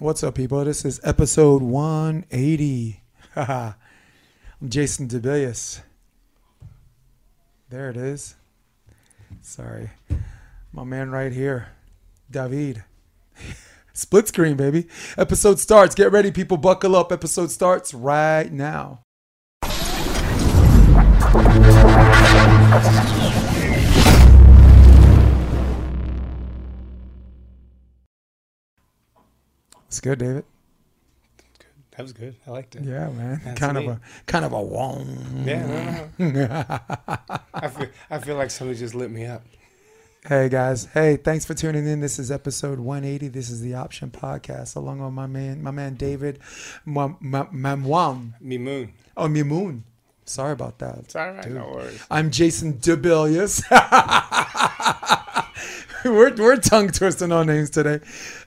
What's 0.00 0.24
up, 0.24 0.34
people? 0.36 0.64
This 0.64 0.86
is 0.86 0.98
episode 1.04 1.60
180. 1.60 3.02
I'm 3.36 3.74
Jason 4.66 5.08
DeBillius. 5.08 5.82
There 7.68 7.90
it 7.90 7.98
is. 7.98 8.34
Sorry. 9.42 9.90
My 10.72 10.84
man 10.84 11.10
right 11.10 11.34
here, 11.34 11.68
David. 12.30 12.82
Split 13.92 14.28
screen, 14.28 14.56
baby. 14.56 14.86
Episode 15.18 15.58
starts. 15.58 15.94
Get 15.94 16.10
ready, 16.10 16.30
people. 16.30 16.56
Buckle 16.56 16.96
up. 16.96 17.12
Episode 17.12 17.50
starts 17.50 17.92
right 17.92 18.50
now. 18.50 19.02
It's 29.90 29.98
good, 29.98 30.20
David. 30.20 30.44
That 31.96 32.02
was 32.04 32.12
good. 32.12 32.36
I 32.46 32.50
liked 32.52 32.76
it. 32.76 32.84
Yeah, 32.84 33.08
man. 33.10 33.40
That's 33.44 33.58
kind 33.58 33.76
of 33.76 33.86
a 33.88 34.00
kind 34.26 34.44
of 34.44 34.52
a 34.52 34.62
wong. 34.62 35.42
Yeah, 35.44 36.08
no, 36.16 36.30
no. 36.30 36.48
I 37.54 37.66
feel 37.66 37.88
I 38.08 38.18
feel 38.20 38.36
like 38.36 38.52
somebody 38.52 38.78
just 38.78 38.94
lit 38.94 39.10
me 39.10 39.26
up. 39.26 39.42
Hey 40.24 40.48
guys. 40.48 40.84
Hey, 40.84 41.16
thanks 41.16 41.44
for 41.44 41.54
tuning 41.54 41.88
in. 41.88 41.98
This 41.98 42.20
is 42.20 42.30
episode 42.30 42.78
180. 42.78 43.26
This 43.26 43.50
is 43.50 43.62
the 43.62 43.74
Option 43.74 44.12
Podcast, 44.12 44.76
along 44.76 45.00
with 45.00 45.12
my 45.12 45.26
man, 45.26 45.60
my 45.60 45.72
man 45.72 45.96
David 45.96 46.38
Mam- 46.86 47.16
Mam- 47.20 47.48
Mamwam. 47.52 48.40
Me 48.40 48.58
moon. 48.58 48.92
Oh, 49.16 49.26
Mimoun. 49.26 49.82
Sorry 50.24 50.52
about 50.52 50.78
that. 50.78 50.98
It's 50.98 51.16
all 51.16 51.32
right. 51.32 51.42
Dude. 51.42 51.54
No 51.54 51.68
worries. 51.68 52.06
I'm 52.08 52.30
Jason 52.30 52.74
DeBillius. 52.74 53.64
we're 56.04 56.34
we're 56.34 56.56
tongue 56.56 56.88
twisting 56.88 57.30
our 57.30 57.44
names 57.44 57.68
today. 57.68 58.00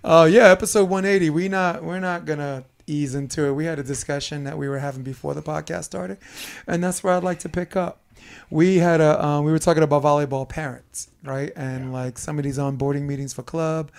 Uh, 0.03 0.27
yeah, 0.29 0.49
episode 0.49 0.89
180. 0.89 1.29
We 1.29 1.49
not 1.49 1.83
we're 1.83 1.99
not 1.99 2.25
gonna 2.25 2.63
ease 2.87 3.13
into 3.13 3.45
it. 3.45 3.51
We 3.51 3.65
had 3.65 3.77
a 3.77 3.83
discussion 3.83 4.45
that 4.45 4.57
we 4.57 4.67
were 4.67 4.79
having 4.79 5.03
before 5.03 5.35
the 5.35 5.43
podcast 5.43 5.83
started, 5.83 6.17
and 6.65 6.83
that's 6.83 7.03
where 7.03 7.13
I'd 7.13 7.23
like 7.23 7.39
to 7.39 7.49
pick 7.49 7.75
up. 7.75 8.01
We 8.49 8.77
had 8.77 9.01
a 9.01 9.23
um, 9.23 9.45
we 9.45 9.51
were 9.51 9.59
talking 9.59 9.83
about 9.83 10.01
volleyball 10.01 10.49
parents, 10.49 11.09
right? 11.23 11.51
And 11.55 11.93
like 11.93 12.17
some 12.17 12.39
of 12.39 12.43
these 12.43 12.57
onboarding 12.57 13.03
meetings 13.03 13.33
for 13.33 13.43
club. 13.43 13.91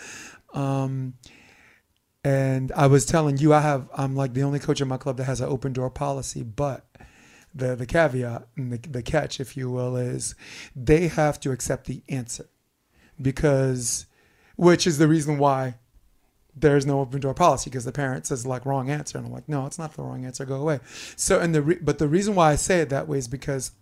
Um, 0.52 1.14
and 2.24 2.72
I 2.72 2.88
was 2.88 3.06
telling 3.06 3.36
you, 3.36 3.54
I 3.54 3.60
have 3.60 3.88
I'm 3.94 4.16
like 4.16 4.34
the 4.34 4.42
only 4.42 4.58
coach 4.58 4.80
in 4.80 4.88
my 4.88 4.96
club 4.96 5.16
that 5.18 5.24
has 5.24 5.40
an 5.40 5.48
open 5.48 5.72
door 5.72 5.90
policy, 5.90 6.42
but 6.42 6.86
the 7.54 7.76
the 7.76 7.86
caveat 7.86 8.48
and 8.56 8.72
the, 8.72 8.88
the 8.88 9.02
catch, 9.02 9.38
if 9.38 9.56
you 9.56 9.70
will, 9.70 9.96
is 9.96 10.34
they 10.74 11.06
have 11.06 11.38
to 11.40 11.52
accept 11.52 11.86
the 11.86 12.02
answer 12.08 12.48
because, 13.20 14.06
which 14.56 14.86
is 14.86 14.98
the 14.98 15.08
reason 15.08 15.38
why 15.38 15.74
there's 16.56 16.86
no 16.86 17.00
open 17.00 17.20
door 17.20 17.34
policy 17.34 17.68
because 17.68 17.84
the 17.84 17.92
parent 17.92 18.26
says 18.26 18.46
like 18.46 18.64
wrong 18.64 18.88
answer. 18.88 19.18
And 19.18 19.26
I'm 19.26 19.32
like 19.32 19.48
no 19.48 19.66
it's 19.66 19.78
not 19.78 19.94
the 19.94 20.02
wrong 20.02 20.24
answer. 20.24 20.44
Go 20.44 20.54
away. 20.56 20.78
So 21.16 21.40
and 21.40 21.52
the 21.54 21.62
re- 21.62 21.78
but 21.82 21.98
the 21.98 22.06
reason 22.06 22.34
why 22.36 22.52
I 22.52 22.56
say 22.56 22.80
it 22.80 22.90
that 22.90 23.08
way 23.08 23.18
is 23.18 23.26
because 23.26 23.72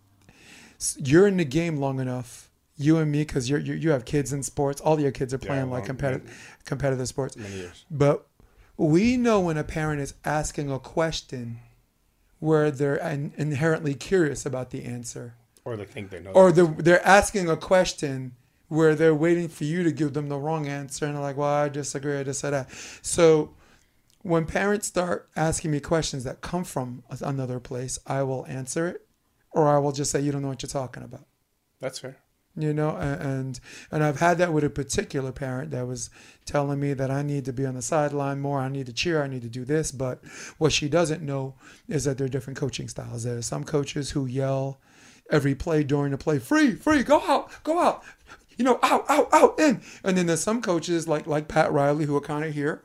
you're 0.97 1.27
in 1.27 1.37
the 1.37 1.45
game 1.45 1.77
long 1.77 2.01
enough 2.01 2.49
you 2.79 2.97
and 2.97 3.13
me 3.13 3.21
because 3.21 3.51
you're, 3.51 3.61
you 3.61 3.75
you 3.75 3.91
have 3.91 4.07
kids 4.07 4.33
in 4.33 4.43
sports. 4.43 4.81
All 4.81 4.99
your 4.99 5.11
kids 5.11 5.35
are 5.35 5.39
Yeah, 5.43 5.47
playing 5.49 5.71
like 5.71 5.85
competitive 5.85 6.59
competitive 6.65 7.07
sports. 7.07 7.37
Many 7.37 7.55
years. 7.57 7.85
but 7.91 8.27
we 8.79 9.19
know 9.19 9.39
when 9.39 9.59
a 9.59 9.65
parent 9.65 10.01
is 10.01 10.15
asking 10.25 10.71
a 10.73 10.79
question 10.79 11.59
where 12.41 12.71
they're 12.71 12.97
in- 12.97 13.35
inherently 13.37 13.95
curious 13.95 14.47
about 14.47 14.71
the 14.71 14.83
answer, 14.85 15.35
Or 15.67 15.77
they 15.77 15.85
think 15.85 16.09
they 16.11 16.21
know. 16.21 16.31
or 16.31 16.51
they're, 16.51 16.65
they're 16.67 17.07
asking 17.07 17.51
a 17.51 17.57
question 17.57 18.33
where 18.77 18.95
they're 18.95 19.15
waiting 19.15 19.49
for 19.49 19.65
you 19.65 19.83
to 19.85 19.93
give 19.93 20.13
them 20.15 20.29
the 20.29 20.39
wrong 20.39 20.67
answer, 20.67 21.05
and 21.07 21.15
they're 21.15 21.23
like, 21.23 21.37
"Well, 21.37 21.49
I 21.65 21.69
disagree. 21.69 22.19
I 22.19 22.25
just 22.25 22.41
said 22.41 22.51
that." 22.53 22.69
So 23.03 23.51
when 24.23 24.47
parents 24.47 24.87
start 24.87 25.29
asking 25.37 25.71
me 25.73 25.81
questions 25.81 26.25
that 26.25 26.41
come 26.41 26.65
from 26.65 27.03
another 27.21 27.61
place, 27.61 27.99
I 28.07 28.23
will 28.23 28.47
answer 28.47 28.87
it, 28.89 29.07
or 29.51 29.69
I 29.69 29.79
will 29.79 29.93
just 29.93 30.11
say, 30.11 30.21
"You 30.21 30.33
don't 30.33 30.43
know 30.43 30.49
what 30.49 30.63
you're 30.63 30.69
talking 30.83 31.03
about." 31.03 31.27
That's 31.81 31.99
fair. 31.99 32.17
you 32.55 32.73
know 32.75 32.91
and 32.97 33.59
and 33.91 34.05
i've 34.05 34.21
had 34.21 34.37
that 34.37 34.53
with 34.53 34.63
a 34.63 34.69
particular 34.69 35.33
parent 35.33 35.71
that 35.71 35.87
was 35.87 36.11
telling 36.45 36.79
me 36.79 36.93
that 36.93 37.11
i 37.11 37.23
need 37.23 37.45
to 37.47 37.53
be 37.53 37.65
on 37.65 37.75
the 37.75 37.81
sideline 37.81 38.39
more 38.41 38.61
i 38.61 38.69
need 38.69 38.85
to 38.85 38.93
cheer 38.93 39.23
i 39.23 39.27
need 39.27 39.41
to 39.41 39.49
do 39.49 39.65
this 39.65 39.91
but 39.91 40.17
what 40.59 40.71
she 40.71 40.87
doesn't 40.87 41.23
know 41.23 41.55
is 41.89 42.05
that 42.05 42.19
there 42.19 42.27
are 42.27 42.35
different 42.37 42.59
coaching 42.59 42.89
styles 42.89 43.23
there 43.25 43.39
are 43.39 43.43
some 43.55 43.65
coaches 43.65 44.11
who 44.11 44.27
yell 44.27 44.79
every 45.31 45.55
play 45.55 45.83
during 45.83 46.13
the 46.13 46.19
play 46.19 46.39
free 46.39 46.75
free 46.75 47.03
go 47.03 47.19
out 47.27 47.49
go 47.65 47.79
out 47.79 48.03
you 48.63 48.69
know 48.69 48.79
out 48.83 49.05
out 49.11 49.29
out 49.35 49.59
in 49.59 49.81
and 50.05 50.17
then 50.17 50.27
there's 50.27 50.41
some 50.41 50.63
coaches 50.63 51.09
like 51.09 51.27
like 51.27 51.49
pat 51.49 51.73
riley 51.73 52.05
who 52.05 52.17
are 52.17 52.21
kind 52.21 52.45
of 52.45 52.55
here 52.55 52.85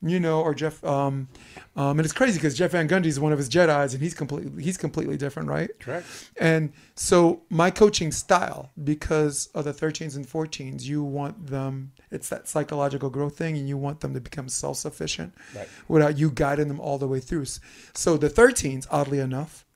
you 0.00 0.20
know, 0.20 0.40
or 0.40 0.54
Jeff. 0.54 0.84
Um, 0.84 1.28
um, 1.74 1.98
and 1.98 2.00
it's 2.00 2.12
crazy 2.12 2.38
because 2.38 2.56
Jeff 2.56 2.70
Van 2.70 2.88
Gundy 2.88 3.06
is 3.06 3.18
one 3.18 3.32
of 3.32 3.38
his 3.38 3.48
Jedi's, 3.48 3.94
and 3.94 4.02
he's 4.02 4.14
completely 4.14 4.62
he's 4.62 4.76
completely 4.76 5.16
different, 5.16 5.48
right? 5.48 5.70
Correct. 5.80 6.06
And 6.36 6.72
so 6.94 7.42
my 7.50 7.70
coaching 7.70 8.12
style, 8.12 8.70
because 8.84 9.48
of 9.54 9.64
the 9.64 9.72
13s 9.72 10.14
and 10.14 10.24
14s, 10.24 10.82
you 10.84 11.02
want 11.02 11.48
them, 11.48 11.90
it's 12.12 12.28
that 12.28 12.46
psychological 12.46 13.10
growth 13.10 13.36
thing, 13.36 13.56
and 13.56 13.68
you 13.68 13.76
want 13.76 13.98
them 13.98 14.14
to 14.14 14.20
become 14.20 14.48
self 14.48 14.76
sufficient 14.76 15.34
Right. 15.52 15.68
without 15.88 16.16
you 16.16 16.30
guiding 16.30 16.68
them 16.68 16.78
all 16.78 16.98
the 16.98 17.08
way 17.08 17.18
through. 17.18 17.46
So 17.92 18.16
the 18.16 18.30
13s, 18.30 18.86
oddly 18.92 19.18
enough, 19.18 19.66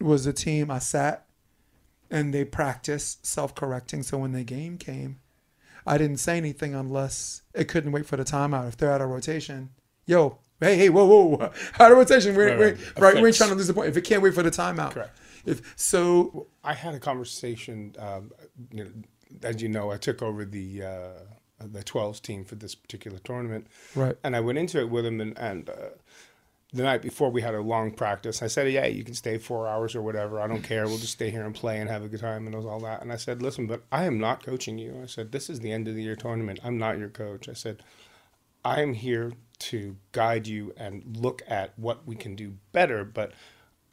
was 0.00 0.26
a 0.26 0.34
team 0.34 0.70
I 0.70 0.80
sat 0.80 1.24
and 2.12 2.32
they 2.32 2.44
practiced 2.44 3.26
self 3.26 3.54
correcting. 3.56 4.04
So 4.04 4.18
when 4.18 4.30
the 4.32 4.44
game 4.44 4.78
came, 4.78 5.18
I 5.84 5.98
didn't 5.98 6.18
say 6.18 6.36
anything 6.36 6.74
unless 6.74 7.42
it 7.54 7.66
couldn't 7.66 7.90
wait 7.90 8.06
for 8.06 8.16
the 8.16 8.24
timeout. 8.24 8.68
If 8.68 8.76
they're 8.76 8.92
out 8.92 9.00
of 9.00 9.08
rotation, 9.08 9.70
yo, 10.06 10.38
hey, 10.60 10.76
hey, 10.76 10.88
whoa, 10.90 11.04
whoa, 11.06 11.50
out 11.80 11.90
of 11.90 11.98
rotation. 11.98 12.36
We, 12.36 12.44
Right, 12.44 12.58
we, 12.58 12.64
right. 12.66 12.98
right, 12.98 13.14
we 13.16 13.26
ain't 13.28 13.36
trying 13.36 13.50
to 13.50 13.56
lose 13.56 13.66
the 13.66 13.74
point. 13.74 13.88
If 13.88 13.96
it 13.96 14.02
can't 14.02 14.22
wait 14.22 14.34
for 14.34 14.42
the 14.44 14.50
timeout, 14.50 14.92
Correct. 14.92 15.18
if 15.46 15.72
so, 15.76 16.46
I 16.62 16.74
had 16.74 16.94
a 16.94 17.00
conversation. 17.00 17.96
Um, 17.98 18.30
you 18.70 18.84
know, 18.84 18.90
as 19.42 19.62
you 19.62 19.68
know, 19.68 19.90
I 19.90 19.96
took 19.96 20.22
over 20.22 20.44
the 20.44 20.82
uh, 20.84 21.08
the 21.64 21.82
12s 21.82 22.20
team 22.20 22.44
for 22.44 22.56
this 22.56 22.74
particular 22.74 23.18
tournament. 23.18 23.66
right. 23.96 24.16
And 24.22 24.36
I 24.36 24.40
went 24.40 24.58
into 24.58 24.78
it 24.80 24.90
with 24.90 25.06
him, 25.06 25.20
and, 25.20 25.36
and 25.38 25.70
uh, 25.70 25.72
the 26.72 26.82
night 26.82 27.02
before 27.02 27.30
we 27.30 27.42
had 27.42 27.54
a 27.54 27.60
long 27.60 27.90
practice. 27.90 28.42
I 28.42 28.46
said, 28.46 28.70
"Yeah, 28.72 28.86
you 28.86 29.04
can 29.04 29.14
stay 29.14 29.36
four 29.36 29.68
hours 29.68 29.94
or 29.94 30.00
whatever. 30.00 30.40
I 30.40 30.46
don't 30.46 30.62
care. 30.62 30.86
We'll 30.86 30.98
just 30.98 31.12
stay 31.12 31.30
here 31.30 31.44
and 31.44 31.54
play 31.54 31.78
and 31.78 31.90
have 31.90 32.02
a 32.02 32.08
good 32.08 32.20
time 32.20 32.46
and 32.46 32.56
all 32.56 32.80
that." 32.80 33.02
And 33.02 33.12
I 33.12 33.16
said, 33.16 33.42
"Listen, 33.42 33.66
but 33.66 33.82
I 33.92 34.04
am 34.04 34.18
not 34.18 34.44
coaching 34.44 34.78
you." 34.78 34.98
I 35.02 35.06
said, 35.06 35.32
"This 35.32 35.50
is 35.50 35.60
the 35.60 35.72
end 35.72 35.86
of 35.86 35.94
the 35.94 36.02
year 36.02 36.16
tournament. 36.16 36.60
I'm 36.64 36.78
not 36.78 36.98
your 36.98 37.10
coach." 37.10 37.48
I 37.48 37.52
said, 37.52 37.82
"I 38.64 38.80
am 38.80 38.94
here 38.94 39.32
to 39.58 39.96
guide 40.12 40.46
you 40.46 40.72
and 40.76 41.16
look 41.16 41.42
at 41.46 41.78
what 41.78 42.06
we 42.06 42.16
can 42.16 42.34
do 42.34 42.54
better, 42.72 43.04
but 43.04 43.32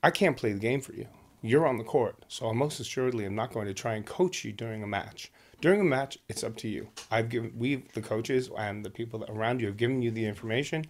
I 0.01 0.09
can't 0.11 0.37
play 0.37 0.53
the 0.53 0.59
game 0.59 0.81
for 0.81 0.93
you. 0.93 1.07
You're 1.41 1.67
on 1.67 1.77
the 1.77 1.83
court, 1.83 2.25
so 2.27 2.49
I 2.49 2.53
most 2.53 2.79
assuredly 2.79 3.25
am 3.25 3.35
not 3.35 3.53
going 3.53 3.67
to 3.67 3.73
try 3.73 3.95
and 3.95 4.05
coach 4.05 4.45
you 4.45 4.51
during 4.51 4.83
a 4.83 4.87
match." 4.87 5.31
During 5.61 5.81
a 5.81 5.83
match, 5.83 6.17
it's 6.29 6.43
up 6.45 6.55
to 6.57 6.69
you. 6.69 6.87
I've 7.11 7.27
given 7.27 7.51
we 7.57 7.75
the 7.93 8.01
coaches 8.01 8.49
and 8.57 8.85
the 8.85 8.89
people 8.89 9.25
around 9.27 9.59
you 9.59 9.67
have 9.67 9.75
given 9.75 10.01
you 10.01 10.09
the 10.09 10.25
information 10.25 10.85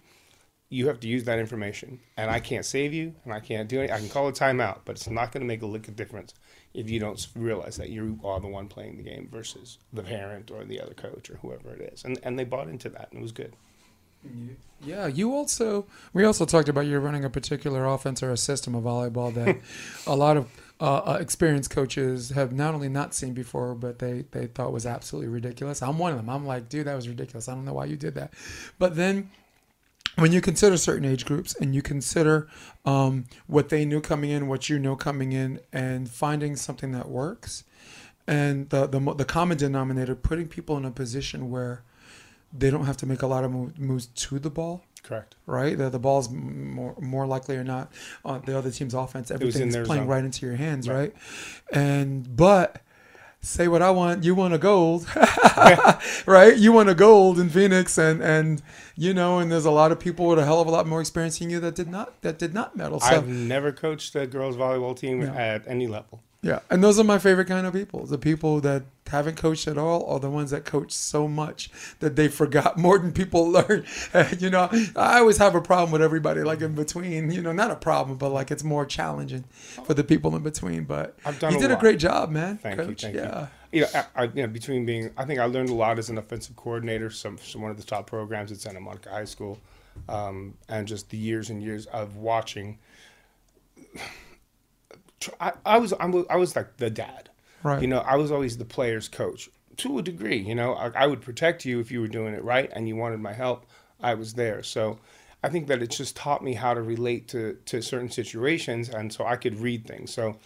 you 0.70 0.86
have 0.86 1.00
to 1.00 1.08
use 1.08 1.24
that 1.24 1.38
information. 1.38 2.00
And 2.16 2.30
I 2.30 2.40
can't 2.40 2.64
save 2.64 2.94
you, 2.94 3.14
and 3.24 3.34
I 3.34 3.40
can't 3.40 3.68
do 3.68 3.80
it. 3.80 3.90
I 3.90 3.98
can 3.98 4.08
call 4.08 4.28
a 4.28 4.32
timeout, 4.32 4.78
but 4.84 4.92
it's 4.92 5.10
not 5.10 5.32
going 5.32 5.42
to 5.42 5.46
make 5.46 5.62
a 5.62 5.66
lick 5.66 5.88
of 5.88 5.96
difference 5.96 6.32
if 6.72 6.88
you 6.88 7.00
don't 7.00 7.26
realize 7.34 7.76
that 7.76 7.90
you 7.90 8.18
are 8.24 8.38
the 8.40 8.46
one 8.46 8.68
playing 8.68 8.96
the 8.96 9.02
game 9.02 9.28
versus 9.30 9.78
the 9.92 10.02
parent 10.02 10.50
or 10.50 10.64
the 10.64 10.80
other 10.80 10.94
coach 10.94 11.28
or 11.28 11.36
whoever 11.42 11.74
it 11.74 11.92
is. 11.92 12.04
And 12.04 12.18
and 12.22 12.38
they 12.38 12.44
bought 12.44 12.68
into 12.68 12.88
that, 12.90 13.08
and 13.10 13.18
it 13.18 13.22
was 13.22 13.32
good. 13.32 13.54
Yeah, 14.82 15.06
you 15.06 15.34
also 15.34 15.86
we 16.12 16.24
also 16.24 16.44
talked 16.44 16.68
about 16.68 16.86
you 16.86 16.98
running 16.98 17.24
a 17.24 17.30
particular 17.30 17.86
offense 17.86 18.22
or 18.22 18.30
a 18.30 18.36
system 18.36 18.74
of 18.74 18.84
volleyball 18.84 19.34
that 19.34 19.56
a 20.06 20.14
lot 20.14 20.36
of 20.36 20.48
uh, 20.80 20.98
uh, 20.98 21.18
experienced 21.20 21.70
coaches 21.70 22.30
have 22.30 22.52
not 22.52 22.74
only 22.74 22.88
not 22.88 23.14
seen 23.14 23.34
before, 23.34 23.74
but 23.74 23.98
they 23.98 24.24
they 24.30 24.46
thought 24.46 24.72
was 24.72 24.86
absolutely 24.86 25.28
ridiculous. 25.28 25.82
I'm 25.82 25.98
one 25.98 26.12
of 26.12 26.18
them. 26.18 26.30
I'm 26.30 26.46
like, 26.46 26.68
dude, 26.68 26.86
that 26.86 26.94
was 26.94 27.08
ridiculous. 27.08 27.48
I 27.48 27.54
don't 27.54 27.64
know 27.64 27.74
why 27.74 27.86
you 27.86 27.96
did 27.96 28.14
that. 28.14 28.32
But 28.78 28.94
then 28.94 29.30
when 30.16 30.32
you 30.32 30.40
consider 30.40 30.76
certain 30.76 31.04
age 31.04 31.24
groups 31.24 31.54
and 31.60 31.74
you 31.74 31.82
consider 31.82 32.48
um, 32.84 33.24
what 33.46 33.68
they 33.68 33.84
knew 33.84 34.00
coming 34.00 34.30
in, 34.30 34.48
what 34.48 34.68
you 34.68 34.78
know 34.78 34.96
coming 34.96 35.32
in, 35.32 35.60
and 35.72 36.08
finding 36.10 36.56
something 36.56 36.92
that 36.92 37.08
works, 37.08 37.64
and 38.26 38.68
the 38.70 38.86
the 38.86 39.00
the 39.14 39.24
common 39.24 39.56
denominator, 39.56 40.14
putting 40.14 40.48
people 40.48 40.76
in 40.76 40.84
a 40.84 40.90
position 40.90 41.50
where 41.50 41.82
they 42.52 42.70
don't 42.70 42.84
have 42.86 42.96
to 42.98 43.06
make 43.06 43.22
a 43.22 43.26
lot 43.26 43.44
of 43.44 43.52
mo- 43.52 43.72
moves 43.78 44.06
to 44.06 44.38
the 44.40 44.50
ball, 44.50 44.84
Correct. 45.04 45.36
right? 45.46 45.78
The, 45.78 45.88
the 45.88 45.98
ball's 46.00 46.28
more 46.30 46.96
more 47.00 47.26
likely 47.26 47.56
or 47.56 47.64
not 47.64 47.92
on 48.24 48.42
the 48.44 48.58
other 48.58 48.70
team's 48.70 48.94
offense. 48.94 49.30
Everything's 49.30 49.76
playing 49.76 50.02
zone. 50.02 50.06
right 50.08 50.24
into 50.24 50.46
your 50.46 50.56
hands, 50.56 50.88
right? 50.88 50.96
Right. 50.96 51.14
And 51.72 52.36
but 52.36 52.82
say 53.42 53.68
what 53.68 53.82
I 53.82 53.90
want, 53.90 54.24
you 54.24 54.34
want 54.34 54.54
a 54.54 54.58
gold, 54.58 55.06
right? 56.26 56.56
You 56.56 56.72
want 56.72 56.88
a 56.88 56.94
gold 56.94 57.38
in 57.38 57.48
Phoenix, 57.48 57.98
and 57.98 58.22
and 58.22 58.62
you 58.96 59.14
know, 59.14 59.38
and 59.38 59.50
there's 59.50 59.64
a 59.64 59.70
lot 59.70 59.92
of 59.92 59.98
people 60.00 60.26
with 60.26 60.38
a 60.38 60.44
hell 60.44 60.60
of 60.60 60.66
a 60.66 60.70
lot 60.70 60.86
more 60.86 61.00
experience 61.00 61.38
than 61.38 61.50
you 61.50 61.60
that 61.60 61.74
did 61.74 61.88
not 61.88 62.20
that 62.22 62.38
did 62.38 62.54
not 62.54 62.76
medal. 62.76 63.00
So 63.00 63.06
I've 63.08 63.28
never 63.28 63.72
coached 63.72 64.14
a 64.16 64.26
girls 64.26 64.56
volleyball 64.56 64.96
team 64.96 65.20
No. 65.20 65.32
at 65.32 65.66
any 65.66 65.86
level. 65.86 66.22
Yeah, 66.42 66.60
and 66.70 66.82
those 66.82 66.98
are 66.98 67.04
my 67.04 67.18
favorite 67.18 67.48
kind 67.48 67.66
of 67.66 67.74
people. 67.74 68.06
The 68.06 68.16
people 68.16 68.60
that 68.62 68.84
haven't 69.08 69.36
coached 69.36 69.68
at 69.68 69.76
all, 69.76 70.00
or 70.00 70.18
the 70.20 70.30
ones 70.30 70.52
that 70.52 70.64
coach 70.64 70.90
so 70.90 71.28
much 71.28 71.70
that 71.98 72.16
they 72.16 72.28
forgot 72.28 72.78
more 72.78 72.98
than 72.98 73.12
people 73.12 73.50
learn. 73.50 73.84
you 74.38 74.48
know, 74.48 74.70
I 74.96 75.18
always 75.18 75.36
have 75.36 75.54
a 75.54 75.60
problem 75.60 75.90
with 75.90 76.00
everybody 76.00 76.42
like 76.42 76.62
in 76.62 76.74
between. 76.74 77.30
You 77.30 77.42
know, 77.42 77.52
not 77.52 77.70
a 77.70 77.76
problem, 77.76 78.16
but 78.16 78.30
like 78.30 78.50
it's 78.50 78.64
more 78.64 78.86
challenging 78.86 79.44
for 79.84 79.92
the 79.92 80.02
people 80.02 80.34
in 80.34 80.42
between. 80.42 80.84
But 80.84 81.14
I've 81.26 81.38
done 81.38 81.52
you 81.52 81.60
did 81.60 81.72
a 81.72 81.76
great 81.76 81.98
job, 81.98 82.30
man. 82.30 82.56
Thank 82.56 82.78
coach. 82.78 82.88
you, 82.88 82.94
thank 82.94 83.16
yeah. 83.16 83.40
you. 83.40 83.48
You 83.72 83.80
know, 83.82 83.88
I, 83.94 84.04
I, 84.16 84.24
you 84.24 84.42
know, 84.42 84.48
between 84.48 84.86
being, 84.86 85.10
I 85.16 85.24
think 85.26 85.38
I 85.40 85.44
learned 85.44 85.68
a 85.68 85.74
lot 85.74 85.98
as 85.98 86.08
an 86.08 86.18
offensive 86.18 86.56
coordinator. 86.56 87.10
Some, 87.10 87.38
some 87.38 87.60
one 87.60 87.70
of 87.70 87.76
the 87.76 87.84
top 87.84 88.06
programs 88.06 88.50
at 88.50 88.58
Santa 88.58 88.80
Monica 88.80 89.10
High 89.10 89.26
School, 89.26 89.58
um, 90.08 90.54
and 90.70 90.88
just 90.88 91.10
the 91.10 91.18
years 91.18 91.50
and 91.50 91.62
years 91.62 91.84
of 91.86 92.16
watching. 92.16 92.78
I, 95.40 95.52
I 95.66 95.78
was, 95.78 95.92
I'm, 96.00 96.24
I 96.30 96.36
was 96.36 96.56
like 96.56 96.76
the 96.78 96.90
dad. 96.90 97.28
Right. 97.62 97.82
You 97.82 97.88
know, 97.88 97.98
I 97.98 98.16
was 98.16 98.30
always 98.32 98.56
the 98.56 98.64
player's 98.64 99.08
coach 99.08 99.50
to 99.78 99.98
a 99.98 100.02
degree. 100.02 100.38
You 100.38 100.54
know, 100.54 100.74
I, 100.74 100.90
I 100.94 101.06
would 101.06 101.20
protect 101.20 101.64
you 101.64 101.80
if 101.80 101.90
you 101.90 102.00
were 102.00 102.08
doing 102.08 102.34
it 102.34 102.42
right 102.42 102.70
and 102.72 102.88
you 102.88 102.96
wanted 102.96 103.20
my 103.20 103.32
help. 103.32 103.66
I 104.00 104.14
was 104.14 104.34
there. 104.34 104.62
So 104.62 104.98
I 105.42 105.50
think 105.50 105.66
that 105.66 105.82
it 105.82 105.90
just 105.90 106.16
taught 106.16 106.42
me 106.42 106.54
how 106.54 106.72
to 106.74 106.80
relate 106.80 107.28
to, 107.28 107.58
to 107.66 107.82
certain 107.82 108.10
situations. 108.10 108.88
And 108.88 109.12
so 109.12 109.26
I 109.26 109.36
could 109.36 109.60
read 109.60 109.86
things. 109.86 110.12
So 110.12 110.36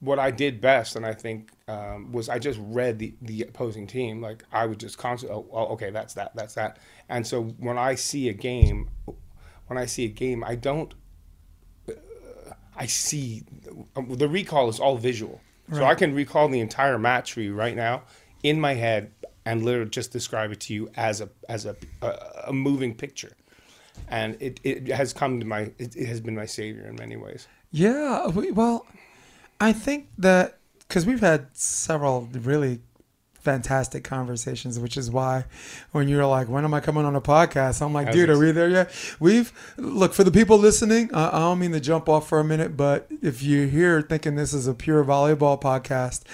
what 0.00 0.18
I 0.18 0.30
did 0.30 0.60
best, 0.60 0.96
and 0.96 1.04
I 1.04 1.12
think, 1.12 1.50
um, 1.68 2.10
was 2.10 2.28
I 2.28 2.38
just 2.38 2.58
read 2.62 2.98
the, 2.98 3.14
the 3.20 3.42
opposing 3.42 3.86
team. 3.86 4.22
Like 4.22 4.44
I 4.50 4.64
would 4.66 4.80
just 4.80 4.96
constantly, 4.96 5.36
oh, 5.36 5.46
oh, 5.52 5.66
okay, 5.74 5.90
that's 5.90 6.14
that, 6.14 6.34
that's 6.34 6.54
that. 6.54 6.78
And 7.08 7.26
so 7.26 7.44
when 7.58 7.76
I 7.76 7.94
see 7.94 8.30
a 8.30 8.32
game, 8.32 8.88
when 9.66 9.78
I 9.78 9.86
see 9.86 10.06
a 10.06 10.08
game, 10.08 10.42
I 10.42 10.54
don't, 10.54 10.94
I 12.76 12.86
see, 12.86 13.42
um, 13.96 14.08
the 14.08 14.28
recall 14.28 14.68
is 14.68 14.80
all 14.80 14.96
visual. 14.96 15.40
So 15.72 15.84
I 15.84 15.94
can 15.94 16.14
recall 16.14 16.48
the 16.48 16.60
entire 16.60 16.98
match 16.98 17.32
for 17.32 17.40
you 17.40 17.54
right 17.54 17.74
now 17.74 18.02
in 18.42 18.60
my 18.60 18.74
head 18.74 19.10
and 19.44 19.64
literally 19.64 19.90
just 19.90 20.12
describe 20.12 20.52
it 20.52 20.60
to 20.60 20.74
you 20.74 20.90
as 20.96 21.20
a 21.20 21.28
as 21.48 21.66
a 21.66 21.76
a, 22.02 22.18
a 22.48 22.52
moving 22.52 22.94
picture, 22.94 23.32
and 24.08 24.36
it, 24.40 24.60
it 24.62 24.88
has 24.88 25.12
come 25.12 25.40
to 25.40 25.46
my 25.46 25.72
it, 25.78 25.96
it 25.96 26.06
has 26.06 26.20
been 26.20 26.34
my 26.34 26.46
savior 26.46 26.86
in 26.86 26.96
many 26.96 27.16
ways. 27.16 27.48
Yeah, 27.70 28.28
we, 28.28 28.50
well, 28.50 28.86
I 29.60 29.72
think 29.72 30.08
that 30.18 30.58
because 30.80 31.06
we've 31.06 31.20
had 31.20 31.48
several 31.56 32.28
really 32.32 32.80
fantastic 33.42 34.04
conversations, 34.04 34.78
which 34.78 34.96
is 34.96 35.10
why 35.10 35.44
when 35.90 36.08
you're 36.08 36.26
like, 36.26 36.48
"When 36.48 36.64
am 36.64 36.72
I 36.72 36.80
coming 36.80 37.04
on 37.04 37.16
a 37.16 37.20
podcast?" 37.20 37.82
I'm 37.82 37.92
like, 37.92 38.12
"Dude, 38.12 38.30
are 38.30 38.38
we 38.38 38.52
there 38.52 38.68
yet?" 38.68 38.90
We've 39.18 39.52
look 39.76 40.14
for 40.14 40.24
the 40.24 40.30
people 40.30 40.58
listening. 40.58 41.12
I 41.12 41.38
don't 41.38 41.58
mean 41.58 41.72
to 41.72 41.80
jump 41.80 42.08
off 42.08 42.28
for 42.28 42.38
a 42.38 42.44
minute, 42.44 42.76
but 42.76 43.08
if 43.20 43.42
you're 43.42 43.66
here 43.66 44.00
thinking 44.00 44.36
this 44.36 44.54
is 44.54 44.66
a 44.66 44.74
pure 44.74 45.04
volleyball 45.04 45.60
podcast, 45.60 46.26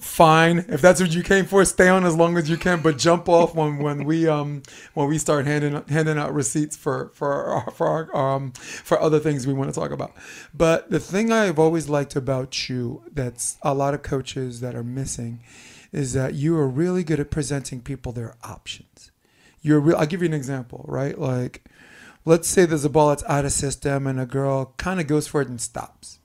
fine. 0.00 0.64
If 0.68 0.80
that's 0.80 1.00
what 1.00 1.14
you 1.14 1.22
came 1.22 1.46
for, 1.46 1.64
stay 1.64 1.88
on 1.88 2.04
as 2.04 2.16
long 2.16 2.36
as 2.36 2.50
you 2.50 2.56
can. 2.56 2.82
But 2.82 2.98
jump 2.98 3.28
off 3.28 3.54
when 3.54 3.78
when 3.78 4.04
we 4.04 4.26
um 4.26 4.62
when 4.94 5.08
we 5.08 5.18
start 5.18 5.46
handing 5.46 5.82
handing 5.88 6.18
out 6.18 6.34
receipts 6.34 6.76
for 6.76 7.10
for 7.14 7.32
our, 7.32 7.70
for 7.70 7.86
our, 7.86 8.16
um 8.16 8.52
for 8.52 9.00
other 9.00 9.20
things 9.20 9.46
we 9.46 9.52
want 9.52 9.72
to 9.72 9.78
talk 9.78 9.92
about. 9.92 10.12
But 10.52 10.90
the 10.90 11.00
thing 11.00 11.32
I've 11.32 11.58
always 11.58 11.88
liked 11.88 12.16
about 12.16 12.68
you 12.68 13.02
that's 13.12 13.56
a 13.62 13.72
lot 13.74 13.94
of 13.94 14.02
coaches 14.02 14.60
that 14.60 14.74
are 14.74 14.82
missing 14.84 15.40
is 15.92 16.12
that 16.12 16.34
you 16.34 16.56
are 16.56 16.68
really 16.68 17.04
good 17.04 17.20
at 17.20 17.30
presenting 17.30 17.80
people 17.80 18.12
their 18.12 18.36
options. 18.42 19.10
You're 19.60 19.80
real. 19.80 19.96
I'll 19.96 20.06
give 20.06 20.22
you 20.22 20.28
an 20.28 20.34
example, 20.34 20.84
right? 20.88 21.18
Like, 21.18 21.64
let's 22.24 22.48
say 22.48 22.64
there's 22.64 22.84
a 22.84 22.90
ball 22.90 23.08
that's 23.08 23.24
out 23.24 23.44
of 23.44 23.52
system 23.52 24.06
and 24.06 24.20
a 24.20 24.26
girl 24.26 24.74
kind 24.76 25.00
of 25.00 25.06
goes 25.06 25.26
for 25.26 25.40
it 25.40 25.48
and 25.48 25.60
stops. 25.60 26.18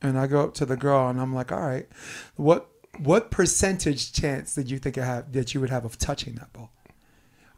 And 0.00 0.18
I 0.18 0.26
go 0.26 0.42
up 0.42 0.54
to 0.54 0.66
the 0.66 0.76
girl 0.76 1.08
and 1.08 1.20
I'm 1.20 1.34
like, 1.34 1.52
all 1.52 1.60
right, 1.60 1.88
what 2.36 2.68
what 2.98 3.30
percentage 3.30 4.12
chance 4.12 4.54
did 4.54 4.70
you 4.70 4.78
think 4.78 4.98
I 4.98 5.04
have 5.04 5.32
that 5.32 5.54
you 5.54 5.60
would 5.60 5.70
have 5.70 5.84
of 5.84 5.98
touching 5.98 6.34
that 6.34 6.52
ball? 6.52 6.70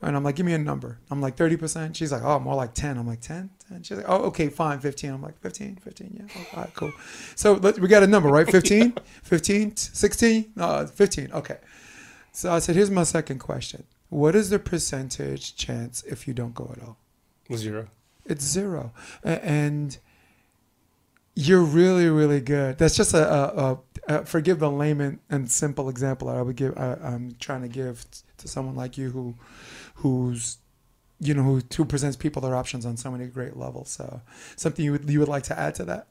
And 0.05 0.17
I'm 0.17 0.23
like, 0.23 0.37
give 0.37 0.45
me 0.45 0.53
a 0.53 0.59
number. 0.59 0.99
I'm 1.11 1.21
like 1.21 1.37
30%. 1.37 1.95
She's 1.95 2.13
like, 2.13 2.23
oh, 2.23 2.39
more 2.39 2.55
like 2.55 2.75
10. 2.75 2.99
I'm 2.99 3.07
like, 3.07 3.21
10? 3.21 3.51
10? 3.71 3.83
She's 3.83 3.97
like, 3.97 4.07
oh, 4.09 4.25
okay, 4.25 4.49
fine, 4.49 4.79
15. 4.79 5.11
I'm 5.11 5.23
like, 5.23 5.39
15, 5.41 5.77
15, 5.77 6.17
yeah. 6.17 6.35
Oh, 6.37 6.57
all 6.57 6.63
right, 6.65 6.75
cool. 6.75 6.93
So 7.37 7.55
let, 7.55 7.79
we 7.79 7.89
got 7.89 8.03
a 8.03 8.07
number, 8.07 8.29
right? 8.29 8.49
15, 8.49 8.95
15, 9.23 9.77
16? 9.77 10.53
No, 10.57 10.87
15. 10.87 11.33
Okay. 11.33 11.57
So 12.33 12.53
I 12.53 12.59
said, 12.59 12.77
here's 12.77 12.91
my 12.91 13.05
second 13.05 13.39
question. 13.39 13.85
What 14.11 14.35
is 14.35 14.51
the 14.51 14.59
percentage 14.59 15.57
chance 15.57 16.03
if 16.05 16.29
you 16.29 16.35
don't 16.35 16.55
go 16.55 16.71
at 16.77 16.83
all? 16.83 16.99
Zero. 17.57 17.89
It's 18.27 18.45
zero. 18.45 18.93
And 19.23 19.97
you're 21.35 21.63
really, 21.63 22.09
really 22.09 22.41
good. 22.41 22.79
That's 22.79 22.97
just 22.97 23.15
a, 23.15 23.33
a, 23.33 23.73
a, 23.73 23.79
a 24.09 24.25
forgive 24.25 24.61
the 24.61 24.71
layman 24.71 25.21
and 25.31 25.51
simple 25.51 25.89
example 25.89 26.29
that 26.29 26.37
I 26.37 26.43
would 26.43 26.57
give. 26.57 26.77
I, 26.79 26.95
I'm 27.03 27.37
trying 27.41 27.63
to 27.63 27.69
give 27.69 28.05
to 28.39 28.49
someone 28.49 28.77
like 28.77 28.97
you 28.97 29.11
who, 29.11 29.35
who's, 29.95 30.59
you 31.21 31.35
know, 31.35 31.43
who, 31.43 31.63
who 31.77 31.85
presents 31.85 32.17
people 32.17 32.43
their 32.43 32.57
options 32.57 32.85
on 32.85 32.97
so 32.97 33.11
many 33.11 33.27
great 33.27 33.57
levels. 33.57 33.91
So 33.91 34.21
something 34.57 34.85
you 34.85 34.93
would 34.93 35.09
you 35.09 35.21
would 35.21 35.29
like 35.29 35.45
to 35.45 35.59
add 35.59 35.75
to 35.77 35.85
that? 35.85 36.09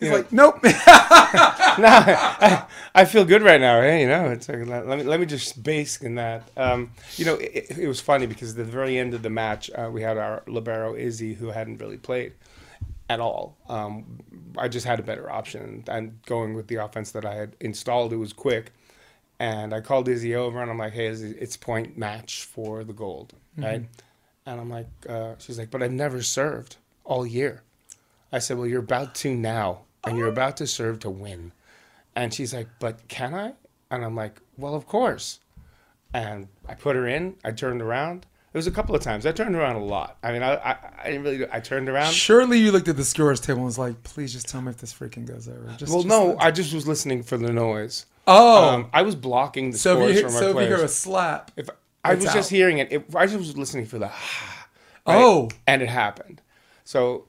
He's 0.00 0.10
like, 0.10 0.32
nope. 0.32 0.58
no, 0.64 0.72
I, 0.72 2.64
I 2.94 3.04
feel 3.04 3.24
good 3.24 3.42
right 3.42 3.60
now. 3.60 3.80
Hey, 3.82 4.00
you 4.00 4.08
know, 4.08 4.30
it's 4.30 4.48
like, 4.48 4.66
let 4.66 4.86
let 4.86 4.98
me 4.98 5.04
let 5.04 5.20
me 5.20 5.26
just 5.26 5.62
base 5.62 6.00
in 6.00 6.14
that. 6.14 6.48
Um, 6.56 6.92
you 7.16 7.26
know, 7.26 7.34
it, 7.34 7.78
it 7.78 7.86
was 7.86 8.00
funny 8.00 8.26
because 8.26 8.50
at 8.52 8.56
the 8.56 8.64
very 8.64 8.98
end 8.98 9.14
of 9.14 9.22
the 9.22 9.30
match, 9.30 9.70
uh, 9.74 9.90
we 9.92 10.02
had 10.02 10.16
our 10.16 10.42
libero 10.46 10.94
Izzy 10.94 11.34
who 11.34 11.50
hadn't 11.50 11.78
really 11.80 11.98
played 11.98 12.32
at 13.10 13.20
all. 13.20 13.58
Um, 13.68 14.20
I 14.56 14.68
just 14.68 14.86
had 14.86 14.98
a 14.98 15.02
better 15.02 15.30
option, 15.30 15.84
and 15.86 16.22
going 16.24 16.54
with 16.54 16.68
the 16.68 16.76
offense 16.76 17.10
that 17.12 17.26
I 17.26 17.34
had 17.34 17.56
installed, 17.60 18.12
it 18.12 18.16
was 18.16 18.32
quick. 18.32 18.72
And 19.40 19.72
I 19.72 19.80
called 19.80 20.06
Izzy 20.06 20.34
over, 20.36 20.60
and 20.60 20.70
I'm 20.70 20.76
like, 20.76 20.92
"Hey, 20.92 21.06
Izzy, 21.06 21.34
it's 21.40 21.56
point 21.56 21.96
match 21.96 22.44
for 22.44 22.84
the 22.84 22.92
gold, 22.92 23.32
right?" 23.56 23.88
And 24.44 24.60
I'm 24.60 24.68
like, 24.68 24.88
uh, 25.08 25.34
"She's 25.38 25.58
like, 25.58 25.70
but 25.70 25.82
I've 25.82 25.92
never 25.92 26.20
served 26.22 26.76
all 27.04 27.24
year." 27.26 27.62
I 28.30 28.38
said, 28.38 28.58
"Well, 28.58 28.66
you're 28.66 28.80
about 28.80 29.14
to 29.16 29.34
now, 29.34 29.80
and 30.04 30.18
you're 30.18 30.28
about 30.28 30.58
to 30.58 30.66
serve 30.66 30.98
to 31.00 31.10
win." 31.10 31.52
And 32.14 32.34
she's 32.34 32.52
like, 32.52 32.68
"But 32.78 33.08
can 33.08 33.34
I?" 33.34 33.54
And 33.90 34.04
I'm 34.04 34.14
like, 34.14 34.40
"Well, 34.58 34.74
of 34.74 34.86
course." 34.86 35.40
And 36.12 36.48
I 36.68 36.74
put 36.74 36.94
her 36.94 37.06
in. 37.08 37.36
I 37.42 37.52
turned 37.52 37.80
around. 37.80 38.26
It 38.52 38.58
was 38.58 38.66
a 38.66 38.72
couple 38.72 38.94
of 38.94 39.00
times. 39.00 39.24
I 39.24 39.32
turned 39.32 39.54
around 39.54 39.76
a 39.76 39.84
lot. 39.84 40.18
I 40.22 40.32
mean, 40.32 40.42
I 40.42 40.56
I, 40.56 40.76
I 41.02 41.06
didn't 41.06 41.22
really. 41.22 41.46
I 41.50 41.60
turned 41.60 41.88
around. 41.88 42.12
Surely 42.12 42.58
you 42.58 42.72
looked 42.72 42.88
at 42.88 42.96
the 42.98 43.04
scores 43.04 43.40
table 43.40 43.60
and 43.60 43.66
was 43.66 43.78
like, 43.78 44.02
please 44.02 44.34
just 44.34 44.48
tell 44.48 44.60
me 44.60 44.70
if 44.70 44.76
this 44.76 44.92
freaking 44.92 45.24
goes 45.26 45.48
over. 45.48 45.66
Just, 45.78 45.90
well, 45.92 46.02
just 46.02 46.08
no, 46.08 46.36
I 46.38 46.50
just 46.50 46.74
was 46.74 46.86
listening 46.86 47.22
for 47.22 47.38
the 47.38 47.52
noise. 47.52 48.04
Oh, 48.30 48.68
Um, 48.68 48.90
I 48.92 49.02
was 49.02 49.14
blocking 49.14 49.70
the 49.72 49.78
so 49.78 49.96
scores 49.96 50.16
you 50.16 50.22
from 50.22 50.34
our 50.34 50.40
so 50.40 50.48
if 50.50 50.68
you 50.68 50.76
hear 50.76 50.84
a 50.84 50.88
slap, 50.88 51.50
If 51.56 51.68
I 52.04 52.14
was 52.14 52.24
just 52.24 52.50
hearing 52.50 52.78
it, 52.78 52.92
it, 52.92 53.14
I 53.14 53.26
just 53.26 53.38
was 53.38 53.56
listening 53.56 53.86
for 53.86 53.98
the. 53.98 54.06
right? 54.06 54.12
Oh. 55.06 55.48
and 55.66 55.82
it 55.82 55.88
happened. 55.88 56.40
So, 56.84 57.26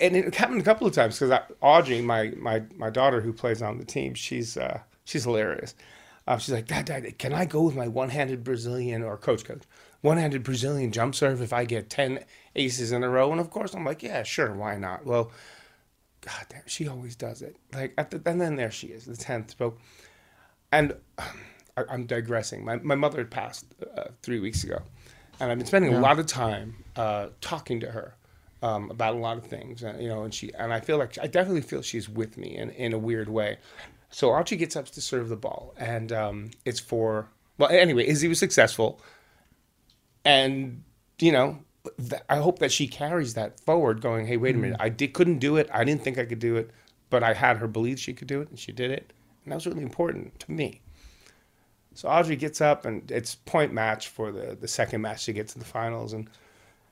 and 0.00 0.14
it 0.16 0.34
happened 0.34 0.60
a 0.60 0.64
couple 0.64 0.86
of 0.86 0.92
times 0.92 1.18
because 1.18 1.38
Audrey, 1.60 2.02
my 2.02 2.32
my 2.36 2.62
my 2.76 2.90
daughter 2.90 3.20
who 3.20 3.32
plays 3.32 3.62
on 3.62 3.78
the 3.78 3.84
team, 3.84 4.14
she's 4.14 4.56
uh, 4.56 4.80
she's 5.04 5.24
hilarious. 5.24 5.74
Uh, 6.26 6.36
she's 6.36 6.52
like, 6.52 6.66
Dad, 6.66 6.84
Dad, 6.84 7.18
can 7.18 7.32
I 7.32 7.44
go 7.46 7.62
with 7.62 7.74
my 7.74 7.88
one-handed 7.88 8.44
Brazilian 8.44 9.02
or 9.02 9.16
coach 9.16 9.44
coach 9.44 9.62
one-handed 10.02 10.42
Brazilian 10.42 10.92
jump 10.92 11.14
serve 11.14 11.40
if 11.40 11.52
I 11.52 11.64
get 11.64 11.88
ten 11.88 12.24
aces 12.54 12.92
in 12.92 13.02
a 13.02 13.08
row? 13.08 13.32
And 13.32 13.40
of 13.40 13.50
course, 13.50 13.74
I'm 13.74 13.84
like, 13.84 14.02
yeah, 14.02 14.22
sure, 14.22 14.52
why 14.52 14.76
not? 14.76 15.06
Well, 15.06 15.30
God 16.20 16.46
damn, 16.50 16.62
she 16.66 16.86
always 16.86 17.16
does 17.16 17.40
it. 17.42 17.56
Like, 17.72 17.94
at 17.96 18.10
the, 18.10 18.20
and 18.26 18.40
then 18.40 18.56
there 18.56 18.70
she 18.70 18.88
is, 18.88 19.06
the 19.06 19.16
tenth 19.16 19.50
spoke, 19.50 19.80
and 20.72 20.94
I, 21.18 21.84
I'm 21.88 22.06
digressing. 22.06 22.64
My 22.64 22.76
my 22.76 22.94
mother 22.94 23.18
had 23.18 23.30
passed 23.30 23.66
uh, 23.96 24.04
three 24.22 24.40
weeks 24.40 24.64
ago, 24.64 24.82
and 25.38 25.50
I've 25.50 25.58
been 25.58 25.66
spending 25.66 25.94
a 25.94 26.00
lot 26.00 26.18
of 26.18 26.26
time 26.26 26.84
uh, 26.96 27.28
talking 27.40 27.80
to 27.80 27.90
her 27.90 28.16
um, 28.62 28.90
about 28.90 29.14
a 29.14 29.18
lot 29.18 29.36
of 29.36 29.44
things. 29.46 29.82
And, 29.82 30.02
you 30.02 30.08
know, 30.08 30.22
and 30.24 30.34
she 30.34 30.52
and 30.54 30.72
I 30.72 30.80
feel 30.80 30.98
like 30.98 31.18
I 31.20 31.26
definitely 31.26 31.62
feel 31.62 31.82
she's 31.82 32.08
with 32.08 32.36
me 32.36 32.56
in 32.56 32.70
in 32.70 32.92
a 32.92 32.98
weird 32.98 33.28
way. 33.28 33.58
So 34.10 34.30
Archie 34.30 34.56
gets 34.56 34.74
up 34.74 34.86
to 34.86 35.00
serve 35.00 35.28
the 35.28 35.36
ball, 35.36 35.74
and 35.76 36.12
um, 36.12 36.50
it's 36.64 36.80
for 36.80 37.28
well. 37.58 37.70
Anyway, 37.70 38.06
Izzy 38.06 38.28
was 38.28 38.38
successful, 38.38 39.00
and 40.24 40.82
you 41.18 41.32
know. 41.32 41.60
th- 41.96 42.20
I 42.28 42.36
hope 42.36 42.58
that 42.58 42.72
she 42.72 42.86
carries 42.88 43.34
that 43.34 43.60
forward, 43.60 44.02
going, 44.02 44.26
"Hey, 44.26 44.36
wait 44.36 44.54
a 44.54 44.58
minute! 44.58 44.76
I 44.80 44.90
did, 44.90 45.14
couldn't 45.14 45.38
do 45.38 45.56
it. 45.56 45.70
I 45.72 45.84
didn't 45.84 46.02
think 46.02 46.18
I 46.18 46.26
could 46.26 46.40
do 46.40 46.56
it, 46.56 46.70
but 47.08 47.22
I 47.22 47.32
had 47.32 47.56
her 47.58 47.66
believe 47.66 47.98
she 47.98 48.12
could 48.12 48.28
do 48.28 48.42
it, 48.42 48.50
and 48.50 48.58
she 48.58 48.72
did 48.72 48.90
it, 48.90 49.12
and 49.44 49.52
that 49.52 49.56
was 49.56 49.66
really 49.66 49.82
important 49.82 50.38
to 50.40 50.52
me." 50.52 50.80
So 51.94 52.08
Audrey 52.08 52.36
gets 52.36 52.60
up, 52.60 52.84
and 52.84 53.10
it's 53.10 53.34
point 53.34 53.72
match 53.72 54.08
for 54.08 54.30
the 54.32 54.56
the 54.58 54.68
second 54.68 55.00
match 55.00 55.24
to 55.26 55.32
get 55.32 55.48
to 55.48 55.58
the 55.58 55.64
finals, 55.64 56.12
and 56.12 56.28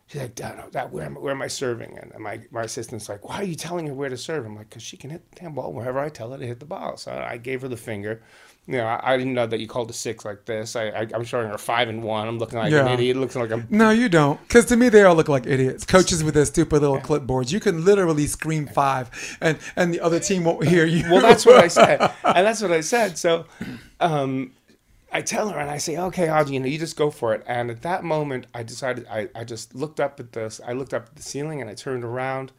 She's 0.09 0.23
like, 0.23 0.35
"Dad, 0.35 0.73
that 0.73 0.91
where 0.91 1.05
am, 1.05 1.17
where 1.17 1.33
am 1.33 1.43
I 1.43 1.49
serving?" 1.49 1.99
And 1.99 2.13
my 2.19 2.41
my 2.51 2.63
assistant's 2.63 3.11
like, 3.11 3.29
"Why 3.29 3.37
are 3.37 3.45
you 3.45 3.55
telling 3.55 3.87
her 3.87 3.93
where 3.93 4.09
to 4.09 4.17
serve?" 4.17 4.47
I'm 4.47 4.57
like, 4.57 4.71
"Cause 4.71 4.83
she 4.83 4.97
can 4.97 5.11
hit 5.11 5.31
the 5.31 5.41
damn 5.41 5.55
ball 5.55 5.71
wherever 5.73 5.99
I 5.99 6.09
tell 6.09 6.31
her 6.33 6.39
to 6.39 6.47
hit 6.47 6.61
the 6.61 6.67
ball." 6.67 6.97
So 6.97 7.13
I 7.13 7.37
gave 7.37 7.61
her 7.61 7.69
the 7.69 7.77
finger. 7.77 8.23
You 8.67 8.79
know, 8.79 8.87
I, 8.87 9.15
I 9.15 9.17
didn't 9.19 9.35
know 9.35 9.47
that 9.47 9.61
you 9.61 9.67
called 9.67 9.91
a 9.91 9.93
six 9.95 10.25
like 10.25 10.47
this. 10.47 10.77
I, 10.77 10.89
I 10.89 11.07
I'm 11.15 11.25
showing 11.25 11.49
her 11.49 11.59
five 11.59 11.91
and 11.91 12.03
one. 12.03 12.27
I'm 12.27 12.39
looking 12.39 12.59
like 12.59 12.73
an 12.73 12.89
idiot, 12.89 13.19
looking 13.19 13.43
like 13.43 13.53
I'm 13.53 13.67
No, 13.69 13.91
you 13.91 14.09
don't. 14.09 14.41
Because 14.43 14.65
to 14.67 14.77
me, 14.77 14.89
they 14.89 15.03
all 15.03 15.15
look 15.15 15.29
like 15.29 15.47
idiots. 15.47 15.85
Coaches 15.85 16.25
with 16.25 16.33
their 16.33 16.47
stupid 16.47 16.81
little 16.81 17.01
clipboards. 17.01 17.53
You 17.53 17.61
can 17.61 17.85
literally 17.85 18.27
scream 18.27 18.67
five, 18.67 19.37
and 19.43 19.59
and 19.77 19.93
the 19.93 20.01
other 20.01 20.21
team 20.21 20.45
won't 20.45 20.67
hear 20.67 20.87
you. 20.87 21.03
well, 21.11 21.21
that's 21.21 21.45
what 21.45 21.57
I 21.57 21.69
said, 21.69 22.01
and 22.25 22.47
that's 22.47 22.63
what 22.63 22.73
I 22.73 22.81
said. 22.81 23.19
So, 23.19 23.45
um, 24.01 24.53
I 25.11 25.23
tell 25.23 25.49
her 25.49 25.59
and 25.59 25.71
I 25.71 25.79
say, 25.79 25.97
"Okay, 25.97 26.31
Audrey, 26.31 26.55
you 26.55 26.61
know, 26.61 26.67
you 26.67 26.79
just 26.79 26.97
go 26.97 27.11
for 27.11 27.35
it." 27.35 27.43
And 27.47 27.71
at 27.71 27.83
that 27.83 28.05
moment, 28.05 28.47
I 28.55 28.63
decided 28.63 29.07
I, 29.09 29.29
I 29.35 29.45
just 29.45 29.75
looked 29.75 30.01
up 30.01 30.21
at 30.21 30.33
this. 30.33 30.61
I 30.67 30.73
looked 30.73 30.93
up 30.95 31.07
at 31.07 31.17
the 31.17 31.23
ceiling 31.23 31.61
and 31.61 31.71
I 31.71 31.75
turned 31.75 32.05
around, 32.05 32.53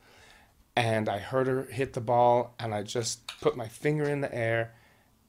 and 0.75 1.07
I 1.07 1.19
heard 1.19 1.47
her 1.47 1.63
hit 1.63 1.93
the 1.93 2.01
ball, 2.01 2.55
and 2.59 2.73
I 2.73 2.83
just 2.83 3.27
put 3.41 3.55
my 3.55 3.67
finger 3.67 4.05
in 4.05 4.21
the 4.21 4.33
air, 4.33 4.73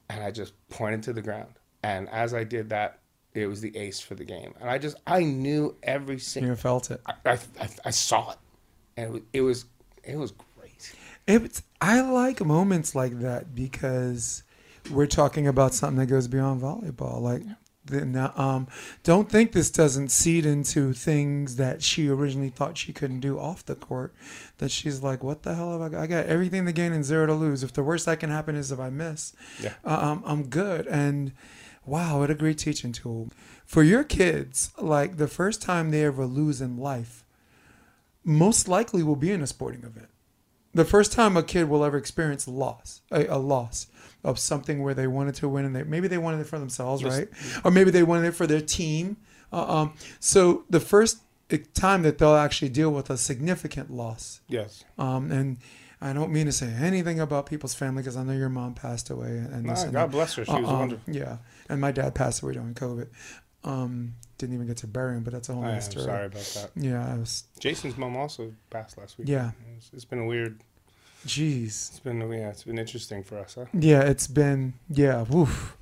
and 0.09 0.23
I 0.23 0.31
just 0.31 0.53
pointed 0.69 1.03
to 1.03 1.13
the 1.13 1.21
ground. 1.21 1.53
And 1.83 2.09
as 2.09 2.33
I 2.33 2.43
did 2.43 2.69
that, 2.69 2.99
it 3.33 3.47
was 3.47 3.61
the 3.61 3.75
ace 3.77 3.99
for 3.99 4.15
the 4.15 4.25
game. 4.25 4.53
And 4.59 4.69
I 4.69 4.77
just 4.77 4.97
I 5.07 5.23
knew 5.23 5.75
every 5.83 6.19
single. 6.19 6.51
you 6.51 6.55
felt 6.55 6.91
it. 6.91 7.01
I, 7.05 7.37
I, 7.59 7.69
I 7.85 7.89
saw 7.91 8.31
it, 8.31 8.37
and 8.97 9.07
it 9.07 9.13
was 9.13 9.23
it 9.33 9.41
was, 9.41 9.65
it 10.03 10.17
was 10.17 10.31
great. 10.31 10.95
It's 11.27 11.63
I 11.79 12.01
like 12.01 12.43
moments 12.43 12.95
like 12.95 13.19
that 13.19 13.55
because 13.55 14.43
we're 14.89 15.07
talking 15.07 15.47
about 15.47 15.73
something 15.73 15.99
that 15.99 16.07
goes 16.07 16.27
beyond 16.27 16.61
volleyball. 16.61 17.21
Like, 17.21 17.43
the, 17.85 18.31
um, 18.39 18.67
don't 19.03 19.29
think 19.29 19.51
this 19.51 19.71
doesn't 19.71 20.09
seed 20.09 20.45
into 20.45 20.93
things 20.93 21.55
that 21.55 21.81
she 21.81 22.07
originally 22.09 22.49
thought 22.49 22.77
she 22.77 22.93
couldn't 22.93 23.19
do 23.21 23.39
off 23.39 23.65
the 23.65 23.75
court. 23.75 24.13
That 24.59 24.71
she's 24.71 25.01
like, 25.01 25.23
what 25.23 25.43
the 25.43 25.55
hell 25.55 25.71
have 25.71 25.81
I 25.81 25.89
got? 25.89 26.01
I 26.01 26.07
got 26.07 26.25
everything 26.27 26.65
to 26.67 26.71
gain 26.71 26.93
and 26.93 27.03
zero 27.03 27.25
to 27.25 27.33
lose. 27.33 27.63
If 27.63 27.73
the 27.73 27.83
worst 27.83 28.05
that 28.05 28.19
can 28.19 28.29
happen 28.29 28.55
is 28.55 28.71
if 28.71 28.79
I 28.79 28.89
miss, 28.89 29.33
Yeah. 29.61 29.73
uh, 29.83 29.97
um, 30.11 30.23
I'm 30.25 30.43
good. 30.43 30.85
And 30.87 31.33
wow, 31.85 32.19
what 32.19 32.29
a 32.29 32.35
great 32.35 32.59
teaching 32.59 32.91
tool 32.91 33.29
for 33.65 33.81
your 33.83 34.03
kids. 34.03 34.71
Like 34.77 35.17
the 35.17 35.27
first 35.27 35.61
time 35.61 35.89
they 35.89 36.05
ever 36.05 36.25
lose 36.27 36.61
in 36.61 36.77
life, 36.77 37.25
most 38.23 38.67
likely 38.67 39.01
will 39.01 39.15
be 39.15 39.31
in 39.31 39.41
a 39.41 39.47
sporting 39.47 39.83
event 39.83 40.09
the 40.73 40.85
first 40.85 41.11
time 41.11 41.35
a 41.37 41.43
kid 41.43 41.69
will 41.69 41.83
ever 41.83 41.97
experience 41.97 42.47
loss, 42.47 43.01
a, 43.11 43.25
a 43.27 43.37
loss 43.37 43.87
of 44.23 44.37
something 44.39 44.81
where 44.83 44.93
they 44.93 45.07
wanted 45.07 45.35
to 45.35 45.49
win 45.49 45.65
and 45.65 45.75
they 45.75 45.83
maybe 45.83 46.07
they 46.07 46.17
wanted 46.17 46.39
it 46.41 46.47
for 46.47 46.59
themselves, 46.59 47.01
Yes. 47.01 47.17
right? 47.17 47.27
Or 47.65 47.71
maybe 47.71 47.91
they 47.91 48.03
wanted 48.03 48.27
it 48.27 48.31
for 48.35 48.45
their 48.47 48.61
team. 48.61 49.17
Uh, 49.51 49.65
um, 49.77 49.93
so 50.19 50.63
the 50.69 50.79
first 50.79 51.17
time 51.73 52.03
that 52.03 52.17
they'll 52.19 52.35
actually 52.35 52.69
deal 52.69 52.91
with 52.91 53.09
a 53.09 53.17
significant 53.17 53.91
loss, 53.91 54.41
Yes. 54.47 54.83
um, 54.97 55.31
and 55.31 55.57
I 55.99 56.13
don't 56.13 56.31
mean 56.31 56.45
to 56.45 56.51
say 56.51 56.71
anything 56.73 57.19
about 57.19 57.45
people's 57.45 57.73
family 57.73 58.01
because 58.01 58.15
I 58.17 58.23
know 58.23 58.33
your 58.33 58.49
mom 58.49 58.73
passed 58.73 59.09
away 59.09 59.37
and 59.37 59.67
Ah, 59.67 59.73
this 59.73 59.83
and 59.83 59.93
God 59.93 60.11
bless 60.11 60.35
her. 60.35 60.45
She 60.45 60.51
was 60.51 60.65
Uh, 60.65 60.73
um, 60.73 60.79
wonderful. 60.79 61.13
Yeah, 61.13 61.37
and 61.69 61.81
my 61.81 61.91
dad 61.91 62.15
passed 62.15 62.41
away 62.41 62.53
during 62.53 62.73
COVID. 62.73 63.07
Um, 63.63 64.13
didn't 64.41 64.55
even 64.55 64.67
get 64.67 64.77
to 64.77 64.87
bury 64.87 65.15
him, 65.15 65.23
but 65.23 65.31
that's 65.31 65.47
a 65.49 65.53
whole 65.53 65.63
I 65.63 65.71
other 65.71 65.81
story. 65.81 66.05
sorry 66.05 66.25
about 66.25 66.43
that. 66.55 66.71
Yeah, 66.75 67.13
I 67.13 67.17
was. 67.17 67.45
Jason's 67.59 67.97
mom 67.97 68.17
also 68.17 68.53
passed 68.69 68.97
last 68.97 69.17
week. 69.17 69.29
Yeah. 69.29 69.51
It's, 69.77 69.89
it's 69.93 70.05
been 70.05 70.19
a 70.19 70.25
weird. 70.25 70.61
Jeez. 71.25 71.89
It's 71.89 71.99
been 71.99 72.19
yeah. 72.19 72.49
It's 72.49 72.63
been 72.63 72.79
interesting 72.79 73.23
for 73.23 73.37
us, 73.37 73.55
huh? 73.55 73.65
Yeah, 73.73 74.01
it's 74.01 74.27
been 74.27 74.73
yeah, 74.89 75.21
woof. 75.21 75.77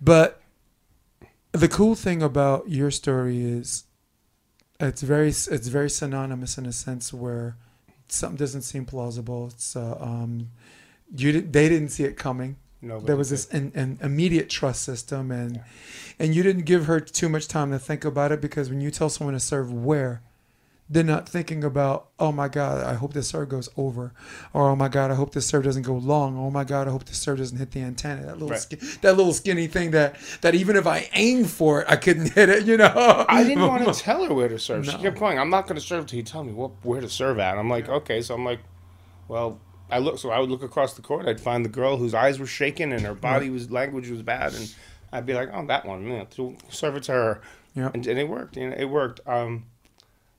But 0.00 0.40
the 1.52 1.68
cool 1.68 1.94
thing 1.94 2.22
about 2.22 2.68
your 2.68 2.90
story 2.90 3.44
is 3.44 3.84
it's 4.80 5.02
very 5.02 5.28
it's 5.28 5.68
very 5.68 5.90
synonymous 5.90 6.58
in 6.58 6.66
a 6.66 6.72
sense 6.72 7.12
where 7.12 7.56
something 8.08 8.36
doesn't 8.36 8.62
seem 8.62 8.86
plausible. 8.86 9.48
It's 9.48 9.76
uh, 9.76 9.96
um 10.00 10.50
you 11.14 11.40
they 11.40 11.68
didn't 11.68 11.90
see 11.90 12.04
it 12.04 12.16
coming. 12.16 12.56
No. 12.86 13.00
There 13.00 13.16
was 13.16 13.30
this 13.30 13.46
an, 13.48 13.72
an 13.74 13.98
immediate 14.00 14.48
trust 14.48 14.82
system 14.82 15.30
and 15.30 15.60
and 16.18 16.34
you 16.34 16.42
didn't 16.42 16.64
give 16.64 16.86
her 16.86 17.00
too 17.00 17.28
much 17.28 17.48
time 17.48 17.70
to 17.72 17.78
think 17.78 18.04
about 18.04 18.32
it 18.32 18.40
because 18.40 18.70
when 18.70 18.80
you 18.80 18.90
tell 18.90 19.08
someone 19.10 19.34
to 19.34 19.40
serve 19.40 19.72
where 19.72 20.22
they're 20.88 21.02
not 21.02 21.28
thinking 21.28 21.64
about, 21.64 22.10
oh 22.20 22.30
my 22.30 22.46
God, 22.46 22.84
I 22.84 22.94
hope 22.94 23.12
this 23.12 23.26
serve 23.30 23.48
goes 23.48 23.68
over, 23.76 24.14
or 24.52 24.70
oh 24.70 24.76
my 24.76 24.86
God, 24.86 25.10
I 25.10 25.14
hope 25.16 25.32
this 25.32 25.44
serve 25.44 25.64
doesn't 25.64 25.82
go 25.82 25.94
long, 25.96 26.38
oh 26.38 26.48
my 26.48 26.62
God, 26.62 26.86
I 26.86 26.92
hope 26.92 27.04
this 27.06 27.18
serve 27.18 27.38
doesn't 27.38 27.58
hit 27.58 27.72
the 27.72 27.80
antenna. 27.80 28.22
That 28.26 28.34
little, 28.34 28.50
Right. 28.50 28.60
ski- 28.60 28.76
that 29.02 29.16
little 29.16 29.32
skinny 29.32 29.66
thing 29.66 29.90
that 29.90 30.14
that 30.42 30.54
even 30.54 30.76
if 30.76 30.86
I 30.86 31.10
aimed 31.14 31.50
for 31.50 31.80
it, 31.82 31.86
I 31.90 31.96
couldn't 31.96 32.32
hit 32.34 32.48
it. 32.48 32.66
You 32.66 32.76
know, 32.76 33.24
I 33.28 33.42
didn't 33.42 33.66
want 33.66 33.84
to 33.84 34.00
tell 34.00 34.24
her 34.26 34.32
where 34.32 34.48
to 34.48 34.60
serve. 34.60 34.86
She 34.86 34.96
kept 34.98 35.18
going. 35.18 35.40
I'm 35.40 35.50
not 35.50 35.64
going 35.66 35.74
to 35.74 35.84
serve 35.84 36.06
till 36.06 36.18
you 36.18 36.22
tell 36.22 36.44
me 36.44 36.52
what 36.52 36.70
where 36.84 37.00
to 37.00 37.08
serve 37.08 37.40
at. 37.40 37.58
I'm 37.58 37.68
like, 37.68 37.88
okay. 37.88 38.22
So 38.22 38.34
I'm 38.36 38.44
like, 38.44 38.60
well, 39.26 39.58
I 39.90 39.98
look. 39.98 40.18
So 40.18 40.30
I 40.30 40.38
would 40.38 40.50
look 40.50 40.62
across 40.62 40.94
the 40.94 41.02
court. 41.02 41.26
I'd 41.26 41.40
find 41.40 41.64
the 41.64 41.70
girl 41.70 41.96
whose 41.96 42.14
eyes 42.14 42.38
were 42.38 42.46
shaking 42.46 42.92
and 42.92 43.02
her 43.02 43.14
body 43.14 43.50
was 43.50 43.70
language 43.70 44.08
was 44.08 44.22
bad, 44.22 44.54
and 44.54 44.74
I'd 45.12 45.26
be 45.26 45.34
like, 45.34 45.50
oh, 45.52 45.66
that 45.66 45.86
one. 45.86 46.06
man, 46.06 46.26
serve 46.70 46.96
it 46.96 47.04
to 47.04 47.12
her. 47.12 47.40
Yeah. 47.74 47.90
And, 47.94 48.06
and 48.06 48.18
it 48.18 48.28
worked. 48.28 48.56
You 48.56 48.70
know, 48.70 48.76
it 48.76 48.86
worked. 48.86 49.20
Um, 49.26 49.66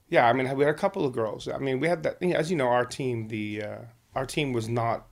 yeah. 0.09 0.27
I 0.27 0.33
mean, 0.33 0.53
we 0.57 0.63
had 0.63 0.73
a 0.73 0.77
couple 0.77 1.05
of 1.05 1.13
girls. 1.13 1.47
I 1.47 1.57
mean, 1.59 1.79
we 1.79 1.87
had 1.87 2.03
that. 2.03 2.21
You 2.21 2.29
know, 2.29 2.35
as 2.37 2.51
you 2.51 2.57
know, 2.57 2.67
our 2.67 2.85
team. 2.85 3.27
The 3.27 3.63
uh, 3.63 3.77
our 4.15 4.25
team 4.25 4.53
was 4.53 4.67
not 4.67 5.07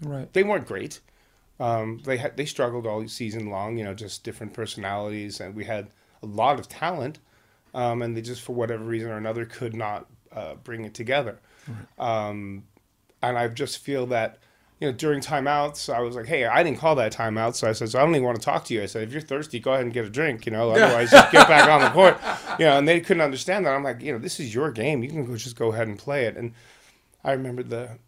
right. 0.00 0.32
they 0.32 0.42
weren't 0.42 0.66
great. 0.66 1.00
Um, 1.60 2.00
they 2.04 2.16
had 2.16 2.36
they 2.36 2.46
struggled 2.46 2.86
all 2.86 3.06
season 3.06 3.50
long. 3.50 3.78
You 3.78 3.84
know, 3.84 3.94
just 3.94 4.24
different 4.24 4.52
personalities, 4.54 5.40
and 5.40 5.54
we 5.54 5.64
had 5.64 5.88
a 6.22 6.26
lot 6.26 6.58
of 6.58 6.68
talent, 6.68 7.20
um, 7.74 8.02
and 8.02 8.16
they 8.16 8.22
just 8.22 8.40
for 8.40 8.54
whatever 8.54 8.82
reason 8.82 9.10
or 9.10 9.16
another 9.16 9.44
could 9.44 9.74
not 9.74 10.06
uh, 10.32 10.54
bring 10.54 10.84
it 10.84 10.94
together. 10.94 11.38
Um, 11.98 12.64
and 13.28 13.38
I 13.38 13.48
just 13.48 13.78
feel 13.78 14.06
that 14.06 14.38
you 14.80 14.88
know 14.88 14.92
during 14.96 15.20
timeouts, 15.20 15.92
I 15.92 16.00
was 16.00 16.16
like, 16.16 16.26
hey, 16.26 16.44
I 16.44 16.62
didn't 16.62 16.78
call 16.78 16.94
that 16.96 17.12
timeout, 17.12 17.54
so 17.54 17.68
I 17.68 17.72
said, 17.72 17.90
so 17.90 17.98
I 17.98 18.02
don't 18.04 18.14
even 18.14 18.24
want 18.24 18.38
to 18.38 18.44
talk 18.44 18.64
to 18.66 18.74
you. 18.74 18.82
I 18.82 18.86
said, 18.86 19.02
if 19.02 19.12
you're 19.12 19.22
thirsty, 19.22 19.60
go 19.60 19.72
ahead 19.72 19.84
and 19.84 19.92
get 19.92 20.04
a 20.04 20.10
drink. 20.10 20.46
You 20.46 20.52
know, 20.52 20.70
otherwise 20.72 21.10
just 21.10 21.32
get 21.32 21.48
back 21.48 21.68
on 21.68 21.80
the 21.80 21.90
court. 21.90 22.18
You 22.58 22.66
know, 22.66 22.78
and 22.78 22.88
they 22.88 23.00
couldn't 23.00 23.22
understand 23.22 23.66
that. 23.66 23.74
I'm 23.74 23.84
like, 23.84 24.00
you 24.02 24.12
know, 24.12 24.18
this 24.18 24.40
is 24.40 24.54
your 24.54 24.70
game. 24.70 25.02
You 25.02 25.10
can 25.10 25.24
go, 25.24 25.36
just 25.36 25.56
go 25.56 25.72
ahead 25.72 25.88
and 25.88 25.98
play 25.98 26.26
it. 26.26 26.36
And 26.36 26.52
I 27.22 27.32
remember 27.32 27.62
the 27.62 27.98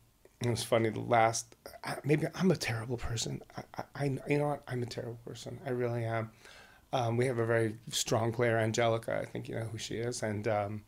it 0.42 0.50
was 0.50 0.62
funny. 0.62 0.90
The 0.90 1.00
last, 1.00 1.56
maybe 2.04 2.26
I'm 2.34 2.50
a 2.50 2.56
terrible 2.56 2.98
person. 2.98 3.42
I, 3.56 3.82
I, 3.94 4.04
you 4.28 4.38
know 4.38 4.48
what? 4.48 4.62
I'm 4.68 4.82
a 4.82 4.86
terrible 4.86 5.18
person. 5.24 5.58
I 5.66 5.70
really 5.70 6.04
am. 6.04 6.30
Um, 6.92 7.16
we 7.16 7.26
have 7.26 7.38
a 7.38 7.46
very 7.46 7.76
strong 7.90 8.32
player, 8.32 8.58
Angelica. 8.58 9.18
I 9.18 9.24
think 9.24 9.48
you 9.48 9.54
know 9.54 9.64
who 9.64 9.78
she 9.78 9.96
is. 9.96 10.22
And 10.22 10.46
um, 10.46 10.82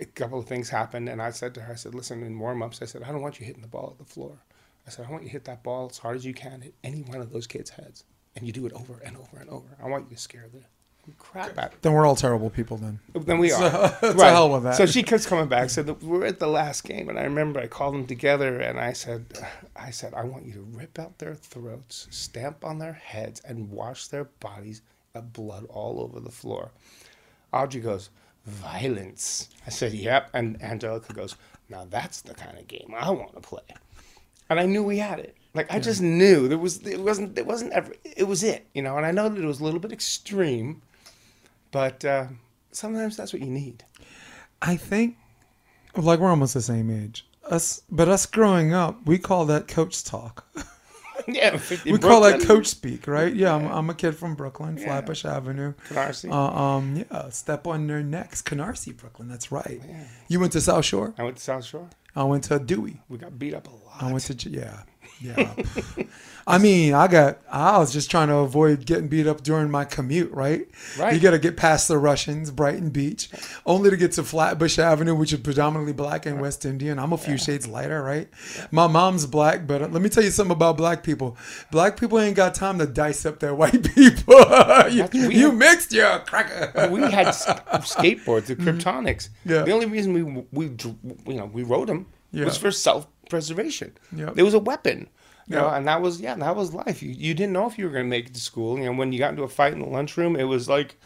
a 0.00 0.04
couple 0.06 0.38
of 0.38 0.46
things 0.46 0.68
happened, 0.68 1.08
and 1.08 1.20
I 1.20 1.30
said 1.30 1.54
to 1.54 1.60
her, 1.62 1.72
I 1.72 1.76
said, 1.76 1.94
"Listen, 1.94 2.22
in 2.22 2.38
warm-ups, 2.38 2.80
I 2.82 2.86
said, 2.86 3.02
I 3.02 3.12
don't 3.12 3.22
want 3.22 3.40
you 3.40 3.46
hitting 3.46 3.62
the 3.62 3.68
ball 3.68 3.96
at 3.98 3.98
the 4.04 4.10
floor. 4.12 4.38
I 4.86 4.90
said, 4.90 5.06
I 5.06 5.10
want 5.10 5.24
you 5.24 5.28
to 5.28 5.32
hit 5.32 5.44
that 5.44 5.62
ball 5.62 5.88
as 5.90 5.98
hard 5.98 6.16
as 6.16 6.24
you 6.24 6.32
can, 6.34 6.60
hit 6.60 6.74
any 6.84 7.02
one 7.02 7.20
of 7.20 7.32
those 7.32 7.46
kids' 7.46 7.70
heads, 7.70 8.04
and 8.36 8.46
you 8.46 8.52
do 8.52 8.66
it 8.66 8.72
over 8.72 9.00
and 9.04 9.16
over 9.16 9.38
and 9.38 9.50
over. 9.50 9.76
I 9.82 9.88
want 9.88 10.08
you 10.10 10.16
to 10.16 10.22
scare 10.22 10.46
the 10.52 10.60
crap 11.18 11.56
out 11.56 11.72
of 11.72 11.80
Then 11.82 11.92
we're 11.92 12.04
all 12.06 12.16
terrible 12.16 12.50
people. 12.50 12.76
Then 12.76 12.98
then 13.14 13.38
we 13.38 13.52
are. 13.52 13.60
So- 14.00 14.12
to 14.12 14.24
hell 14.24 14.50
with 14.50 14.64
that. 14.64 14.74
So 14.76 14.86
she 14.86 15.02
keeps 15.02 15.26
coming 15.26 15.48
back. 15.48 15.70
Said 15.70 15.86
that 15.86 16.02
we're 16.02 16.24
at 16.26 16.38
the 16.38 16.46
last 16.48 16.84
game, 16.84 17.08
and 17.08 17.18
I 17.18 17.22
remember 17.24 17.60
I 17.60 17.66
called 17.66 17.94
them 17.94 18.06
together, 18.06 18.58
and 18.60 18.78
I 18.80 18.92
said, 18.92 19.26
I 19.76 19.90
said, 19.90 20.14
I 20.14 20.24
want 20.24 20.46
you 20.46 20.52
to 20.54 20.60
rip 20.62 20.98
out 20.98 21.18
their 21.18 21.34
throats, 21.34 22.06
stamp 22.10 22.64
on 22.64 22.78
their 22.78 22.92
heads, 22.94 23.40
and 23.40 23.70
wash 23.70 24.08
their 24.08 24.24
bodies 24.24 24.82
of 25.14 25.32
blood 25.32 25.64
all 25.68 26.00
over 26.00 26.20
the 26.20 26.30
floor. 26.32 26.70
Audrey 27.52 27.80
goes, 27.80 28.10
violence. 28.46 29.48
I 29.66 29.70
said, 29.70 29.92
yep. 29.92 30.30
And 30.32 30.62
Angelica 30.62 31.12
goes, 31.12 31.36
now 31.68 31.86
that's 31.88 32.22
the 32.22 32.34
kind 32.34 32.58
of 32.58 32.66
game 32.66 32.94
I 32.96 33.10
want 33.10 33.34
to 33.34 33.40
play. 33.40 33.62
And 34.48 34.60
I 34.60 34.66
knew 34.66 34.82
we 34.82 34.98
had 34.98 35.18
it. 35.18 35.36
Like 35.54 35.72
I 35.72 35.80
just 35.80 36.02
knew 36.02 36.48
there 36.48 36.58
was. 36.58 36.86
It 36.86 37.00
wasn't. 37.00 37.38
It 37.38 37.46
wasn't 37.46 37.72
ever. 37.72 37.94
It 38.04 38.24
was 38.24 38.44
it. 38.44 38.66
You 38.74 38.82
know. 38.82 38.98
And 38.98 39.06
I 39.06 39.10
know 39.10 39.28
that 39.28 39.42
it 39.42 39.46
was 39.46 39.58
a 39.58 39.64
little 39.64 39.80
bit 39.80 39.90
extreme, 39.90 40.82
but 41.70 42.04
uh, 42.04 42.26
sometimes 42.72 43.16
that's 43.16 43.32
what 43.32 43.40
you 43.40 43.48
need. 43.48 43.82
I 44.60 44.76
think, 44.76 45.16
like 45.96 46.20
we're 46.20 46.28
almost 46.28 46.52
the 46.52 46.60
same 46.60 46.90
age. 46.90 47.26
Us, 47.48 47.82
but 47.90 48.06
us 48.06 48.26
growing 48.26 48.74
up, 48.74 49.06
we 49.06 49.16
call 49.16 49.46
that 49.46 49.66
coach 49.66 50.04
talk. 50.04 50.46
yeah. 51.34 51.58
we 51.84 51.98
call 51.98 52.22
that 52.22 52.40
coach 52.42 52.66
speak, 52.66 53.06
right? 53.06 53.34
Yeah, 53.34 53.54
I'm, 53.54 53.66
I'm 53.66 53.90
a 53.90 53.94
kid 53.94 54.16
from 54.16 54.34
Brooklyn, 54.34 54.76
Yeah. 54.76 54.84
Flatbush 54.84 55.24
Avenue. 55.24 55.74
Canarsie. 55.88 56.30
Uh, 56.30 56.36
um, 56.36 56.96
yeah, 57.10 57.28
step 57.30 57.66
on 57.66 57.86
their 57.86 58.02
necks, 58.02 58.42
Canarsie, 58.42 58.96
Brooklyn. 58.96 59.28
That's 59.28 59.50
right. 59.50 59.80
Yeah. 59.86 60.04
You 60.28 60.40
went 60.40 60.52
to 60.52 60.60
South 60.60 60.84
Shore. 60.84 61.14
I 61.18 61.24
went 61.24 61.36
to 61.36 61.42
South 61.42 61.64
Shore. 61.64 61.88
I 62.14 62.24
went 62.24 62.44
to 62.44 62.58
Dewey. 62.58 63.02
We 63.08 63.18
got 63.18 63.38
beat 63.38 63.54
up 63.54 63.68
a 63.68 63.70
lot. 63.70 64.02
I 64.02 64.10
went 64.10 64.24
to 64.24 64.50
yeah. 64.50 64.82
Yeah. 65.20 65.54
I 66.48 66.58
mean, 66.58 66.94
I 66.94 67.08
got. 67.08 67.38
I 67.50 67.78
was 67.78 67.92
just 67.92 68.08
trying 68.10 68.28
to 68.28 68.36
avoid 68.36 68.86
getting 68.86 69.08
beat 69.08 69.26
up 69.26 69.42
during 69.42 69.68
my 69.68 69.84
commute. 69.84 70.30
Right. 70.30 70.68
Right. 70.96 71.12
You 71.14 71.18
got 71.20 71.32
to 71.32 71.38
get 71.40 71.56
past 71.56 71.88
the 71.88 71.98
Russians, 71.98 72.52
Brighton 72.52 72.90
Beach, 72.90 73.28
only 73.64 73.90
to 73.90 73.96
get 73.96 74.12
to 74.12 74.22
Flatbush 74.22 74.78
Avenue, 74.78 75.14
which 75.16 75.32
is 75.32 75.40
predominantly 75.40 75.92
black 75.92 76.24
and 76.24 76.40
West 76.40 76.64
Indian. 76.64 77.00
I'm 77.00 77.12
a 77.12 77.18
few 77.18 77.36
shades 77.36 77.66
lighter, 77.66 78.00
right? 78.02 78.28
My 78.70 78.86
mom's 78.86 79.26
black, 79.26 79.66
but 79.66 79.90
let 79.90 80.00
me 80.02 80.08
tell 80.08 80.22
you 80.22 80.30
something 80.30 80.52
about 80.54 80.76
black 80.76 81.02
people. 81.02 81.36
Black 81.72 81.98
people 81.98 82.20
ain't 82.20 82.36
got 82.36 82.54
time 82.54 82.78
to 82.78 82.86
dice 82.86 83.26
up 83.26 83.40
their 83.40 83.54
white 83.54 83.82
people. 83.94 84.36
you, 84.90 85.08
you 85.30 85.50
mixed, 85.50 85.92
you're 85.92 86.18
cracker. 86.20 86.88
we 86.90 87.00
had 87.00 87.26
skateboards, 87.28 88.46
the 88.46 88.56
Kryptonics. 88.56 89.30
Mm-hmm. 89.30 89.50
Yeah. 89.50 89.62
The 89.62 89.72
only 89.72 89.86
reason 89.86 90.12
we 90.12 90.22
we 90.52 90.66
you 91.26 91.34
know 91.38 91.46
we 91.46 91.62
rode 91.64 91.88
them 91.88 92.06
Yeah. 92.32 92.44
was 92.44 92.56
for 92.56 92.70
self 92.70 93.08
preservation. 93.28 93.96
Yeah. 94.14 94.32
It 94.36 94.42
was 94.42 94.54
a 94.54 94.58
weapon. 94.58 95.08
You 95.48 95.56
know, 95.56 95.66
Yeah. 95.66 95.76
and 95.76 95.86
that 95.86 96.00
was 96.02 96.20
yeah, 96.20 96.34
that 96.34 96.56
was 96.56 96.74
life. 96.74 97.02
You 97.02 97.10
you 97.10 97.32
didn't 97.34 97.52
know 97.52 97.66
if 97.66 97.78
you 97.78 97.84
were 97.86 97.92
going 97.92 98.04
to 98.06 98.10
make 98.10 98.26
it 98.26 98.34
to 98.34 98.40
school. 98.40 98.78
You 98.78 98.86
know, 98.86 98.92
when 98.92 99.12
you 99.12 99.18
got 99.18 99.30
into 99.30 99.42
a 99.44 99.48
fight 99.48 99.72
in 99.72 99.78
the 99.80 99.86
lunchroom, 99.86 100.36
it 100.36 100.44
was 100.44 100.68
like 100.68 100.96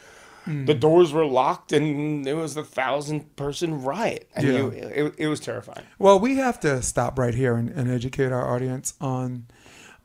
Mm. 0.46 0.64
the 0.64 0.72
doors 0.72 1.12
were 1.12 1.26
locked 1.26 1.70
and 1.70 2.26
it 2.26 2.32
was 2.32 2.56
a 2.56 2.64
thousand 2.64 3.36
person 3.36 3.82
riot, 3.82 4.26
and 4.34 4.46
Yeah. 4.46 4.52
you, 4.54 4.66
it, 4.68 5.14
it 5.18 5.26
was 5.28 5.38
terrifying. 5.38 5.84
Well, 5.98 6.18
we 6.18 6.36
have 6.36 6.58
to 6.60 6.80
stop 6.80 7.18
right 7.18 7.34
here 7.34 7.56
and, 7.56 7.68
and 7.68 7.90
educate 7.90 8.32
our 8.32 8.50
audience 8.54 8.94
on, 9.02 9.48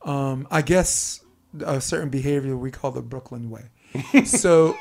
um, 0.02 0.46
I 0.50 0.60
guess, 0.60 1.20
a 1.64 1.80
certain 1.80 2.10
behavior 2.10 2.54
we 2.54 2.70
call 2.70 2.90
the 2.90 3.00
Brooklyn 3.00 3.48
way. 3.48 3.70
so, 4.26 4.76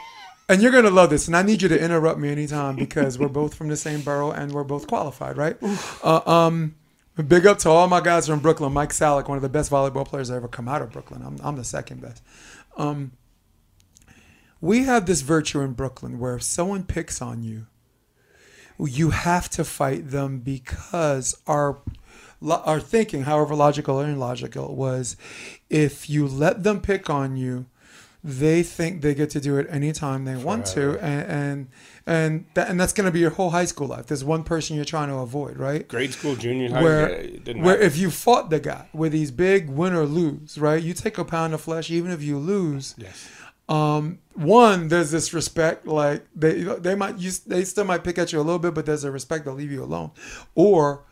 and 0.50 0.62
you're 0.62 0.74
gonna 0.74 0.90
love 0.90 1.10
this, 1.10 1.28
and 1.28 1.38
I 1.38 1.42
need 1.42 1.62
you 1.62 1.70
to 1.70 1.82
interrupt 1.82 2.20
me 2.20 2.30
anytime 2.30 2.76
because 2.76 3.18
we're 3.18 3.30
both 3.30 3.54
from 3.56 3.70
the 3.70 3.78
same 3.78 4.02
borough 4.02 4.32
and 4.32 4.52
we're 4.52 4.66
both 4.66 4.88
qualified, 4.88 5.38
right? 5.38 5.56
Uh, 6.04 6.20
um, 6.26 6.76
big 7.24 7.46
up 7.46 7.58
to 7.60 7.70
all 7.70 7.88
my 7.88 8.02
guys 8.02 8.28
from 8.28 8.40
Brooklyn. 8.40 8.74
Mike 8.74 8.90
Salick, 8.90 9.28
one 9.28 9.38
of 9.38 9.42
the 9.42 9.50
best 9.50 9.72
volleyball 9.72 10.06
players 10.06 10.28
that 10.28 10.36
ever 10.36 10.48
come 10.48 10.68
out 10.68 10.82
of 10.82 10.92
Brooklyn. 10.92 11.22
I'm, 11.26 11.38
I'm 11.42 11.56
the 11.56 11.64
second 11.64 12.02
best. 12.02 12.22
Um, 12.78 13.14
we 14.62 14.84
have 14.84 15.06
this 15.06 15.22
virtue 15.22 15.62
in 15.62 15.74
Brooklyn 15.74 16.20
where 16.20 16.36
if 16.36 16.44
someone 16.44 16.84
picks 16.84 17.22
on 17.22 17.44
you, 17.44 17.68
you 18.80 19.12
have 19.12 19.50
to 19.52 19.64
fight 19.64 20.10
them 20.10 20.40
because 20.40 21.38
our 21.48 21.80
our 22.42 22.80
thinking, 22.80 23.24
however 23.24 23.56
logical 23.56 24.02
or 24.02 24.10
illogical, 24.10 24.76
was 24.76 25.16
if 25.70 26.10
you 26.10 26.28
let 26.28 26.64
them 26.64 26.82
pick 26.82 27.10
on 27.10 27.38
you, 27.38 27.66
they 28.26 28.64
think 28.64 29.04
they 29.04 29.14
get 29.14 29.30
to 29.30 29.40
do 29.40 29.56
it 29.58 29.68
anytime 29.70 30.26
they 30.26 30.36
want 30.36 30.66
to, 30.66 30.98
and 31.00 31.30
and 31.30 31.68
and, 32.08 32.46
that, 32.56 32.70
and 32.70 32.80
that's 32.80 32.92
going 32.92 33.06
to 33.06 33.12
be 33.12 33.20
your 33.20 33.30
whole 33.30 33.52
high 33.52 33.66
school 33.66 33.88
life. 33.88 34.08
There's 34.08 34.24
one 34.24 34.44
person 34.44 34.76
you're 34.76 34.84
trying 34.84 35.10
to 35.10 35.18
avoid, 35.18 35.58
right? 35.58 35.88
Grade 35.88 36.12
school, 36.12 36.36
junior 36.36 36.72
high, 36.72 36.82
where 36.82 37.24
yeah, 37.24 37.62
where 37.62 37.80
if 37.80 37.98
you 37.98 38.10
fought 38.10 38.50
the 38.50 38.60
guy 38.60 38.90
with 38.94 39.12
these 39.12 39.30
big 39.30 39.70
win 39.70 39.94
or 39.94 40.06
lose, 40.08 40.58
right? 40.58 40.82
You 40.82 40.96
take 40.96 41.20
a 41.20 41.24
pound 41.24 41.54
of 41.54 41.62
flesh, 41.62 41.92
even 41.92 42.10
if 42.10 42.24
you 42.24 42.40
lose. 42.40 42.96
yes. 42.98 43.30
Um, 43.70 44.20
one, 44.34 44.90
there's 44.90 45.12
this 45.12 45.34
respect, 45.34 45.86
like 45.88 46.26
they 46.36 46.64
they 46.64 46.96
might 46.96 47.20
use 47.20 47.40
they 47.40 47.64
still 47.64 47.86
might 47.86 48.04
pick 48.04 48.18
at 48.18 48.34
you 48.34 48.40
a 48.40 48.42
little 48.42 48.60
bit, 48.60 48.74
but 48.74 48.88
there's 48.88 49.04
a 49.04 49.12
respect 49.12 49.46
they'll 49.46 49.54
leave 49.54 49.72
you 49.72 49.84
alone, 49.84 50.12
or 50.56 51.05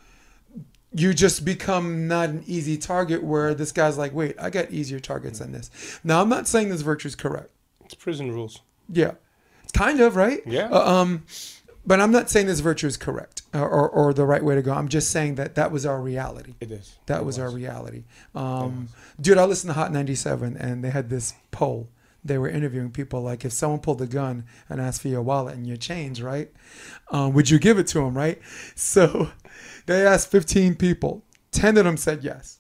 you 0.94 1.14
just 1.14 1.44
become 1.44 2.08
not 2.08 2.30
an 2.30 2.44
easy 2.46 2.78
target 2.78 3.24
where 3.24 3.54
this 3.54 3.72
guy's 3.72 3.98
like, 3.98 4.14
wait, 4.14 4.36
I 4.40 4.50
got 4.50 4.72
easier 4.72 5.00
targets 5.00 5.40
than 5.40 5.52
this. 5.52 6.00
Now, 6.04 6.22
I'm 6.22 6.30
not 6.30 6.48
saying 6.48 6.70
this 6.70 6.82
virtue 6.82 7.08
is 7.08 7.16
correct. 7.16 7.50
It's 7.84 7.96
prison 7.96 8.32
rules. 8.32 8.62
Yeah, 8.90 9.14
it's 9.64 9.72
kind 9.72 10.00
of 10.00 10.16
right. 10.16 10.42
Yeah. 10.46 10.70
Uh, 10.70 11.02
um, 11.02 11.26
but 11.86 12.00
I'm 12.00 12.12
not 12.12 12.30
saying 12.30 12.48
this 12.48 12.62
virtue 12.62 12.88
is 12.88 12.96
correct 12.96 13.42
or, 13.54 13.68
or, 13.68 13.90
or 13.90 14.14
the 14.14 14.26
right 14.26 14.44
way 14.44 14.56
to 14.56 14.62
go. 14.62 14.74
I'm 14.74 14.88
just 14.88 15.12
saying 15.12 15.36
that 15.36 15.56
that 15.56 15.72
was 15.72 15.86
our 15.86 16.02
reality. 16.02 16.54
It 16.62 16.72
is. 16.72 16.98
That 17.08 17.22
It 17.22 17.26
was, 17.26 17.40
our 17.40 17.50
reality. 17.50 18.04
Um, 18.34 18.88
dude, 19.20 19.38
I 19.38 19.46
listened 19.46 19.70
to 19.70 19.74
Hot 19.74 19.92
97 19.92 20.56
and 20.56 20.84
they 20.84 20.92
had 20.92 21.10
this 21.10 21.34
poll. 21.52 21.90
They 22.24 22.38
were 22.38 22.48
interviewing 22.48 22.92
people 22.92 23.22
like 23.22 23.44
if 23.44 23.52
someone 23.52 23.82
pulled 23.82 24.02
a 24.02 24.08
gun 24.08 24.46
and 24.70 24.80
asked 24.80 25.02
for 25.02 25.10
your 25.10 25.22
wallet 25.22 25.56
and 25.56 25.68
your 25.68 25.76
change, 25.76 26.22
right? 26.22 26.50
Um, 27.12 27.34
would 27.34 27.50
you 27.50 27.60
give 27.60 27.78
it 27.78 27.88
to 27.88 28.00
them, 28.00 28.16
right? 28.16 28.42
So 28.76 29.32
they 29.86 30.06
asked 30.06 30.30
15 30.32 30.75
people. 30.75 31.24
10 31.52 31.78
of 31.78 31.86
them 31.86 31.98
said 31.98 32.24
yes. 32.24 32.60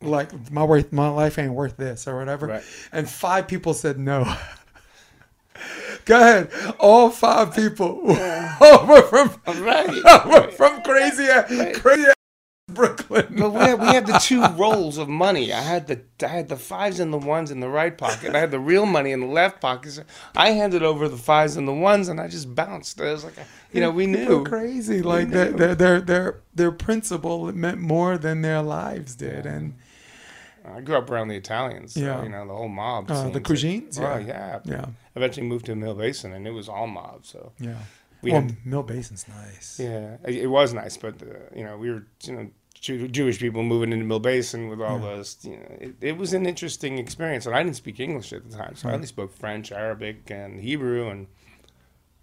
Like 0.00 0.50
my 0.50 0.64
worth, 0.64 0.92
my 0.92 1.08
life 1.08 1.38
ain't 1.38 1.52
worth 1.54 1.76
this 1.76 2.06
or 2.06 2.16
whatever. 2.18 2.46
Right. 2.46 2.62
And 2.92 3.08
five 3.08 3.48
people 3.48 3.74
said 3.74 3.98
no. 3.98 4.24
Go 6.04 6.20
ahead. 6.20 6.50
All 6.78 7.10
five 7.10 7.54
people 7.54 8.02
were 8.04 9.02
from 9.02 9.34
Right. 9.46 10.26
were 10.26 10.50
from 10.52 10.82
crazy 10.82 11.24
ass, 11.24 11.78
crazy 11.78 12.10
Brooklyn. 12.80 13.26
But 13.38 13.50
we 13.52 13.60
had, 13.60 13.80
we 13.80 13.86
had 13.86 14.06
the 14.06 14.18
two 14.22 14.44
rolls 14.56 14.98
of 14.98 15.08
money. 15.08 15.52
I 15.52 15.60
had 15.60 15.86
the 15.86 16.00
I 16.24 16.28
had 16.28 16.48
the 16.48 16.56
fives 16.56 16.98
and 16.98 17.12
the 17.12 17.18
ones 17.18 17.52
in 17.52 17.60
the 17.60 17.68
right 17.68 17.96
pocket. 17.96 18.34
I 18.34 18.40
had 18.40 18.50
the 18.50 18.58
real 18.58 18.86
money 18.86 19.12
in 19.12 19.20
the 19.20 19.26
left 19.28 19.60
pocket. 19.60 19.92
So 19.92 20.02
I 20.34 20.50
handed 20.50 20.82
over 20.82 21.08
the 21.08 21.16
fives 21.16 21.56
and 21.56 21.68
the 21.68 21.72
ones, 21.72 22.08
and 22.08 22.20
I 22.20 22.26
just 22.26 22.54
bounced. 22.56 22.98
It 23.00 23.04
was 23.04 23.24
like, 23.24 23.38
a, 23.38 23.44
you 23.72 23.80
know, 23.80 23.92
we 23.92 24.06
knew. 24.06 24.44
crazy. 24.44 25.00
Like 25.00 25.30
their, 25.30 25.50
knew. 25.52 25.56
their 25.58 25.74
their 25.76 26.00
their 26.00 26.40
their 26.56 26.72
principle 26.72 27.52
meant 27.52 27.78
more 27.78 28.18
than 28.18 28.42
their 28.42 28.62
lives 28.62 29.14
did, 29.14 29.46
and 29.46 29.74
I 30.64 30.80
grew 30.80 30.96
up 30.96 31.08
around 31.08 31.28
the 31.28 31.36
Italians. 31.36 31.94
So, 31.94 32.00
Yeah. 32.00 32.24
you 32.24 32.28
know, 32.30 32.48
the 32.48 32.54
whole 32.54 32.68
mob. 32.68 33.08
Uh, 33.08 33.28
the 33.28 33.40
cuisines? 33.40 33.96
Oh 34.00 34.18
Yeah. 34.18 34.18
yeah. 34.26 34.58
yeah, 34.64 34.84
Eventually 35.14 35.46
moved 35.46 35.66
to 35.66 35.76
Mill 35.76 35.94
Basin, 35.94 36.32
and 36.32 36.48
it 36.48 36.50
was 36.52 36.68
all 36.68 36.88
mob. 36.88 37.26
So 37.26 37.52
yeah. 37.60 37.76
We 38.22 38.32
well, 38.32 38.42
had, 38.42 38.56
Mill 38.66 38.82
Basin's 38.82 39.26
nice. 39.28 39.78
yeah, 39.80 40.16
it, 40.26 40.36
it 40.36 40.46
was 40.46 40.72
nice, 40.74 40.96
but 40.96 41.22
uh, 41.22 41.26
you 41.54 41.64
know, 41.64 41.76
we 41.76 41.90
were 41.90 42.04
you 42.24 42.32
know. 42.32 42.50
Jew- 42.78 43.08
Jewish 43.08 43.38
people 43.38 43.62
moving 43.62 43.90
into 43.90 44.04
Mill 44.04 44.20
Basin 44.20 44.68
with 44.68 44.82
all 44.82 44.98
those, 44.98 45.38
you 45.42 45.56
know, 45.56 45.76
it, 45.80 45.94
it 46.02 46.16
was 46.18 46.34
an 46.34 46.44
interesting 46.44 46.98
experience. 46.98 47.46
And 47.46 47.54
I 47.56 47.62
didn't 47.62 47.76
speak 47.76 47.98
English 48.00 48.34
at 48.34 48.48
the 48.48 48.54
time, 48.54 48.76
so 48.76 48.90
I 48.90 48.92
only 48.92 49.06
spoke 49.06 49.32
French, 49.32 49.72
Arabic, 49.72 50.30
and 50.30 50.60
Hebrew, 50.60 51.08
and 51.08 51.26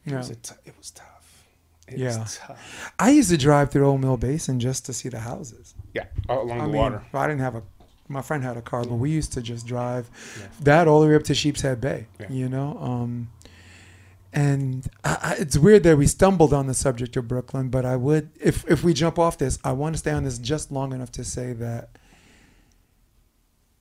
It 0.06 0.12
Yeah. 0.12 0.17
was 0.19 0.29
a 0.29 0.36
t- 0.36 0.53
it 0.63 0.75
was 0.77 0.91
tough. 0.91 1.43
It 1.88 1.97
Yeah. 1.97 2.19
was 2.19 2.38
tough. 2.38 2.93
I 2.99 3.10
used 3.10 3.32
to 3.32 3.38
drive 3.38 3.71
through 3.71 3.88
Old 3.88 4.01
Mill 4.01 4.15
Basin 4.15 4.60
just 4.60 4.86
to 4.86 4.93
see 4.93 5.10
the 5.10 5.21
houses. 5.21 5.73
Yeah, 5.95 6.06
along 6.29 6.51
I 6.51 6.58
the 6.65 6.67
mean, 6.67 6.77
water. 6.77 7.01
I 7.15 7.25
didn't 7.27 7.41
have 7.41 7.56
a. 7.56 7.63
My 8.08 8.21
friend 8.21 8.43
had 8.43 8.56
a 8.56 8.62
car, 8.62 8.84
but 8.84 8.95
we 8.95 9.10
used 9.10 9.34
to 9.34 9.41
just 9.41 9.65
drive 9.65 10.08
Yeah. 10.39 10.47
that 10.62 10.88
all 10.88 11.01
the 11.01 11.08
way 11.08 11.15
up 11.15 11.23
to 11.23 11.34
Sheepshead 11.34 11.82
Bay. 11.82 12.06
Yeah. 12.19 12.27
You 12.29 12.47
know, 12.47 12.77
um, 12.79 13.29
and 14.34 14.88
I, 15.04 15.17
I, 15.22 15.36
it's 15.39 15.58
weird 15.58 15.84
that 15.84 15.98
we 15.98 16.08
stumbled 16.08 16.54
on 16.54 16.67
the 16.67 16.74
subject 16.74 17.15
of 17.17 17.28
Brooklyn. 17.28 17.69
But 17.69 17.86
I 17.86 17.96
would, 17.96 18.32
if 18.41 18.69
if 18.69 18.84
we 18.84 18.93
jump 18.93 19.17
off 19.19 19.38
this, 19.38 19.60
I 19.63 19.72
want 19.74 19.93
to 19.96 20.00
stay 20.00 20.12
on 20.12 20.24
this 20.24 20.38
just 20.39 20.72
long 20.72 20.91
enough 20.93 21.12
to 21.13 21.24
say 21.24 21.54
that 21.54 21.98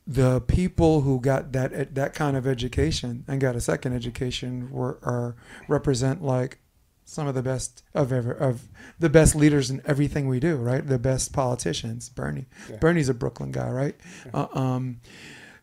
the 0.07 0.41
people 0.43 1.03
who 1.03 1.21
got 1.21 1.53
that 1.53 1.95
that 1.95 2.13
kind 2.15 2.37
of 2.37 2.47
education 2.47 3.25
and 3.29 3.41
got 3.41 3.55
a 3.55 3.61
second 3.61 3.93
education 3.95 4.71
were 4.71 4.99
are 5.03 5.37
represent 5.69 6.23
like 6.23 6.59
some 7.05 7.27
of 7.29 7.35
the 7.35 7.43
best 7.43 7.83
of 7.95 8.13
ever 8.13 8.33
of 8.33 8.69
the 8.99 9.09
best 9.09 9.35
leaders 9.37 9.71
in 9.71 9.81
everything 9.85 10.27
we 10.27 10.41
do 10.41 10.57
right 10.57 10.89
the 10.89 10.99
best 10.99 11.33
politicians 11.33 12.09
bernie 12.09 12.47
Yeah. 12.69 12.77
bernie's 12.77 13.09
a 13.09 13.15
brooklyn 13.15 13.53
guy 13.53 13.69
right 13.71 13.95
uh, 14.35 14.47
um 14.53 15.01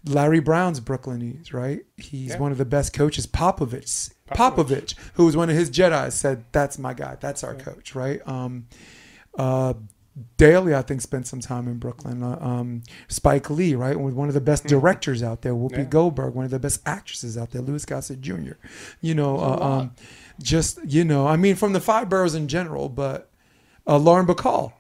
larry 0.06 0.40
brown's 0.40 0.80
brooklynese 0.80 1.54
right 1.54 1.82
he's 1.98 2.30
Yeah. 2.32 2.38
one 2.40 2.52
of 2.52 2.58
the 2.58 2.66
best 2.66 2.94
coaches 2.94 3.28
popovich 3.28 4.12
Popovich. 4.30 4.36
popovich 4.66 4.96
who 5.16 5.26
was 5.26 5.36
one 5.36 5.50
of 5.50 5.56
his 5.56 5.70
jedis 5.70 6.14
said 6.14 6.46
that's 6.52 6.78
my 6.80 6.94
guy 6.94 7.18
that's 7.20 7.44
our 7.44 7.56
coach 7.56 7.96
right 7.96 8.26
um 8.28 8.68
uh 9.38 9.74
Daly, 10.36 10.76
I 10.76 10.82
think, 10.82 11.00
spent 11.00 11.28
some 11.28 11.40
time 11.40 11.70
in 11.70 11.78
Brooklyn. 11.78 12.22
Uh, 12.24 12.38
um, 12.42 12.84
Spike 13.08 13.50
Lee, 13.50 13.74
right, 13.74 13.98
with 13.98 14.14
one 14.14 14.28
of 14.28 14.34
the 14.34 14.42
best 14.42 14.66
directors 14.66 15.24
out 15.24 15.44
there. 15.44 15.54
Whoopi 15.54 15.78
Yeah. 15.78 15.84
Goldberg, 15.84 16.34
one 16.34 16.44
of 16.44 16.52
the 16.52 16.60
best 16.60 16.82
actresses 16.86 17.38
out 17.38 17.52
there. 17.52 17.62
Louis 17.62 17.86
Gossett 17.86 18.20
Jr. 18.20 18.54
You 19.00 19.16
know, 19.16 19.38
uh, 19.40 19.58
um, 19.62 19.92
just 20.42 20.80
you 20.86 21.06
know, 21.06 21.26
I 21.26 21.38
mean, 21.38 21.56
from 21.56 21.72
the 21.72 21.80
five 21.80 22.10
boroughs 22.10 22.36
in 22.36 22.50
general, 22.50 22.90
but 22.90 23.30
uh, 23.88 23.98
Lauren 23.98 24.26
Bacall, 24.26 24.74
Yeah. 24.74 24.76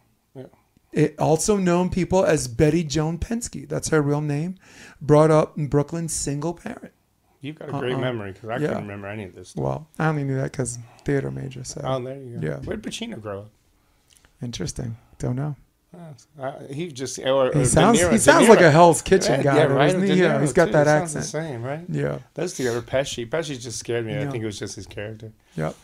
It, 0.91 1.17
also 1.19 1.56
known 1.58 1.89
people 1.89 2.25
as 2.25 2.47
Betty 2.47 2.84
Joan 2.84 3.19
Perske. 3.19 3.67
That's 3.69 3.89
her 3.89 4.02
real 4.02 4.21
name. 4.21 4.56
Brought 5.02 5.30
up 5.32 5.58
in 5.58 5.67
Brooklyn, 5.67 6.08
single 6.08 6.54
parent. 6.54 6.91
You've 7.41 7.58
got 7.60 7.69
a 7.69 7.71
great 7.73 7.93
Uh-uh. 7.93 7.99
memory 8.02 8.32
because 8.34 8.49
I 8.49 8.54
Yeah. 8.58 8.67
couldn't 8.69 8.84
remember 8.84 9.08
any 9.08 9.23
of 9.25 9.36
this. 9.36 9.56
Well, 9.56 9.88
I 9.99 10.08
only 10.08 10.23
knew 10.23 10.36
that 10.38 10.52
because 10.52 10.78
theater 11.06 11.32
major. 11.32 11.63
So 11.63 11.82
Oh, 11.84 12.04
there 12.04 12.17
you 12.17 12.38
go. 12.39 12.47
Yeah. 12.47 12.56
Where 12.58 12.75
did 12.75 12.84
Pacino 12.91 13.21
grow 13.21 13.41
up? 13.41 13.49
interesting. 14.41 14.97
Don't 15.17 15.36
know. 15.36 15.56
Oh, 15.95 16.43
Uh, 16.43 16.54
he 16.71 16.91
just 16.91 17.17
or, 17.19 17.47
or 17.49 17.52
He 17.58 17.65
sounds 17.65 17.99
Niro- 17.99 18.12
he 18.12 18.17
sounds 18.19 18.47
like 18.47 18.62
a 18.62 18.69
Hell's 18.69 19.02
Kitchen 19.02 19.41
guy, 19.41 19.56
yeah, 19.58 19.63
right. 19.63 19.95
He? 20.04 20.13
Yeah, 20.21 20.39
he's 20.39 20.54
got 20.54 20.65
too. 20.67 20.71
that 20.73 20.86
He 20.88 20.93
accent. 20.93 21.23
The 21.23 21.30
same, 21.30 21.63
right? 21.63 21.84
Yeah. 21.89 22.19
Those 22.36 22.54
two. 22.54 22.63
together, 22.63 22.82
Pesci. 22.84 23.28
Pesci 23.28 23.60
just 23.60 23.80
scared 23.80 24.06
me. 24.06 24.13
Yeah. 24.13 24.21
I 24.28 24.28
think 24.28 24.43
it 24.43 24.45
was 24.45 24.60
just 24.60 24.75
his 24.75 24.86
character 24.86 25.32
Yep. 25.56 25.75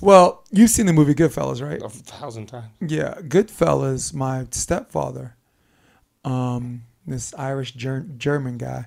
Well, 0.00 0.44
you've 0.50 0.70
seen 0.70 0.86
the 0.86 0.92
movie 0.92 1.14
Goodfellas, 1.14 1.62
right? 1.66 1.80
a 1.82 1.88
thousand 1.88 2.46
times. 2.46 2.66
Yeah, 2.80 3.14
Goodfellas. 3.20 4.12
My 4.14 4.46
stepfather, 4.50 5.36
um, 6.24 6.82
this 7.06 7.34
Irish 7.34 7.72
ger- 7.74 8.06
German 8.16 8.58
guy, 8.58 8.86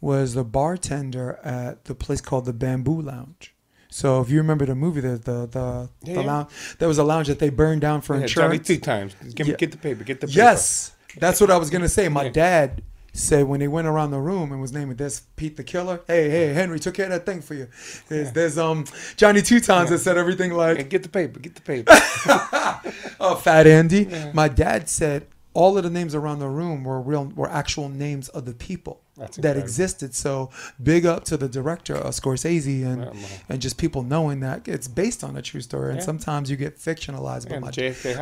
was 0.00 0.34
the 0.34 0.44
bartender 0.44 1.38
at 1.44 1.84
the 1.84 1.94
place 1.94 2.20
called 2.20 2.46
the 2.46 2.52
Bamboo 2.52 3.00
Lounge. 3.02 3.54
So 3.90 4.20
if 4.20 4.30
you 4.30 4.38
remember 4.38 4.66
the 4.66 4.74
movie, 4.74 5.00
the 5.00 5.16
the 5.18 5.46
the, 5.46 5.88
Yeah, 6.04 6.14
the 6.14 6.20
yeah. 6.20 6.26
lounge, 6.26 6.48
there 6.78 6.88
was 6.88 6.98
a 6.98 7.04
lounge 7.04 7.26
that 7.26 7.38
they 7.38 7.50
burned 7.50 7.80
down 7.80 8.00
for 8.02 8.14
Yeah, 8.16 8.22
insurance. 8.22 8.66
two 8.66 8.78
times. 8.78 9.14
Give 9.34 9.46
me, 9.46 9.52
Yeah. 9.52 9.56
get 9.56 9.72
the 9.72 9.78
paper. 9.78 10.04
Get 10.04 10.20
the 10.20 10.26
paper. 10.28 10.36
Yes. 10.38 10.92
That's 11.18 11.40
what 11.40 11.50
I 11.50 11.56
was 11.56 11.70
gonna 11.70 11.88
say. 11.88 12.08
My 12.08 12.28
dad 12.28 12.82
said 13.12 13.46
when 13.46 13.60
they 13.60 13.68
went 13.68 13.86
around 13.86 14.10
the 14.10 14.20
room 14.20 14.52
and 14.52 14.60
was 14.60 14.72
naming 14.72 14.96
this 14.96 15.20
Pete 15.36 15.56
the 15.56 15.64
Killer. 15.64 16.00
Hey, 16.06 16.30
hey, 16.30 16.52
Henry 16.52 16.78
took 16.78 16.94
care 16.94 17.06
of 17.06 17.12
that 17.12 17.26
thing 17.26 17.40
for 17.40 17.54
you. 17.54 17.68
There's, 18.08 18.32
there's 18.32 18.58
um 18.58 18.84
Johnny 19.16 19.42
Two 19.42 19.60
Times 19.60 19.90
that 19.90 19.98
said 19.98 20.16
everything 20.18 20.52
like 20.52 20.76
Hey, 20.78 20.82
get 20.84 21.02
the 21.02 21.08
paper, 21.08 21.38
get 21.40 21.54
the 21.54 21.60
paper. 21.60 21.92
oh, 23.20 23.36
Fat 23.42 23.66
Andy. 23.66 24.08
My 24.32 24.48
dad 24.48 24.88
said 24.88 25.26
all 25.52 25.76
of 25.76 25.82
the 25.82 25.90
names 25.90 26.14
around 26.14 26.38
the 26.38 26.48
room 26.48 26.84
were 26.84 27.00
real, 27.00 27.24
were 27.34 27.50
actual 27.50 27.88
names 27.88 28.28
of 28.28 28.44
the 28.44 28.54
people 28.54 29.02
that 29.42 29.56
existed. 29.60 30.14
So 30.14 30.50
big 30.80 31.04
up 31.04 31.24
to 31.24 31.36
the 31.36 31.48
director, 31.48 31.96
uh, 31.96 32.10
Scorsese, 32.10 32.84
and 32.86 33.02
Yeah, 33.04 33.26
and 33.48 33.60
just 33.60 33.76
people 33.76 34.02
knowing 34.04 34.40
that 34.40 34.68
it's 34.68 34.86
based 34.86 35.24
on 35.24 35.36
a 35.36 35.42
true 35.42 35.60
story. 35.60 35.90
And 35.92 36.02
sometimes 36.04 36.50
you 36.50 36.56
get 36.56 36.78
fictionalized. 36.78 37.46
Yeah, 37.50 37.54
But 37.56 37.60
my, 37.60 37.70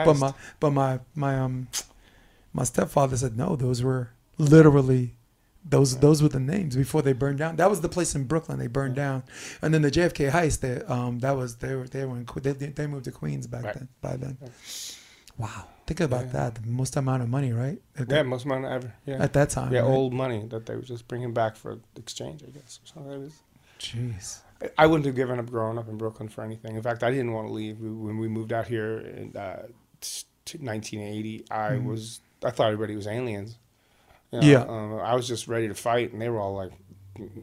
but 0.04 0.14
my, 0.16 0.32
but 0.60 0.70
my, 0.70 1.00
my 1.14 1.38
um, 1.38 1.68
my 2.54 2.64
stepfather 2.64 3.16
said 3.16 3.36
no. 3.36 3.56
Those 3.56 3.82
were 3.82 4.10
literally. 4.38 5.14
Those 5.68 5.98
those 5.98 6.22
were 6.22 6.30
the 6.30 6.40
names 6.40 6.76
before 6.76 7.02
they 7.02 7.12
burned 7.12 7.38
down. 7.38 7.56
That 7.56 7.68
was 7.68 7.82
the 7.82 7.88
place 7.90 8.14
in 8.14 8.24
Brooklyn 8.24 8.58
they 8.58 8.68
burned 8.68 8.94
down, 8.94 9.22
and 9.60 9.74
then 9.74 9.82
the 9.82 9.90
JFK 9.90 10.30
heist. 10.30 10.60
They, 10.60 10.80
um, 10.86 11.18
that 11.18 11.32
was 11.36 11.56
they 11.56 11.74
were 11.74 11.86
they 11.86 12.06
were 12.06 12.16
in, 12.16 12.26
they 12.42 12.52
they 12.52 12.86
moved 12.86 13.04
to 13.04 13.10
Queens 13.12 13.46
back 13.46 13.64
Right. 13.64 13.74
then. 13.74 13.88
By 14.00 14.16
then, 14.16 14.38
wow, 15.36 15.66
think 15.86 16.00
about 16.00 16.26
Yeah. 16.26 16.32
that. 16.32 16.54
The 16.54 16.66
most 16.66 16.96
amount 16.96 17.22
of 17.22 17.28
money, 17.28 17.52
right? 17.52 17.78
At, 17.98 18.10
yeah, 18.10 18.22
most 18.22 18.46
money 18.46 18.66
ever. 18.66 18.94
Yeah. 19.04 19.16
at 19.22 19.34
that 19.34 19.50
time. 19.50 19.70
yeah, 19.72 19.80
right? 19.80 19.88
old 19.88 20.14
money 20.14 20.46
that 20.48 20.64
they 20.64 20.74
were 20.74 20.80
just 20.82 21.06
bringing 21.06 21.34
back 21.34 21.54
for 21.56 21.78
exchange, 21.96 22.42
I 22.46 22.50
guess. 22.50 22.80
Or 22.82 22.86
something 22.86 23.22
like 23.24 23.32
Jeez. 23.78 24.40
I 24.78 24.86
wouldn't 24.86 25.04
have 25.06 25.14
given 25.16 25.38
up 25.38 25.50
growing 25.50 25.76
up 25.76 25.88
in 25.88 25.98
Brooklyn 25.98 26.28
for 26.28 26.42
anything. 26.42 26.76
In 26.76 26.82
fact, 26.82 27.02
I 27.04 27.10
didn't 27.10 27.32
want 27.32 27.46
to 27.48 27.52
leave 27.52 27.78
when 27.80 28.18
we 28.18 28.26
moved 28.26 28.52
out 28.52 28.66
here 28.66 28.98
in 28.98 29.36
uh, 29.36 29.66
t- 30.00 30.24
t- 30.46 30.58
1980. 30.58 31.44
I 31.50 31.72
Mhm. 31.72 31.84
was 31.84 32.20
I 32.44 32.50
thought 32.50 32.66
everybody 32.68 32.96
was 32.96 33.06
aliens. 33.06 33.58
You 34.32 34.40
Yeah. 34.42 34.62
um, 34.68 34.98
I 35.02 35.14
was 35.14 35.26
just 35.26 35.48
ready 35.48 35.68
to 35.68 35.74
fight, 35.74 36.12
and 36.12 36.20
they 36.20 36.28
were 36.28 36.38
all 36.40 36.54
like, 36.54 36.72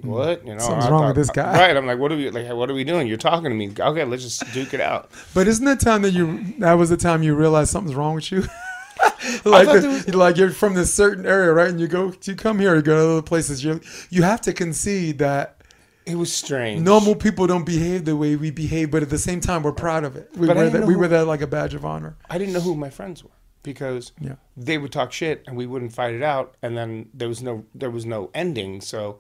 "What? 0.04 0.45
You 0.45 0.54
know, 0.54 0.60
Something's 0.60 0.86
I 0.86 0.89
wrong 0.91 1.08
with 1.08 1.15
this 1.15 1.30
guy. 1.32 1.58
Right? 1.67 1.76
I'm 1.76 1.86
like, 1.88 1.98
"What 2.00 2.12
are 2.12 2.15
we 2.15 2.30
like? 2.30 2.48
What 2.54 2.69
are 2.69 2.74
we 2.76 2.84
doing? 2.84 3.08
You're 3.08 3.17
talking 3.17 3.50
to 3.50 3.56
me? 3.56 3.71
Okay, 3.78 4.04
let's 4.06 4.24
just 4.24 4.54
duke 4.54 4.74
it 4.74 4.82
out." 4.82 5.10
But 5.34 5.48
isn't 5.48 5.65
that 5.65 5.80
time 5.80 6.02
that 6.04 6.12
you 6.12 6.54
that 6.60 6.74
was 6.74 6.89
the 6.89 6.98
time 6.98 7.24
you 7.24 7.34
realized 7.36 7.71
something's 7.71 7.95
wrong 7.95 8.15
with 8.15 8.32
you? 8.32 8.41
like 9.45 9.67
the- 9.67 9.88
was- 10.06 10.15
like 10.15 10.38
you're 10.38 10.52
from 10.52 10.76
this 10.76 10.93
certain 10.93 11.26
area, 11.26 11.52
right? 11.52 11.69
And 11.69 11.80
you 11.80 11.88
go 11.88 12.13
you 12.24 12.36
come 12.36 12.60
here, 12.60 12.76
you 12.76 12.82
go 12.82 12.95
to 12.95 13.12
other 13.13 13.21
places. 13.21 13.63
You 13.63 13.82
you 14.10 14.21
have 14.24 14.41
to 14.41 14.54
concede 14.54 15.17
that 15.19 15.62
It 16.06 16.15
was 16.17 16.32
strange. 16.32 16.82
normal 16.84 17.15
people 17.15 17.48
don't 17.48 17.65
behave 17.65 18.06
the 18.06 18.15
way 18.15 18.36
we 18.36 18.52
behave, 18.52 18.91
but 18.91 19.02
at 19.02 19.10
the 19.10 19.17
same 19.17 19.39
time 19.41 19.63
we're 19.63 19.71
proud 19.74 20.04
of 20.04 20.15
it. 20.15 20.30
We 20.38 20.45
But 20.48 20.56
wear 20.56 20.69
that 20.69 20.80
know 20.82 20.86
we 20.86 20.93
who- 20.93 21.00
wear 21.00 21.08
that 21.10 21.26
like 21.26 21.41
a 21.41 21.48
badge 21.48 21.74
of 21.74 21.84
honor. 21.84 22.15
I 22.30 22.38
didn't 22.38 22.54
know 22.54 22.62
who 22.62 22.76
my 22.76 22.91
friends 22.91 23.24
were 23.24 23.32
because 23.65 24.13
Yeah. 24.21 24.36
they 24.56 24.78
would 24.78 24.93
talk 24.93 25.12
shit 25.12 25.43
and 25.47 25.58
we 25.58 25.65
wouldn't 25.67 25.91
fight 25.91 26.13
it 26.13 26.23
out, 26.23 26.56
and 26.62 26.78
then 26.78 27.10
there 27.13 27.28
was 27.28 27.41
no 27.43 27.65
there 27.75 27.91
was 27.91 28.06
no 28.06 28.30
ending. 28.34 28.80
So 28.80 29.19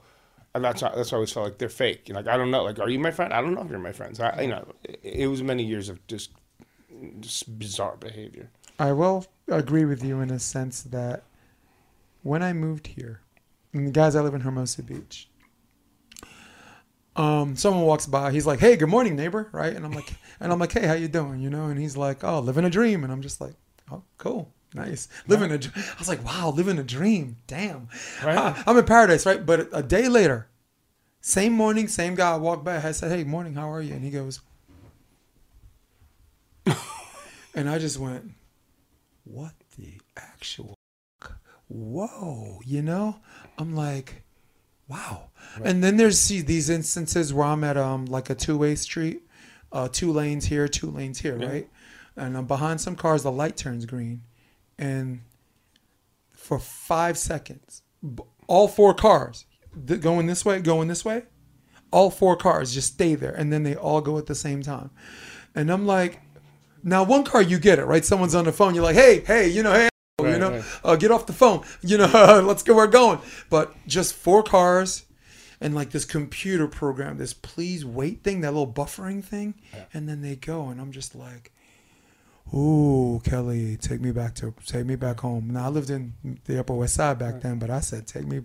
and 0.53 0.63
that's 0.63 0.81
why, 0.81 0.93
that's 0.95 1.11
why 1.11 1.17
I 1.17 1.19
always 1.19 1.33
felt 1.33 1.45
like 1.47 1.57
they're 1.57 1.67
fake. 1.67 2.07
Like 2.09 2.27
I 2.29 2.37
don't 2.37 2.49
know, 2.51 2.63
like 2.63 2.79
are 2.79 2.89
you 2.89 2.99
my 2.99 3.11
friend? 3.11 3.33
I 3.33 3.41
don't 3.41 3.53
know 3.55 3.61
if 3.61 3.69
you're 3.69 3.79
my 3.79 3.91
friends. 3.91 4.21
I, 4.21 4.41
you 4.43 4.47
know, 4.47 4.65
it, 4.83 4.99
it 5.03 5.27
was 5.27 5.43
many 5.43 5.63
years 5.65 5.89
of 5.89 6.05
just 6.07 6.31
just 7.19 7.59
bizarre 7.59 7.97
behavior. 7.97 8.49
I 8.79 8.93
will 8.93 9.25
agree 9.49 9.83
with 9.85 10.01
you 10.03 10.21
in 10.21 10.29
a 10.31 10.39
sense 10.39 10.83
that 10.83 11.23
when 12.23 12.41
I 12.41 12.53
moved 12.53 12.87
here, 12.87 13.19
and 13.73 13.85
the 13.87 13.91
guys 13.91 14.15
I 14.15 14.21
live 14.21 14.33
in 14.33 14.41
Hermosa 14.41 14.81
Beach, 14.83 15.29
um, 17.15 17.55
someone 17.55 17.83
walks 17.85 18.05
by, 18.05 18.31
he's 18.31 18.45
like, 18.45 18.59
"Hey, 18.59 18.75
good 18.75 18.89
morning, 18.89 19.15
neighbor," 19.15 19.47
right? 19.51 19.73
And 19.75 19.85
I'm 19.85 19.91
like, 19.93 20.13
and 20.39 20.51
I'm 20.51 20.59
like, 20.59 20.71
"Hey, 20.73 20.85
how 20.85 20.93
you 20.93 21.07
doing?" 21.07 21.39
You 21.41 21.49
know, 21.49 21.65
and 21.65 21.79
he's 21.79 21.95
like, 21.95 22.23
"Oh, 22.23 22.39
living 22.39 22.65
a 22.65 22.69
dream," 22.69 23.03
and 23.03 23.11
I'm 23.13 23.21
just 23.21 23.39
like, 23.39 23.53
"Oh, 23.91 24.03
cool." 24.17 24.51
Nice. 24.73 25.07
Living 25.27 25.51
a 25.51 25.57
dr- 25.57 25.73
I 25.95 25.99
was 25.99 26.09
like, 26.09 26.25
wow, 26.25 26.49
living 26.49 26.77
a 26.77 26.83
dream. 26.83 27.37
Damn. 27.47 27.87
Right. 28.21 28.37
Ah, 28.37 28.61
I'm 28.67 28.77
in 28.77 28.83
paradise, 28.83 29.25
right? 29.25 29.45
But 29.45 29.69
a 29.71 29.81
day 29.81 30.09
later, 30.09 30.49
same 31.21 31.53
morning, 31.53 31.87
same 31.87 32.13
guy 32.13 32.35
walked 32.35 32.65
by. 32.65 32.75
I 32.85 32.91
said, 32.91 33.09
hey, 33.09 33.23
morning, 33.23 33.53
how 33.53 33.71
are 33.71 33.81
you? 33.81 33.93
And 33.93 34.03
he 34.03 34.11
goes, 34.11 34.41
and 37.55 37.69
I 37.69 37.79
just 37.79 37.97
went, 37.99 38.31
what 39.23 39.53
the 39.77 39.93
actual 40.17 40.75
whoa 41.67 42.59
you 42.63 42.79
know 42.83 43.15
i'm 43.57 43.75
like 43.75 44.21
wow 44.87 45.23
and 45.63 45.83
then 45.83 45.97
there's 45.97 46.19
see 46.19 46.39
these 46.41 46.69
instances 46.69 47.33
where 47.33 47.47
i'm 47.47 47.63
at 47.63 47.75
um 47.75 48.05
like 48.05 48.29
a 48.29 48.35
two-way 48.35 48.75
street 48.75 49.23
uh 49.71 49.87
two 49.91 50.11
lanes 50.11 50.45
here 50.45 50.67
two 50.67 50.91
lanes 50.91 51.17
here 51.19 51.37
Yeah. 51.41 51.47
right 51.47 51.69
and 52.15 52.37
i'm 52.37 52.45
behind 52.45 52.81
some 52.81 52.95
cars 52.95 53.23
the 53.23 53.31
light 53.31 53.57
turns 53.57 53.85
green. 53.85 54.23
And 54.77 55.21
for 56.33 56.59
five 56.59 57.17
seconds 57.17 57.81
all 58.47 58.67
four 58.67 58.93
cars 58.93 59.45
going 59.99 60.27
this 60.27 60.45
way 60.45 60.59
going 60.59 60.87
this 60.87 61.03
way 61.05 61.23
all 61.91 62.09
four 62.09 62.35
cars 62.35 62.73
just 62.73 62.93
stay 62.93 63.15
there. 63.15 63.33
And 63.33 63.53
then 63.53 63.63
they 63.63 63.75
all 63.75 64.01
go 64.01 64.17
at 64.17 64.25
the 64.25 64.35
same 64.35 64.61
time. 64.61 64.91
And 65.53 65.71
i'm 65.71 65.85
like 65.85 66.21
now 66.83 67.03
one 67.03 67.23
car 67.23 67.41
you 67.41 67.57
get 67.57 67.79
it 67.79 67.85
right? 67.85 68.05
Someone's 68.05 68.35
on 68.35 68.45
the 68.45 68.51
phone 68.51 68.75
you're 68.75 68.83
like 68.83 68.95
hey 68.95 69.21
hey 69.21 69.47
you 69.47 69.63
know 69.63 69.73
hey 69.73 69.89
you 70.21 70.37
know 70.37 70.51
right. 70.51 70.63
uh, 70.83 70.95
get 70.95 71.11
off 71.11 71.25
the 71.25 71.33
phone. 71.33 71.63
You 71.81 71.97
know 71.97 72.43
let's 72.45 72.63
go 72.63 72.75
we're 72.75 72.87
going. 72.87 73.19
But 73.49 73.75
just 73.87 74.13
four 74.13 74.43
cars 74.43 75.05
and 75.61 75.73
like 75.73 75.91
this 75.91 76.05
computer 76.05 76.67
program 76.67 77.17
this 77.17 77.33
please 77.33 77.85
wait 77.85 78.23
thing 78.23 78.41
that 78.41 78.51
little 78.51 78.71
buffering 78.71 79.23
thing. 79.23 79.55
And 79.93 80.07
then 80.07 80.21
they 80.21 80.35
go 80.35 80.67
and 80.69 80.79
i'm 80.79 80.91
just 80.91 81.15
like 81.15 81.51
Ooh, 82.53 83.21
Kelly, 83.23 83.75
take 83.75 84.01
me 84.01 84.11
back 84.11 84.35
to 84.35 84.53
take 84.65 84.85
me 84.85 84.95
back 84.95 85.19
home. 85.19 85.49
Now 85.49 85.65
I 85.65 85.69
lived 85.69 85.89
in 85.89 86.13
the 86.45 86.59
Upper 86.59 86.73
West 86.73 86.93
Side 86.93 87.17
back 87.17 87.41
then, 87.41 87.57
but 87.57 87.71
I 87.71 87.79
said 87.79 88.05
take 88.05 88.27
me, 88.27 88.41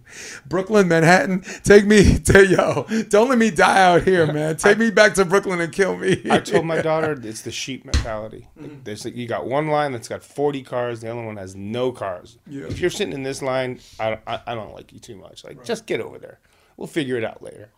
Brooklyn, 0.47 0.89
Manhattan, 0.89 1.43
take 1.65 1.85
me 1.87 2.19
to 2.25 2.47
yo. 2.47 2.87
Don't 3.09 3.29
let 3.29 3.39
me 3.39 3.51
die 3.51 3.83
out 3.83 4.03
here, 4.03 4.27
man. 4.33 4.57
Take 4.57 4.79
me 4.79 4.91
back 4.91 5.15
to 5.15 5.25
Brooklyn 5.25 5.61
and 5.61 5.73
kill 5.73 5.97
me. 5.97 6.23
I 6.31 6.41
told 6.41 6.65
my 6.65 6.81
daughter 6.81 7.13
it's 7.23 7.43
the 7.43 7.53
sheep 7.53 7.85
mentality. 7.85 8.49
Like, 8.57 8.85
There's 8.85 9.05
like, 9.05 9.17
you 9.17 9.29
got 9.29 9.47
one 9.47 9.69
line 9.69 9.93
that's 9.93 10.09
got 10.09 10.25
40 10.25 10.63
cars, 10.63 11.03
the 11.03 11.13
other 11.13 11.23
one 11.23 11.37
has 11.37 11.55
no 11.55 11.93
cars. 11.93 12.39
Yeah. 12.47 12.65
If 12.65 12.81
you're 12.81 12.91
sitting 12.91 13.13
in 13.13 13.23
this 13.23 13.43
line, 13.43 13.81
I, 14.01 14.19
I, 14.27 14.41
I 14.47 14.55
don't 14.55 14.75
like 14.75 14.93
you 14.93 14.99
too 14.99 15.17
much. 15.17 15.45
Like 15.45 15.63
just 15.63 15.87
get 15.87 16.01
over 16.01 16.19
there. 16.19 16.41
We'll 16.79 16.89
figure 16.89 17.17
it 17.17 17.25
out 17.25 17.43
later. 17.43 17.69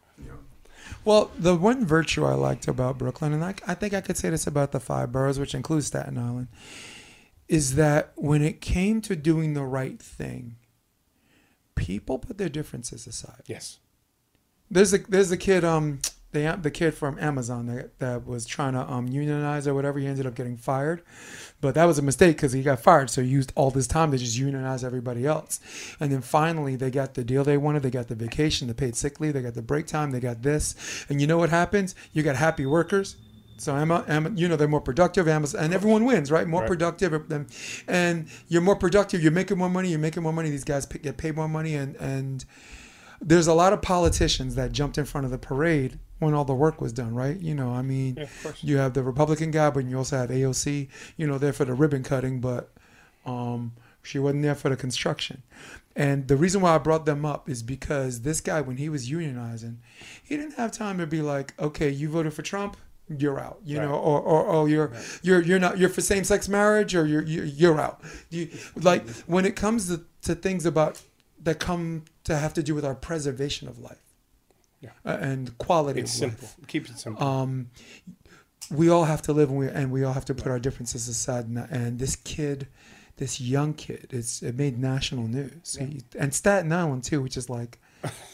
Well, 1.05 1.31
the 1.39 1.55
one 1.55 1.85
virtue 1.85 2.25
I 2.25 2.35
liked 2.35 2.69
about 2.69 2.99
Brooklyn, 2.99 3.33
and 3.33 3.45
I, 3.45 3.55
I 3.67 3.75
think 3.75 3.95
I 3.95 4.01
could 4.01 4.17
say 4.17 4.31
this 4.31 4.47
about 4.47 4.73
the 4.73 4.81
five 4.81 5.13
boroughs, 5.13 5.39
which 5.39 5.55
includes 5.55 5.87
Staten 5.87 6.19
Island, 6.19 6.49
is 7.49 7.75
that 7.75 8.13
when 8.17 8.43
it 8.43 8.61
came 8.61 9.01
to 9.03 9.17
doing 9.17 9.55
the 9.55 9.65
right 9.65 10.01
thing, 10.01 10.57
people 11.75 12.19
put 12.19 12.39
their 12.39 12.49
differences 12.49 13.07
aside. 13.07 13.43
Yes. 13.47 13.79
There's 14.71 14.95
a 14.95 14.99
there's 14.99 15.31
a 15.31 15.37
kid 15.37 15.65
um 15.65 16.01
the 16.33 16.59
the 16.61 16.71
kid 16.71 16.95
from 16.95 17.19
Amazon 17.19 17.67
that, 17.67 17.99
that 17.99 18.27
was 18.27 18.47
trying 18.47 18.73
to 18.73 18.81
um 18.91 19.09
unionize 19.09 19.67
or 19.69 19.75
whatever. 19.75 19.99
He 19.99 20.07
ended 20.07 20.27
up 20.27 20.35
getting 20.35 20.57
fired, 20.57 21.03
but 21.63 21.75
that 21.75 21.87
was 21.87 21.99
a 21.99 22.03
mistake 22.03 22.37
because 22.37 22.53
he 22.53 22.63
got 22.63 22.81
fired. 22.81 23.09
So 23.09 23.23
he 23.23 23.29
used 23.29 23.53
all 23.55 23.71
this 23.71 23.87
time 23.87 24.11
to 24.13 24.19
just 24.19 24.37
unionize 24.37 24.85
everybody 24.85 25.27
else, 25.27 25.61
and 25.99 26.13
then 26.13 26.21
finally 26.21 26.77
they 26.77 26.91
got 26.91 27.15
the 27.15 27.25
deal 27.25 27.45
they 27.45 27.57
wanted. 27.57 27.83
They 27.83 27.91
got 27.91 28.09
the 28.09 28.15
vacation, 28.15 28.69
the 28.69 28.75
paid 28.75 28.95
sick 28.97 29.19
leave, 29.21 29.33
they 29.33 29.41
got 29.41 29.55
the 29.55 29.63
break 29.63 29.87
time, 29.87 30.11
they 30.11 30.21
got 30.21 30.43
this, 30.43 31.07
and 31.09 31.21
you 31.21 31.27
know 31.27 31.39
what 31.39 31.49
happens? 31.49 31.95
You 32.13 32.23
got 32.23 32.37
happy 32.37 32.67
workers. 32.67 33.17
So 33.59 33.77
Emma, 33.77 34.05
Emma, 34.09 34.31
you 34.35 34.49
know 34.49 34.57
they're 34.57 34.67
more 34.67 34.81
productive, 34.81 35.29
Amazon, 35.29 35.63
and 35.65 35.73
everyone 35.75 36.05
wins, 36.05 36.33
right? 36.33 36.49
More 36.49 36.63
Right. 36.63 36.69
productive, 36.69 37.13
and, 37.31 37.47
and 37.87 38.29
you're 38.49 38.61
more 38.61 38.75
productive. 38.77 39.23
You're 39.23 39.31
making 39.31 39.57
more 39.57 39.71
money. 39.71 39.91
You're 39.91 40.01
making 40.01 40.25
more 40.25 40.33
money. 40.33 40.51
These 40.51 40.65
guys 40.65 40.85
get 40.85 41.17
paid 41.17 41.37
more 41.37 41.49
money, 41.49 41.77
and 41.77 41.95
and 41.97 42.45
there's 43.21 43.47
a 43.47 43.55
lot 43.55 43.73
of 43.73 43.81
politicians 43.81 44.57
that 44.57 44.73
jumped 44.73 44.99
in 44.99 45.05
front 45.05 45.27
of 45.27 45.31
the 45.31 45.39
parade 45.39 46.01
when 46.23 46.35
all 46.35 46.45
the 46.45 46.55
work 46.55 46.81
was 46.81 46.93
done, 46.93 47.15
right? 47.15 47.39
You 47.39 47.55
know, 47.55 47.71
I 47.73 47.83
mean, 47.83 48.15
Yeah, 48.17 48.27
you 48.63 48.77
have 48.79 48.95
the 48.95 49.03
Republican 49.03 49.51
guy, 49.51 49.71
but 49.71 49.85
you 49.85 49.97
also 49.99 50.17
have 50.17 50.31
AOC, 50.31 50.89
you 51.17 51.27
know, 51.27 51.37
there 51.39 51.53
for 51.53 51.65
the 51.65 51.75
ribbon 51.75 52.03
cutting, 52.03 52.41
but 52.41 52.71
um, 53.27 53.73
she 54.03 54.19
wasn't 54.19 54.43
there 54.43 54.55
for 54.55 54.69
the 54.69 54.77
construction. 54.77 55.43
And 55.95 56.29
the 56.29 56.37
reason 56.37 56.61
why 56.63 56.75
I 56.75 56.79
brought 56.79 57.05
them 57.07 57.25
up 57.25 57.49
is 57.49 57.63
because 57.63 58.23
this 58.23 58.41
guy, 58.41 58.61
when 58.61 58.77
he 58.79 58.89
was 58.89 59.11
unionizing, 59.11 59.77
he 60.23 60.37
didn't 60.37 60.55
have 60.55 60.73
time 60.73 60.99
to 60.99 61.07
be 61.07 61.21
like, 61.23 61.55
okay, 61.61 61.91
you 61.91 62.09
voted 62.09 62.33
for 62.35 62.43
Trump, 62.43 62.77
you're 63.09 63.39
out, 63.39 63.59
you 63.65 63.79
Right. 63.79 63.85
know, 63.89 63.95
or, 63.95 64.21
or 64.21 64.49
oh, 64.49 64.67
you're 64.67 64.87
Right. 64.89 65.19
you're 65.23 65.43
you're 65.43 65.59
not 65.59 65.77
you're 65.77 65.91
for 65.91 66.01
same 66.01 66.25
sex 66.25 66.49
marriage, 66.49 66.95
or 66.95 67.05
you're 67.05 67.23
you're, 67.23 67.45
you're 67.45 67.79
out. 67.81 68.01
You 68.31 68.49
like 68.77 69.07
when 69.27 69.45
it 69.45 69.55
comes 69.57 69.89
to, 69.89 70.05
to 70.23 70.35
things 70.35 70.65
about 70.65 71.03
that 71.43 71.59
come 71.59 72.05
to 72.25 72.37
have 72.37 72.55
to 72.55 72.63
do 72.63 72.75
with 72.75 72.85
our 72.87 72.95
preservation 72.95 73.69
of 73.69 73.79
life, 73.79 74.12
Yeah. 74.83 74.91
uh, 75.07 75.17
and 75.21 75.57
quality 75.59 76.01
It's 76.01 76.13
of 76.15 76.19
simple. 76.19 76.49
life 76.59 76.67
Keep 76.69 76.91
it 76.91 76.99
simple. 76.99 77.23
um, 77.27 77.71
we 78.71 78.89
all 78.89 79.05
have 79.05 79.23
to 79.23 79.33
live 79.33 79.49
and 79.51 79.59
we, 79.59 79.69
and 79.69 79.91
we 79.93 80.03
all 80.05 80.13
have 80.13 80.25
to 80.27 80.35
put 80.35 80.49
our 80.49 80.59
differences 80.59 81.09
aside. 81.09 81.47
And, 81.47 81.59
and 81.71 81.99
this 81.99 82.17
kid, 82.17 82.67
this 83.17 83.41
young 83.41 83.75
kid, 83.75 84.09
it's, 84.11 84.43
it 84.43 84.57
made 84.57 84.79
national 84.79 85.29
news. 85.29 85.77
Yeah. 85.79 85.87
He, 85.87 86.01
and 86.19 86.35
Staten 86.35 86.73
Island, 86.73 87.05
too, 87.05 87.21
which 87.23 87.37
is 87.37 87.49
like 87.49 87.79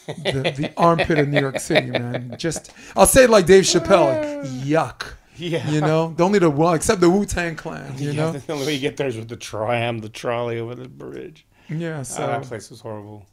the, 0.07 0.53
the 0.57 0.71
armpit 0.77 1.19
of 1.19 1.27
New 1.27 1.39
York 1.39 1.59
City, 1.59 1.91
man. 1.91 2.35
Just, 2.39 2.71
I'll 2.95 3.05
say 3.05 3.25
it 3.25 3.29
like 3.29 3.45
Dave 3.45 3.63
Chappelle, 3.65 4.43
yuck. 4.63 5.13
yeah. 5.35 5.69
You 5.69 5.81
know, 5.81 6.13
the 6.17 6.23
only 6.23 6.39
the 6.39 6.49
well, 6.49 6.73
except 6.73 7.01
the 7.01 7.09
Wu 7.09 7.25
Tang 7.25 7.55
Clan, 7.55 7.95
you 7.97 8.11
yeah, 8.11 8.15
know? 8.17 8.31
The 8.31 8.53
only 8.53 8.65
way 8.65 8.73
you 8.75 8.79
get 8.79 8.97
there 8.97 9.07
is 9.07 9.17
with 9.17 9.27
the 9.29 9.35
tram, 9.37 9.99
the 9.99 10.09
trolley 10.09 10.57
over 10.59 10.73
the 10.75 10.87
bridge. 10.89 11.45
Yeah. 11.69 11.99
Uh, 11.99 12.03
So 12.03 12.25
that 12.25 12.43
place 12.43 12.69
was 12.71 12.79
horrible. 12.81 13.25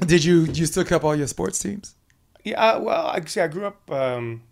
did 0.00 0.24
you 0.24 0.42
you 0.52 0.66
still 0.66 0.84
kept 0.84 1.04
all 1.04 1.14
your 1.16 1.26
sports 1.28 1.58
teams? 1.58 1.94
Yeah, 2.44 2.60
uh, 2.60 2.80
well, 2.80 3.06
I 3.06 3.20
see. 3.24 3.40
I 3.40 3.46
grew 3.48 3.66
up 3.66 3.90
um, 3.90 4.42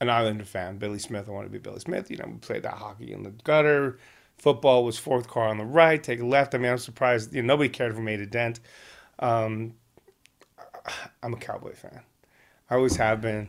an 0.00 0.10
Islander 0.10 0.44
fan. 0.44 0.78
Billy 0.78 0.98
Smith. 0.98 1.28
I 1.28 1.32
wanted 1.32 1.48
to 1.48 1.52
be 1.52 1.58
Billy 1.58 1.80
Smith. 1.80 2.10
You 2.10 2.16
know, 2.18 2.26
we 2.26 2.38
played 2.38 2.62
that 2.64 2.74
hockey 2.74 3.12
in 3.12 3.22
the 3.22 3.30
gutter. 3.44 3.98
Football 4.38 4.84
was 4.84 4.98
fourth 4.98 5.28
car 5.28 5.48
on 5.48 5.58
the 5.58 5.64
right, 5.64 6.02
take 6.02 6.22
left. 6.22 6.54
I 6.54 6.58
mean, 6.58 6.70
I'm 6.70 6.78
surprised. 6.78 7.34
You 7.34 7.42
know, 7.42 7.48
nobody 7.54 7.68
cared 7.68 7.94
for 7.94 8.00
made 8.02 8.20
a 8.20 8.26
dent. 8.26 8.60
Um, 9.18 9.74
I'm 11.22 11.34
a 11.34 11.36
Cowboy 11.36 11.74
fan. 11.74 12.00
I 12.70 12.74
always 12.76 12.96
have 12.96 13.20
been. 13.20 13.48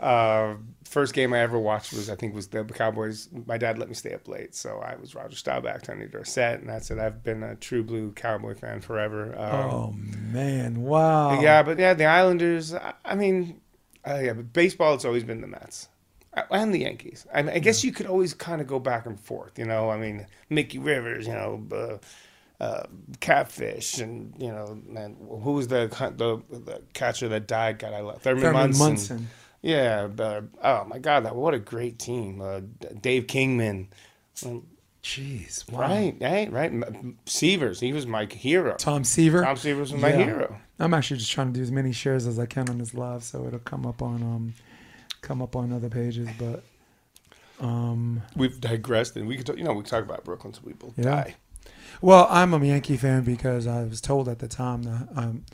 Uh, 0.00 0.56
first 0.84 1.12
game 1.14 1.32
I 1.34 1.40
ever 1.40 1.58
watched 1.58 1.92
was 1.92 2.08
I 2.08 2.14
think 2.16 2.34
was 2.34 2.48
the 2.48 2.64
Cowboys. 2.64 3.28
My 3.46 3.58
dad 3.58 3.78
let 3.78 3.88
me 3.88 3.94
stay 3.94 4.14
up 4.14 4.26
late, 4.26 4.54
so 4.54 4.78
I 4.78 4.96
was 4.96 5.14
Roger 5.14 5.36
Staubach, 5.36 5.82
Tony 5.82 6.06
Dorsett, 6.06 6.60
and 6.60 6.68
that's 6.68 6.90
it. 6.90 6.98
I've 6.98 7.22
been 7.22 7.42
a 7.42 7.54
true 7.54 7.82
blue 7.82 8.12
Cowboy 8.12 8.54
fan 8.54 8.80
forever. 8.80 9.38
Um, 9.38 9.70
oh 9.70 9.94
man! 10.32 10.82
Wow. 10.82 11.40
yeah, 11.40 11.62
but 11.62 11.78
yeah, 11.78 11.94
the 11.94 12.06
Islanders. 12.06 12.74
I, 12.74 12.94
I 13.04 13.14
mean, 13.14 13.60
uh, 14.08 14.20
yeah, 14.22 14.32
but 14.32 14.52
baseball. 14.52 14.94
It's 14.94 15.04
always 15.04 15.24
been 15.24 15.42
the 15.42 15.46
Mets 15.46 15.88
Uh, 16.34 16.42
and 16.50 16.72
the 16.74 16.80
Yankees. 16.80 17.26
I, 17.34 17.42
mean, 17.42 17.54
I 17.54 17.58
guess 17.58 17.84
you 17.84 17.92
could 17.92 18.06
always 18.06 18.32
kind 18.34 18.60
of 18.62 18.66
go 18.66 18.78
back 18.78 19.04
and 19.06 19.20
forth. 19.20 19.58
You 19.58 19.66
know, 19.66 19.90
I 19.90 19.98
mean, 19.98 20.26
Mickey 20.48 20.78
Rivers. 20.78 21.26
You 21.26 21.34
know, 21.34 21.66
uh, 21.72 21.98
uh, 22.64 22.86
Catfish, 23.20 23.98
and 23.98 24.34
you 24.38 24.48
know, 24.48 24.78
man, 24.86 25.16
who 25.20 25.52
was 25.52 25.68
the 25.68 25.88
the, 26.16 26.42
the 26.58 26.82
catcher 26.94 27.28
that 27.28 27.46
died? 27.46 27.78
God, 27.78 27.92
I 27.92 28.00
love 28.00 28.22
Thurman, 28.22 28.42
Thurman 28.42 28.60
Munson. 28.62 28.86
Munson. 28.86 29.28
Yeah. 29.62 30.08
Uh, 30.18 30.42
oh 30.62 30.84
my 30.86 30.98
God, 30.98 31.24
that 31.24 31.36
what 31.36 31.54
a 31.54 31.58
great 31.58 31.98
team. 31.98 32.40
Uh, 32.40 32.60
Dave 33.00 33.26
Kingman. 33.26 33.88
Um, 34.44 34.66
Jeez. 35.02 35.70
Wow. 35.70 35.80
Right, 35.80 36.14
right, 36.20 36.52
right. 36.52 36.72
Severs, 37.24 37.80
he 37.80 37.92
was 37.94 38.06
my 38.06 38.26
hero. 38.26 38.74
Tom 38.76 39.02
Seaver. 39.04 39.42
Tom 39.42 39.56
Severs 39.56 39.92
was 39.92 40.00
my 40.02 40.10
Yeah. 40.10 40.24
hero. 40.24 40.60
I'm 40.78 40.92
actually 40.94 41.18
just 41.18 41.32
trying 41.32 41.52
to 41.52 41.58
do 41.58 41.62
as 41.62 41.70
many 41.70 41.92
shares 41.92 42.26
as 42.26 42.38
I 42.38 42.44
can 42.46 42.68
on 42.68 42.78
this 42.78 42.92
live, 42.94 43.22
so 43.24 43.46
it'll 43.46 43.58
come 43.60 43.86
up 43.86 44.02
on 44.02 44.22
um, 44.22 44.54
come 45.22 45.40
up 45.42 45.56
on 45.56 45.72
other 45.72 45.88
pages. 45.88 46.28
But 46.38 46.62
um, 47.60 48.22
We've 48.36 48.58
digressed, 48.60 49.16
and 49.16 49.26
we 49.26 49.36
could, 49.36 49.46
talk, 49.46 49.56
you 49.58 49.64
know, 49.64 49.72
we 49.72 49.82
could 49.82 49.90
talk 49.90 50.04
about 50.04 50.24
Brooklyn 50.24 50.52
till 50.52 50.62
we 50.64 50.72
both 50.74 50.94
Yeah. 50.96 51.04
die. 51.04 51.34
well, 52.02 52.26
I'm 52.30 52.52
a 52.54 52.64
Yankee 52.64 52.96
fan 52.96 53.22
because 53.22 53.66
I 53.66 53.84
was 53.84 54.00
told 54.00 54.28
at 54.28 54.38
the 54.38 54.48
time 54.48 54.82
that 54.84 55.08
um, 55.16 55.44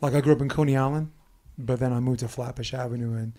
like 0.00 0.14
I 0.14 0.20
grew 0.20 0.32
up 0.32 0.40
in 0.40 0.48
Coney 0.48 0.76
Island, 0.76 1.10
but 1.58 1.78
then 1.80 1.92
I 1.92 2.00
moved 2.00 2.20
to 2.20 2.28
Flatbush 2.28 2.74
Avenue, 2.74 3.14
and 3.16 3.32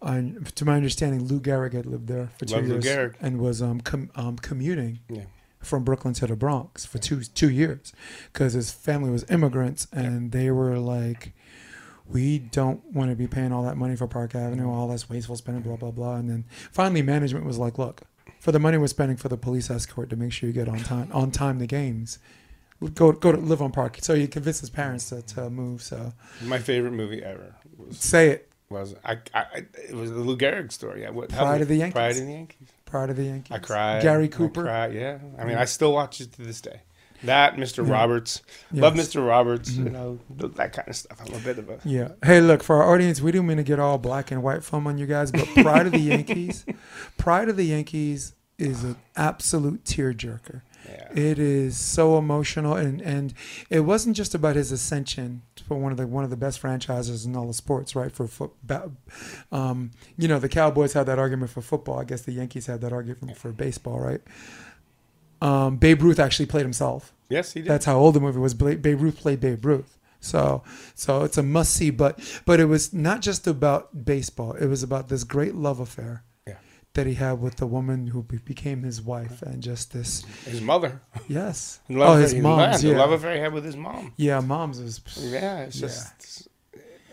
I, 0.00 0.32
to 0.54 0.64
my 0.64 0.76
understanding, 0.76 1.24
Lou 1.24 1.40
Gehrig 1.40 1.72
had 1.74 1.86
lived 1.86 2.06
there 2.08 2.28
for 2.38 2.44
two 2.44 2.56
Love 2.56 2.84
years 2.84 3.14
and 3.20 3.38
was 3.38 3.60
um, 3.62 3.80
com- 3.80 4.10
um 4.14 4.36
commuting 4.36 5.00
Yeah. 5.08 5.22
from 5.60 5.84
Brooklyn 5.84 6.14
to 6.14 6.26
the 6.26 6.36
Bronx 6.36 6.84
for 6.86 6.98
two 6.98 7.22
two 7.24 7.50
years 7.50 7.92
because 8.32 8.52
his 8.52 8.70
family 8.70 9.10
was 9.10 9.24
immigrants 9.30 9.86
and 9.92 10.32
they 10.32 10.50
were 10.50 10.78
like, 10.78 11.32
we 12.06 12.38
don't 12.38 12.82
want 12.92 13.10
to 13.10 13.16
be 13.16 13.26
paying 13.26 13.52
all 13.52 13.62
that 13.64 13.76
money 13.76 13.94
for 13.96 14.06
Park 14.06 14.34
Avenue, 14.34 14.70
all 14.70 14.88
this 14.88 15.10
wasteful 15.10 15.36
spending, 15.36 15.62
blah 15.62 15.76
blah 15.76 15.90
blah. 15.90 16.14
And 16.16 16.30
then 16.30 16.44
finally, 16.72 17.02
management 17.02 17.44
was 17.44 17.58
like, 17.58 17.76
look, 17.78 18.02
for 18.40 18.52
the 18.52 18.58
money 18.58 18.78
we're 18.78 18.86
spending 18.86 19.16
for 19.16 19.28
the 19.28 19.36
police 19.36 19.68
escort 19.70 20.08
to 20.10 20.16
make 20.16 20.32
sure 20.32 20.46
you 20.48 20.52
get 20.54 20.68
on 20.68 20.78
time 20.78 21.10
on 21.12 21.30
time 21.30 21.58
to 21.58 21.66
games. 21.66 22.18
Go 22.94 23.12
go 23.12 23.32
to 23.32 23.38
live 23.38 23.60
on 23.60 23.72
Park. 23.72 23.98
So 24.02 24.14
he 24.14 24.26
convinced 24.28 24.60
his 24.60 24.70
parents 24.70 25.08
to, 25.08 25.22
to 25.22 25.50
move. 25.50 25.82
So 25.82 26.12
My 26.44 26.58
favorite 26.58 26.92
movie 26.92 27.22
ever 27.22 27.54
was 27.76 27.98
say 27.98 28.30
it. 28.30 28.50
was 28.70 28.94
I, 29.04 29.18
I 29.34 29.64
it 29.88 29.94
was 29.94 30.10
the 30.10 30.18
Lou 30.20 30.36
Gehrig 30.36 30.70
story. 30.70 31.02
Yeah. 31.02 31.10
what, 31.10 31.28
Pride 31.30 31.60
of 31.62 31.68
the 31.68 31.76
Yankees. 31.76 31.94
Pride 31.94 32.10
of 32.16 32.26
the 32.26 32.32
Yankees. 32.32 32.68
Proud 32.84 33.10
of 33.10 33.16
the 33.16 33.24
Yankees. 33.24 33.52
I 33.54 33.58
cried. 33.58 34.02
Gary 34.02 34.24
I 34.24 34.28
Cooper. 34.28 34.62
cried, 34.62 34.94
yeah. 34.94 35.18
I 35.38 35.44
mean, 35.44 35.56
I 35.58 35.64
still 35.66 35.92
watch 35.92 36.20
it 36.20 36.32
to 36.34 36.42
this 36.42 36.60
day. 36.60 36.80
That 37.24 37.56
Mr. 37.56 37.86
Roberts, 37.86 38.42
love 38.72 38.94
Yes. 38.96 39.08
Mm-hmm. 39.08 39.18
Mr. 39.20 39.26
Roberts. 39.28 39.70
You 39.72 39.90
know 39.90 40.20
that 40.38 40.72
kind 40.72 40.88
of 40.88 40.94
stuff. 40.96 41.20
I'm 41.20 41.34
a 41.34 41.38
bit 41.40 41.58
of 41.58 41.68
a 41.68 41.80
Yeah. 41.84 42.12
Hey, 42.24 42.40
look, 42.40 42.62
for 42.62 42.76
our 42.82 42.94
audience, 42.94 43.20
we 43.20 43.32
didn't 43.32 43.48
mean 43.48 43.56
to 43.56 43.64
get 43.64 43.80
all 43.80 43.98
black 43.98 44.30
and 44.30 44.40
white 44.42 44.62
film 44.62 44.86
on 44.86 44.98
you 44.98 45.06
guys, 45.06 45.32
but 45.32 45.44
Pride 45.48 45.86
of 45.86 45.92
the 45.92 45.98
Yankees, 46.12 46.64
Pride 47.16 47.48
of 47.48 47.56
the 47.56 47.64
Yankees 47.64 48.34
is 48.56 48.84
an 48.84 48.96
absolute 49.16 49.82
tearjerker. 49.84 50.62
Yeah. 50.88 51.08
It 51.12 51.38
is 51.38 51.76
so 51.76 52.18
emotional, 52.18 52.74
and 52.74 53.00
and 53.02 53.34
it 53.70 53.80
wasn't 53.80 54.16
just 54.16 54.34
about 54.34 54.56
his 54.56 54.72
ascension 54.72 55.42
for 55.66 55.76
one 55.76 55.92
of 55.92 55.98
the 55.98 56.06
one 56.06 56.24
of 56.24 56.30
the 56.30 56.36
best 56.36 56.58
franchises 56.58 57.24
in 57.26 57.36
all 57.36 57.48
of 57.48 57.54
sports, 57.54 57.94
right? 57.94 58.12
For 58.12 58.26
foot, 58.26 58.52
ba- 58.62 58.90
um, 59.52 59.90
you 60.16 60.28
know, 60.28 60.38
the 60.38 60.48
Cowboys 60.48 60.92
had 60.92 61.06
that 61.06 61.18
argument 61.18 61.50
for 61.50 61.60
football. 61.60 61.98
I 61.98 62.04
guess 62.04 62.22
the 62.22 62.32
Yankees 62.32 62.66
had 62.66 62.80
that 62.80 62.92
argument 62.92 63.36
for 63.36 63.52
baseball, 63.52 64.00
right? 64.00 64.20
Um, 65.40 65.76
Babe 65.76 66.02
Ruth 66.02 66.18
actually 66.18 66.46
played 66.46 66.62
himself. 66.62 67.12
Yes, 67.28 67.52
he 67.52 67.60
did. 67.60 67.68
That's 67.68 67.84
how 67.84 67.98
old 67.98 68.14
the 68.14 68.20
movie 68.20 68.38
was. 68.38 68.54
Babe 68.54 69.00
Ruth 69.00 69.18
played 69.18 69.40
Babe 69.40 69.64
Ruth. 69.64 69.98
So, 70.20 70.64
so 70.94 71.22
it's 71.22 71.38
a 71.38 71.42
must 71.42 71.72
see. 71.72 71.90
But, 71.90 72.18
but 72.44 72.58
it 72.58 72.64
was 72.64 72.92
not 72.92 73.20
just 73.22 73.46
about 73.46 74.04
baseball. 74.04 74.52
It 74.54 74.66
was 74.66 74.82
about 74.82 75.08
this 75.08 75.24
great 75.24 75.54
love 75.54 75.78
affair. 75.78 76.24
That 76.98 77.06
he 77.06 77.14
had 77.14 77.40
with 77.40 77.56
the 77.56 77.66
woman 77.66 78.08
who 78.08 78.22
be- 78.24 78.38
became 78.38 78.82
his 78.82 79.00
wife, 79.00 79.40
and 79.42 79.62
just 79.62 79.92
this. 79.92 80.24
his 80.44 80.60
mother. 80.60 81.00
Yes. 81.28 81.78
Oh, 81.90 82.16
his. 82.16 82.32
The 82.32 82.38
Yeah. 82.40 82.98
love 82.98 83.12
affair 83.12 83.34
he 83.34 83.40
had 83.40 83.52
with 83.52 83.64
his 83.64 83.76
mom. 83.76 84.12
Yeah, 84.16 84.40
mom's 84.40 84.80
was. 84.80 85.00
Yeah, 85.16 85.60
it's 85.60 85.78
just 85.78 86.48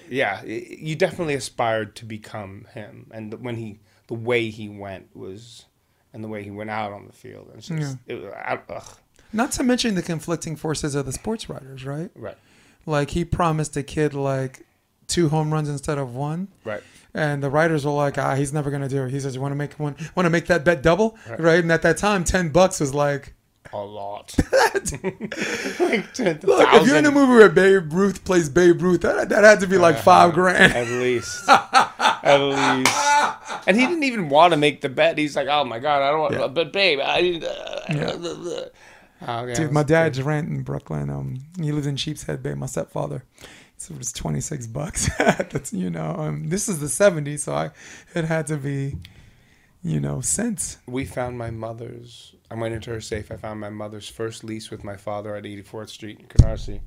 yeah. 0.09 0.41
y- 0.43 0.65
You 0.79 0.95
definitely 0.95 1.35
aspired 1.35 1.95
to 1.97 2.05
become 2.05 2.65
him, 2.73 3.07
and 3.11 3.31
the- 3.31 3.37
when 3.37 3.55
he 3.57 3.79
the 4.07 4.15
way 4.15 4.49
he 4.49 4.69
went 4.69 5.15
was, 5.15 5.65
and 6.13 6.23
the 6.23 6.27
way 6.27 6.43
he 6.43 6.51
went 6.51 6.69
out 6.69 6.91
on 6.91 7.05
the 7.07 7.13
field, 7.13 7.51
it's 7.55 7.67
just 7.67 7.97
it 8.07 8.15
was 8.15 8.33
I, 8.33 8.59
ugh, 8.69 8.97
Not 9.33 9.51
to 9.53 9.63
mention 9.63 9.95
the 9.95 10.01
conflicting 10.03 10.55
forces 10.55 10.95
of 10.95 11.05
the 11.05 11.11
sports 11.13 11.47
writers, 11.49 11.85
right? 11.85 12.09
right, 12.15 12.37
Like 12.85 13.11
he 13.11 13.23
promised 13.25 13.75
a 13.77 13.83
kid 13.83 14.13
like 14.13 14.65
two 15.07 15.29
home 15.29 15.53
runs 15.53 15.69
instead 15.69 15.97
of 15.99 16.15
one. 16.15 16.47
right. 16.63 16.81
And 17.15 17.41
the 17.41 17.49
writers 17.49 17.85
were 17.85 17.91
like, 17.93 18.17
ah, 18.17 18.35
he's 18.35 18.51
never 18.51 18.69
gonna 18.69 18.89
do 18.89 19.05
it. 19.05 19.09
He 19.11 19.19
says, 19.21 19.33
you 19.35 19.41
want 19.41 19.53
to 19.53 19.55
make 19.55 19.73
one, 19.79 19.95
want 20.15 20.25
to 20.25 20.29
make 20.29 20.47
that 20.47 20.65
bet 20.65 20.81
double, 20.83 21.17
Right. 21.29 21.39
right. 21.39 21.59
And 21.59 21.71
at 21.71 21.81
that 21.83 21.97
time, 21.97 22.23
ten 22.25 22.49
bucks 22.49 22.79
was 22.81 22.93
like, 22.93 23.33
A 23.71 23.77
lot. 23.77 24.35
like 24.53 26.13
10,000 26.13 26.43
look, 26.43 26.67
if 26.73 26.85
you're 26.87 26.97
in 26.97 27.05
a 27.05 27.11
movie 27.11 27.33
where 27.33 27.49
Babe 27.49 27.91
Ruth 27.93 28.23
plays 28.25 28.49
Babe 28.49 28.81
Ruth, 28.81 29.01
that, 29.01 29.29
that 29.29 29.43
had 29.43 29.61
to 29.61 29.67
be 29.67 29.77
like 29.77 29.97
five 29.97 30.33
grand. 30.33 30.73
At 30.73 30.87
least. 30.87 31.47
At 31.47 32.37
least. 32.37 33.67
And 33.67 33.77
he 33.77 33.85
didn't 33.87 34.03
even 34.03 34.29
want 34.29 34.51
to 34.53 34.57
make 34.57 34.81
the 34.81 34.89
bet. 34.89 35.17
He's 35.17 35.35
like, 35.35 35.47
oh 35.47 35.63
my 35.63 35.79
God, 35.79 36.01
I 36.01 36.11
don't 36.11 36.19
want 36.19 36.33
Yeah. 36.33 36.47
But 36.47 36.73
babe, 36.73 36.99
I. 37.01 37.41
Uh, 37.43 37.93
Yeah. 37.93 38.65
Oh, 39.27 39.45
yeah, 39.45 39.55
Dude, 39.55 39.71
my 39.71 39.81
dad's 39.83 40.21
rent 40.21 40.49
in 40.49 40.61
Brooklyn. 40.61 41.09
Um, 41.09 41.37
he 41.59 41.71
lived 41.71 41.87
in 41.87 41.95
Sheepshead 41.95 42.43
Bay. 42.43 42.53
My 42.53 42.65
stepfather, 42.65 43.23
so 43.77 43.93
it 43.93 43.97
was 43.97 44.11
twenty 44.11 44.41
six 44.41 44.67
bucks. 44.67 45.09
That's 45.17 45.73
you 45.73 45.89
know, 45.89 46.15
um, 46.17 46.47
this 46.49 46.67
is 46.69 46.79
the 46.79 46.87
'70s, 46.87 47.39
so 47.39 47.53
I 47.53 47.71
it 48.13 48.25
had 48.25 48.47
to 48.47 48.57
be, 48.57 48.97
you 49.83 49.99
know, 49.99 50.21
cents. 50.21 50.77
We 50.87 51.05
found 51.05 51.37
my 51.37 51.51
mother's. 51.51 52.33
I 52.51 52.55
went 52.55 52.73
into 52.75 52.91
her 52.91 53.01
safe. 53.01 53.31
I 53.31 53.37
found 53.37 53.59
my 53.59 53.69
mother's 53.69 54.07
first 54.07 54.43
lease 54.43 54.69
with 54.69 54.83
my 54.83 54.95
father 54.97 55.35
at 55.35 55.43
84th 55.45 55.89
Street 55.89 56.19
in 56.19 56.27
Canarsie. 56.27 56.81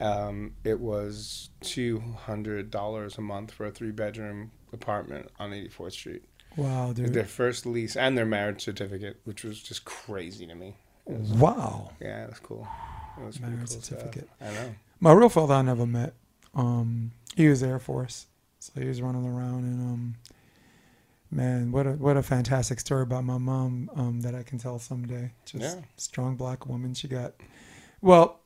Um, 0.00 0.54
it 0.64 0.80
was 0.80 1.50
two 1.60 2.00
hundred 2.00 2.70
dollars 2.70 3.16
a 3.16 3.20
month 3.20 3.52
for 3.52 3.66
a 3.66 3.70
three 3.70 3.92
bedroom 3.92 4.50
apartment 4.72 5.30
on 5.38 5.52
84th 5.52 5.92
Street. 5.92 6.24
Wow, 6.56 6.92
dude. 6.92 7.12
Their 7.14 7.24
first 7.24 7.64
lease 7.64 7.96
and 7.96 8.18
their 8.18 8.26
marriage 8.26 8.62
certificate, 8.62 9.20
which 9.24 9.44
was 9.44 9.62
just 9.62 9.84
crazy 9.84 10.46
to 10.46 10.54
me. 10.54 10.76
Was- 11.06 11.30
Wow. 11.32 11.90
yeah, 12.00 12.24
it 12.24 12.30
was 12.30 12.38
cool. 12.40 12.66
It 13.20 13.24
was 13.24 13.40
Marriage 13.40 13.58
cool 13.58 13.66
certificate. 13.80 14.28
Stuff. 14.36 14.48
I 14.50 14.52
know. 14.54 14.74
My 15.00 15.12
real 15.12 15.28
father 15.28 15.54
I 15.54 15.62
never 15.62 15.86
met. 15.86 16.14
Um, 16.54 17.12
he 17.36 17.48
was 17.48 17.62
Air 17.62 17.78
Force, 17.78 18.26
so 18.58 18.72
he 18.80 18.86
was 18.86 19.02
running 19.02 19.26
around 19.26 19.64
and 19.64 19.80
um, 19.80 20.14
man, 21.30 21.72
what 21.72 21.86
a 21.86 21.92
what 21.92 22.16
a 22.16 22.22
fantastic 22.22 22.80
story 22.80 23.02
about 23.02 23.24
my 23.24 23.38
mom 23.38 23.90
um, 23.96 24.20
that 24.20 24.34
I 24.34 24.42
can 24.42 24.58
tell 24.58 24.78
someday. 24.78 25.32
Just 25.44 25.76
Yeah. 25.76 25.82
strong 25.96 26.36
black 26.36 26.66
woman. 26.66 26.94
She 26.94 27.08
got 27.08 27.34
well. 28.00 28.40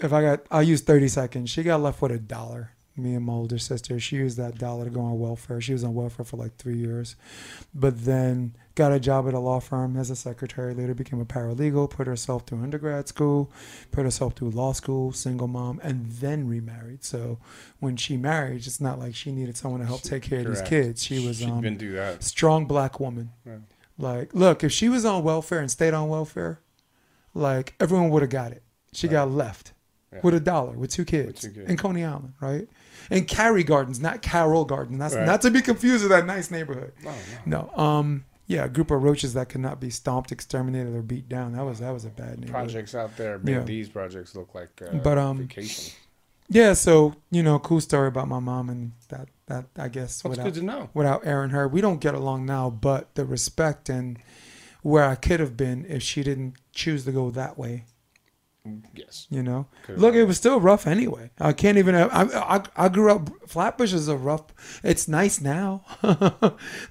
If 0.00 0.12
I 0.12 0.22
got, 0.22 0.40
I'll 0.50 0.62
use 0.62 0.80
thirty 0.80 1.06
seconds. 1.08 1.50
She 1.50 1.62
got 1.62 1.80
left 1.80 2.02
with 2.02 2.10
a 2.12 2.18
dollar. 2.18 2.72
Me 2.96 3.14
and 3.14 3.24
my 3.24 3.32
older 3.32 3.58
sister. 3.58 3.98
She 3.98 4.16
used 4.16 4.36
that 4.38 4.58
dollar 4.58 4.84
to 4.84 4.90
go 4.90 5.00
on 5.00 5.18
welfare. 5.18 5.60
She 5.60 5.72
was 5.72 5.84
on 5.84 5.94
welfare 5.94 6.24
for 6.24 6.36
like 6.36 6.56
three 6.56 6.76
years, 6.76 7.16
but 7.74 8.04
then 8.04 8.56
got 8.74 8.92
a 8.92 8.98
job 8.98 9.28
at 9.28 9.34
a 9.34 9.38
law 9.38 9.60
firm 9.60 9.96
as 9.96 10.10
a 10.10 10.16
secretary. 10.16 10.74
Later 10.74 10.94
became 10.94 11.20
a 11.20 11.24
paralegal. 11.24 11.90
Put 11.90 12.06
herself 12.06 12.44
through 12.46 12.62
undergrad 12.62 13.06
school 13.08 13.52
put 13.92 14.04
herself 14.04 14.34
through 14.34 14.50
law 14.50 14.72
school, 14.72 15.12
single 15.12 15.46
mom, 15.46 15.80
and 15.84 16.06
then 16.12 16.48
remarried. 16.48 17.04
So 17.04 17.38
when 17.78 17.96
she 17.96 18.16
married, 18.16 18.66
it's 18.66 18.80
not 18.80 18.98
like 18.98 19.14
she 19.14 19.30
needed 19.30 19.56
someone 19.56 19.80
to 19.80 19.86
help 19.86 20.02
take 20.02 20.22
care 20.24 20.40
of 20.40 20.46
these 20.46 20.62
kids. 20.62 21.02
She 21.04 21.24
was 21.24 21.42
um, 21.44 21.60
been 21.60 21.76
do 21.76 21.92
that. 21.92 22.22
strong 22.24 22.64
black 22.66 22.98
woman. 22.98 23.30
Yeah. 23.46 23.58
Like, 23.96 24.34
look, 24.34 24.64
if 24.64 24.72
she 24.72 24.88
was 24.88 25.04
on 25.04 25.22
welfare 25.22 25.60
and 25.60 25.70
stayed 25.70 25.94
on 25.94 26.08
welfare, 26.08 26.58
like 27.34 27.74
everyone 27.78 28.10
would 28.10 28.22
have 28.22 28.30
got 28.30 28.50
it. 28.52 28.62
She 28.92 29.06
Right. 29.06 29.12
got 29.12 29.30
left 29.30 29.72
Yeah. 30.12 30.20
with 30.22 30.34
a 30.34 30.40
dollar 30.40 30.72
with 30.72 30.90
two 30.90 31.04
kids 31.04 31.40
two 31.42 31.50
kids. 31.50 31.70
in 31.70 31.76
Coney 31.76 32.04
Island, 32.04 32.34
right? 32.40 32.68
In 33.10 33.24
Carey 33.24 33.62
Gardens, 33.64 34.00
not 34.00 34.22
Carroll 34.22 34.64
Gardens. 34.64 34.98
That's 34.98 35.14
Right. 35.14 35.26
not 35.26 35.42
to 35.42 35.50
be 35.50 35.60
confused 35.62 36.02
with 36.02 36.10
that 36.10 36.26
nice 36.26 36.50
neighborhood. 36.50 36.92
No, 37.04 37.12
no. 37.46 37.70
No. 37.76 37.82
Um, 37.82 38.24
yeah, 38.46 38.64
a 38.64 38.68
group 38.68 38.90
of 38.90 39.02
roaches 39.02 39.34
that 39.34 39.48
could 39.48 39.60
not 39.60 39.80
be 39.80 39.90
stomped, 39.90 40.30
exterminated, 40.32 40.94
or 40.94 41.02
beat 41.02 41.28
down. 41.28 41.52
That 41.52 41.64
was 41.64 41.78
that 41.80 41.92
was 41.92 42.04
a 42.04 42.08
bad 42.10 42.40
neighborhood. 42.40 42.50
Projects 42.50 42.94
out 42.94 43.16
there, 43.16 43.38
made 43.38 43.52
Yeah. 43.52 43.60
these 43.62 43.88
projects 43.88 44.34
look 44.34 44.54
like 44.54 44.80
uh, 44.82 44.96
But, 44.98 45.18
um, 45.18 45.38
vacation. 45.38 45.94
Yeah, 46.48 46.74
so 46.74 47.14
you 47.30 47.42
know, 47.42 47.58
cool 47.58 47.80
story 47.80 48.08
about 48.08 48.28
my 48.28 48.38
mom 48.38 48.68
and 48.68 48.92
that 49.08 49.28
that 49.46 49.66
I 49.78 49.88
guess 49.88 50.20
That's 50.22 50.24
without 50.36 50.44
good 50.44 50.54
to 50.54 50.62
know. 50.62 50.90
without 50.92 51.26
airing 51.26 51.50
her, 51.50 51.66
we 51.66 51.80
don't 51.80 52.00
get 52.00 52.14
along 52.14 52.44
now. 52.46 52.68
But 52.70 53.14
the 53.14 53.24
respect 53.24 53.88
and 53.88 54.18
where 54.82 55.04
I 55.04 55.14
could 55.14 55.40
have 55.40 55.56
been 55.56 55.86
if 55.88 56.02
she 56.02 56.22
didn't 56.22 56.56
choose 56.72 57.06
to 57.06 57.12
go 57.12 57.30
that 57.30 57.56
way, 57.56 57.84
Yes. 58.94 59.26
you 59.30 59.42
know. 59.42 59.66
Could've 59.82 60.00
Look, 60.00 60.14
it 60.14 60.24
was 60.24 60.38
still 60.38 60.58
rough 60.58 60.86
anyway. 60.86 61.30
I 61.38 61.52
can't 61.52 61.76
even. 61.76 61.94
I 61.94 62.06
I, 62.56 62.62
I 62.76 62.88
grew 62.88 63.10
up. 63.12 63.28
Flatbush 63.46 63.92
is 63.92 64.08
a 64.08 64.16
rough. 64.16 64.80
It's 64.82 65.06
nice 65.06 65.40
now, 65.40 65.84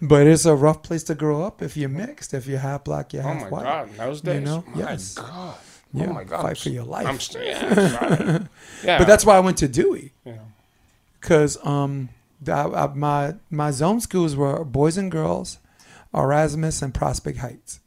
but 0.01 0.27
it's 0.27 0.45
a 0.45 0.53
rough 0.55 0.83
place 0.83 1.03
to 1.05 1.15
grow 1.15 1.41
up 1.43 1.61
if 1.63 1.75
you're 1.75 1.89
mixed. 1.89 2.33
If 2.33 2.45
you're 2.45 2.59
half 2.59 2.83
black, 2.83 3.11
you're 3.13 3.27
Oh 3.27 3.33
my 3.33 3.49
white. 3.49 3.63
God! 3.63 3.89
Those 3.97 4.21
days, 4.21 4.41
You 4.41 4.45
know? 4.45 4.63
my 4.67 4.79
Yes. 4.79 5.15
God. 5.15 5.55
Yeah, 5.95 6.07
oh 6.09 6.13
my 6.13 6.23
God! 6.23 6.41
fight 6.43 6.57
for 6.57 6.69
your 6.69 6.83
life. 6.85 7.07
I'm 7.07 7.19
st- 7.19 7.45
yeah, 7.45 8.43
yeah. 8.83 8.97
But 8.99 9.05
that's 9.07 9.25
why 9.25 9.35
I 9.37 9.39
went 9.39 9.57
to 9.57 9.67
Dewey. 9.67 10.13
know, 10.25 10.37
because 11.21 11.57
um, 11.65 12.09
the, 12.41 12.53
uh, 12.55 12.91
my 12.95 13.35
my 13.49 13.71
zone 13.71 13.99
schools 13.99 14.35
were 14.35 14.63
boys 14.63 14.97
and 14.97 15.11
girls, 15.11 15.57
Erasmus 16.13 16.81
and 16.83 16.93
Prospect 16.93 17.39
Heights. 17.39 17.79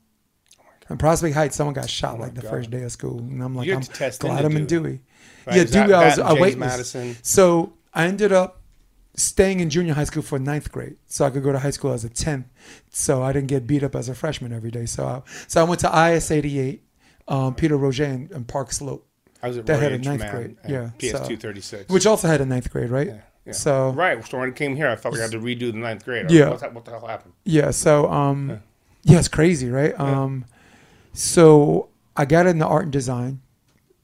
And 0.89 0.99
Prospect 0.99 1.35
Heights, 1.35 1.57
someone 1.57 1.75
got 1.75 1.91
shot 1.91 2.17
Oh 2.17 2.21
like 2.21 2.35
the 2.35 2.43
God. 2.43 2.51
first 2.51 2.71
day 2.71 2.83
of 2.83 2.93
school, 2.93 3.19
and 3.19 3.43
I'm 3.43 3.55
like, 3.55 3.69
I'm 3.69 3.81
test 3.83 4.21
glad 4.21 4.45
I'm 4.45 4.57
in 4.57 4.67
Dewey. 4.67 5.01
Right? 5.47 5.57
Yeah, 5.57 5.63
Is 5.63 5.71
Dewey, 5.71 5.93
I 5.93 6.05
was 6.07 6.19
a 6.19 6.27
and 6.27 6.41
wait 6.41 6.51
James 6.51 6.61
list. 6.61 6.95
Madison. 6.95 7.17
So 7.23 7.73
I 7.93 8.07
ended 8.07 8.33
up 8.33 8.61
staying 9.15 9.61
in 9.61 9.71
junior 9.71 9.95
high 9.95 10.05
school 10.05 10.23
for 10.23 10.39
ninth 10.39 10.71
grade, 10.71 10.97
so 11.07 11.25
I 11.25 11.31
could 11.31 11.43
go 11.43 11.51
to 11.53 11.59
high 11.59 11.71
school 11.71 11.93
as 11.93 12.05
a 12.05 12.09
tenth. 12.09 12.47
So 12.91 13.23
I 13.23 13.33
didn't 13.33 13.49
get 13.49 13.67
beat 13.67 13.83
up 13.83 13.97
as 13.97 14.09
a 14.09 14.15
freshman 14.15 14.53
every 14.53 14.71
day. 14.71 14.87
So 14.87 15.05
I, 15.07 15.23
so 15.49 15.61
I 15.61 15.65
went 15.65 15.81
to 15.81 16.09
IS 16.13 16.31
88, 16.31 16.83
um, 17.29 17.55
Peter 17.55 17.77
Rouget 17.77 18.07
and, 18.15 18.31
and 18.33 18.47
Park 18.47 18.73
Slope, 18.73 19.07
I 19.43 19.49
was 19.49 19.59
at 19.59 19.67
That 19.67 19.75
Roy 19.75 19.81
had 19.81 19.93
a 19.93 19.99
ninth 19.99 20.31
grade, 20.31 20.57
yeah, 20.69 20.91
PS 20.99 21.27
two 21.27 21.37
thirty 21.37 21.61
six. 21.61 21.91
which 21.91 22.07
also 22.07 22.29
had 22.29 22.41
a 22.41 22.47
ninth 22.47 22.71
grade, 22.71 22.91
right? 22.91 23.09
yeah, 23.09 23.21
yeah. 23.47 23.53
So 23.53 23.91
right. 23.91 24.25
So 24.27 24.39
when 24.39 24.51
I 24.51 24.53
came 24.53 24.77
here, 24.77 24.89
I 24.89 24.97
felt 24.97 25.15
like 25.15 25.21
I 25.21 25.25
had 25.25 25.33
to 25.33 25.39
redo 25.41 25.73
the 25.73 25.79
ninth 25.79 26.05
grade. 26.05 26.27
I 26.31 26.33
Yeah. 26.33 26.41
like, 26.43 26.51
What's 26.51 26.63
that, 26.63 26.75
what 26.75 26.85
the 26.85 26.91
hell 26.93 27.07
happened? 27.07 27.33
Yeah. 27.45 27.71
So, 27.71 28.11
um, 28.11 28.51
Yeah. 28.51 28.57
yeah, 29.05 29.19
it's 29.19 29.29
crazy, 29.29 29.69
right? 29.71 29.95
Yeah. 29.99 30.23
So 31.17 31.89
I 32.15 32.27
got 32.27 32.47
into 32.47 32.67
art 32.67 32.85
and 32.85 32.93
design 32.93 33.41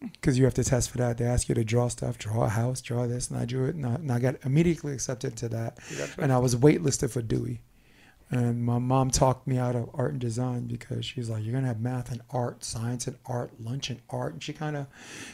because 0.00 0.38
you 0.38 0.44
have 0.44 0.54
to 0.54 0.64
test 0.64 0.90
for 0.90 0.96
that. 0.96 1.18
They 1.18 1.26
ask 1.26 1.46
you 1.46 1.54
to 1.54 1.62
draw 1.62 1.88
stuff, 1.88 2.16
draw 2.16 2.44
a 2.44 2.48
house, 2.48 2.80
draw 2.80 3.06
this, 3.06 3.30
and 3.30 3.38
I 3.38 3.44
drew 3.44 3.66
it, 3.66 3.74
and 3.74 3.84
I, 3.84 3.94
and 3.96 4.10
I 4.10 4.18
got 4.18 4.36
immediately 4.44 4.94
accepted 4.94 5.36
to 5.36 5.48
that. 5.50 5.78
You 5.90 5.98
got 5.98 6.18
And 6.18 6.32
I 6.32 6.38
was 6.38 6.56
waitlisted 6.56 7.10
for 7.10 7.20
Dewey. 7.20 7.60
And 8.30 8.64
my 8.64 8.78
mom 8.78 9.10
talked 9.10 9.46
me 9.46 9.58
out 9.58 9.76
of 9.76 9.90
art 9.92 10.12
and 10.12 10.20
design 10.20 10.66
because 10.66 11.04
she's 11.04 11.28
like, 11.28 11.44
"You're 11.44 11.52
gonna 11.52 11.66
have 11.66 11.82
math 11.82 12.10
and 12.10 12.22
art, 12.30 12.64
science 12.64 13.06
and 13.06 13.18
art, 13.26 13.52
lunch 13.60 13.90
and 13.90 14.00
art," 14.08 14.32
and 14.32 14.42
she 14.42 14.54
kind 14.54 14.74
of, 14.74 14.86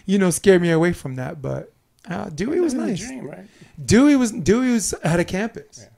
you 0.04 0.18
know, 0.18 0.30
scared 0.30 0.60
me 0.60 0.72
away 0.72 0.92
from 0.92 1.14
that. 1.14 1.40
But 1.40 1.72
uh, 2.08 2.28
Dewey 2.30 2.58
was 2.58 2.74
nice. 2.74 2.98
Dream, 2.98 3.28
right? 3.28 3.46
Dewey 3.84 4.16
was 4.16 4.32
Dewey 4.32 4.72
was 4.72 4.94
had 5.04 5.20
a 5.20 5.24
campus. 5.24 5.82
Yeah. 5.82 5.90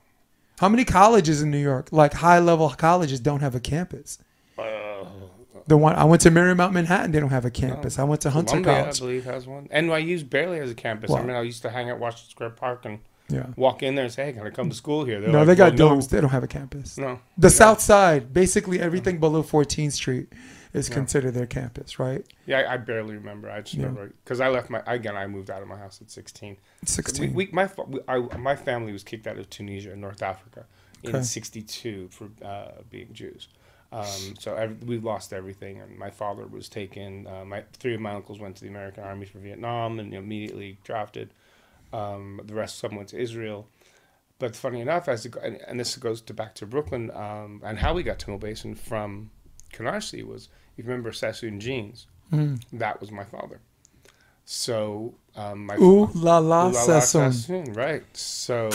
How 0.59 0.69
many 0.69 0.85
colleges 0.85 1.41
in 1.41 1.51
New 1.51 1.57
York, 1.57 1.89
like 1.91 2.13
high 2.13 2.39
level 2.39 2.69
colleges, 2.69 3.19
don't 3.19 3.41
have 3.41 3.55
a 3.55 3.61
campus? 3.61 4.19
Uh, 4.59 4.63
The 5.71 5.77
one 5.77 5.95
I 5.95 6.03
went 6.03 6.21
to 6.23 6.33
Marymount 6.33 6.73
Manhattan, 6.73 7.13
they 7.13 7.21
don't 7.21 7.31
have 7.31 7.45
a 7.45 7.51
campus. 7.51 7.97
I 8.01 8.03
went 8.03 8.23
to 8.23 8.31
Hunter 8.31 8.49
Columbia, 8.61 8.73
I 8.73 8.81
College. 8.83 8.99
believe, 8.99 9.25
has 9.25 9.47
one. 9.47 9.69
NYU's 9.69 10.25
barely 10.25 10.59
has 10.59 10.69
a 10.69 10.75
campus. 10.75 11.13
I 11.13 11.23
mean, 11.23 11.37
I 11.37 11.43
used 11.43 11.63
to 11.63 11.71
hang 11.71 11.89
at 11.89 12.01
Washington 12.01 12.29
Square 12.33 12.51
Park 12.51 12.85
and 12.87 12.99
Yeah. 13.29 13.47
walk 13.55 13.85
in 13.85 13.95
there 13.95 14.07
and 14.07 14.13
say, 14.13 14.25
"Hey, 14.25 14.33
can 14.33 14.45
I 14.45 14.51
come 14.51 14.69
to 14.69 14.75
school 14.75 15.05
here?" 15.05 15.21
They're 15.21 15.31
No, 15.31 15.39
like, 15.39 15.47
they 15.47 15.55
got 15.55 15.79
"Well, 15.79 15.91
domes. 15.91 16.09
They 16.09 16.21
don't 16.21 16.31
have 16.31 16.43
a 16.43 16.49
campus. 16.49 16.99
No, 16.99 17.21
The 17.39 17.47
Yeah. 17.47 17.53
South 17.55 17.81
Side, 17.81 18.35
basically 18.35 18.81
everything 18.81 19.21
below 19.21 19.45
14th 19.45 19.93
Street, 19.93 20.27
is 20.73 20.89
Yeah. 20.89 20.95
considered 20.97 21.35
their 21.35 21.47
campus, 21.47 22.01
right? 22.01 22.27
Yeah, 22.47 22.59
I, 22.63 22.75
I 22.75 22.77
barely 22.79 23.15
remember. 23.15 23.49
I 23.49 23.61
just 23.61 23.75
Yeah. 23.75 23.85
remember 23.85 24.13
because 24.25 24.41
I 24.41 24.49
left 24.49 24.71
my 24.71 24.83
again. 24.89 25.17
I 25.17 25.29
moved 25.29 25.51
out 25.53 25.63
of 25.63 25.69
my 25.69 25.77
house 25.77 26.01
at 26.03 26.11
sixteen. 26.11 26.57
16. 26.85 27.33
we, 27.33 27.49
my 27.53 27.69
we, 27.87 28.01
I, 28.09 28.19
my 28.37 28.57
family 28.57 28.91
was 28.93 29.05
kicked 29.05 29.29
out 29.29 29.39
of 29.39 29.49
Tunisia 29.49 29.93
in 29.93 30.01
North 30.01 30.21
Africa 30.25 30.67
in 31.05 31.23
'62 31.23 32.09
for 32.11 32.29
uh, 32.45 32.73
being 32.91 33.11
Jews. 33.13 33.47
Um, 33.93 34.37
so 34.39 34.77
we 34.87 34.99
lost 34.99 35.33
everything, 35.33 35.81
and 35.81 35.99
my 35.99 36.11
father 36.11 36.47
was 36.47 36.69
taken. 36.69 37.27
Uh, 37.27 37.45
my 37.45 37.65
three 37.73 37.95
of 37.95 38.01
my 38.01 38.13
uncles 38.15 38.39
went 38.39 38.57
to 38.57 38.63
the 38.63 38.69
American 38.69 39.03
Army 39.03 39.27
for 39.27 39.39
Vietnam 39.39 39.99
and 39.99 40.15
immediately 40.15 40.79
drafted. 40.85 41.31
Um, 41.93 42.41
the 42.45 42.55
rest 42.55 42.79
some 42.79 42.95
went 42.95 43.09
to 43.09 43.19
Israel. 43.19 43.67
But 44.39 44.55
funny 44.57 44.81
enough, 44.81 45.09
as 45.09 45.27
it, 45.27 45.35
and, 45.43 45.61
and 45.67 45.79
this 45.81 45.97
goes 45.97 46.21
to 46.23 46.33
back 46.33 46.55
to 46.57 46.67
Brooklyn 46.67 47.11
um, 47.11 47.61
and 47.65 47.79
how 47.79 47.93
we 47.93 48.03
got 48.03 48.19
to 48.21 48.31
Mill 48.31 48.39
Basin 48.39 48.75
from 48.75 49.31
Canarsie 49.73 50.25
was, 50.25 50.49
if 50.79 50.85
you 50.85 50.91
remember 50.91 51.13
Sassoon 51.13 51.59
Jeans, 51.61 52.07
Mm. 52.33 52.63
that 52.75 53.01
was 53.01 53.11
my 53.11 53.25
father. 53.25 53.59
So 54.45 55.15
um, 55.37 55.67
my 55.67 55.77
Ooh 55.77 56.09
la 56.15 56.39
la, 56.39 56.69
Ooh 56.69 56.73
La 56.73 56.85
La 56.85 57.01
Sassoon. 57.01 57.33
Sassoon, 57.33 57.73
right? 57.75 58.03
So 58.17 58.71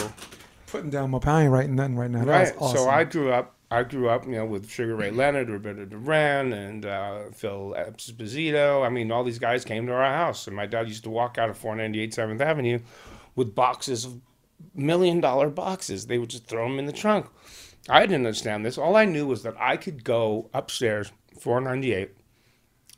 Putting 0.67 0.89
down 0.89 1.11
my 1.11 1.19
pie, 1.19 1.47
writing 1.47 1.75
nothing 1.75 1.95
right 1.95 2.11
now. 2.11 2.25
That 2.25 2.31
right. 2.31 2.55
awesome. 2.59 2.77
So 2.77 2.89
I 2.89 3.03
grew 3.05 3.31
up. 3.31 3.54
I 3.71 3.83
grew 3.83 4.09
up, 4.09 4.25
you 4.25 4.33
know, 4.33 4.45
with 4.45 4.69
Sugar 4.69 4.95
Ray 4.95 5.11
Leonard, 5.11 5.49
Roberto 5.49 5.85
Duran, 5.85 6.53
and 6.53 6.85
uh, 6.85 7.23
Phil 7.33 7.75
Esposito. 7.77 8.85
I 8.85 8.89
mean, 8.89 9.11
all 9.11 9.23
these 9.23 9.39
guys 9.39 9.65
came 9.65 9.87
to 9.87 9.93
our 9.93 10.05
house, 10.05 10.47
and 10.47 10.55
my 10.55 10.65
dad 10.65 10.87
used 10.87 11.03
to 11.05 11.09
walk 11.09 11.37
out 11.37 11.49
of 11.49 11.57
498 11.57 12.13
Seventh 12.13 12.41
Avenue 12.41 12.79
with 13.35 13.55
boxes 13.55 14.05
of 14.05 14.21
million 14.73 15.19
dollar 15.19 15.49
boxes. 15.49 16.07
They 16.07 16.17
would 16.17 16.29
just 16.29 16.45
throw 16.45 16.67
them 16.67 16.79
in 16.79 16.85
the 16.85 16.93
trunk. 16.93 17.27
I 17.89 18.01
didn't 18.01 18.25
understand 18.25 18.65
this. 18.65 18.77
All 18.77 18.95
I 18.95 19.05
knew 19.05 19.27
was 19.27 19.43
that 19.43 19.55
I 19.59 19.77
could 19.77 20.03
go 20.03 20.49
upstairs 20.53 21.11
498 21.39 22.11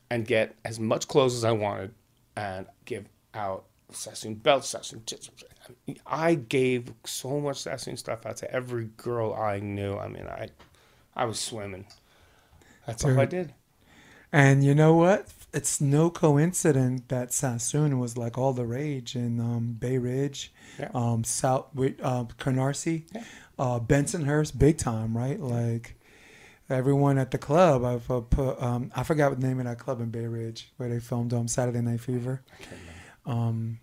and 0.10 0.25
get 0.25 0.56
as 0.63 0.80
much 0.80 1.08
clothes 1.08 1.36
as 1.36 1.43
I 1.43 1.51
wanted 1.51 1.93
and 2.36 2.67
give 2.86 3.08
out 3.34 3.65
Sassoon 3.91 4.36
belts, 4.36 4.69
Sassoon 4.69 5.03
tits. 5.06 5.30
I 6.06 6.36
gave 6.36 6.93
so 7.06 7.39
much 7.39 7.62
Sassoon 7.62 7.97
stuff 7.97 8.25
out 8.25 8.38
to 8.38 8.51
every 8.51 8.86
girl 8.97 9.34
I 9.34 9.60
knew. 9.60 9.97
I 9.97 10.08
mean, 10.08 10.27
I, 10.27 10.49
I 11.15 11.25
was 11.25 11.39
swimming. 11.39 11.86
That's 12.86 13.03
all 13.03 13.19
I 13.19 13.25
did. 13.25 13.53
And 14.32 14.63
you 14.63 14.75
know 14.75 14.93
what? 14.93 15.27
It's 15.53 15.80
no 15.80 16.10
coincidence 16.10 17.03
that 17.08 17.34
Sassoon 17.34 17.99
was 17.99 18.17
like 18.17 18.38
all 18.38 18.53
the 18.53 18.65
rage 18.65 19.15
in 19.15 19.39
um, 19.39 19.77
Bay 19.80 19.97
Ridge, 19.97 20.51
Yeah. 20.77 20.89
um, 20.93 21.23
South 21.23 21.67
with 21.73 21.95
uh, 22.03 22.25
Canarsie, 22.38 23.03
Yeah. 23.15 23.23
uh, 23.58 23.80
Bensonhurst, 23.80 24.58
big 24.60 24.77
time, 24.77 25.17
right? 25.17 25.39
Like 25.39 25.95
everyone 26.69 27.17
at 27.17 27.32
the 27.32 27.38
club. 27.38 27.86
I've 27.86 28.10
uh, 28.12 28.19
put. 28.21 28.62
Um, 28.62 28.91
I 28.95 29.03
forgot 29.03 29.32
what 29.32 29.39
the 29.39 29.47
name 29.47 29.60
of 29.60 29.65
that 29.65 29.80
club 29.80 30.01
in 30.01 30.10
Bay 30.10 30.27
Ridge 30.27 30.69
where 30.77 30.89
they 30.89 30.99
filmed 30.99 31.34
um, 31.34 31.47
Saturday 31.47 31.82
Night 31.82 32.01
Fever. 32.01 32.41
I. 33.25 33.32
Um, 33.32 33.80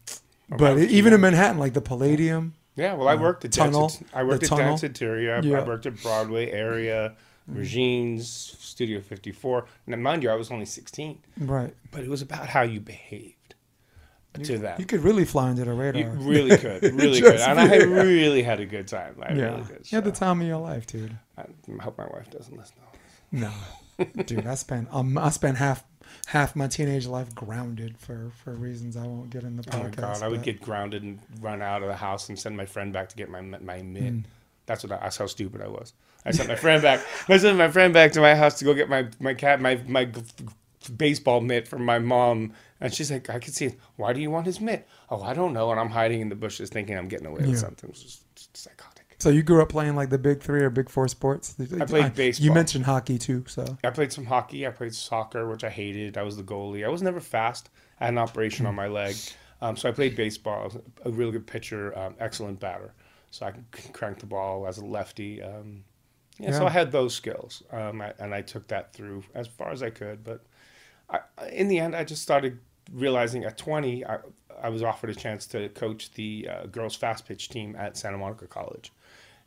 but 0.48 0.76
Mount 0.76 0.90
even 0.90 1.12
in 1.12 1.20
Manhattan, 1.20 1.58
like 1.58 1.74
the 1.74 1.80
Palladium. 1.80 2.54
Yeah, 2.76 2.94
well, 2.94 3.06
I 3.08 3.14
worked 3.14 3.44
at 3.44 3.52
tunnel, 3.52 3.88
Dance, 3.88 4.02
I 4.12 4.24
worked 4.24 4.42
at 4.42 4.48
tunnel. 4.48 4.76
Danceteria. 4.76 5.42
I, 5.44 5.46
Yeah. 5.46 5.60
I 5.60 5.64
worked 5.64 5.86
at 5.86 6.02
Broadway 6.02 6.50
area, 6.50 7.14
Regine's 7.46 8.28
Studio 8.28 9.00
54. 9.00 9.66
Now, 9.86 9.96
mind 9.96 10.22
you, 10.22 10.30
I 10.30 10.34
was 10.34 10.50
only 10.50 10.66
16, 10.66 11.18
Right. 11.38 11.74
but 11.92 12.02
it 12.02 12.08
was 12.08 12.20
about 12.22 12.48
how 12.48 12.62
you 12.62 12.80
behaved 12.80 13.54
to 14.42 14.58
that. 14.58 14.80
You 14.80 14.86
could 14.86 15.04
really 15.04 15.24
fly 15.24 15.50
under 15.50 15.64
the 15.64 15.72
radar. 15.72 16.00
You 16.02 16.08
really 16.08 16.56
could, 16.56 16.82
really 16.94 17.20
could, 17.20 17.36
and 17.40 17.60
I 17.60 17.76
really 17.76 18.42
had 18.42 18.58
a 18.58 18.66
good 18.66 18.88
time. 18.88 19.16
I 19.22 19.32
yeah. 19.32 19.44
really 19.44 19.62
did. 19.62 19.92
You 19.92 19.96
had 19.96 20.04
the 20.04 20.10
time 20.12 20.40
of 20.40 20.46
your 20.46 20.58
life, 20.58 20.86
dude. 20.86 21.16
I 21.38 21.44
hope 21.80 21.96
my 21.96 22.06
wife 22.06 22.30
doesn't 22.30 22.56
listen. 22.56 22.74
No, 23.30 23.52
dude, 24.24 24.46
I 24.46 24.54
spent 24.54 24.88
um, 24.90 25.16
I 25.18 25.30
spent 25.30 25.56
half 25.58 25.84
half 26.26 26.56
my 26.56 26.66
teenage 26.66 27.06
life 27.06 27.34
grounded 27.34 27.96
for 27.98 28.30
for 28.42 28.54
reasons 28.54 28.96
I 28.96 29.06
won't 29.06 29.30
get 29.30 29.42
in 29.42 29.56
the 29.56 29.62
podcast. 29.62 29.98
Oh 29.98 30.00
god, 30.00 30.22
I 30.22 30.28
would 30.28 30.40
but- 30.40 30.44
get 30.44 30.60
grounded 30.60 31.02
and 31.02 31.18
run 31.40 31.62
out 31.62 31.82
of 31.82 31.88
the 31.88 31.96
house 31.96 32.28
and 32.28 32.38
send 32.38 32.56
my 32.56 32.66
friend 32.66 32.92
back 32.92 33.08
to 33.10 33.16
get 33.16 33.28
my 33.28 33.40
my 33.40 33.82
mitt. 33.82 34.02
Mm. 34.02 34.24
That's 34.66 34.82
what 34.82 34.92
I, 34.92 34.96
that's 34.98 35.16
how 35.18 35.26
stupid 35.26 35.60
I 35.60 35.68
was. 35.68 35.92
I 36.24 36.30
sent 36.30 36.48
my 36.48 36.54
friend 36.56 36.82
back. 36.82 37.00
I 37.28 37.36
sent 37.36 37.58
my 37.58 37.68
friend 37.68 37.92
back 37.92 38.12
to 38.12 38.20
my 38.20 38.34
house 38.34 38.58
to 38.60 38.64
go 38.64 38.72
get 38.74 38.88
my 38.88 39.08
my 39.20 39.34
cat 39.34 39.60
my 39.60 39.80
my 39.86 40.08
baseball 40.96 41.40
mitt 41.40 41.68
from 41.68 41.84
my 41.84 41.98
mom, 41.98 42.52
and 42.80 42.92
she's 42.92 43.10
like, 43.10 43.28
I 43.30 43.38
can 43.38 43.52
see 43.52 43.66
it. 43.66 43.78
Why 43.96 44.12
do 44.12 44.20
you 44.20 44.30
want 44.30 44.46
his 44.46 44.60
mitt? 44.60 44.86
Oh, 45.10 45.22
I 45.22 45.34
don't 45.34 45.52
know. 45.52 45.70
And 45.70 45.80
I'm 45.80 45.90
hiding 45.90 46.20
in 46.20 46.28
the 46.28 46.34
bushes, 46.34 46.70
thinking 46.70 46.96
I'm 46.96 47.08
getting 47.08 47.26
away 47.26 47.42
with 47.46 47.58
something. 47.58 47.88
It 47.88 47.92
was 47.92 48.02
just, 48.02 48.34
just 48.34 48.56
psychotic. 48.56 48.93
So 49.24 49.30
you 49.30 49.42
grew 49.42 49.62
up 49.62 49.70
playing 49.70 49.96
like 49.96 50.10
the 50.10 50.18
big 50.18 50.42
three 50.42 50.60
or 50.60 50.68
big 50.68 50.90
four 50.90 51.08
sports. 51.08 51.56
I 51.58 51.86
played 51.86 52.14
baseball. 52.14 52.44
You 52.44 52.52
mentioned 52.52 52.84
hockey 52.84 53.16
too, 53.16 53.42
so 53.48 53.78
I 53.82 53.88
played 53.88 54.12
some 54.12 54.26
hockey. 54.26 54.66
I 54.66 54.70
played 54.70 54.94
soccer, 54.94 55.48
which 55.48 55.64
I 55.64 55.70
hated. 55.70 56.18
I 56.18 56.22
was 56.22 56.36
the 56.36 56.42
goalie. 56.42 56.84
I 56.84 56.88
was 56.88 57.00
never 57.00 57.20
fast. 57.20 57.70
I 58.00 58.04
had 58.04 58.12
an 58.12 58.18
operation 58.18 58.66
on 58.66 58.74
my 58.74 58.86
leg. 58.86 59.16
Um, 59.62 59.78
so 59.78 59.88
I 59.88 59.92
played 59.92 60.14
baseball. 60.14 60.60
I 60.60 60.64
was 60.64 60.76
a 61.06 61.10
really 61.10 61.32
good 61.32 61.46
pitcher, 61.46 61.98
um, 61.98 62.16
excellent 62.18 62.60
batter. 62.60 62.92
So 63.30 63.46
I 63.46 63.52
could 63.52 63.94
crank 63.94 64.18
the 64.18 64.26
ball 64.26 64.66
as 64.66 64.76
a 64.76 64.84
lefty. 64.84 65.42
Um, 65.42 65.84
yeah, 66.38 66.50
so 66.50 66.66
I 66.66 66.70
had 66.70 66.92
those 66.92 67.14
skills. 67.14 67.62
Um, 67.72 68.02
I, 68.02 68.12
and 68.18 68.34
I 68.34 68.42
took 68.42 68.68
that 68.68 68.92
through 68.92 69.24
as 69.34 69.46
far 69.46 69.70
as 69.70 69.82
I 69.82 69.88
could. 69.88 70.22
But 70.22 70.44
I, 71.08 71.20
in 71.50 71.68
the 71.68 71.78
end, 71.78 71.96
I 71.96 72.04
just 72.04 72.20
started 72.20 72.58
realizing 72.92 73.44
at 73.44 73.56
20, 73.56 74.04
I, 74.04 74.18
I 74.62 74.68
was 74.68 74.82
offered 74.82 75.08
a 75.08 75.14
chance 75.14 75.46
to 75.46 75.70
coach 75.70 76.10
the 76.12 76.46
uh, 76.50 76.66
girls' 76.66 76.94
fast 76.94 77.26
pitch 77.26 77.48
team 77.48 77.74
at 77.78 77.96
Santa 77.96 78.18
Monica 78.18 78.46
College. 78.46 78.92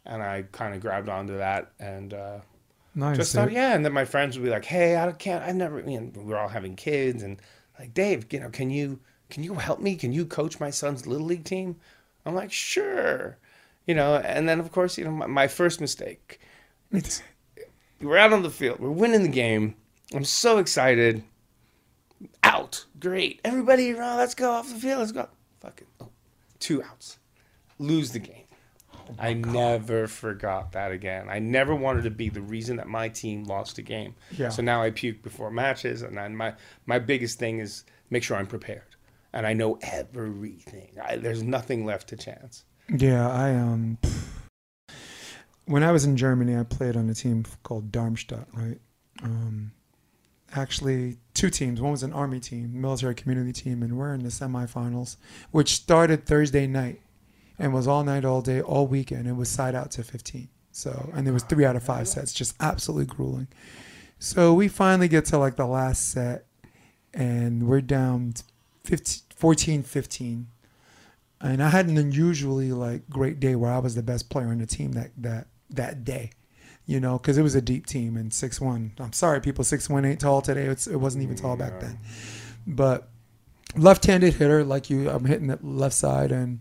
And 0.07 0.23
I 0.23 0.45
kind 0.51 0.73
of 0.73 0.81
grabbed 0.81 1.09
onto 1.09 1.37
that 1.37 1.71
and. 1.79 2.13
Uh, 2.13 2.39
Nice. 2.97 3.17
Just 3.17 3.33
thought, 3.33 3.51
yeah. 3.51 3.75
And 3.75 3.85
then 3.85 3.93
my 3.93 4.05
friends 4.05 4.35
would 4.35 4.43
be 4.43 4.49
like, 4.49 4.65
"Hey, 4.65 4.97
I 4.97 5.11
can't. 5.11 5.43
I 5.43 5.51
never. 5.51 5.79
You 5.87 6.01
know, 6.01 6.11
we're 6.15 6.35
all 6.35 6.47
having 6.47 6.75
kids, 6.75 7.21
and 7.21 7.39
like, 7.77 7.93
Dave, 7.93 8.25
you 8.33 8.39
know, 8.39 8.49
can 8.49 8.71
you 8.71 8.99
can 9.29 9.43
you 9.43 9.53
help 9.53 9.79
me? 9.79 9.95
Can 9.95 10.11
you 10.11 10.25
coach 10.25 10.59
my 10.59 10.71
son's 10.71 11.05
little 11.05 11.27
league 11.27 11.43
team?" 11.43 11.75
I'm 12.25 12.33
like, 12.33 12.51
"Sure." 12.51 13.37
You 13.85 13.93
know, 13.93 14.15
and 14.15 14.49
then 14.49 14.59
of 14.59 14.71
course, 14.71 14.97
you 14.97 15.05
know, 15.05 15.11
my, 15.11 15.27
my 15.27 15.47
first 15.47 15.79
mistake. 15.79 16.39
It's 16.91 17.21
we're 18.01 18.17
out 18.17 18.33
on 18.33 18.41
the 18.41 18.49
field. 18.49 18.79
We're 18.79 18.89
winning 18.89 19.21
the 19.21 19.29
game. 19.29 19.75
I'm 20.13 20.25
so 20.25 20.57
excited. 20.57 21.23
Out. 22.41 22.85
Great. 22.99 23.41
Everybody, 23.45 23.93
oh, 23.93 24.15
let's 24.17 24.33
go 24.33 24.49
off 24.49 24.69
the 24.69 24.79
field. 24.79 24.99
Let's 24.99 25.11
go. 25.11 25.27
Fucking 25.59 25.87
oh, 26.01 26.09
two 26.59 26.81
outs. 26.81 27.19
Lose 27.77 28.11
the 28.11 28.19
game. 28.19 28.46
I 29.19 29.33
never 29.33 30.07
forgot 30.07 30.71
that 30.73 30.91
again. 30.91 31.27
I 31.29 31.39
never 31.39 31.75
wanted 31.75 32.03
to 32.03 32.11
be 32.11 32.29
the 32.29 32.41
reason 32.41 32.77
that 32.77 32.87
my 32.87 33.09
team 33.09 33.43
lost 33.43 33.77
a 33.77 33.81
game. 33.81 34.15
Yeah. 34.37 34.49
So 34.49 34.61
now 34.61 34.81
I 34.81 34.91
puke 34.91 35.21
before 35.23 35.51
matches, 35.51 36.01
and 36.01 36.17
then 36.17 36.35
my 36.35 36.53
my 36.85 36.99
biggest 36.99 37.39
thing 37.39 37.59
is 37.59 37.83
make 38.09 38.23
sure 38.23 38.37
I'm 38.37 38.47
prepared 38.47 38.97
and 39.33 39.45
I 39.45 39.53
know 39.53 39.77
everything. 39.81 40.89
I, 41.03 41.17
there's 41.17 41.43
nothing 41.43 41.85
left 41.85 42.09
to 42.09 42.17
chance. 42.17 42.65
Yeah, 42.89 43.29
I 43.29 43.53
um. 43.53 43.97
When 45.65 45.83
I 45.83 45.91
was 45.91 46.05
in 46.05 46.15
Germany, 46.15 46.57
I 46.57 46.63
played 46.63 46.95
on 46.95 47.09
a 47.09 47.13
team 47.13 47.45
called 47.61 47.91
Darmstadt, 47.91 48.47
right? 48.53 48.79
Um, 49.21 49.73
actually, 50.55 51.17
two 51.33 51.49
teams. 51.49 51.81
One 51.81 51.91
was 51.91 52.03
an 52.03 52.13
army 52.13 52.39
team, 52.39 52.79
military 52.79 53.13
community 53.13 53.51
team, 53.51 53.83
and 53.83 53.97
we're 53.97 54.13
in 54.13 54.23
the 54.23 54.29
semifinals, 54.29 55.17
which 55.51 55.73
started 55.73 56.25
Thursday 56.25 56.67
night 56.67 57.01
and 57.59 57.73
was 57.73 57.87
all 57.87 58.03
night, 58.03 58.25
all 58.25 58.41
day, 58.41 58.61
all 58.61 58.87
weekend. 58.87 59.27
It 59.27 59.35
was 59.35 59.49
side 59.49 59.75
out 59.75 59.91
to 59.91 60.03
15. 60.03 60.49
So, 60.71 61.11
and 61.15 61.25
there 61.25 61.33
was 61.33 61.43
three 61.43 61.65
out 61.65 61.75
of 61.75 61.83
five 61.83 62.07
sets, 62.07 62.33
just 62.33 62.55
absolutely 62.59 63.05
grueling. 63.05 63.47
So 64.19 64.53
we 64.53 64.67
finally 64.67 65.07
get 65.07 65.25
to 65.25 65.37
like 65.37 65.55
the 65.55 65.65
last 65.65 66.11
set, 66.11 66.45
and 67.13 67.67
we're 67.67 67.81
down 67.81 68.35
15, 68.83 69.23
14 69.35 69.83
15 69.83 70.47
and 71.41 71.61
I 71.61 71.69
had 71.69 71.87
an 71.87 71.97
unusually 71.97 72.71
like 72.71 73.09
great 73.09 73.39
day 73.39 73.55
where 73.55 73.71
I 73.71 73.79
was 73.79 73.95
the 73.95 74.03
best 74.03 74.29
player 74.29 74.47
on 74.47 74.57
the 74.59 74.65
team 74.65 74.93
that 74.93 75.11
that 75.17 75.47
that 75.69 76.03
day, 76.03 76.31
you 76.85 76.99
know, 76.99 77.17
because 77.17 77.37
it 77.37 77.43
was 77.43 77.55
a 77.55 77.61
deep 77.61 77.85
team 77.85 78.17
and 78.17 78.33
six 78.33 78.59
one. 78.59 78.93
I'm 78.99 79.13
sorry, 79.13 79.41
people 79.41 79.63
six 79.63 79.89
one 79.89 80.05
ain't 80.05 80.21
tall 80.21 80.41
today. 80.41 80.65
It's, 80.65 80.87
it 80.87 80.97
wasn't 80.97 81.23
even 81.23 81.35
tall 81.35 81.55
back 81.55 81.79
then, 81.79 81.99
but 82.65 83.09
left-handed 83.75 84.33
hitter 84.33 84.63
like 84.63 84.89
you. 84.89 85.09
I'm 85.09 85.25
hitting 85.25 85.47
the 85.47 85.59
left 85.61 85.95
side 85.95 86.31
and 86.31 86.59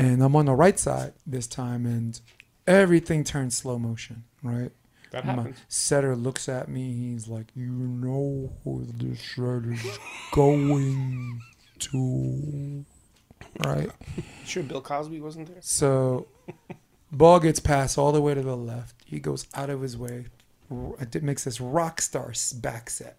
and 0.00 0.22
I'm 0.22 0.34
on 0.36 0.46
the 0.46 0.54
right 0.54 0.78
side 0.78 1.12
this 1.26 1.46
time 1.46 1.86
and 1.86 2.20
everything 2.66 3.24
turns 3.24 3.56
slow 3.56 3.78
motion. 3.78 4.24
Right. 4.42 4.70
That 5.10 5.26
My 5.26 5.32
happens. 5.34 5.56
setter 5.68 6.14
looks 6.14 6.48
at 6.48 6.68
me. 6.68 6.92
He's 6.94 7.26
like, 7.26 7.46
"You 7.56 7.66
know 7.72 8.52
who 8.62 8.84
this 8.86 9.18
shirt 9.20 9.66
is 9.66 9.98
going 10.32 11.40
to, 11.80 12.84
right?" 13.64 13.90
Sure, 14.44 14.62
Bill 14.62 14.80
Cosby 14.80 15.20
wasn't 15.20 15.48
there. 15.48 15.56
So, 15.60 16.28
ball 17.10 17.40
gets 17.40 17.58
passed 17.58 17.98
all 17.98 18.12
the 18.12 18.20
way 18.20 18.34
to 18.34 18.42
the 18.42 18.56
left. 18.56 18.94
He 19.04 19.18
goes 19.18 19.46
out 19.54 19.68
of 19.68 19.80
his 19.82 19.96
way. 19.96 20.26
It 21.00 21.22
makes 21.24 21.42
this 21.42 21.60
rock 21.60 22.00
star 22.00 22.32
back 22.60 22.88
set 22.90 23.16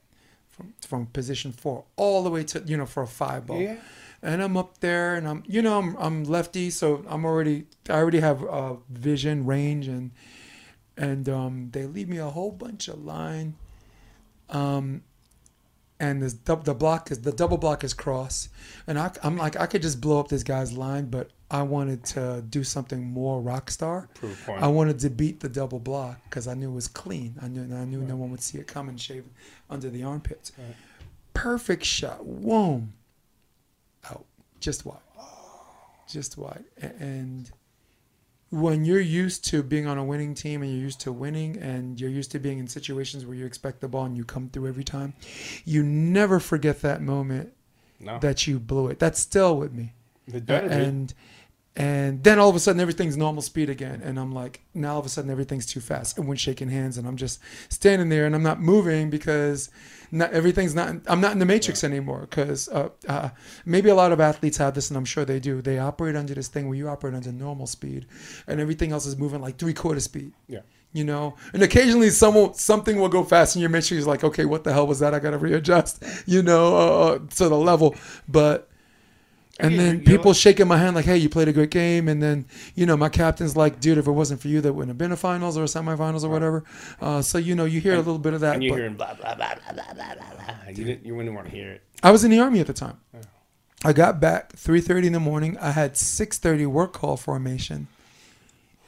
from 0.49 0.73
from 0.79 1.07
position 1.07 1.51
four 1.51 1.83
all 1.97 2.23
the 2.23 2.29
way 2.29 2.45
to 2.45 2.63
you 2.65 2.77
know 2.77 2.85
for 2.85 3.03
a 3.03 3.07
five 3.07 3.47
ball. 3.47 3.59
Yeah. 3.59 3.75
And 4.23 4.41
I'm 4.41 4.55
up 4.55 4.79
there, 4.79 5.15
and 5.15 5.27
I'm 5.27 5.43
you 5.47 5.61
know 5.61 5.79
I'm 5.79 5.95
I'm 5.97 6.23
lefty, 6.23 6.69
so 6.69 7.03
I'm 7.07 7.25
already 7.25 7.65
I 7.89 7.93
already 7.93 8.19
have 8.19 8.43
uh, 8.43 8.75
vision 8.89 9.45
range, 9.45 9.87
and 9.87 10.11
and 10.95 11.27
um, 11.27 11.69
they 11.71 11.85
leave 11.85 12.07
me 12.07 12.17
a 12.17 12.29
whole 12.29 12.51
bunch 12.51 12.87
of 12.87 13.03
line. 13.03 13.55
Um, 14.49 15.03
and 15.99 16.21
this 16.21 16.33
dub- 16.33 16.65
the 16.65 16.73
block 16.73 17.11
is 17.11 17.21
the 17.21 17.31
double 17.31 17.57
block 17.57 17.83
is 17.83 17.93
cross, 17.93 18.49
and 18.87 18.99
I, 18.99 19.11
I'm 19.23 19.37
like 19.37 19.59
I 19.59 19.65
could 19.65 19.81
just 19.81 20.01
blow 20.01 20.19
up 20.19 20.27
this 20.27 20.43
guy's 20.43 20.73
line, 20.73 21.05
but 21.05 21.29
I 21.49 21.63
wanted 21.63 22.03
to 22.05 22.43
do 22.49 22.63
something 22.63 23.03
more 23.03 23.41
rock 23.41 23.69
star. 23.69 24.09
Proof 24.15 24.45
point. 24.45 24.63
I 24.63 24.67
wanted 24.67 24.99
to 24.99 25.09
beat 25.09 25.39
the 25.41 25.49
double 25.49 25.79
block 25.79 26.19
because 26.23 26.47
I 26.47 26.53
knew 26.53 26.71
it 26.71 26.75
was 26.75 26.87
clean. 26.87 27.35
I 27.41 27.47
knew 27.47 27.63
I 27.75 27.85
knew 27.85 28.01
no 28.01 28.15
one 28.15 28.31
would 28.31 28.41
see 28.41 28.57
it 28.57 28.67
coming, 28.67 28.97
shaving 28.97 29.31
under 29.69 29.89
the 29.89 30.03
armpits. 30.03 30.51
Right. 30.57 30.75
Perfect 31.33 31.83
shot. 31.85 32.25
Whoa. 32.25 32.83
Just 34.61 34.85
wide. 34.85 34.97
Just. 36.07 36.37
A- 36.37 36.95
And 36.99 37.51
when 38.49 38.85
you're 38.85 38.99
used 38.99 39.45
to 39.45 39.63
being 39.63 39.87
on 39.87 39.97
a 39.97 40.03
winning 40.03 40.33
team 40.33 40.61
and 40.61 40.71
you're 40.71 40.81
used 40.81 41.01
to 41.01 41.11
winning 41.11 41.57
and 41.57 41.99
you're 41.99 42.09
used 42.09 42.31
to 42.31 42.39
being 42.39 42.59
in 42.59 42.67
situations 42.67 43.25
where 43.25 43.35
you 43.35 43.45
expect 43.45 43.81
the 43.81 43.87
ball 43.87 44.05
and 44.05 44.15
you 44.15 44.23
come 44.23 44.49
through 44.49 44.67
every 44.67 44.83
time, 44.83 45.13
you 45.65 45.83
never 45.83 46.39
forget 46.39 46.81
that 46.81 47.01
moment 47.01 47.53
no. 47.99 48.19
that 48.19 48.47
you 48.47 48.59
blew 48.59 48.87
it. 48.87 48.99
That's 48.99 49.19
still 49.19 49.57
with 49.57 49.73
me 49.73 49.93
and 50.71 51.13
and 51.75 52.21
then 52.23 52.37
all 52.37 52.49
of 52.49 52.55
a 52.55 52.59
sudden 52.59 52.81
everything's 52.81 53.15
normal 53.15 53.41
speed 53.41 53.69
again. 53.69 54.01
And 54.03 54.19
i'm 54.19 54.33
like 54.33 54.61
now 54.73 54.93
all 54.93 54.99
of 54.99 55.05
a 55.05 55.09
sudden 55.09 55.31
everything's 55.31 55.65
too 55.65 55.79
fast. 55.79 56.17
And 56.17 56.27
when 56.27 56.37
shaking 56.37 56.69
hands 56.69 56.97
and 56.97 57.07
i'm 57.07 57.17
just 57.17 57.39
standing 57.69 58.09
there 58.09 58.25
and 58.25 58.35
i'm 58.35 58.43
not 58.43 58.59
moving 58.61 59.09
because 59.09 59.69
not 60.11 60.33
everything's 60.33 60.75
not 60.75 60.95
i'm 61.07 61.21
not 61.21 61.31
in 61.31 61.39
the 61.39 61.45
matrix 61.45 61.83
anymore 61.85 62.27
because 62.29 62.67
uh, 62.69 62.89
uh, 63.07 63.29
maybe 63.65 63.89
a 63.89 63.95
lot 63.95 64.11
of 64.11 64.19
athletes 64.19 64.57
have 64.57 64.73
this 64.73 64.89
and 64.89 64.97
i'm 64.97 65.05
sure 65.05 65.23
they 65.23 65.39
do. 65.39 65.61
They 65.61 65.79
operate 65.79 66.15
under 66.17 66.33
this 66.33 66.49
thing 66.49 66.67
where 66.67 66.77
you 66.77 66.89
operate 66.89 67.13
under 67.15 67.31
normal 67.31 67.67
speed 67.67 68.05
and 68.47 68.59
everything 68.59 68.91
else 68.91 69.05
is 69.05 69.17
moving 69.17 69.39
like 69.41 69.57
three 69.57 69.73
quarter 69.73 70.01
speed. 70.01 70.33
Yeah. 70.49 70.61
you 70.91 71.05
know? 71.05 71.35
And 71.53 71.63
occasionally 71.63 72.09
someone 72.09 72.53
something 72.55 72.99
will 72.99 73.07
go 73.07 73.23
fast 73.23 73.55
and 73.55 73.61
your 73.61 73.69
matrix 73.69 73.91
is 74.01 74.07
like 74.07 74.25
okay 74.25 74.43
what 74.43 74.65
the 74.65 74.73
hell 74.73 74.87
was 74.87 74.99
that? 74.99 75.13
I 75.13 75.19
gotta 75.19 75.37
readjust 75.37 76.03
you 76.25 76.41
know 76.41 76.75
uh, 76.75 77.19
to 77.37 77.47
the 77.47 77.55
level. 77.57 77.95
But 78.27 78.67
and 79.61 79.79
then 79.79 80.03
people 80.03 80.33
shaking 80.33 80.67
my 80.67 80.77
hand 80.77 80.95
like, 80.95 81.05
"Hey, 81.05 81.17
you 81.17 81.29
played 81.29 81.47
a 81.47 81.53
great 81.53 81.71
game." 81.71 82.07
And 82.07 82.21
then, 82.21 82.45
you 82.75 82.85
know, 82.85 82.97
my 82.97 83.09
captain's 83.09 83.55
like, 83.55 83.79
"Dude, 83.79 83.97
if 83.97 84.07
it 84.07 84.11
wasn't 84.11 84.41
for 84.41 84.47
you, 84.47 84.61
that 84.61 84.73
wouldn't 84.73 84.89
have 84.89 84.97
been 84.97 85.11
a 85.11 85.17
finals 85.17 85.57
or 85.57 85.63
a 85.63 85.67
semifinals 85.67 86.23
or 86.23 86.29
whatever." 86.29 86.63
Uh, 86.99 87.21
so 87.21 87.37
you 87.37 87.55
know, 87.55 87.65
you 87.65 87.79
hear 87.79 87.93
a 87.93 87.97
little 87.97 88.19
bit 88.19 88.33
of 88.33 88.41
that. 88.41 88.55
and 88.55 88.63
you're 88.63 88.73
but 88.73 88.77
hearing 88.79 88.95
blah 88.95 89.13
blah 89.13 89.35
blah 89.35 89.55
blah 89.55 89.73
blah 89.73 89.93
blah 89.93 90.15
blah. 90.15 90.45
blah. 90.45 90.69
You 90.69 90.83
didn't. 90.85 91.05
You 91.05 91.15
wouldn't 91.15 91.35
want 91.35 91.47
to 91.47 91.55
hear 91.55 91.71
it. 91.71 91.83
I 92.03 92.11
was 92.11 92.23
in 92.23 92.31
the 92.31 92.39
army 92.39 92.59
at 92.59 92.67
the 92.67 92.73
time. 92.73 92.97
I 93.83 93.93
got 93.93 94.19
back 94.19 94.53
three 94.53 94.81
thirty 94.81 95.07
in 95.07 95.13
the 95.13 95.19
morning. 95.19 95.57
I 95.57 95.71
had 95.71 95.97
six 95.97 96.37
thirty 96.37 96.65
work 96.65 96.93
call 96.93 97.17
formation, 97.17 97.87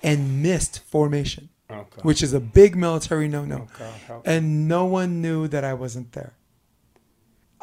and 0.04 0.44
missed 0.44 0.80
formation, 0.84 1.50
Oh 1.70 1.86
which 2.04 2.22
is 2.22 2.34
a 2.34 2.40
big 2.40 2.76
military 2.76 3.28
no 3.28 3.44
no. 3.46 3.68
Oh 4.10 4.22
and 4.26 4.68
no 4.68 4.86
one 4.86 5.22
knew 5.22 5.48
that 5.48 5.64
I 5.64 5.74
wasn't 5.74 6.12
there. 6.12 6.34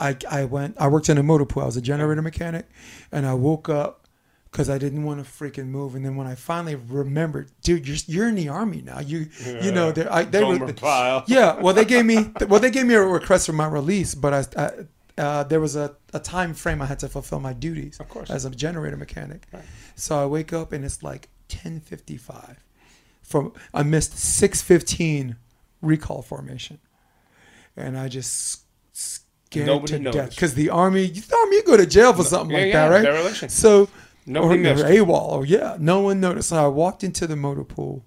I, 0.00 0.16
I 0.30 0.44
went. 0.44 0.76
I 0.80 0.88
worked 0.88 1.08
in 1.08 1.18
a 1.18 1.22
motor 1.22 1.44
pool. 1.44 1.62
I 1.62 1.66
was 1.66 1.76
a 1.76 1.82
generator 1.82 2.22
mechanic, 2.22 2.66
and 3.12 3.26
I 3.26 3.34
woke 3.34 3.68
up 3.68 4.08
because 4.50 4.68
I 4.68 4.78
didn't 4.78 5.04
want 5.04 5.24
to 5.24 5.30
freaking 5.30 5.66
move. 5.66 5.94
And 5.94 6.04
then 6.04 6.16
when 6.16 6.26
I 6.26 6.34
finally 6.34 6.74
remembered, 6.74 7.50
dude, 7.62 7.86
you're 7.86 7.98
you're 8.06 8.28
in 8.28 8.34
the 8.34 8.48
army 8.48 8.82
now. 8.82 9.00
You 9.00 9.28
you 9.62 9.70
know 9.70 9.92
they 9.92 10.06
I, 10.06 10.24
they 10.24 10.40
Gomer 10.40 10.66
were 10.66 10.72
Pyle. 10.72 11.24
yeah. 11.28 11.60
Well, 11.60 11.74
they 11.74 11.84
gave 11.84 12.06
me 12.06 12.32
well 12.48 12.60
they 12.60 12.70
gave 12.70 12.86
me 12.86 12.94
a 12.94 13.02
request 13.02 13.46
for 13.46 13.52
my 13.52 13.66
release, 13.66 14.14
but 14.14 14.32
I. 14.56 14.62
I 14.64 14.70
uh, 15.18 15.42
there 15.44 15.60
was 15.60 15.76
a, 15.76 15.94
a 16.14 16.20
time 16.20 16.54
frame 16.54 16.80
I 16.80 16.86
had 16.86 17.00
to 17.00 17.08
fulfill 17.08 17.40
my 17.40 17.52
duties 17.52 18.00
Of 18.00 18.08
course. 18.08 18.30
as 18.30 18.46
a 18.46 18.50
generator 18.50 18.96
mechanic. 18.96 19.46
Right. 19.52 19.62
So 19.94 20.18
I 20.18 20.24
wake 20.24 20.54
up 20.54 20.72
and 20.72 20.82
it's 20.82 21.02
like 21.02 21.28
10:55. 21.50 22.56
From 23.20 23.52
I 23.74 23.82
missed 23.82 24.12
6:15 24.12 25.36
recall 25.82 26.22
formation, 26.22 26.78
and 27.76 27.98
I 27.98 28.08
just 28.08 28.59
scared 29.50 29.66
Nobody 29.66 29.92
to 29.94 29.98
noticed. 29.98 30.16
death 30.24 30.30
because 30.30 30.54
the 30.54 30.70
army, 30.70 31.06
the 31.08 31.36
army, 31.36 31.56
you 31.56 31.62
go 31.64 31.76
to 31.76 31.86
jail 31.86 32.12
for 32.12 32.22
something 32.22 32.56
Yeah, 32.56 32.62
like 32.62 32.72
yeah, 32.72 32.88
that, 32.88 32.94
right? 32.94 33.02
dereliction. 33.02 33.48
So 33.48 33.88
Nobody 34.26 34.64
or, 34.68 34.72
or. 34.72 34.76
AWOL, 34.76 35.28
or 35.32 35.44
yeah, 35.46 35.76
no 35.80 36.00
one 36.00 36.20
noticed. 36.20 36.50
So 36.50 36.64
I 36.64 36.68
walked 36.68 37.02
into 37.02 37.26
the 37.26 37.34
motor 37.36 37.64
pool, 37.64 38.04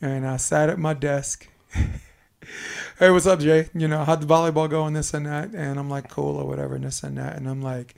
and 0.00 0.26
I 0.26 0.36
sat 0.38 0.68
at 0.68 0.78
my 0.78 0.94
desk. 0.94 1.48
hey, 2.98 3.10
what's 3.10 3.26
up, 3.26 3.38
Jay? 3.38 3.68
You 3.74 3.86
know, 3.86 4.04
how'd 4.04 4.20
the 4.20 4.26
volleyball 4.26 4.68
go 4.68 4.84
and 4.84 4.96
this 4.96 5.14
and 5.14 5.26
that? 5.26 5.50
And 5.54 5.78
I'm 5.78 5.88
like, 5.88 6.08
cool 6.08 6.36
or 6.36 6.46
whatever, 6.46 6.74
and 6.74 6.84
this 6.84 7.02
and 7.04 7.16
that. 7.18 7.36
And 7.36 7.48
I'm 7.48 7.62
like, 7.62 7.94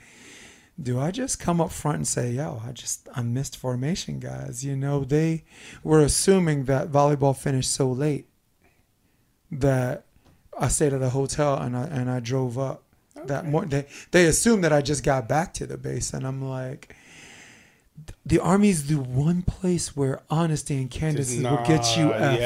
do 0.82 1.00
I 1.00 1.10
just 1.12 1.38
come 1.40 1.60
up 1.62 1.72
front 1.72 1.96
and 1.96 2.06
say, 2.08 2.32
yo, 2.32 2.60
I 2.66 2.72
just, 2.72 3.08
I 3.14 3.22
missed 3.22 3.56
formation, 3.56 4.18
guys? 4.18 4.64
You 4.64 4.76
know, 4.76 5.04
they 5.04 5.44
were 5.82 6.00
assuming 6.00 6.64
that 6.64 6.90
volleyball 6.92 7.34
finished 7.36 7.70
so 7.70 7.90
late 7.90 8.28
that 9.50 10.04
I 10.58 10.68
stayed 10.68 10.92
at 10.92 11.02
a 11.02 11.10
hotel 11.10 11.56
and 11.56 11.76
I, 11.76 11.84
and 11.84 12.10
I 12.10 12.20
drove 12.20 12.58
up 12.58 12.82
that 13.26 13.46
morning. 13.46 13.70
They, 13.70 13.86
they 14.12 14.26
assumed 14.26 14.64
that 14.64 14.72
I 14.72 14.82
just 14.82 15.02
got 15.02 15.28
back 15.28 15.54
to 15.54 15.66
the 15.66 15.76
base. 15.76 16.12
And 16.12 16.26
I'm 16.26 16.42
like, 16.48 16.94
the 18.26 18.38
army 18.40 18.70
is 18.70 18.86
the 18.88 18.96
one 18.96 19.42
place 19.42 19.96
where 19.96 20.20
honesty 20.30 20.76
and 20.76 20.90
candor 20.90 21.22
will 21.22 21.64
get 21.64 21.96
you 21.96 22.06
effed. 22.08 22.38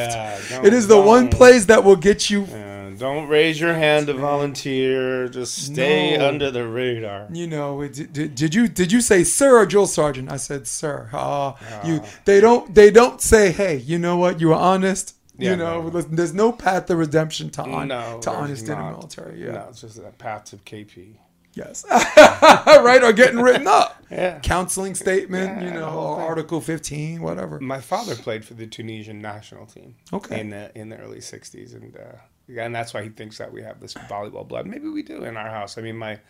Yeah, 0.50 0.62
It 0.64 0.72
is 0.74 0.88
the 0.88 1.00
one 1.00 1.28
place 1.28 1.64
that 1.66 1.84
will 1.84 1.96
get 1.96 2.28
you 2.30 2.42
Yeah, 2.44 2.90
don't 2.98 3.28
raise 3.28 3.58
your 3.60 3.72
hand 3.74 4.08
to 4.08 4.14
volunteer. 4.14 5.28
Just 5.28 5.66
stay 5.66 6.16
No. 6.18 6.28
under 6.28 6.50
the 6.50 6.66
radar. 6.68 7.28
You 7.32 7.46
know, 7.46 7.86
did, 7.88 8.12
did, 8.12 8.34
did 8.34 8.54
you 8.54 8.68
did 8.68 8.92
you 8.92 9.00
say 9.00 9.24
sir 9.24 9.56
or 9.58 9.66
drill 9.66 9.86
sergeant? 9.86 10.30
I 10.30 10.36
said 10.36 10.66
sir. 10.66 11.08
Uh, 11.12 11.52
you 11.84 12.00
Ah. 12.02 12.08
they 12.24 12.40
don't 12.40 12.74
they 12.74 12.90
don't 12.90 13.20
say 13.22 13.50
hey. 13.52 13.76
You 13.76 13.98
know 13.98 14.16
what? 14.18 14.40
You 14.40 14.48
were 14.48 14.54
honest. 14.54 15.14
Yeah, 15.38 15.50
you 15.50 15.56
know, 15.56 15.82
no. 15.82 15.88
listen, 15.88 16.16
there's 16.16 16.34
no 16.34 16.52
path 16.52 16.86
to 16.86 16.96
redemption 16.96 17.50
to, 17.50 17.62
on, 17.62 17.88
No, 17.88 18.18
to 18.22 18.30
honesty 18.30 18.72
in 18.72 18.78
the 18.78 18.84
military. 18.84 19.40
Yeah. 19.40 19.52
No, 19.52 19.66
it's 19.70 19.80
just 19.80 19.98
a 19.98 20.10
path 20.10 20.46
to 20.46 20.56
KP. 20.56 21.14
Yes. 21.54 21.84
right, 21.90 23.00
or 23.02 23.12
getting 23.12 23.40
written 23.40 23.66
up. 23.66 24.04
Yeah. 24.10 24.38
Counseling 24.40 24.94
statement, 24.94 25.60
Yeah, 25.60 25.68
you 25.68 25.74
know, 25.74 25.86
whole 25.86 26.06
or 26.06 26.16
thing. 26.16 26.26
Article 26.26 26.60
15, 26.60 27.22
whatever. 27.22 27.58
My 27.60 27.80
father 27.80 28.14
played 28.14 28.44
for 28.44 28.54
the 28.54 28.66
Tunisian 28.66 29.20
national 29.20 29.66
team. 29.66 29.96
Okay. 30.12 30.40
In 30.40 30.50
the 30.50 30.70
in 30.78 30.88
the 30.88 30.96
early 30.98 31.18
'60s, 31.18 31.74
and 31.74 31.96
uh, 31.96 32.60
and 32.60 32.74
that's 32.74 32.94
why 32.94 33.02
he 33.02 33.08
thinks 33.08 33.38
that 33.38 33.52
we 33.52 33.62
have 33.62 33.80
this 33.80 33.94
volleyball 33.94 34.46
blood. 34.46 34.66
Maybe 34.66 34.88
we 34.88 35.02
do 35.02 35.24
in 35.24 35.36
our 35.36 35.48
house. 35.50 35.78
I 35.78 35.82
mean, 35.82 35.96
my 35.96 36.20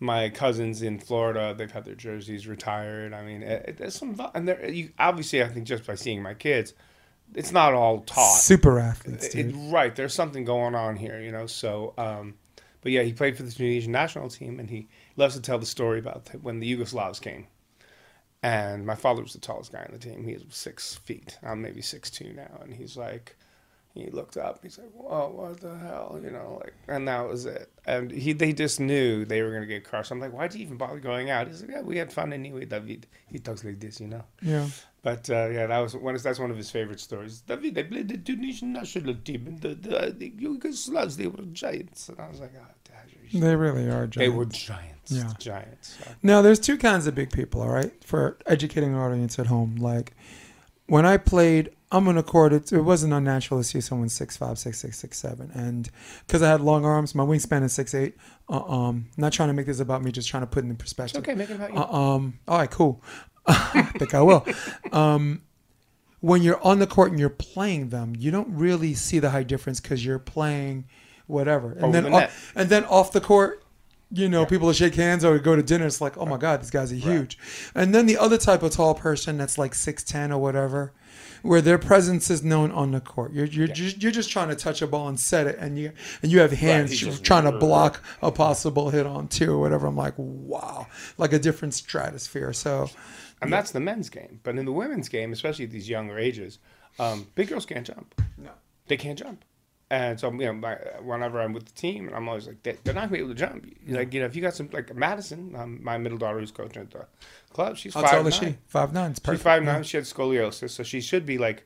my 0.00 0.28
cousins 0.28 0.82
in 0.82 0.98
Florida, 0.98 1.54
they've 1.56 1.70
had 1.70 1.84
their 1.84 1.94
jerseys 1.94 2.46
retired. 2.46 3.14
I 3.14 3.24
mean, 3.24 3.42
it, 3.42 3.64
it, 3.68 3.76
there's 3.78 3.94
some, 3.94 4.20
and 4.34 4.48
there, 4.48 4.68
you 4.68 4.90
obviously, 4.98 5.42
I 5.42 5.48
think 5.48 5.66
just 5.66 5.86
by 5.86 5.94
seeing 5.94 6.22
my 6.22 6.34
kids, 6.34 6.74
it's 7.34 7.52
not 7.52 7.74
all 7.74 8.00
taught. 8.00 8.38
Super 8.40 8.78
athletes, 8.78 9.34
It- 9.34 9.52
right, 9.70 9.94
there's 9.94 10.14
something 10.14 10.44
going 10.44 10.74
on 10.74 10.96
here, 10.96 11.20
you 11.20 11.32
know. 11.32 11.46
So, 11.46 11.94
um, 11.98 12.34
but 12.82 12.92
yeah, 12.92 13.02
he 13.02 13.12
played 13.12 13.36
for 13.36 13.42
the 13.44 13.50
Tunisian 13.52 13.92
national 13.92 14.28
team, 14.28 14.60
and 14.60 14.68
he 14.68 14.88
loves 15.16 15.34
to 15.36 15.40
tell 15.40 15.58
the 15.58 15.66
story 15.66 15.98
about 15.98 16.28
when 16.42 16.60
the 16.60 16.66
Yugoslavs 16.76 17.20
came. 17.20 17.46
And 18.42 18.84
my 18.84 18.94
father 18.94 19.22
was 19.22 19.32
the 19.32 19.38
tallest 19.38 19.72
guy 19.72 19.78
on 19.84 19.92
the 19.92 19.98
team. 19.98 20.22
He 20.24 20.34
was 20.34 20.44
six 20.50 20.96
feet. 20.96 21.38
I'm 21.42 21.62
maybe 21.62 21.80
six 21.80 22.10
two 22.10 22.32
now, 22.34 22.60
and 22.62 22.74
he's 22.74 22.94
like, 22.96 23.36
he 23.94 24.10
looked 24.10 24.36
up. 24.36 24.58
He's 24.62 24.76
like, 24.76 24.90
"Whoa, 24.90 25.30
what 25.30 25.60
the 25.60 25.78
hell?" 25.78 26.20
You 26.22 26.30
know, 26.30 26.58
like, 26.60 26.74
and 26.88 27.08
that 27.08 27.26
was 27.26 27.46
it. 27.46 27.70
And 27.86 28.10
he, 28.10 28.32
they 28.34 28.52
just 28.52 28.80
knew 28.80 29.24
they 29.24 29.40
were 29.40 29.52
gonna 29.52 29.64
get 29.66 29.84
crushed. 29.84 30.10
I'm 30.10 30.20
like, 30.20 30.32
"Why'd 30.32 30.52
you 30.54 30.60
even 30.62 30.76
bother 30.76 30.98
going 30.98 31.30
out?" 31.30 31.46
He's 31.46 31.62
like, 31.62 31.70
"Yeah, 31.70 31.80
we 31.82 31.96
had 31.96 32.12
fun 32.12 32.32
anyway." 32.34 32.66
David, 32.66 33.06
he 33.28 33.38
talks 33.38 33.64
like 33.64 33.80
this, 33.80 33.98
you 34.00 34.08
know. 34.08 34.24
Yeah. 34.42 34.66
But 35.04 35.28
uh, 35.28 35.48
yeah, 35.52 35.66
that 35.66 35.78
was 35.78 35.94
one. 35.94 36.16
That's 36.16 36.38
one 36.38 36.50
of 36.50 36.56
his 36.56 36.70
favorite 36.70 36.98
stories. 36.98 37.42
David, 37.42 37.74
they 37.74 37.84
played 37.84 38.08
the 38.08 38.16
Tunisian 38.16 38.72
national 38.72 39.14
team, 39.16 39.46
and 39.46 39.60
the 39.60 39.74
the, 39.74 40.14
the 40.16 40.30
Yugoslavs 40.30 41.16
they 41.16 41.26
were 41.26 41.44
giants. 41.52 42.08
And 42.08 42.18
I 42.18 42.28
was 42.28 42.40
like, 42.40 42.52
oh, 42.58 42.66
Dad, 42.84 43.40
They 43.40 43.54
really 43.54 43.86
are 43.90 44.06
giants. 44.06 44.16
they 44.16 44.30
were 44.30 44.46
giants. 44.46 45.12
Yeah. 45.12 45.30
giants. 45.38 45.98
So, 46.02 46.10
Now, 46.22 46.40
there's 46.40 46.58
two 46.58 46.78
kinds 46.78 47.06
of 47.06 47.14
big 47.14 47.30
people, 47.30 47.60
all 47.60 47.68
right, 47.68 47.92
for 48.02 48.38
educating 48.46 48.94
an 48.94 48.98
audience 48.98 49.38
at 49.38 49.46
home. 49.48 49.76
Like, 49.76 50.14
when 50.86 51.04
I 51.04 51.18
played, 51.18 51.70
I'm 51.92 52.08
on 52.08 52.16
a 52.16 52.22
court, 52.22 52.54
it, 52.54 52.72
it 52.72 52.80
wasn't 52.80 53.12
unnatural 53.12 53.60
to 53.60 53.64
see 53.64 53.82
someone 53.82 54.08
six 54.08 54.38
five, 54.38 54.58
six 54.58 54.78
six, 54.78 54.98
six 54.98 55.18
seven, 55.18 55.50
And 55.54 55.90
because 56.26 56.40
I 56.42 56.48
had 56.48 56.62
long 56.62 56.86
arms, 56.86 57.14
my 57.14 57.24
wingspan 57.24 57.62
is 57.62 57.76
6'8. 57.76 58.14
Uh, 58.48 58.64
um, 58.64 59.06
not 59.18 59.34
trying 59.34 59.50
to 59.50 59.52
make 59.52 59.66
this 59.66 59.80
about 59.80 60.02
me, 60.02 60.10
just 60.10 60.28
trying 60.30 60.42
to 60.42 60.46
put 60.46 60.64
it 60.64 60.68
in 60.68 60.72
it's 60.72 60.82
perspective. 60.82 61.20
okay. 61.22 61.34
Make 61.34 61.50
it 61.50 61.56
about 61.56 61.72
you. 61.74 61.78
Uh, 61.78 61.92
um, 62.14 62.38
all 62.48 62.58
right, 62.58 62.70
cool. 62.70 63.02
I 63.46 63.82
think 63.98 64.14
I 64.14 64.22
will. 64.22 64.46
Um, 64.92 65.42
when 66.20 66.42
you're 66.42 66.62
on 66.64 66.78
the 66.78 66.86
court 66.86 67.10
and 67.10 67.20
you're 67.20 67.28
playing 67.28 67.90
them, 67.90 68.14
you 68.18 68.30
don't 68.30 68.48
really 68.56 68.94
see 68.94 69.18
the 69.18 69.30
height 69.30 69.46
difference 69.46 69.80
because 69.80 70.04
you're 70.04 70.18
playing 70.18 70.86
whatever. 71.26 71.72
And 71.72 71.84
Over 71.84 71.92
then, 71.92 72.04
the 72.04 72.10
off- 72.24 72.52
and 72.56 72.68
then 72.70 72.84
off 72.86 73.12
the 73.12 73.20
court, 73.20 73.62
you 74.10 74.28
know, 74.28 74.40
Yeah. 74.40 74.46
people 74.46 74.66
will 74.66 74.72
shake 74.74 74.94
hands 74.94 75.24
or 75.24 75.38
go 75.38 75.56
to 75.56 75.62
dinner. 75.62 75.86
It's 75.86 76.00
like, 76.00 76.16
oh 76.16 76.24
my 76.26 76.36
god, 76.38 76.62
these 76.62 76.70
guys 76.70 76.92
are 76.92 76.96
huge. 76.96 77.36
And 77.74 77.94
then 77.94 78.06
the 78.06 78.16
other 78.16 78.38
type 78.38 78.62
of 78.62 78.70
tall 78.72 78.94
person 78.94 79.36
that's 79.36 79.58
like 79.58 79.74
six 79.74 80.02
ten 80.04 80.32
or 80.32 80.38
whatever, 80.40 80.92
where 81.44 81.60
their 81.60 81.78
presence 81.78 82.30
is 82.30 82.42
known 82.42 82.72
on 82.72 82.90
the 82.92 83.00
court. 83.00 83.32
You're 83.32 83.44
you're 83.44 83.68
just 83.68 84.02
you're 84.02 84.10
just 84.10 84.30
trying 84.30 84.48
to 84.48 84.56
touch 84.56 84.80
a 84.82 84.86
ball 84.86 85.08
and 85.08 85.20
set 85.20 85.46
it, 85.46 85.56
and 85.58 85.78
you 85.78 85.92
and 86.22 86.32
you 86.32 86.40
have 86.40 86.52
hands 86.52 86.96
just- 86.98 87.22
trying 87.22 87.44
to 87.44 87.52
block 87.52 88.02
a 88.22 88.32
possible 88.32 88.90
hit 88.90 89.06
on 89.06 89.28
two 89.28 89.52
or 89.52 89.58
whatever. 89.60 89.86
I'm 89.86 89.96
like, 89.96 90.14
wow, 90.16 90.86
like 91.18 91.32
a 91.32 91.38
different 91.38 91.74
stratosphere. 91.74 92.52
So 92.52 92.88
and 93.42 93.52
that's 93.52 93.70
the 93.72 93.80
men's 93.80 94.08
game. 94.08 94.40
But 94.42 94.56
in 94.56 94.64
the 94.64 94.72
women's 94.72 95.08
game, 95.08 95.32
especially 95.32 95.66
at 95.66 95.70
these 95.70 95.88
younger 95.88 96.18
ages, 96.18 96.58
um, 96.98 97.26
big 97.34 97.48
girls 97.48 97.66
can't 97.66 97.86
jump. 97.86 98.20
no. 98.38 98.50
They 98.86 98.96
can't 98.96 99.18
jump. 99.18 99.44
And 99.94 100.18
so, 100.18 100.32
you 100.32 100.46
know, 100.46 100.54
my, 100.54 100.74
whenever 101.02 101.40
I'm 101.40 101.52
with 101.52 101.66
the 101.66 101.72
team, 101.72 102.10
I'm 102.12 102.28
always 102.28 102.48
like, 102.48 102.62
they, 102.64 102.76
they're 102.82 102.94
not 102.94 103.02
gonna 103.02 103.12
be 103.12 103.18
able 103.18 103.28
to 103.28 103.34
jump. 103.34 103.64
Like, 103.86 104.12
you 104.12 104.20
know, 104.20 104.26
if 104.26 104.34
you 104.34 104.42
got 104.42 104.54
some, 104.54 104.68
like 104.72 104.94
Madison, 104.94 105.54
um, 105.54 105.78
my 105.82 105.98
middle 105.98 106.18
daughter 106.18 106.40
who's 106.40 106.50
coaching 106.50 106.82
at 106.82 106.90
the 106.90 107.06
club, 107.52 107.76
she's 107.76 107.94
How 107.94 108.02
tall 108.02 108.26
is 108.26 108.34
she? 108.34 108.56
Five 108.66 108.92
nine. 108.92 109.12
It's 109.12 109.20
She's 109.24 109.40
five 109.42 109.62
nine. 109.62 109.84
She 109.84 109.96
had 109.96 110.04
scoliosis, 110.04 110.70
so 110.70 110.82
she 110.82 111.00
should 111.00 111.24
be 111.24 111.38
like 111.38 111.64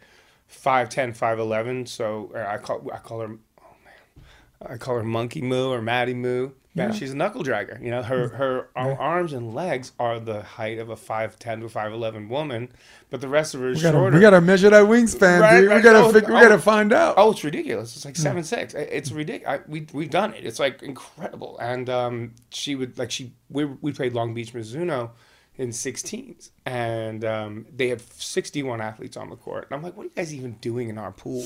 5'10", 0.52 1.16
5'11". 1.16 1.88
So 1.88 2.30
uh, 2.34 2.44
I 2.46 2.58
call 2.58 2.90
I 2.92 2.98
call 2.98 3.20
her, 3.20 3.38
oh 3.62 3.76
man, 3.84 4.26
I 4.60 4.76
call 4.76 4.96
her 4.96 5.02
Monkey 5.04 5.40
Moo 5.40 5.70
or 5.70 5.80
Maddie 5.80 6.14
Moo. 6.14 6.50
Yeah. 6.74 6.92
she's 6.92 7.10
a 7.12 7.16
knuckle 7.16 7.42
dragger. 7.42 7.82
You 7.82 7.90
know, 7.90 8.02
her 8.02 8.28
her 8.28 8.68
ar- 8.76 8.96
arms 8.98 9.32
and 9.32 9.52
legs 9.54 9.92
are 9.98 10.20
the 10.20 10.42
height 10.42 10.78
of 10.78 10.90
a 10.90 10.96
five 10.96 11.36
ten 11.38 11.60
to 11.60 11.68
five 11.68 11.92
eleven 11.92 12.28
woman, 12.28 12.70
but 13.10 13.20
the 13.20 13.26
rest 13.28 13.54
of 13.54 13.60
her 13.60 13.70
is 13.70 13.78
We 13.78 13.82
gotta, 13.82 13.96
shorter. 13.98 14.16
we 14.16 14.20
gotta 14.20 14.40
measure 14.40 14.70
that 14.70 14.84
wingspan, 14.84 15.40
Right, 15.40 15.60
dude. 15.62 15.72
We 15.74 15.80
gotta 15.80 15.98
Oh, 16.04 16.12
figure, 16.12 16.28
we 16.28 16.36
oh. 16.36 16.42
gotta 16.42 16.58
find 16.58 16.92
out. 16.92 17.14
Oh, 17.16 17.32
it's 17.32 17.42
ridiculous. 17.42 17.96
It's 17.96 18.04
like 18.04 18.14
seven 18.16 18.44
six. 18.44 18.74
It's 18.74 19.10
ridiculous. 19.10 19.60
We 19.66 19.86
we've 19.92 20.10
done 20.10 20.34
it. 20.34 20.44
It's 20.46 20.60
like 20.60 20.82
incredible. 20.82 21.58
And 21.58 21.90
um, 21.90 22.34
she 22.50 22.74
would 22.76 22.96
like 22.98 23.10
she 23.10 23.32
we 23.50 23.64
we 23.64 23.92
played 23.92 24.12
Long 24.12 24.32
Beach 24.34 24.52
Mizuno 24.52 25.10
in 25.56 25.70
16s, 25.70 26.50
and 26.66 27.24
um, 27.24 27.66
they 27.74 27.88
had 27.88 28.00
61 28.00 28.80
athletes 28.80 29.16
on 29.16 29.28
the 29.28 29.34
court. 29.34 29.66
And 29.68 29.76
I'm 29.76 29.82
like, 29.82 29.96
what 29.96 30.02
are 30.04 30.06
you 30.06 30.12
guys 30.14 30.32
even 30.32 30.52
doing 30.60 30.88
in 30.88 30.98
our 30.98 31.10
pool, 31.10 31.44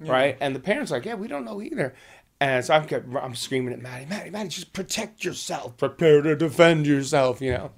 right? 0.00 0.38
And 0.40 0.56
the 0.56 0.60
parents 0.60 0.90
are 0.90 0.94
like, 0.94 1.04
yeah, 1.04 1.16
we 1.16 1.28
don't 1.28 1.44
know 1.44 1.60
either. 1.60 1.94
And 2.42 2.64
so 2.64 2.74
I'm 2.74 2.86
kept, 2.86 3.06
I'm 3.14 3.36
screaming 3.36 3.72
at 3.72 3.80
Maddie, 3.80 4.06
Maddie, 4.06 4.30
Maddie, 4.30 4.48
just 4.48 4.72
protect 4.72 5.24
yourself, 5.24 5.76
prepare 5.76 6.22
to 6.22 6.34
defend 6.34 6.88
yourself, 6.88 7.40
you 7.40 7.52
know. 7.52 7.70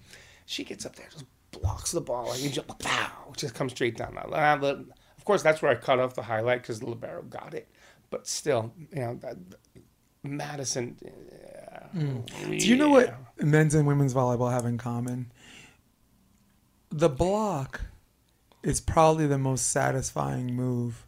She 0.47 0.65
gets 0.65 0.87
up 0.87 0.97
there, 0.97 1.07
just 1.13 1.27
blocks 1.51 1.93
the 1.93 2.01
ball, 2.01 2.33
and 2.33 2.41
you 2.41 2.49
just 2.49 2.67
pow, 2.79 3.31
just 3.37 3.55
comes 3.55 3.73
straight 3.73 3.99
down. 3.99 4.15
But 4.15 4.79
Of 5.19 5.25
course, 5.27 5.43
that's 5.43 5.61
where 5.61 5.71
I 5.71 5.75
cut 5.75 6.01
off 6.01 6.15
the 6.15 6.23
highlight 6.23 6.63
because 6.63 6.81
the 6.81 6.87
libero 6.87 7.23
got 7.25 7.53
it. 7.53 7.69
But 8.09 8.27
still, 8.27 8.73
you 8.91 9.01
know, 9.01 9.15
that, 9.17 9.37
Madison. 10.23 10.97
uh, 11.05 11.99
Do 12.49 12.57
you 12.57 12.77
know 12.77 12.89
what 12.89 13.15
men's 13.37 13.75
and 13.75 13.87
women's 13.87 14.15
volleyball 14.15 14.51
have 14.51 14.65
in 14.65 14.79
common? 14.79 15.31
The 16.89 17.11
block 17.11 17.83
is 18.63 18.81
probably 18.81 19.27
the 19.27 19.37
most 19.37 19.69
satisfying 19.69 20.55
move 20.55 21.07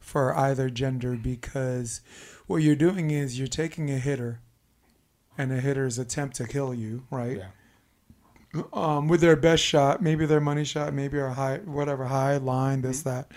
for 0.00 0.36
either 0.36 0.70
gender 0.70 1.14
because 1.14 2.00
what 2.46 2.58
you're 2.58 2.76
doing 2.76 3.10
is 3.10 3.38
you're 3.38 3.48
taking 3.48 3.90
a 3.90 3.98
hitter 3.98 4.40
and 5.38 5.52
a 5.52 5.60
hitter's 5.60 5.98
attempt 5.98 6.36
to 6.36 6.46
kill 6.46 6.72
you, 6.74 7.04
right? 7.10 7.38
Yeah. 8.54 8.62
um, 8.72 9.08
with 9.08 9.20
their 9.20 9.36
best 9.36 9.62
shot, 9.62 10.02
maybe 10.02 10.26
their 10.26 10.40
money 10.40 10.64
shot, 10.64 10.94
maybe 10.94 11.18
a 11.18 11.30
high, 11.30 11.58
whatever 11.58 12.06
high 12.06 12.38
line, 12.38 12.82
this 12.82 13.02
that, 13.02 13.30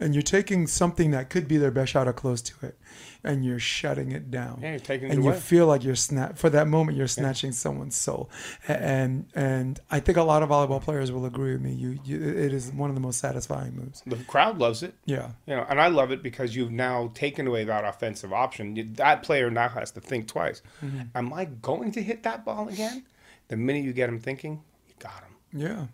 and 0.00 0.14
you're 0.14 0.22
taking 0.22 0.66
something 0.66 1.10
that 1.12 1.30
could 1.30 1.46
be 1.46 1.56
their 1.58 1.70
best 1.70 1.92
shot 1.92 2.08
or 2.08 2.12
close 2.12 2.40
to 2.42 2.66
it, 2.66 2.78
and 3.22 3.44
you're 3.44 3.58
shutting 3.58 4.10
it 4.12 4.30
down. 4.30 4.58
Yeah, 4.62 4.70
you're 4.70 4.78
taking 4.78 5.08
it 5.08 5.12
and 5.14 5.22
you 5.22 5.30
away. 5.30 5.38
feel 5.38 5.66
like 5.66 5.84
you're 5.84 5.94
snap 5.94 6.38
for 6.38 6.48
that 6.50 6.66
moment. 6.66 6.96
You're 6.96 7.06
snatching 7.06 7.52
someone's 7.52 7.96
soul, 7.96 8.30
and 8.66 9.26
and 9.34 9.78
I 9.90 10.00
think 10.00 10.18
a 10.18 10.22
lot 10.22 10.42
of 10.42 10.48
volleyball 10.48 10.80
players 10.80 11.12
will 11.12 11.26
agree 11.26 11.52
with 11.52 11.60
me. 11.60 11.72
You, 11.72 11.98
you 12.04 12.16
it 12.16 12.52
is 12.52 12.72
one 12.72 12.90
of 12.90 12.96
the 12.96 13.00
most 13.00 13.18
satisfying 13.20 13.76
moves. 13.76 14.02
The 14.06 14.16
crowd 14.24 14.58
loves 14.58 14.82
it. 14.82 14.94
Yeah, 15.04 15.30
You 15.46 15.56
know, 15.56 15.66
and 15.68 15.80
I 15.80 15.88
love 15.88 16.10
it 16.10 16.22
because 16.22 16.56
you've 16.56 16.72
now 16.72 17.10
taken 17.14 17.46
away 17.46 17.64
that 17.64 17.84
offensive 17.84 18.32
option. 18.32 18.94
That 18.94 19.22
player 19.22 19.50
now 19.50 19.68
has 19.68 19.90
to 19.92 20.00
think 20.00 20.26
twice. 20.26 20.62
Mm-hmm. 20.82 21.00
Am 21.14 21.32
I 21.32 21.44
going 21.44 21.92
to 21.92 22.02
hit 22.02 22.22
that 22.22 22.44
ball 22.44 22.68
again? 22.68 23.04
The 23.48 23.56
minute 23.56 23.84
you 23.84 23.92
get 23.92 24.08
him 24.08 24.18
thinking, 24.20 24.62
you 24.88 24.94
got 24.98 25.22
him. 25.24 25.60
yeah. 25.60 25.86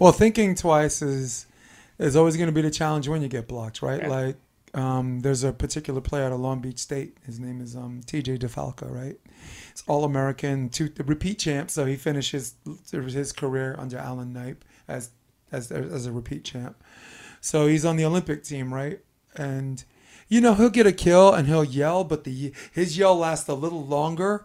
Well, 0.00 0.10
thinking 0.10 0.56
twice 0.56 1.02
is 1.02 1.46
is 1.98 2.16
always 2.16 2.36
going 2.36 2.48
to 2.48 2.52
be 2.52 2.62
the 2.62 2.70
challenge 2.70 3.08
when 3.08 3.22
you 3.22 3.28
get 3.28 3.48
blocked, 3.48 3.82
right? 3.82 4.02
Yeah. 4.02 4.08
Like, 4.08 4.36
um, 4.74 5.20
there's 5.20 5.44
a 5.44 5.52
particular 5.52 6.00
player 6.00 6.24
out 6.24 6.32
of 6.32 6.40
Long 6.40 6.60
Beach 6.60 6.78
State. 6.78 7.16
His 7.24 7.40
name 7.40 7.60
is 7.60 7.74
um, 7.74 8.00
T.J. 8.06 8.38
DeFalco, 8.38 8.90
right? 8.90 9.16
It's 9.70 9.82
All 9.86 10.04
American, 10.04 10.68
two 10.68 10.92
repeat 11.04 11.38
champ. 11.38 11.70
So 11.70 11.86
he 11.86 11.96
finishes 11.96 12.54
his 12.90 13.32
career 13.32 13.74
under 13.78 13.98
Alan 13.98 14.32
Knipe 14.32 14.64
as 14.86 15.10
as 15.50 15.70
as 15.72 16.06
a 16.06 16.12
repeat 16.12 16.44
champ. 16.44 16.82
So 17.40 17.66
he's 17.66 17.84
on 17.84 17.96
the 17.96 18.04
Olympic 18.04 18.44
team, 18.44 18.74
right? 18.74 19.00
And 19.36 19.82
you 20.28 20.40
know 20.40 20.54
he'll 20.54 20.70
get 20.70 20.86
a 20.86 20.92
kill 20.92 21.32
and 21.32 21.46
he'll 21.48 21.64
yell, 21.64 22.04
but 22.04 22.24
the 22.24 22.52
his 22.72 22.98
yell 22.98 23.16
lasts 23.16 23.48
a 23.48 23.54
little 23.54 23.84
longer 23.84 24.44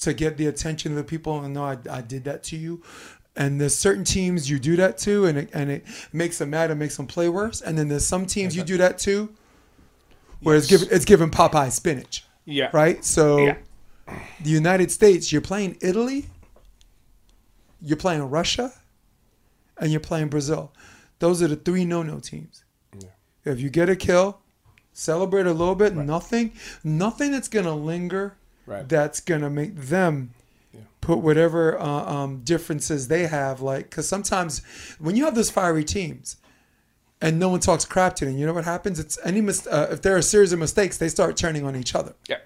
to 0.00 0.12
get 0.12 0.36
the 0.36 0.46
attention 0.46 0.92
of 0.92 0.96
the 0.96 1.04
people 1.04 1.40
and 1.40 1.54
know 1.54 1.64
I, 1.64 1.78
I 1.90 2.00
did 2.02 2.24
that 2.24 2.42
to 2.44 2.56
you. 2.56 2.82
And 3.34 3.58
there's 3.60 3.76
certain 3.76 4.04
teams 4.04 4.50
you 4.50 4.58
do 4.58 4.76
that 4.76 4.98
to, 4.98 5.24
and 5.24 5.38
it, 5.38 5.50
and 5.54 5.70
it 5.70 5.84
makes 6.12 6.38
them 6.38 6.50
mad 6.50 6.70
and 6.70 6.78
makes 6.78 6.96
them 6.96 7.06
play 7.06 7.28
worse. 7.30 7.62
And 7.62 7.78
then 7.78 7.88
there's 7.88 8.06
some 8.06 8.26
teams 8.26 8.54
you 8.54 8.62
do 8.62 8.76
that 8.76 8.98
to, 9.00 9.30
where 10.40 10.56
it's 10.56 10.66
given 10.66 10.88
it's 10.90 11.04
given 11.06 11.30
Popeye 11.30 11.70
spinach, 11.72 12.24
Yeah. 12.44 12.68
right? 12.74 13.02
So 13.04 13.38
Yeah. 13.38 13.56
the 14.42 14.50
United 14.50 14.90
States, 14.90 15.32
you're 15.32 15.40
playing 15.40 15.78
Italy, 15.80 16.26
you're 17.80 17.96
playing 17.96 18.22
Russia, 18.28 18.72
and 19.78 19.90
you're 19.90 20.00
playing 20.00 20.28
Brazil. 20.28 20.72
Those 21.18 21.42
are 21.42 21.48
the 21.48 21.56
three 21.56 21.84
no-no 21.86 22.18
teams. 22.20 22.64
Yeah. 22.98 23.08
If 23.44 23.60
you 23.60 23.70
get 23.70 23.88
a 23.88 23.96
kill, 23.96 24.40
celebrate 24.92 25.46
a 25.46 25.52
little 25.52 25.74
bit. 25.74 25.94
Nothing, 25.94 26.52
nothing 26.84 27.30
that's 27.32 27.48
gonna 27.48 27.74
linger. 27.74 28.34
Right. 28.66 28.86
That's 28.88 29.20
gonna 29.20 29.48
make 29.50 29.74
them 29.76 30.34
Yeah. 30.72 30.80
put 31.00 31.18
whatever 31.18 31.78
uh, 31.78 31.84
um, 31.86 32.40
differences 32.44 33.08
they 33.08 33.26
have. 33.26 33.60
Like, 33.60 33.90
because 33.90 34.08
sometimes 34.08 34.62
when 34.98 35.16
you 35.16 35.24
have 35.24 35.34
those 35.34 35.50
fiery 35.50 35.84
teams, 35.84 36.36
and 37.22 37.38
no 37.38 37.48
one 37.48 37.60
talks 37.60 37.84
crap 37.84 38.16
to 38.16 38.24
them. 38.24 38.36
You 38.36 38.46
know 38.46 38.52
what 38.52 38.64
happens? 38.64 38.98
It's 38.98 39.16
any 39.24 39.40
mis- 39.40 39.66
uh, 39.68 39.88
if 39.92 40.02
there 40.02 40.14
are 40.14 40.18
a 40.18 40.22
series 40.22 40.52
of 40.52 40.58
mistakes, 40.58 40.98
they 40.98 41.08
start 41.08 41.36
turning 41.36 41.64
on 41.64 41.76
each 41.76 41.94
other. 41.94 42.14
Yeah. 42.28 42.38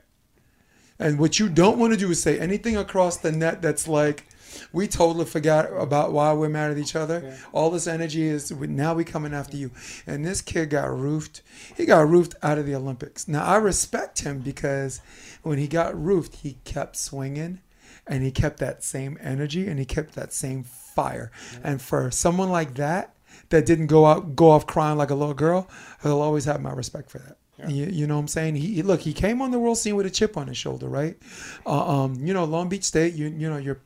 And 0.98 1.18
what 1.18 1.38
you 1.38 1.48
don't 1.48 1.78
want 1.78 1.94
to 1.94 1.98
do 1.98 2.10
is 2.10 2.22
say 2.22 2.38
anything 2.38 2.76
across 2.76 3.16
the 3.16 3.32
net 3.32 3.62
that's 3.62 3.88
like, 3.88 4.26
we 4.72 4.86
totally 4.86 5.24
forgot 5.24 5.70
about 5.72 6.12
why 6.12 6.32
we're 6.32 6.48
mad 6.48 6.70
at 6.70 6.78
each 6.78 6.94
other. 6.94 7.22
Yeah. 7.24 7.36
All 7.52 7.70
this 7.70 7.86
energy 7.86 8.24
is 8.24 8.50
now 8.50 8.94
we 8.94 9.04
coming 9.04 9.34
after 9.34 9.56
you. 9.56 9.70
And 10.06 10.24
this 10.24 10.40
kid 10.40 10.70
got 10.70 10.94
roofed. 10.96 11.42
He 11.76 11.86
got 11.86 12.08
roofed 12.08 12.34
out 12.42 12.58
of 12.58 12.66
the 12.66 12.74
Olympics. 12.74 13.26
Now 13.28 13.44
I 13.44 13.56
respect 13.56 14.20
him 14.20 14.40
because 14.40 15.00
when 15.42 15.58
he 15.58 15.68
got 15.68 15.98
roofed, 15.98 16.36
he 16.36 16.58
kept 16.64 16.96
swinging, 16.96 17.60
and 18.06 18.22
he 18.22 18.30
kept 18.30 18.58
that 18.58 18.82
same 18.84 19.18
energy, 19.20 19.66
and 19.68 19.78
he 19.78 19.84
kept 19.84 20.14
that 20.14 20.32
same 20.32 20.62
fire. 20.64 21.30
And 21.64 21.80
for 21.80 22.10
someone 22.10 22.50
like 22.50 22.74
that, 22.74 23.14
that 23.50 23.66
didn't 23.66 23.86
go 23.88 24.06
out 24.06 24.34
go 24.36 24.50
off 24.50 24.66
crying 24.66 24.98
like 24.98 25.10
a 25.10 25.14
little 25.14 25.34
girl, 25.34 25.68
he'll 26.02 26.20
always 26.20 26.44
have 26.46 26.60
my 26.60 26.72
respect 26.72 27.10
for 27.10 27.18
that. 27.18 27.36
Yeah. 27.58 27.68
You, 27.68 27.86
you 27.86 28.06
know 28.06 28.14
what 28.16 28.20
I'm 28.20 28.28
saying? 28.28 28.56
He, 28.56 28.74
he- 28.74 28.82
look, 28.82 29.00
he 29.00 29.12
came 29.12 29.40
on 29.40 29.50
the 29.50 29.58
world 29.58 29.78
scene 29.78 29.96
with 29.96 30.06
a 30.06 30.10
chip 30.10 30.36
on 30.36 30.46
his 30.46 30.56
shoulder, 30.58 30.88
right? 30.88 31.16
Uh, 31.64 32.02
um, 32.02 32.14
you 32.16 32.34
know, 32.34 32.44
Long 32.44 32.68
Beach 32.68 32.84
State, 32.84 33.14
you 33.14 33.28
you 33.28 33.48
know, 33.48 33.56
you're 33.56 33.78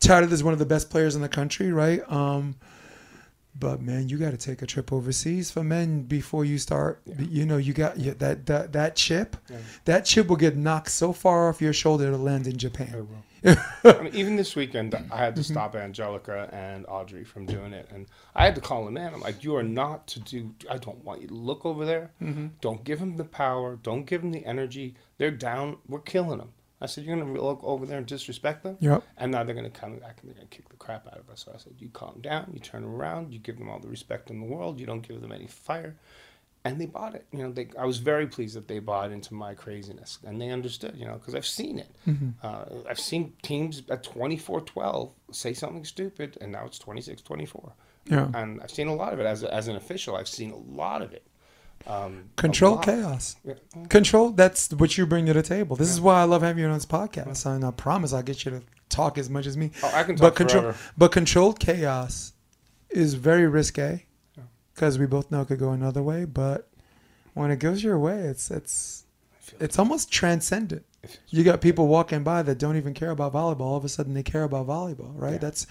touted 0.00 0.32
as 0.32 0.44
one 0.44 0.52
of 0.52 0.58
the 0.58 0.66
best 0.66 0.90
players 0.90 1.16
in 1.16 1.22
the 1.22 1.28
country, 1.28 1.72
right? 1.72 2.00
Um, 2.10 2.56
but 3.58 3.80
man, 3.80 4.08
you 4.08 4.18
got 4.18 4.30
to 4.30 4.36
take 4.36 4.62
a 4.62 4.66
trip 4.66 4.92
overseas 4.92 5.50
for 5.50 5.64
men 5.64 6.02
before 6.02 6.44
you 6.44 6.58
start. 6.58 7.00
Yeah. 7.06 7.14
You 7.20 7.46
know, 7.46 7.56
you 7.56 7.72
got 7.72 7.98
yeah, 7.98 8.14
that 8.18 8.46
that 8.46 8.72
that 8.72 8.96
chip. 8.96 9.36
Yeah. 9.50 9.56
That 9.86 10.04
chip 10.04 10.28
will 10.28 10.36
get 10.36 10.56
knocked 10.56 10.90
so 10.90 11.12
far 11.12 11.48
off 11.48 11.60
your 11.60 11.72
shoulder 11.72 12.06
it'll 12.06 12.20
land 12.20 12.46
in 12.46 12.56
Japan. 12.56 13.08
I 13.44 14.02
mean, 14.02 14.14
even 14.14 14.36
this 14.36 14.56
weekend, 14.56 14.94
I 14.94 15.16
had 15.16 15.34
Mm-hmm. 15.34 15.34
to 15.34 15.44
stop 15.44 15.76
Angelica 15.76 16.48
and 16.52 16.84
Audrey 16.88 17.24
from 17.24 17.46
doing 17.46 17.72
it, 17.72 17.88
and 17.92 18.06
I 18.34 18.44
had 18.44 18.54
to 18.56 18.60
call 18.60 18.84
them 18.84 18.96
in. 18.96 19.12
I'm 19.14 19.20
like, 19.20 19.44
"You 19.44 19.56
are 19.56 19.62
not 19.62 20.06
to 20.08 20.20
do. 20.20 20.54
I 20.70 20.78
don't 20.78 21.04
want 21.04 21.20
you 21.22 21.28
to 21.28 21.34
look 21.34 21.64
over 21.64 21.84
there. 21.84 22.10
Mm-hmm. 22.22 22.48
Don't 22.60 22.82
give 22.84 22.98
them 23.00 23.16
the 23.16 23.24
power. 23.24 23.76
Don't 23.82 24.04
give 24.06 24.22
them 24.22 24.32
the 24.32 24.44
energy. 24.44 24.94
They're 25.18 25.30
down. 25.30 25.78
We're 25.88 26.00
killing 26.00 26.38
them." 26.38 26.52
I 26.80 26.86
said, 26.86 27.04
"You're 27.04 27.16
gonna 27.18 27.32
look 27.32 27.60
over 27.64 27.86
there 27.86 27.98
and 27.98 28.06
disrespect 28.06 28.62
them, 28.62 28.76
Yep. 28.80 29.02
and 29.16 29.32
now 29.32 29.42
they're 29.42 29.54
gonna 29.54 29.68
come 29.68 29.96
back 29.98 30.18
and 30.20 30.30
they're 30.30 30.36
gonna 30.36 30.46
kick 30.46 30.68
the 30.68 30.76
crap 30.76 31.06
out 31.08 31.18
of 31.18 31.28
us." 31.28 31.44
So 31.44 31.52
I 31.54 31.58
said, 31.58 31.74
"You 31.78 31.88
calm 31.88 32.20
down. 32.20 32.50
You 32.52 32.60
turn 32.60 32.84
around. 32.84 33.32
You 33.32 33.40
give 33.40 33.58
them 33.58 33.68
all 33.68 33.80
the 33.80 33.88
respect 33.88 34.30
in 34.30 34.40
the 34.40 34.46
world. 34.46 34.78
You 34.80 34.86
don't 34.86 35.06
give 35.06 35.20
them 35.20 35.32
any 35.32 35.46
fire." 35.48 35.96
And 36.64 36.80
they 36.80 36.86
bought 36.86 37.14
it. 37.14 37.26
You 37.32 37.38
know, 37.44 37.52
they, 37.52 37.68
I 37.78 37.84
was 37.84 37.98
very 37.98 38.26
pleased 38.26 38.56
that 38.56 38.68
they 38.68 38.78
bought 38.78 39.10
into 39.12 39.34
my 39.34 39.54
craziness 39.54 40.18
and 40.26 40.40
they 40.40 40.50
understood. 40.50 40.94
You 40.96 41.06
know, 41.06 41.14
because 41.14 41.34
I've 41.34 41.46
seen 41.46 41.78
it. 41.78 41.94
Mm-hmm. 42.06 42.28
Uh, 42.42 42.64
I've 42.88 42.98
seen 43.00 43.32
teams 43.42 43.82
at 43.90 44.04
24-12 44.04 45.10
say 45.32 45.52
something 45.54 45.84
stupid, 45.84 46.38
and 46.40 46.52
now 46.52 46.64
it's 46.66 46.78
26-24. 46.78 47.72
Yeah. 48.06 48.28
And 48.34 48.60
I've 48.62 48.70
seen 48.70 48.88
a 48.88 48.94
lot 48.94 49.12
of 49.12 49.20
it 49.20 49.26
as 49.26 49.42
a, 49.42 49.52
as 49.52 49.68
an 49.68 49.76
official. 49.76 50.16
I've 50.16 50.28
seen 50.28 50.50
a 50.50 50.56
lot 50.56 51.02
of 51.02 51.12
it. 51.12 51.24
Um, 51.86 52.24
Control 52.36 52.76
chaos. 52.78 53.36
Yeah. 53.44 53.54
Control. 53.88 54.30
That's 54.30 54.70
what 54.72 54.98
you 54.98 55.06
bring 55.06 55.26
to 55.26 55.32
the 55.32 55.42
table. 55.42 55.76
This 55.76 55.90
is 55.90 56.00
why 56.00 56.20
I 56.20 56.24
love 56.24 56.42
having 56.42 56.62
you 56.62 56.68
on 56.68 56.74
this 56.74 56.86
podcast, 56.86 57.46
and 57.46 57.64
I 57.64 57.70
promise 57.70 58.12
I'll 58.12 58.22
get 58.22 58.44
you 58.44 58.50
to 58.50 58.62
talk 58.88 59.16
as 59.16 59.30
much 59.30 59.46
as 59.46 59.56
me. 59.56 59.70
Oh, 59.82 59.90
I 59.94 60.02
can 60.02 60.16
But 60.16 60.28
talk 60.30 60.36
control, 60.36 60.62
forever. 60.62 60.78
but 60.98 61.12
controlled 61.12 61.60
chaos 61.60 62.32
is 62.90 63.14
very 63.14 63.46
risque 63.46 63.90
Yeah. 63.92 63.98
Because 64.78 64.96
we 64.96 65.06
both 65.06 65.30
know 65.32 65.40
it 65.40 65.48
could 65.48 65.58
go 65.58 65.72
another 65.72 66.02
way. 66.02 66.24
But 66.24 66.68
when 67.34 67.50
it 67.50 67.58
goes 67.58 67.82
your 67.82 67.98
way, 67.98 68.20
it's 68.20 68.50
it's 68.50 69.04
it's 69.58 69.78
almost 69.78 70.12
transcendent. 70.12 70.84
You 71.28 71.42
got 71.42 71.60
people 71.60 71.88
walking 71.88 72.22
by 72.22 72.42
that 72.42 72.58
don't 72.58 72.76
even 72.76 72.94
care 72.94 73.10
about 73.10 73.32
volleyball. 73.32 73.60
All 73.62 73.76
of 73.76 73.84
a 73.84 73.88
sudden, 73.88 74.14
they 74.14 74.22
care 74.22 74.44
about 74.44 74.66
volleyball, 74.68 75.12
right? 75.14 75.32
Yeah. 75.32 75.38
That's 75.38 75.66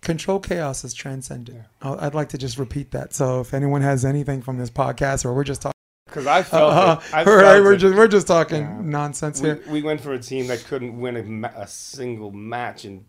control 0.00 0.40
chaos 0.40 0.84
is 0.84 0.94
transcendent. 0.94 1.64
Yeah. 1.82 1.96
I'd 2.00 2.14
like 2.14 2.30
to 2.30 2.38
just 2.38 2.58
repeat 2.58 2.92
that. 2.92 3.12
So 3.12 3.40
if 3.40 3.52
anyone 3.52 3.82
has 3.82 4.04
anything 4.04 4.40
from 4.42 4.56
this 4.58 4.70
podcast, 4.70 5.24
or 5.24 5.34
we're 5.34 5.44
just 5.44 5.60
talking, 5.62 5.74
Because 6.06 6.26
I 6.26 6.42
felt 6.42 6.72
uh, 6.72 7.00
it. 7.00 7.14
I 7.14 7.18
right, 7.24 7.24
felt 7.24 7.64
we're 7.64 7.76
just 7.76 7.94
we're 7.96 8.08
just 8.08 8.26
talking 8.26 8.62
Yeah. 8.62 8.80
nonsense 8.82 9.42
we, 9.42 9.48
here. 9.48 9.62
we 9.68 9.82
went 9.82 10.00
for 10.00 10.12
a 10.14 10.18
team 10.18 10.46
that 10.46 10.64
couldn't 10.64 10.98
win 10.98 11.44
a, 11.44 11.48
a 11.62 11.66
single 11.66 12.30
match, 12.30 12.84
and 12.86 13.04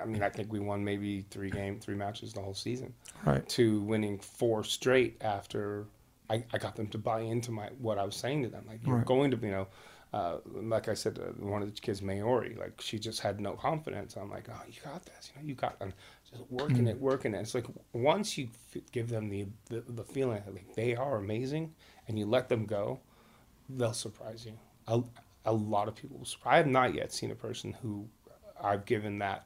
I 0.00 0.04
mean, 0.04 0.22
I 0.22 0.28
think 0.28 0.52
we 0.52 0.60
won 0.60 0.84
maybe 0.84 1.24
three 1.30 1.50
game, 1.50 1.78
three 1.80 1.94
matches 1.94 2.32
the 2.32 2.40
whole 2.40 2.54
season. 2.54 2.94
Right. 3.24 3.46
To 3.50 3.80
winning 3.82 4.18
four 4.18 4.64
straight 4.64 5.16
after 5.20 5.86
I, 6.28 6.44
I 6.52 6.58
got 6.58 6.74
them 6.76 6.88
to 6.88 6.98
buy 6.98 7.20
into 7.20 7.50
my 7.52 7.68
what 7.78 7.98
I 7.98 8.04
was 8.04 8.16
saying 8.16 8.42
to 8.44 8.48
them. 8.48 8.64
Like 8.68 8.80
you're 8.84 8.96
Right. 8.96 9.06
going 9.06 9.30
to, 9.30 9.36
you 9.36 9.50
know, 9.50 9.66
uh, 10.12 10.38
like 10.44 10.88
I 10.88 10.94
said, 10.94 11.18
uh, 11.18 11.32
one 11.44 11.62
of 11.62 11.72
the 11.74 11.80
kids, 11.80 12.00
Maori, 12.02 12.56
like 12.58 12.80
she 12.80 12.98
just 12.98 13.20
had 13.20 13.40
no 13.40 13.52
confidence. 13.52 14.16
I'm 14.16 14.30
like, 14.30 14.48
oh, 14.50 14.60
you 14.68 14.80
got 14.84 15.04
this, 15.04 15.30
you 15.34 15.40
know, 15.42 15.46
you 15.48 15.54
got, 15.54 15.76
and 15.80 15.92
just 16.30 16.42
working 16.50 16.84
Mm. 16.86 16.90
it, 16.90 17.00
working 17.00 17.34
it. 17.34 17.40
It's 17.40 17.54
like 17.54 17.66
once 17.92 18.38
you 18.38 18.48
f- 18.74 18.82
give 18.92 19.08
them 19.08 19.28
the, 19.28 19.46
the 19.68 19.80
the 19.88 20.04
feeling 20.04 20.42
that 20.44 20.54
like 20.54 20.74
they 20.74 20.94
are 20.96 21.16
amazing, 21.16 21.74
and 22.08 22.18
you 22.18 22.26
let 22.26 22.48
them 22.48 22.64
go, 22.66 23.00
they'll 23.68 23.92
surprise 23.92 24.46
you. 24.46 24.58
A, 24.88 25.02
a 25.44 25.52
lot 25.52 25.86
of 25.88 25.94
people. 25.94 26.26
I 26.44 26.56
have 26.56 26.66
not 26.66 26.94
yet 26.94 27.12
seen 27.12 27.30
a 27.30 27.34
person 27.36 27.74
who 27.82 28.08
I've 28.60 28.84
given 28.84 29.18
that 29.18 29.44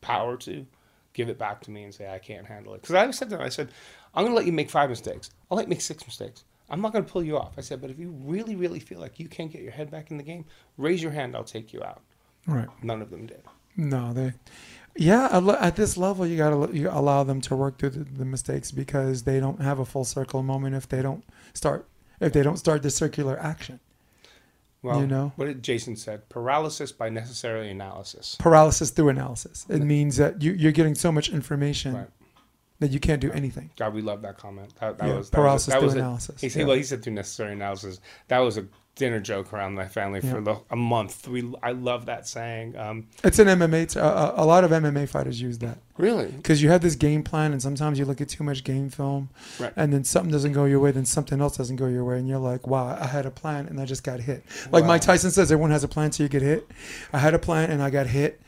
power 0.00 0.36
to 0.38 0.66
give 1.12 1.28
it 1.28 1.38
back 1.38 1.60
to 1.62 1.70
me 1.70 1.84
and 1.84 1.94
say 1.94 2.08
I 2.08 2.18
can't 2.18 2.46
handle 2.46 2.74
it. 2.74 2.82
Because 2.82 2.94
I 2.94 3.10
said 3.10 3.30
to 3.30 3.36
them, 3.36 3.44
I 3.44 3.48
said, 3.48 3.70
I'm 4.14 4.24
going 4.24 4.32
to 4.32 4.36
let 4.36 4.46
you 4.46 4.52
make 4.52 4.70
five 4.70 4.90
mistakes. 4.90 5.30
I'll 5.50 5.56
let 5.56 5.66
you 5.66 5.70
make 5.70 5.80
six 5.80 6.06
mistakes. 6.06 6.44
I'm 6.70 6.80
not 6.80 6.92
going 6.92 7.04
to 7.04 7.10
pull 7.10 7.24
you 7.24 7.38
off. 7.38 7.54
I 7.56 7.62
said, 7.62 7.80
but 7.80 7.90
if 7.90 7.98
you 7.98 8.10
really, 8.24 8.54
really 8.54 8.78
feel 8.78 9.00
like 9.00 9.18
you 9.18 9.28
can't 9.28 9.50
get 9.50 9.62
your 9.62 9.72
head 9.72 9.90
back 9.90 10.10
in 10.10 10.16
the 10.16 10.22
game, 10.22 10.44
raise 10.76 11.02
your 11.02 11.12
hand. 11.12 11.34
I'll 11.34 11.44
take 11.44 11.72
you 11.72 11.82
out. 11.82 12.02
Right. 12.46 12.68
None 12.82 13.02
of 13.02 13.10
them 13.10 13.26
did. 13.26 13.42
No, 13.76 14.12
they. 14.12 14.32
Yeah, 14.96 15.40
at 15.60 15.76
this 15.76 15.96
level, 15.96 16.26
you 16.26 16.36
gotta 16.36 16.76
you 16.76 16.90
allow 16.90 17.22
them 17.22 17.40
to 17.42 17.54
work 17.54 17.78
through 17.78 17.90
the, 17.90 18.04
the 18.04 18.24
mistakes 18.24 18.72
because 18.72 19.22
they 19.22 19.38
don't 19.38 19.60
have 19.62 19.78
a 19.78 19.84
full 19.84 20.04
circle 20.04 20.42
moment 20.42 20.74
if 20.74 20.88
they 20.88 21.02
don't 21.02 21.22
start 21.54 21.86
if 22.20 22.32
they 22.32 22.42
don't 22.42 22.56
start 22.56 22.82
the 22.82 22.90
circular 22.90 23.38
action. 23.38 23.78
Well, 24.82 25.00
You 25.00 25.06
know? 25.08 25.32
what 25.36 25.46
did 25.46 25.62
Jason 25.62 25.96
said? 25.96 26.28
Paralysis 26.28 26.92
by 26.92 27.08
necessary 27.08 27.70
analysis. 27.70 28.36
Paralysis 28.38 28.90
through 28.90 29.08
analysis. 29.08 29.66
It 29.68 29.82
means 29.82 30.16
that 30.18 30.40
you, 30.40 30.52
you're 30.52 30.72
getting 30.72 30.94
so 30.94 31.10
much 31.10 31.28
information 31.30 31.94
Right. 31.94 32.08
that 32.78 32.90
you 32.92 33.00
can't 33.00 33.20
do 33.20 33.32
anything. 33.32 33.70
God, 33.76 33.92
we 33.92 34.02
love 34.02 34.22
that 34.22 34.38
comment. 34.38 34.72
That, 34.80 34.98
that 34.98 35.08
Yeah, 35.08 35.16
was 35.16 35.30
that 35.30 35.36
paralysis 35.36 35.66
was, 35.66 35.72
that 35.74 35.78
through 35.80 35.86
was 35.86 35.94
a- 35.94 35.98
analysis. 35.98 36.40
He 36.40 36.48
said, 36.48 36.60
Yeah. 36.60 36.66
well, 36.66 36.76
he 36.76 36.82
said 36.84 37.02
through 37.02 37.14
necessary 37.14 37.52
analysis. 37.54 38.00
That 38.28 38.38
was 38.38 38.56
a 38.56 38.66
dinner 38.98 39.20
joke 39.20 39.52
around 39.52 39.74
my 39.74 39.86
family 39.88 40.20
Yeah. 40.22 40.32
for 40.34 40.40
the, 40.42 40.56
a 40.70 40.76
month. 40.76 41.26
We, 41.26 41.50
I 41.62 41.72
love 41.72 42.06
that 42.06 42.28
saying. 42.28 42.76
Um, 42.76 43.06
It's 43.24 43.38
an 43.38 43.46
MMA. 43.48 43.92
T- 43.94 43.98
uh, 44.00 44.32
a 44.36 44.44
lot 44.44 44.64
of 44.64 44.70
MMA 44.70 45.08
fighters 45.08 45.40
use 45.40 45.58
that 45.58 45.78
really? 45.96 46.26
because 46.26 46.62
you 46.62 46.68
have 46.68 46.82
this 46.82 46.96
game 46.96 47.22
plan, 47.22 47.52
and 47.52 47.62
sometimes 47.62 47.98
you 47.98 48.04
look 48.04 48.20
at 48.20 48.28
too 48.28 48.44
much 48.44 48.62
game 48.64 48.90
film, 48.90 49.30
Right. 49.58 49.72
and 49.76 49.92
then 49.92 50.04
something 50.04 50.30
doesn't 50.30 50.52
go 50.52 50.64
your 50.66 50.80
way, 50.80 50.90
then 50.90 51.06
something 51.06 51.40
else 51.40 51.56
doesn't 51.56 51.76
go 51.76 51.86
your 51.86 52.04
way, 52.04 52.18
and 52.18 52.28
you're 52.28 52.38
like, 52.38 52.66
"Wow, 52.66 52.98
I 53.00 53.06
had 53.06 53.24
a 53.24 53.30
plan 53.30 53.66
and 53.66 53.80
I 53.80 53.84
just 53.86 54.02
got 54.04 54.20
hit." 54.20 54.44
Like 54.70 54.82
Wow. 54.82 54.88
Mike 54.88 55.00
Tyson 55.02 55.30
says, 55.30 55.50
everyone 55.50 55.70
has 55.70 55.84
a 55.84 55.88
plan 55.88 56.10
till 56.10 56.24
you 56.24 56.28
get 56.28 56.42
hit. 56.42 56.68
I 57.12 57.18
had 57.18 57.32
a 57.34 57.38
plan 57.38 57.70
and 57.70 57.82
I 57.82 57.90
got 57.90 58.06
hit. 58.08 58.40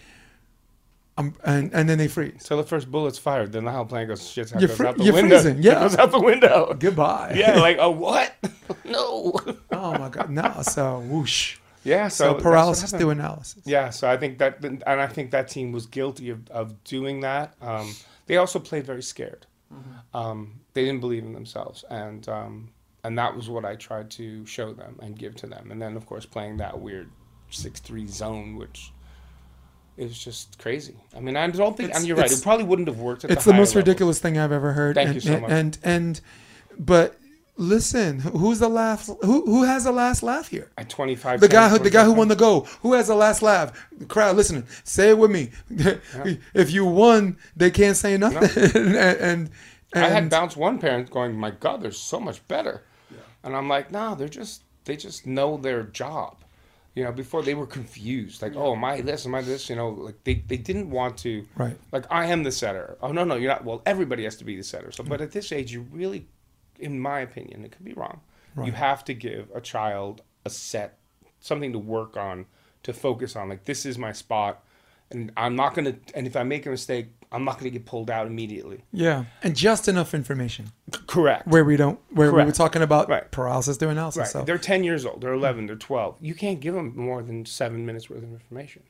Um, 1.18 1.34
and 1.44 1.70
and 1.74 1.88
then 1.88 1.98
they 1.98 2.08
freeze. 2.08 2.44
So 2.44 2.56
the 2.56 2.62
first 2.62 2.90
bullet's 2.90 3.18
fired, 3.18 3.52
then 3.52 3.64
the 3.64 3.72
whole 3.72 3.84
plan 3.84 4.06
goes 4.06 4.26
shit 4.28 4.52
You're 4.58 4.68
fr- 4.68 4.86
out 4.86 4.96
the 4.96 5.04
you're 5.04 5.14
window. 5.14 5.40
freezing, 5.40 5.62
yeah. 5.62 5.72
It 5.72 5.80
goes 5.80 5.96
out 5.96 6.10
the 6.12 6.20
window. 6.20 6.74
Goodbye. 6.78 7.34
Yeah, 7.36 7.60
like 7.60 7.76
a 7.78 7.90
what? 7.90 8.34
no. 8.84 9.34
oh 9.72 9.98
my 9.98 10.08
god. 10.08 10.30
No. 10.30 10.62
So 10.62 11.00
whoosh. 11.00 11.58
Yeah, 11.82 12.08
So, 12.08 12.34
so, 12.36 12.40
paralysis 12.42 12.90
through 12.90 13.08
analysis. 13.10 13.62
Yeah, 13.64 13.88
so 13.88 14.08
I 14.10 14.18
think 14.18 14.36
that, 14.38 14.62
and 14.62 14.82
I 14.86 15.06
think 15.06 15.30
that 15.30 15.48
team 15.48 15.72
was 15.72 15.86
guilty 15.86 16.28
of, 16.28 16.46
of 16.50 16.84
doing 16.84 17.20
that. 17.20 17.54
Um, 17.62 17.94
they 18.26 18.36
also 18.36 18.58
played 18.58 18.84
very 18.84 19.02
scared. 19.02 19.46
Mm-hmm. 19.72 20.16
Um, 20.16 20.60
they 20.74 20.84
didn't 20.84 21.00
believe 21.00 21.24
in 21.24 21.32
themselves, 21.32 21.84
and 21.90 22.28
um, 22.28 22.68
and 23.02 23.16
that 23.18 23.34
was 23.34 23.48
what 23.48 23.64
I 23.64 23.76
tried 23.76 24.10
to 24.12 24.44
show 24.44 24.72
them 24.74 24.98
and 25.00 25.18
give 25.18 25.36
to 25.36 25.46
them. 25.46 25.70
And 25.70 25.80
then, 25.80 25.96
of 25.96 26.04
course, 26.06 26.26
playing 26.26 26.58
that 26.58 26.78
weird 26.78 27.08
six 27.48 27.80
three 27.80 28.06
zone, 28.06 28.56
which 28.56 28.92
is 29.96 30.18
just 30.18 30.58
crazy. 30.58 30.94
I 31.16 31.20
mean, 31.20 31.36
I 31.36 31.46
don't 31.48 31.76
think, 31.76 31.90
It's- 31.90 31.98
and 31.98 32.06
you're 32.08 32.16
right, 32.16 32.30
it 32.30 32.42
probably 32.42 32.64
wouldn't 32.64 32.88
have 32.88 32.98
worked. 32.98 33.24
At 33.24 33.30
It's 33.30 33.44
the, 33.44 33.52
the 33.52 33.58
most 33.58 33.74
ridiculous 33.74 34.18
thing 34.18 34.38
I've 34.38 34.52
ever 34.52 34.72
heard. 34.72 34.94
Thank 34.94 35.08
and, 35.08 35.14
you 35.14 35.20
so 35.20 35.32
and, 35.32 35.42
much. 35.42 35.50
And 35.50 35.78
and 35.84 36.20
but 36.78 37.16
listen, 37.56 38.20
who's 38.20 38.58
the 38.58 38.68
last? 38.68 39.10
Who 39.22 39.44
who 39.44 39.64
has 39.64 39.84
the 39.84 39.92
last 39.92 40.22
laugh 40.22 40.48
here? 40.48 40.70
At 40.78 40.88
25, 40.88 41.40
The 41.40 41.48
guy 41.48 41.68
who 41.68 41.78
the 41.78 41.90
guy 41.90 42.04
who 42.04 42.12
won 42.12 42.28
the 42.28 42.36
goal. 42.36 42.62
Who 42.82 42.94
has 42.94 43.08
the 43.08 43.14
last 43.14 43.42
laugh? 43.42 43.88
The 43.98 44.06
crowd 44.06 44.36
listening. 44.36 44.66
Say 44.84 45.10
it 45.10 45.18
with 45.18 45.30
me. 45.30 45.50
if 46.54 46.70
you 46.70 46.86
won, 46.86 47.36
they 47.54 47.70
can't 47.70 47.96
say 47.96 48.16
nothing. 48.16 48.70
and, 48.96 48.96
and 48.96 49.50
I 49.92 50.08
had 50.08 50.22
and- 50.22 50.30
bounce 50.30 50.56
one 50.56 50.78
parent 50.78 51.10
going, 51.10 51.36
"My 51.36 51.50
God, 51.50 51.82
they're 51.82 51.92
so 51.92 52.18
much 52.18 52.46
better," 52.48 52.82
and 53.44 53.54
I'm 53.54 53.68
like, 53.68 53.90
"No, 53.90 54.14
they're 54.14 54.28
just 54.28 54.62
they 54.84 54.96
just 54.96 55.26
know 55.26 55.56
their 55.56 55.82
job." 55.82 56.36
You 57.00 57.06
know, 57.06 57.12
before 57.12 57.42
they 57.42 57.54
were 57.54 57.66
confused, 57.66 58.42
like, 58.42 58.54
"Oh, 58.54 58.74
am 58.76 58.84
I 58.84 59.00
this? 59.00 59.24
Am 59.24 59.34
I 59.34 59.40
this?" 59.40 59.70
You 59.70 59.76
know, 59.76 59.88
like 59.88 60.22
they, 60.22 60.34
they 60.34 60.58
didn't 60.58 60.90
want 60.90 61.16
to. 61.18 61.46
right. 61.56 61.78
Like 61.92 62.04
I 62.10 62.26
am 62.26 62.42
the 62.42 62.52
setter. 62.52 62.98
Oh 63.00 63.10
no, 63.10 63.24
no, 63.24 63.36
you're 63.36 63.50
not. 63.50 63.64
Well, 63.64 63.80
everybody 63.86 64.24
has 64.24 64.36
to 64.36 64.44
be 64.44 64.54
the 64.54 64.62
setter. 64.62 64.92
So, 64.92 65.02
but 65.02 65.22
at 65.22 65.32
this 65.32 65.50
age, 65.50 65.72
you 65.72 65.86
really, 65.90 66.26
in 66.78 67.00
my 67.00 67.20
opinion, 67.20 67.64
it 67.64 67.72
could 67.72 67.86
be 67.86 67.94
wrong. 67.94 68.20
You 68.62 68.72
have 68.72 69.02
to 69.06 69.14
give 69.14 69.48
a 69.54 69.62
child 69.62 70.20
a 70.44 70.50
set, 70.50 70.98
something 71.38 71.72
to 71.72 71.78
work 71.78 72.18
on, 72.18 72.44
to 72.82 72.92
focus 72.92 73.34
on. 73.34 73.48
Like 73.48 73.64
this 73.64 73.86
is 73.86 73.96
my 73.96 74.12
spot, 74.12 74.62
and 75.10 75.32
I'm 75.38 75.56
not 75.56 75.72
gonna. 75.72 75.94
And 76.14 76.26
if 76.26 76.36
I 76.36 76.42
make 76.42 76.66
a 76.66 76.70
mistake, 76.70 77.06
I'm 77.32 77.44
not 77.44 77.54
going 77.54 77.64
to 77.64 77.78
get 77.78 77.86
pulled 77.86 78.10
out 78.10 78.26
immediately. 78.26 78.82
Yeah, 78.92 79.24
and 79.42 79.54
just 79.54 79.86
enough 79.86 80.14
information 80.14 80.72
C- 80.94 81.00
correct. 81.06 81.46
where 81.46 81.64
we 81.64 81.76
don't 81.76 81.98
where 82.10 82.32
we 82.32 82.42
were 82.44 82.50
talking 82.52 82.82
about 82.82 83.08
Right. 83.08 83.30
paralysis 83.30 83.76
through 83.76 83.90
analysis. 83.90 84.18
Right. 84.18 84.28
So 84.28 84.42
They're 84.42 84.58
10 84.58 84.82
years 84.84 85.06
old. 85.06 85.20
They're 85.20 85.32
11. 85.32 85.66
They're 85.66 85.76
12. 85.76 86.16
You 86.20 86.34
can't 86.34 86.58
give 86.60 86.74
them 86.74 86.92
more 86.96 87.22
than 87.22 87.46
seven 87.46 87.86
minutes 87.86 88.10
worth 88.10 88.22
of 88.24 88.32
information. 88.32 88.82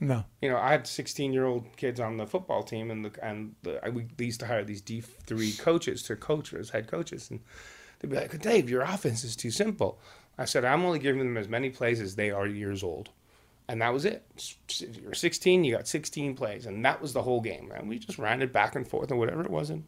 no, 0.00 0.24
You 0.40 0.48
know, 0.50 0.56
I 0.56 0.70
had 0.72 0.86
16 0.86 1.32
year 1.32 1.44
old 1.44 1.64
kids 1.76 2.00
on 2.00 2.16
the 2.16 2.26
football 2.26 2.62
team, 2.62 2.90
and 2.90 3.04
the 3.04 3.12
and 3.24 3.54
the, 3.62 3.84
I, 3.84 3.90
we 3.90 4.06
used 4.18 4.40
to 4.40 4.46
hire 4.46 4.64
these 4.64 4.80
D 4.80 5.00
three 5.02 5.52
coaches 5.52 6.02
to 6.04 6.16
coach 6.16 6.52
as 6.54 6.70
head 6.70 6.86
coaches, 6.88 7.30
and 7.30 7.40
they'd 8.00 8.10
be 8.10 8.16
like, 8.16 8.40
"Dave, 8.40 8.68
your 8.70 8.82
offense 8.82 9.22
is 9.22 9.36
too 9.36 9.50
simple." 9.50 10.00
I 10.38 10.46
said, 10.46 10.64
"I'm 10.64 10.84
only 10.84 10.98
giving 10.98 11.18
them 11.20 11.36
as 11.36 11.46
many 11.48 11.68
plays 11.68 12.00
as 12.00 12.16
they 12.16 12.30
are 12.30 12.46
years 12.46 12.82
old." 12.82 13.10
And 13.68 13.80
that 13.80 13.92
was 13.92 14.04
it. 14.04 14.24
If 14.36 15.00
you're 15.00 15.14
16, 15.14 15.64
you 15.64 15.76
got 15.76 15.86
16 15.86 16.34
plays, 16.34 16.66
and 16.66 16.84
that 16.84 17.00
was 17.00 17.12
the 17.12 17.22
whole 17.22 17.40
game. 17.40 17.72
And 17.74 17.88
we 17.88 17.98
just 17.98 18.18
ran 18.18 18.42
it 18.42 18.52
back 18.52 18.74
and 18.74 18.86
forth, 18.86 19.10
and 19.10 19.18
whatever 19.18 19.42
it 19.42 19.50
was, 19.50 19.70
and 19.70 19.84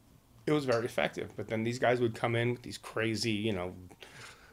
it 0.46 0.52
was 0.52 0.64
very 0.64 0.84
effective. 0.84 1.32
But 1.36 1.48
then 1.48 1.64
these 1.64 1.78
guys 1.78 2.00
would 2.00 2.14
come 2.14 2.36
in 2.36 2.52
with 2.52 2.62
these 2.62 2.78
crazy, 2.78 3.32
you 3.32 3.52
know, 3.52 3.74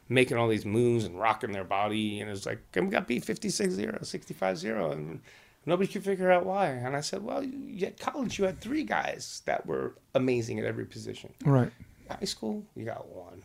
making 0.08 0.36
all 0.36 0.48
these 0.48 0.66
moves 0.66 1.04
and 1.04 1.18
rocking 1.18 1.52
their 1.52 1.64
body, 1.64 2.20
and 2.20 2.30
it's 2.30 2.46
like, 2.46 2.60
and 2.74 2.86
we 2.86 2.92
got 2.92 3.06
beat 3.06 3.24
56-0, 3.24 4.00
65-0, 4.00 4.92
and 4.92 5.20
nobody 5.66 5.90
could 5.90 6.04
figure 6.04 6.30
out 6.30 6.44
why. 6.44 6.66
And 6.66 6.96
I 6.96 7.00
said, 7.00 7.22
well, 7.22 7.42
you, 7.42 7.86
at 7.86 7.98
college, 7.98 8.38
you 8.38 8.44
had 8.44 8.60
three 8.60 8.84
guys 8.84 9.42
that 9.46 9.66
were 9.66 9.94
amazing 10.14 10.58
at 10.58 10.64
every 10.64 10.84
position. 10.84 11.32
right? 11.44 11.70
High 12.10 12.24
school, 12.24 12.64
you 12.74 12.84
got 12.84 13.08
one. 13.08 13.42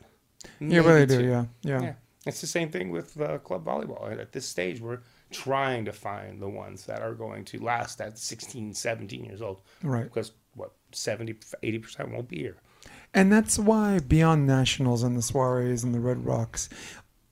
Yeah, 0.59 0.79
really 0.79 1.05
Maybe 1.05 1.17
do. 1.17 1.23
Yeah, 1.23 1.45
yeah, 1.61 1.81
Yeah. 1.81 1.93
It's 2.25 2.41
the 2.41 2.47
same 2.47 2.69
thing 2.69 2.89
with 2.89 3.19
uh, 3.21 3.37
club 3.37 3.63
volleyball. 3.63 4.19
At 4.19 4.33
this 4.33 4.45
stage, 4.45 4.81
we're 4.81 4.99
trying 5.31 5.85
to 5.85 5.93
find 5.93 6.41
the 6.41 6.49
ones 6.49 6.85
that 6.85 7.01
are 7.01 7.13
going 7.13 7.45
to 7.45 7.63
last 7.63 8.01
at 8.01 8.17
16, 8.17 8.73
17 8.73 9.25
years 9.25 9.41
old. 9.41 9.61
right. 9.83 10.03
Because, 10.03 10.31
what, 10.55 10.73
70, 10.91 11.33
80% 11.63 12.11
won't 12.11 12.27
be 12.27 12.39
here. 12.39 12.57
And 13.13 13.31
that's 13.31 13.57
why 13.57 13.99
beyond 13.99 14.47
nationals 14.47 15.03
and 15.03 15.15
the 15.15 15.21
soirees 15.21 15.83
and 15.83 15.93
the 15.93 15.99
Red 15.99 16.25
Rocks, 16.25 16.69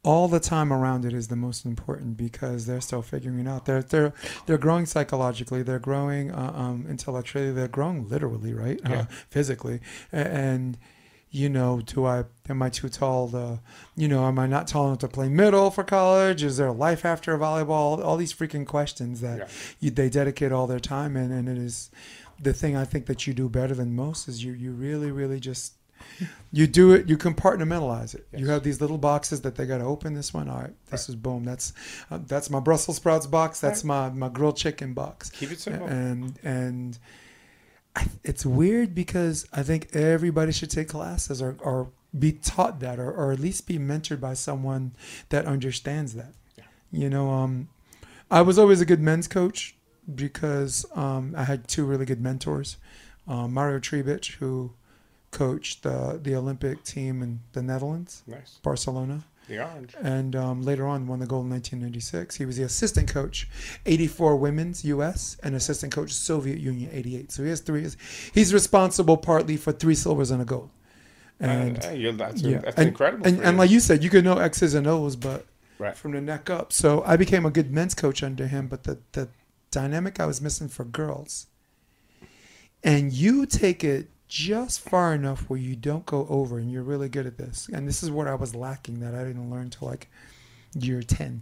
all 0.04 0.28
the 0.28 0.40
time 0.40 0.72
around 0.72 1.04
it 1.04 1.14
is 1.14 1.28
the 1.28 1.36
most 1.36 1.66
important 1.66 2.16
because 2.16 2.66
they're 2.66 2.82
still 2.82 3.02
figuring 3.02 3.40
it 3.40 3.48
out. 3.48 3.66
They're 3.66 3.82
they're 3.82 4.14
they're 4.46 4.58
growing 4.58 4.86
psychologically. 4.86 5.64
They're 5.64 5.80
growing 5.80 6.32
uh, 6.32 6.54
um, 6.56 6.86
intellectually. 6.88 7.52
They're 7.52 7.68
growing 7.68 8.08
literally, 8.08 8.54
right? 8.54 8.80
Yeah. 8.88 9.02
Uh, 9.02 9.06
physically, 9.30 9.82
and. 10.12 10.78
You 11.36 11.50
know, 11.50 11.82
do 11.82 12.06
I 12.06 12.24
am 12.48 12.62
I 12.62 12.70
too 12.70 12.88
tall 12.88 13.28
to, 13.32 13.60
you 13.98 14.08
know, 14.08 14.24
am 14.26 14.40
I 14.40 14.48
not 14.48 14.68
tall 14.70 14.88
enough 14.88 15.00
to 15.00 15.10
play 15.10 15.28
middle 15.28 15.70
for 15.70 15.84
college? 15.84 16.44
Is 16.44 16.56
there 16.56 16.68
a 16.68 16.72
life 16.72 17.04
after 17.04 17.38
volleyball? 17.38 18.02
All 18.02 18.16
these 18.16 18.34
freaking 18.34 18.66
questions 18.66 19.20
that 19.20 19.38
Yeah. 19.40 19.48
you, 19.82 19.92
they 19.92 20.10
dedicate 20.10 20.54
all 20.54 20.66
their 20.66 20.80
time 20.80 21.18
in, 21.18 21.34
and 21.34 21.50
it 21.50 21.58
is 21.58 21.92
the 22.42 22.54
thing 22.54 22.78
I 22.78 22.86
think 22.86 23.06
that 23.08 23.28
you 23.28 23.34
do 23.34 23.50
better 23.50 23.76
than 23.76 23.96
most 23.96 24.30
is 24.30 24.46
you 24.46 24.54
you 24.54 24.72
really 24.72 25.12
really 25.12 25.40
just 25.42 25.74
you 26.54 26.68
do 26.68 26.92
it 26.94 27.10
you 27.10 27.18
compartmentalize 27.18 28.14
it 28.16 28.26
you 28.34 28.48
have 28.48 28.64
these 28.64 28.80
little 28.80 28.98
boxes 28.98 29.42
that 29.42 29.56
they 29.56 29.66
got 29.66 29.80
to 29.80 29.84
open 29.86 30.14
this 30.14 30.34
one 30.34 30.48
all 30.50 30.60
right 30.60 30.74
this 30.92 31.10
is 31.10 31.16
boom 31.16 31.44
that's 31.44 31.74
uh, 32.12 32.20
that's 32.28 32.50
my 32.50 32.60
brussels 32.60 32.98
sprouts 32.98 33.26
box 33.28 33.60
that's 33.60 33.84
my 33.84 34.10
my 34.10 34.30
grilled 34.30 34.56
chicken 34.58 34.94
box 34.94 35.30
Keep 35.32 35.52
it 35.52 35.60
simple. 35.60 35.88
and 35.88 36.38
and 36.44 37.00
I, 37.96 38.08
it's 38.24 38.46
weird 38.46 38.94
because 38.94 39.48
i 39.54 39.64
think 39.64 39.96
everybody 39.96 40.52
should 40.52 40.70
take 40.72 40.90
classes 40.90 41.42
or, 41.42 41.56
or 41.60 41.90
be 42.18 42.32
taught 42.34 42.80
that 42.80 43.00
or, 43.00 43.12
or 43.12 43.32
at 43.32 43.40
least 43.40 43.68
be 43.68 43.78
mentored 43.78 44.20
by 44.22 44.34
someone 44.34 44.94
that 45.30 45.46
understands 45.46 46.14
that 46.16 46.34
Yeah. 46.58 46.64
you 46.92 47.10
know 47.10 47.30
um 47.32 47.70
i 48.30 48.42
was 48.42 48.58
always 48.60 48.82
a 48.82 48.86
good 48.86 49.00
men's 49.02 49.28
coach 49.28 49.76
because 50.14 50.86
um, 50.96 51.34
i 51.38 51.44
had 51.44 51.68
two 51.68 51.86
really 51.86 52.06
good 52.06 52.22
mentors 52.22 52.78
um, 53.28 53.54
mario 53.54 53.80
Trebich, 53.80 54.36
who 54.36 54.72
coached 55.32 55.84
the, 55.84 56.20
the 56.22 56.36
olympic 56.36 56.84
team 56.84 57.22
in 57.22 57.40
the 57.54 57.62
netherlands 57.62 58.24
Nice. 58.28 58.60
barcelona 58.64 59.24
The 59.48 59.64
orange. 59.64 59.94
and 60.02 60.36
um, 60.36 60.62
later 60.64 60.88
on 60.88 61.06
won 61.08 61.20
the 61.20 61.28
gold 61.28 61.46
in 61.46 61.52
1996. 61.52 62.36
He 62.36 62.46
was 62.46 62.58
the 62.58 62.64
assistant 62.64 63.08
coach, 63.08 63.48
84 63.86 64.38
women's 64.38 64.84
U.S. 64.86 65.38
and 65.44 65.54
assistant 65.56 65.94
coach 65.94 66.12
Soviet 66.12 66.58
Union 66.60 66.90
88. 66.92 67.32
So 67.32 67.44
he 67.44 67.50
has 67.50 67.60
three. 67.62 67.88
He's 68.34 68.54
responsible 68.54 69.18
partly 69.18 69.56
for 69.58 69.72
three 69.72 69.94
silvers 69.96 70.32
and 70.32 70.42
a 70.42 70.46
gold. 70.46 70.70
And 71.40 71.84
Uh, 71.86 71.90
yeah, 71.90 72.12
that's, 72.12 72.42
yeah, 72.42 72.58
that's 72.60 72.78
and, 72.78 72.88
incredible. 72.88 73.28
And, 73.28 73.40
and 73.42 73.58
like 73.58 73.70
you 73.70 73.80
said, 73.80 74.04
you 74.04 74.10
could 74.10 74.24
know 74.24 74.38
X's 74.38 74.74
and 74.74 74.88
O's, 74.88 75.16
but 75.16 75.46
Right. 75.78 75.96
from 75.96 76.14
the 76.14 76.22
neck 76.22 76.50
up. 76.50 76.72
So 76.72 77.04
I 77.06 77.18
became 77.18 77.46
a 77.46 77.52
good 77.52 77.72
men's 77.72 77.94
coach 77.94 78.24
under 78.24 78.48
him, 78.48 78.68
but 78.68 78.84
the 78.86 79.00
the 79.12 79.28
dynamic 79.70 80.20
I 80.22 80.26
was 80.26 80.42
missing 80.42 80.70
for 80.70 80.86
girls. 80.86 81.48
And 82.84 83.12
you 83.12 83.46
take 83.46 83.84
it 83.84 84.10
just 84.28 84.80
far 84.82 85.14
enough 85.14 85.50
where 85.50 85.60
you 85.60 85.76
don't 85.76 86.06
go 86.06 86.26
over, 86.30 86.58
and 86.58 86.72
you're 86.72 86.84
really 86.84 87.10
good 87.10 87.26
at 87.26 87.38
this. 87.38 87.70
And 87.72 87.88
this 87.88 88.02
is 88.04 88.10
what 88.12 88.28
I 88.28 88.36
was 88.36 88.56
lacking 88.56 89.00
that 89.02 89.14
I 89.16 89.24
didn't 89.24 89.50
learn 89.50 89.70
till 89.70 89.88
like 89.88 90.10
year 90.74 91.02
ten. 91.04 91.42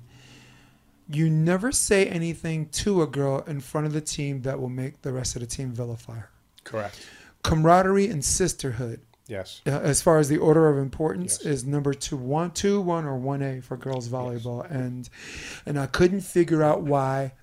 You 1.09 1.29
never 1.29 1.71
say 1.71 2.07
anything 2.07 2.69
to 2.69 3.01
a 3.01 3.07
girl 3.07 3.43
in 3.45 3.59
front 3.59 3.87
of 3.87 3.93
the 3.93 4.01
team 4.01 4.41
that 4.43 4.59
will 4.59 4.69
make 4.69 5.01
the 5.01 5.11
rest 5.11 5.35
of 5.35 5.41
the 5.41 5.47
team 5.47 5.71
vilify 5.73 6.15
her. 6.15 6.29
Correct. 6.63 7.05
Camaraderie 7.43 8.07
and 8.07 8.23
sisterhood 8.23 9.01
Yes. 9.27 9.61
uh, 9.67 9.71
as 9.71 10.01
far 10.01 10.17
as 10.19 10.29
the 10.29 10.37
order 10.37 10.69
of 10.69 10.77
importance 10.77 11.39
Yes. 11.43 11.53
is 11.55 11.65
number 11.65 11.93
two 11.93 12.15
one 12.17 12.51
two 12.51 12.79
one 12.79 13.03
or 13.05 13.17
one 13.17 13.41
a 13.41 13.61
for 13.61 13.75
girls 13.77 14.07
volleyball 14.09 14.69
and 14.69 15.09
and 15.65 15.77
i 15.79 15.85
couldn't 15.87 16.21
figure 16.21 16.61
out 16.63 16.83
why 16.83 17.33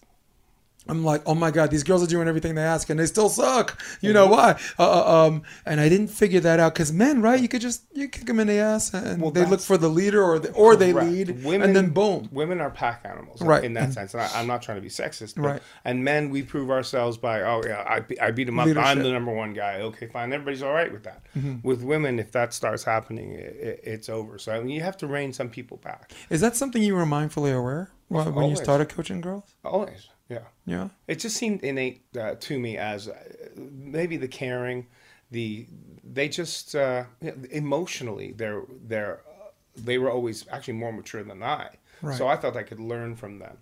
i'm 0.89 1.05
like 1.05 1.23
oh 1.27 1.35
my 1.35 1.51
god 1.51 1.71
these 1.71 1.83
girls 1.85 2.03
are 2.03 2.07
doing 2.07 2.27
everything 2.27 2.55
they 2.55 2.63
ask 2.63 2.89
and 2.91 2.99
they 2.99 3.07
still 3.07 3.29
suck 3.29 3.81
you 4.01 4.13
know 4.13 4.27
why 4.27 4.59
uh, 4.79 4.83
uh, 4.83 5.27
um 5.27 5.43
and 5.67 5.79
i 5.81 5.89
didn't 5.89 6.09
figure 6.09 6.41
that 6.41 6.59
out 6.59 6.73
because 6.73 6.93
men 6.93 7.21
right 7.21 7.41
you 7.41 7.49
could 7.49 7.61
just 7.61 7.83
you 7.93 8.09
kick 8.09 8.25
them 8.27 8.41
in 8.41 8.47
the 8.47 8.55
ass 8.59 8.93
and 8.95 9.21
Well, 9.21 9.31
they 9.31 9.45
look 9.45 9.61
for 9.61 9.77
the 9.77 9.89
leader 9.89 10.23
or 10.23 10.39
the, 10.39 10.51
or 10.53 10.77
they 10.77 10.93
lead 10.93 11.45
Women- 11.45 11.63
and 11.69 11.77
then 11.77 11.91
boom 11.91 12.29
Women 12.33 12.61
are 12.61 12.71
pack 12.71 13.03
animals, 13.05 13.41
Right. 13.43 13.63
In 13.65 13.75
that 13.75 13.85
And- 13.85 13.95
sense, 13.95 14.15
and 14.15 14.23
I, 14.23 14.31
I'm 14.35 14.47
not 14.47 14.63
trying 14.63 14.77
to 14.79 14.83
be 14.83 14.89
sexist, 14.89 15.35
but, 15.37 15.43
Right. 15.43 15.63
And 15.85 16.03
men, 16.05 16.31
we 16.31 16.43
prove 16.43 16.71
ourselves 16.71 17.17
by, 17.19 17.43
oh 17.43 17.61
yeah, 17.67 17.81
I, 17.87 18.05
I 18.27 18.31
beat 18.31 18.49
him 18.49 18.59
up. 18.59 18.67
Leadership. 18.67 18.87
I'm 18.87 19.03
the 19.03 19.11
number 19.11 19.33
one 19.33 19.53
guy. 19.53 19.81
Okay, 19.81 20.07
fine. 20.07 20.33
Everybody's 20.33 20.63
all 20.63 20.73
right 20.73 20.91
with 20.93 21.03
that. 21.05 21.23
Mm-hmm. 21.37 21.67
With 21.67 21.83
women, 21.83 22.19
if 22.19 22.33
that 22.33 22.55
starts 22.55 22.85
happening, 22.85 23.33
it, 23.33 23.57
it, 23.57 23.81
it's 23.85 24.09
over. 24.09 24.39
So 24.39 24.53
I 24.53 24.61
mean, 24.61 24.71
you 24.71 24.81
have 24.83 24.97
to 24.99 25.07
rein 25.07 25.33
some 25.33 25.51
people 25.51 25.77
back. 25.79 26.13
is 26.31 26.41
that 26.41 26.57
something 26.57 26.83
you 26.83 26.95
were 26.95 27.05
mindfully 27.05 27.55
aware 27.57 27.91
wh- 28.09 28.35
when 28.35 28.49
you 28.51 28.57
started 28.57 28.89
coaching 28.89 29.21
girls 29.21 29.45
Always, 29.65 30.09
yeah. 30.31 30.39
yeah 30.65 30.89
It 31.09 31.17
just 31.19 31.37
seemed 31.37 31.63
innate 31.63 32.03
uh, 32.19 32.37
to 32.39 32.59
me 32.59 32.79
as 32.79 33.09
uh, 33.09 33.15
maybe 33.57 34.17
the 34.17 34.29
caring, 34.29 34.87
the 35.31 35.67
they 36.05 36.29
just 36.29 36.75
uh, 36.75 37.05
emotionally 37.51 38.33
they're 38.33 38.63
they're 38.87 39.21
uh, 39.29 39.49
they 39.77 39.99
were 39.99 40.11
always 40.11 40.47
actually 40.51 40.75
more 40.75 40.93
mature 40.93 41.23
than 41.23 41.43
I. 41.43 41.69
Right. 42.03 42.17
So 42.17 42.29
I 42.29 42.37
thought 42.37 42.57
I 42.57 42.63
could 42.63 42.81
learn 42.81 43.15
from 43.17 43.39
them, 43.39 43.59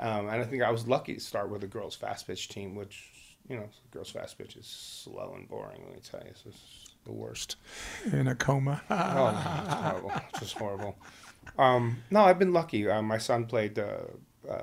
um, 0.00 0.28
and 0.28 0.40
I 0.40 0.44
think 0.44 0.62
I 0.62 0.70
was 0.70 0.88
lucky 0.88 1.14
to 1.14 1.20
start 1.20 1.50
with 1.50 1.62
a 1.64 1.66
girls 1.66 1.94
fast 1.94 2.26
pitch 2.26 2.48
team, 2.48 2.74
which 2.74 3.10
you 3.48 3.56
know 3.56 3.68
girls 3.90 4.10
fast 4.10 4.38
pitch 4.38 4.56
is 4.56 4.66
slow 4.66 5.34
and 5.36 5.48
boring. 5.48 5.82
Let 5.84 5.94
me 5.94 6.00
tell 6.00 6.20
you, 6.20 6.30
it's 6.30 6.44
the 7.04 7.12
worst. 7.12 7.56
in 8.12 8.28
a 8.28 8.34
coma 8.34 8.80
Oh, 8.90 9.28
it's 9.28 9.74
horrible. 9.74 10.12
It's 10.30 10.40
just 10.40 10.54
horrible. 10.56 10.96
Um, 11.58 11.98
no, 12.10 12.24
I've 12.24 12.38
been 12.38 12.52
lucky. 12.52 12.88
Uh, 12.88 13.02
my 13.02 13.18
son 13.18 13.44
played. 13.44 13.78
Uh, 13.78 13.98
uh, 14.48 14.62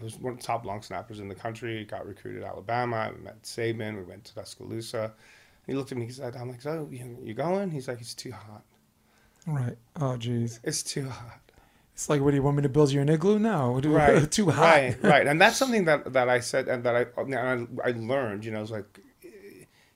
was 0.00 0.18
one 0.18 0.34
of 0.34 0.38
the 0.38 0.44
top 0.44 0.64
long 0.64 0.82
snappers 0.82 1.20
in 1.20 1.28
the 1.28 1.34
country. 1.34 1.84
Got 1.84 2.06
recruited 2.06 2.42
Alabama. 2.44 3.10
We 3.16 3.24
met 3.24 3.42
Saban. 3.42 3.96
We 3.96 4.02
went 4.04 4.24
to 4.24 4.34
Tuscaloosa. 4.34 5.12
He 5.66 5.74
looked 5.74 5.90
at 5.92 5.98
me. 5.98 6.06
He 6.06 6.12
said, 6.12 6.36
"I'm 6.36 6.50
like, 6.50 6.62
so 6.62 6.88
you, 6.90 7.18
you 7.22 7.34
going?" 7.34 7.70
He's 7.70 7.88
like, 7.88 8.00
"It's 8.00 8.14
too 8.14 8.32
hot. 8.32 8.62
right 9.46 9.76
oh 10.00 10.16
geez 10.16 10.60
It's 10.64 10.82
too 10.82 11.08
hot." 11.08 11.40
it's 11.94 12.08
like 12.08 12.20
what 12.20 12.30
do 12.32 12.36
you 12.36 12.42
want 12.42 12.56
me 12.56 12.62
to 12.62 12.68
build 12.68 12.90
you 12.90 13.00
an 13.00 13.08
igloo 13.08 13.38
no 13.38 13.80
Right. 13.84 14.30
too 14.30 14.50
hot 14.50 14.62
Right. 14.62 15.02
Right. 15.02 15.26
And 15.26 15.40
that's 15.40 15.56
something 15.56 15.84
that 15.86 16.12
that 16.12 16.28
I 16.28 16.40
said 16.40 16.68
and 16.68 16.84
that 16.84 16.94
I 16.96 17.06
and 17.20 17.78
I, 17.82 17.88
I 17.88 17.90
learned. 17.92 18.44
You 18.44 18.50
know, 18.52 18.60
it's 18.62 18.70
like 18.70 19.00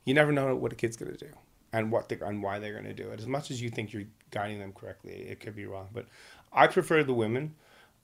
you 0.05 0.14
never 0.14 0.32
know 0.32 0.55
what 0.57 0.72
a 0.72 0.76
kid's 0.76 0.96
gonna 0.96 1.16
do 1.16 1.28
and 1.72 1.92
what 1.92 2.09
they 2.09 2.18
and 2.20 2.42
why 2.42 2.59
they're 2.59 2.74
gonna 2.74 2.94
do 2.94 3.11
it. 3.11 3.20
As 3.20 3.26
much 3.26 3.51
as 3.51 3.61
you 3.61 3.70
think 3.70 3.92
you're 3.92 4.05
guiding 4.30 4.59
them 4.61 4.72
correctly, 4.72 5.12
it 5.28 5.40
could 5.40 5.55
be 5.55 5.66
wrong. 5.66 5.88
But 5.92 6.07
I 6.53 6.66
prefer 6.66 7.03
the 7.05 7.14
women 7.14 7.55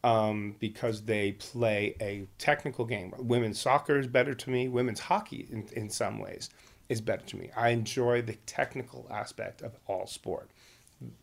um, 0.07 0.55
because 0.61 1.03
they 1.03 1.33
play 1.33 1.97
a 2.01 2.27
technical 2.39 2.85
game. 2.85 3.13
Women's 3.19 3.61
soccer 3.61 3.99
is 3.99 4.07
better 4.07 4.35
to 4.35 4.51
me. 4.51 4.69
Women's 4.69 5.01
hockey, 5.01 5.49
in, 5.51 5.67
in 5.73 5.91
some 5.91 6.19
ways, 6.19 6.49
is 6.89 7.01
better 7.01 7.25
to 7.27 7.37
me. 7.37 7.51
I 7.57 7.71
enjoy 7.71 8.23
the 8.23 8.35
technical 8.47 9.07
aspect 9.11 9.63
of 9.63 9.73
all 9.87 10.07
sport. 10.07 10.49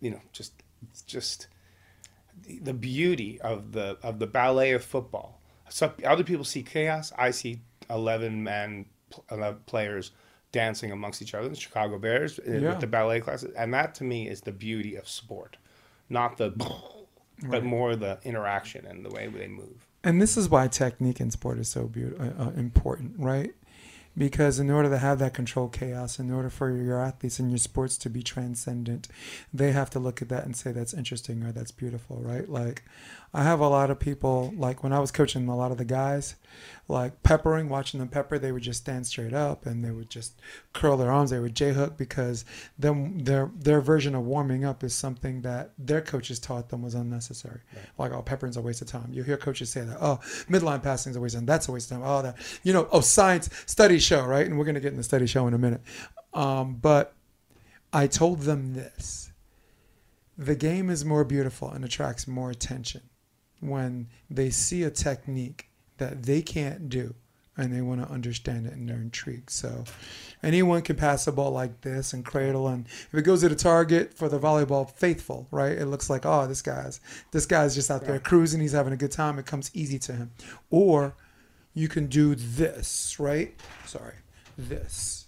You 0.01 0.11
know, 0.11 0.19
just 0.33 0.51
just 1.07 1.47
the 2.61 2.73
beauty 2.73 3.39
of 3.41 3.71
the 3.71 3.97
of 4.03 4.19
the 4.19 4.27
ballet 4.27 4.71
of 4.73 4.83
football. 4.83 5.39
Some 5.69 5.93
other 6.05 6.23
people 6.23 6.43
see 6.43 6.61
chaos. 6.63 7.13
I 7.17 7.31
see 7.31 7.61
eleven 7.89 8.43
men 8.43 8.85
11 9.31 9.61
players 9.67 10.11
dancing 10.51 10.91
amongst 10.91 11.21
each 11.21 11.33
other. 11.35 11.47
The 11.47 11.55
Chicago 11.55 11.97
Bears 11.99 12.39
uh, 12.39 12.43
Yeah. 12.51 12.69
with 12.69 12.79
the 12.81 12.87
ballet 12.87 13.19
classes, 13.21 13.53
and 13.55 13.73
that 13.73 13.95
to 13.95 14.03
me 14.03 14.27
is 14.27 14.41
the 14.41 14.51
beauty 14.51 14.95
of 14.95 15.07
sport, 15.07 15.57
not 16.09 16.37
the, 16.37 16.49
but 17.51 17.63
more 17.63 17.95
the 17.95 18.19
interaction 18.23 18.85
and 18.85 19.05
the 19.05 19.09
way 19.09 19.27
they 19.27 19.47
move. 19.47 19.87
and 20.03 20.21
this 20.21 20.37
is 20.37 20.49
why 20.49 20.67
technique 20.67 21.19
in 21.19 21.31
sport 21.31 21.59
is 21.59 21.69
so 21.69 21.85
beautiful, 21.85 22.25
uh, 22.25 22.45
uh, 22.45 22.49
important, 22.51 23.13
right? 23.17 23.53
because 24.17 24.59
in 24.59 24.69
order 24.69 24.89
to 24.89 24.97
have 24.97 25.19
that 25.19 25.33
control 25.33 25.67
chaos, 25.67 26.19
in 26.19 26.31
order 26.31 26.49
for 26.49 26.69
your 26.69 27.01
athletes 27.01 27.39
and 27.39 27.49
your 27.49 27.57
sports 27.57 27.97
to 27.97 28.09
be 28.09 28.21
transcendent, 28.21 29.07
they 29.53 29.71
have 29.71 29.89
to 29.91 29.99
look 29.99 30.21
at 30.21 30.29
that 30.29 30.45
and 30.45 30.55
say 30.55 30.71
that's 30.71 30.93
interesting 30.93 31.43
or 31.43 31.51
that's 31.51 31.71
beautiful, 31.71 32.17
right? 32.17 32.47
Like, 32.47 32.83
I 33.35 33.41
have 33.43 33.59
a 33.59 33.67
lot 33.67 33.89
of 33.89 33.99
people 33.99 34.53
like 34.55 34.83
when 34.83 34.93
I 34.93 34.99
was 34.99 35.09
coaching 35.09 35.47
a 35.47 35.57
lot 35.57 35.71
of 35.71 35.79
the 35.79 35.85
guys, 35.85 36.35
like 36.87 37.23
peppering, 37.23 37.67
watching 37.67 37.99
them 37.99 38.09
pepper, 38.09 38.37
they 38.37 38.51
would 38.51 38.61
just 38.61 38.81
stand 38.81 39.07
straight 39.07 39.33
up 39.33 39.65
and 39.65 39.83
they 39.83 39.89
would 39.89 40.11
just 40.11 40.39
curl 40.71 40.97
their 40.97 41.11
arms. 41.11 41.31
They 41.31 41.39
would 41.39 41.55
J 41.55 41.73
hook 41.73 41.97
because 41.97 42.45
them 42.77 43.17
their 43.19 43.49
their 43.55 43.81
version 43.81 44.13
of 44.13 44.23
warming 44.23 44.65
up 44.65 44.83
is 44.83 44.93
something 44.93 45.41
that 45.41 45.71
their 45.79 46.01
coaches 46.01 46.37
taught 46.37 46.69
them 46.69 46.83
was 46.83 46.93
unnecessary. 46.93 47.61
Right. 47.73 48.11
Like, 48.11 48.11
oh, 48.11 48.21
peppering's 48.21 48.57
a 48.57 48.61
waste 48.61 48.83
of 48.83 48.87
time. 48.87 49.09
You 49.11 49.23
hear 49.23 49.37
coaches 49.37 49.71
say 49.71 49.81
that. 49.81 49.97
Oh, 49.99 50.19
midline 50.47 50.83
passing's 50.83 51.15
a 51.15 51.19
waste 51.19 51.33
of 51.33 51.39
time. 51.39 51.47
That's 51.47 51.67
a 51.67 51.71
waste 51.71 51.91
of 51.91 51.97
time. 51.97 52.07
Oh, 52.07 52.21
that 52.21 52.37
you 52.61 52.71
know. 52.71 52.87
Oh, 52.91 53.01
science 53.01 53.49
studies 53.65 54.03
show 54.03 54.23
right, 54.23 54.45
and 54.45 54.59
we're 54.59 54.65
gonna 54.65 54.79
get 54.79 54.91
in 54.91 54.97
the 54.97 55.03
study 55.03 55.25
show 55.25 55.47
in 55.47 55.55
a 55.55 55.57
minute. 55.57 55.81
Um, 56.35 56.75
but 56.75 57.15
I 57.91 58.05
told 58.05 58.41
them 58.41 58.75
this: 58.75 59.31
the 60.37 60.55
game 60.55 60.91
is 60.91 61.03
more 61.03 61.23
beautiful 61.23 61.71
and 61.71 61.83
attracts 61.83 62.27
more 62.27 62.51
attention 62.51 63.01
when 63.63 64.07
they 64.29 64.49
see 64.49 64.83
a 64.83 64.91
technique 64.91 65.69
that 65.97 66.23
they 66.23 66.41
can't 66.41 66.89
do 66.89 67.15
and 67.55 67.71
they 67.71 67.81
want 67.81 68.01
to 68.05 68.11
understand 68.11 68.65
it 68.65 68.73
and 68.73 68.89
they're 68.89 68.97
intrigued. 68.97 69.49
So 69.49 69.83
anyone 70.41 70.81
can 70.81 70.95
pass 70.95 71.27
a 71.27 71.31
ball 71.31 71.51
like 71.51 71.81
this 71.81 72.13
and 72.13 72.25
cradle 72.25 72.67
and 72.67 72.85
if 72.87 73.13
it 73.13 73.21
goes 73.21 73.41
to 73.41 73.49
the 73.49 73.55
target 73.55 74.13
for 74.13 74.27
the 74.27 74.39
volleyball 74.39 74.89
faithful, 74.89 75.47
right? 75.51 75.77
It 75.77 75.85
looks 75.85 76.09
like, 76.09 76.25
oh, 76.25 76.47
this 76.47 76.61
guy's 76.61 76.99
this 77.31 77.45
guy's 77.45 77.75
just 77.75 77.91
out 77.91 78.05
there 78.05 78.19
cruising, 78.19 78.61
he's 78.61 78.71
having 78.71 78.93
a 78.93 78.97
good 78.97 79.11
time, 79.11 79.37
it 79.37 79.45
comes 79.45 79.69
easy 79.73 79.99
to 79.99 80.13
him. 80.13 80.31
Or 80.69 81.15
you 81.73 81.87
can 81.87 82.07
do 82.07 82.35
this, 82.35 83.19
right? 83.19 83.53
Sorry. 83.85 84.15
This. 84.57 85.22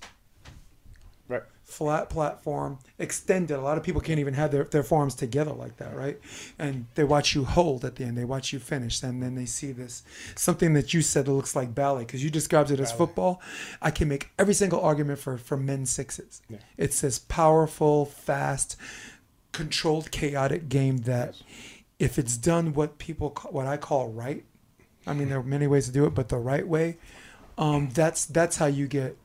Flat 1.76 2.09
platform, 2.09 2.80
extended. 2.97 3.57
A 3.57 3.61
lot 3.61 3.78
of 3.78 3.84
people 3.84 3.99
can't 3.99 4.19
even 4.19 4.34
have 4.34 4.51
their, 4.51 4.63
their 4.63 4.84
forearms 4.84 5.13
together 5.15 5.51
like 5.51 5.76
that, 5.78 5.95
right? 5.95 6.17
And 6.57 6.86
they 6.95 7.03
watch 7.03 7.36
you 7.36 7.43
hold 7.43 7.84
at 7.84 7.95
the 7.97 8.05
end, 8.05 8.17
they 8.17 8.23
watch 8.23 8.53
you 8.53 8.59
finish, 8.59 9.03
and 9.03 9.21
then 9.21 9.36
they 9.36 9.45
see 9.45 9.71
this 9.73 10.03
something 10.36 10.73
that 10.73 10.93
you 10.93 11.01
said 11.01 11.26
that 11.26 11.34
looks 11.34 11.55
like 11.55 11.76
ballet 11.76 12.03
because 12.05 12.23
you 12.23 12.30
described 12.30 12.71
it 12.71 12.80
as 12.80 12.91
Ballet. 12.91 12.97
football. 12.97 13.41
I 13.82 13.91
can 13.91 14.07
make 14.07 14.30
every 14.39 14.53
single 14.53 14.80
argument 14.80 15.19
for 15.19 15.38
for 15.38 15.57
men's 15.57 15.89
sixes. 15.89 16.41
Yeah. 16.49 16.59
It's 16.78 17.01
this 17.01 17.19
powerful, 17.19 18.05
fast, 18.05 18.78
controlled, 19.51 20.11
chaotic 20.11 20.69
game 20.69 20.97
that, 20.99 21.36
if 21.99 22.17
it's 22.17 22.38
done 22.38 22.73
what 22.73 22.97
people 22.97 23.30
ca- 23.32 23.49
what 23.49 23.67
I 23.67 23.78
call 23.78 24.09
right, 24.09 24.43
I 25.05 25.13
mean 25.13 25.30
there 25.30 25.39
are 25.39 25.43
many 25.43 25.67
ways 25.67 25.86
to 25.88 25.91
do 25.91 26.05
it, 26.05 26.13
but 26.15 26.30
the 26.30 26.38
right 26.38 26.67
way, 26.67 26.97
um, 27.57 27.89
that's 27.93 28.26
that's 28.26 28.57
how 28.57 28.67
you 28.67 28.88
get. 28.88 29.17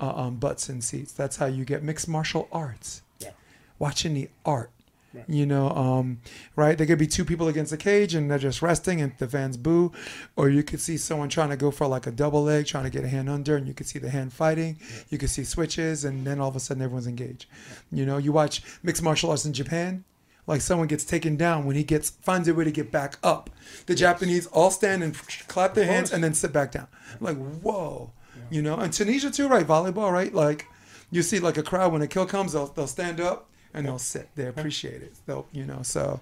Uh, 0.00 0.12
um, 0.14 0.36
butts 0.36 0.68
in 0.68 0.80
seats. 0.80 1.12
That's 1.12 1.36
how 1.36 1.46
you 1.46 1.64
get 1.64 1.82
mixed 1.82 2.08
martial 2.08 2.48
arts. 2.52 3.02
Yeah. 3.20 3.30
Watching 3.78 4.14
the 4.14 4.28
art. 4.44 4.70
Right. 5.14 5.24
You 5.28 5.46
know, 5.46 5.70
um, 5.70 6.20
right? 6.56 6.76
There 6.76 6.86
could 6.86 6.98
be 6.98 7.06
two 7.06 7.24
people 7.24 7.48
against 7.48 7.72
a 7.72 7.78
cage 7.78 8.14
and 8.14 8.30
they're 8.30 8.38
just 8.38 8.60
resting 8.60 9.00
and 9.00 9.12
the 9.16 9.26
fans 9.26 9.56
boo. 9.56 9.92
Or 10.36 10.50
you 10.50 10.62
could 10.62 10.80
see 10.80 10.98
someone 10.98 11.30
trying 11.30 11.48
to 11.50 11.56
go 11.56 11.70
for 11.70 11.86
like 11.86 12.06
a 12.06 12.10
double 12.10 12.42
leg, 12.42 12.66
trying 12.66 12.84
to 12.84 12.90
get 12.90 13.04
a 13.04 13.08
hand 13.08 13.30
under, 13.30 13.56
and 13.56 13.66
you 13.66 13.72
could 13.72 13.86
see 13.86 13.98
the 13.98 14.10
hand 14.10 14.32
fighting. 14.32 14.78
You 15.08 15.16
could 15.16 15.30
see 15.30 15.44
switches, 15.44 16.04
and 16.04 16.26
then 16.26 16.38
all 16.38 16.48
of 16.48 16.56
a 16.56 16.60
sudden 16.60 16.82
everyone's 16.82 17.06
engaged. 17.06 17.46
You 17.90 18.04
know, 18.04 18.18
you 18.18 18.32
watch 18.32 18.62
mixed 18.82 19.02
martial 19.02 19.30
arts 19.30 19.46
in 19.46 19.54
Japan, 19.54 20.04
like 20.46 20.60
someone 20.60 20.86
gets 20.86 21.04
taken 21.04 21.36
down 21.36 21.64
when 21.64 21.76
he 21.76 21.82
gets 21.82 22.10
finds 22.10 22.46
a 22.48 22.54
way 22.54 22.64
to 22.64 22.70
get 22.70 22.92
back 22.92 23.18
up. 23.22 23.50
The 23.86 23.94
Japanese 23.94 24.46
all 24.48 24.70
stand 24.70 25.02
and 25.02 25.14
clap 25.48 25.74
their 25.74 25.86
hands 25.86 26.12
and 26.12 26.22
then 26.22 26.34
sit 26.34 26.52
back 26.52 26.72
down. 26.72 26.88
Like 27.20 27.36
whoa, 27.36 28.12
you 28.50 28.62
know. 28.62 28.76
And 28.76 28.92
Tunisia 28.92 29.30
too, 29.30 29.48
right? 29.48 29.66
Volleyball, 29.66 30.12
right? 30.12 30.32
Like 30.32 30.66
you 31.10 31.22
see, 31.22 31.38
like 31.38 31.56
a 31.56 31.62
crowd 31.62 31.92
when 31.92 32.02
a 32.02 32.06
kill 32.06 32.26
comes, 32.26 32.52
they'll 32.52 32.66
they'll 32.66 32.86
stand 32.86 33.20
up 33.20 33.48
and 33.74 33.86
they'll 33.86 33.98
sit. 33.98 34.28
They 34.34 34.46
appreciate 34.46 35.02
it. 35.02 35.14
They'll 35.26 35.46
you 35.52 35.64
know. 35.64 35.82
So 35.82 36.20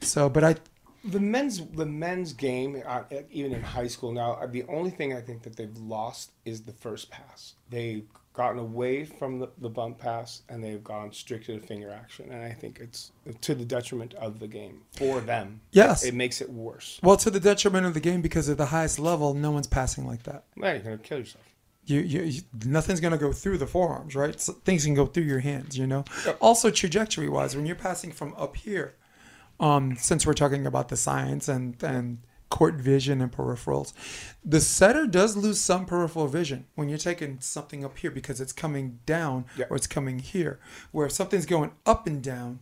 so, 0.00 0.28
but 0.28 0.44
I 0.44 0.56
The 1.04 1.20
men's 1.20 1.64
the 1.66 1.86
men's 1.86 2.32
game, 2.32 2.82
uh, 2.86 3.02
even 3.30 3.52
in 3.52 3.62
high 3.62 3.86
school 3.86 4.12
now, 4.12 4.32
uh, 4.32 4.46
the 4.46 4.64
only 4.64 4.90
thing 4.90 5.14
I 5.14 5.20
think 5.20 5.42
that 5.42 5.56
they've 5.56 5.76
lost 5.78 6.32
is 6.44 6.62
the 6.62 6.72
first 6.72 7.10
pass. 7.10 7.54
They've 7.70 8.04
gotten 8.32 8.60
away 8.60 9.04
from 9.04 9.40
the, 9.40 9.48
the 9.58 9.68
bump 9.68 9.98
pass 9.98 10.42
and 10.48 10.62
they've 10.62 10.84
gone 10.84 11.12
strict 11.12 11.46
to 11.46 11.58
the 11.58 11.66
finger 11.66 11.90
action, 11.90 12.30
and 12.30 12.42
I 12.42 12.52
think 12.52 12.78
it's 12.80 13.10
to 13.40 13.54
the 13.54 13.64
detriment 13.64 14.14
of 14.14 14.38
the 14.38 14.46
game 14.46 14.82
for 14.96 15.20
them. 15.20 15.60
Yes. 15.72 16.04
it 16.04 16.14
makes 16.14 16.40
it 16.40 16.50
worse. 16.50 17.00
well 17.02 17.16
to 17.18 17.30
the 17.30 17.40
detriment 17.40 17.86
of 17.86 17.94
the 17.94 18.00
game 18.00 18.22
because 18.22 18.48
at 18.48 18.56
the 18.56 18.66
highest 18.66 18.98
level, 18.98 19.34
no 19.34 19.50
one's 19.50 19.66
passing 19.66 20.06
like 20.06 20.22
that. 20.24 20.44
Man, 20.56 20.76
you're 20.76 20.84
gonna 20.84 20.98
kill 20.98 21.18
yourself. 21.18 21.44
You, 21.90 22.22
you, 22.22 22.42
nothing's 22.64 23.00
gonna 23.00 23.18
go 23.18 23.32
through 23.32 23.58
the 23.58 23.66
forearms, 23.66 24.14
right? 24.14 24.40
So 24.40 24.52
things 24.52 24.84
can 24.84 24.94
go 24.94 25.06
through 25.06 25.24
your 25.24 25.40
hands, 25.40 25.76
you 25.76 25.86
know. 25.86 26.04
Yep. 26.26 26.38
Also, 26.40 26.70
trajectory 26.70 27.28
wise, 27.28 27.56
when 27.56 27.66
you're 27.66 27.76
passing 27.76 28.12
from 28.12 28.34
up 28.36 28.56
here, 28.56 28.94
um, 29.58 29.96
since 29.96 30.24
we're 30.26 30.32
talking 30.34 30.66
about 30.66 30.88
the 30.88 30.96
science 30.96 31.48
and 31.48 31.82
and 31.82 32.18
court 32.48 32.74
vision 32.74 33.20
and 33.20 33.30
peripherals, 33.30 33.92
the 34.44 34.60
setter 34.60 35.06
does 35.06 35.36
lose 35.36 35.60
some 35.60 35.86
peripheral 35.86 36.26
vision 36.26 36.66
when 36.74 36.88
you're 36.88 36.98
taking 36.98 37.38
something 37.40 37.84
up 37.84 37.96
here 37.98 38.10
because 38.10 38.40
it's 38.40 38.52
coming 38.52 38.98
down 39.06 39.44
Yep. 39.56 39.70
or 39.70 39.76
it's 39.76 39.86
coming 39.86 40.18
here. 40.18 40.58
Where 40.90 41.06
if 41.06 41.12
something's 41.12 41.46
going 41.46 41.70
up 41.86 42.06
and 42.08 42.20
down, 42.22 42.58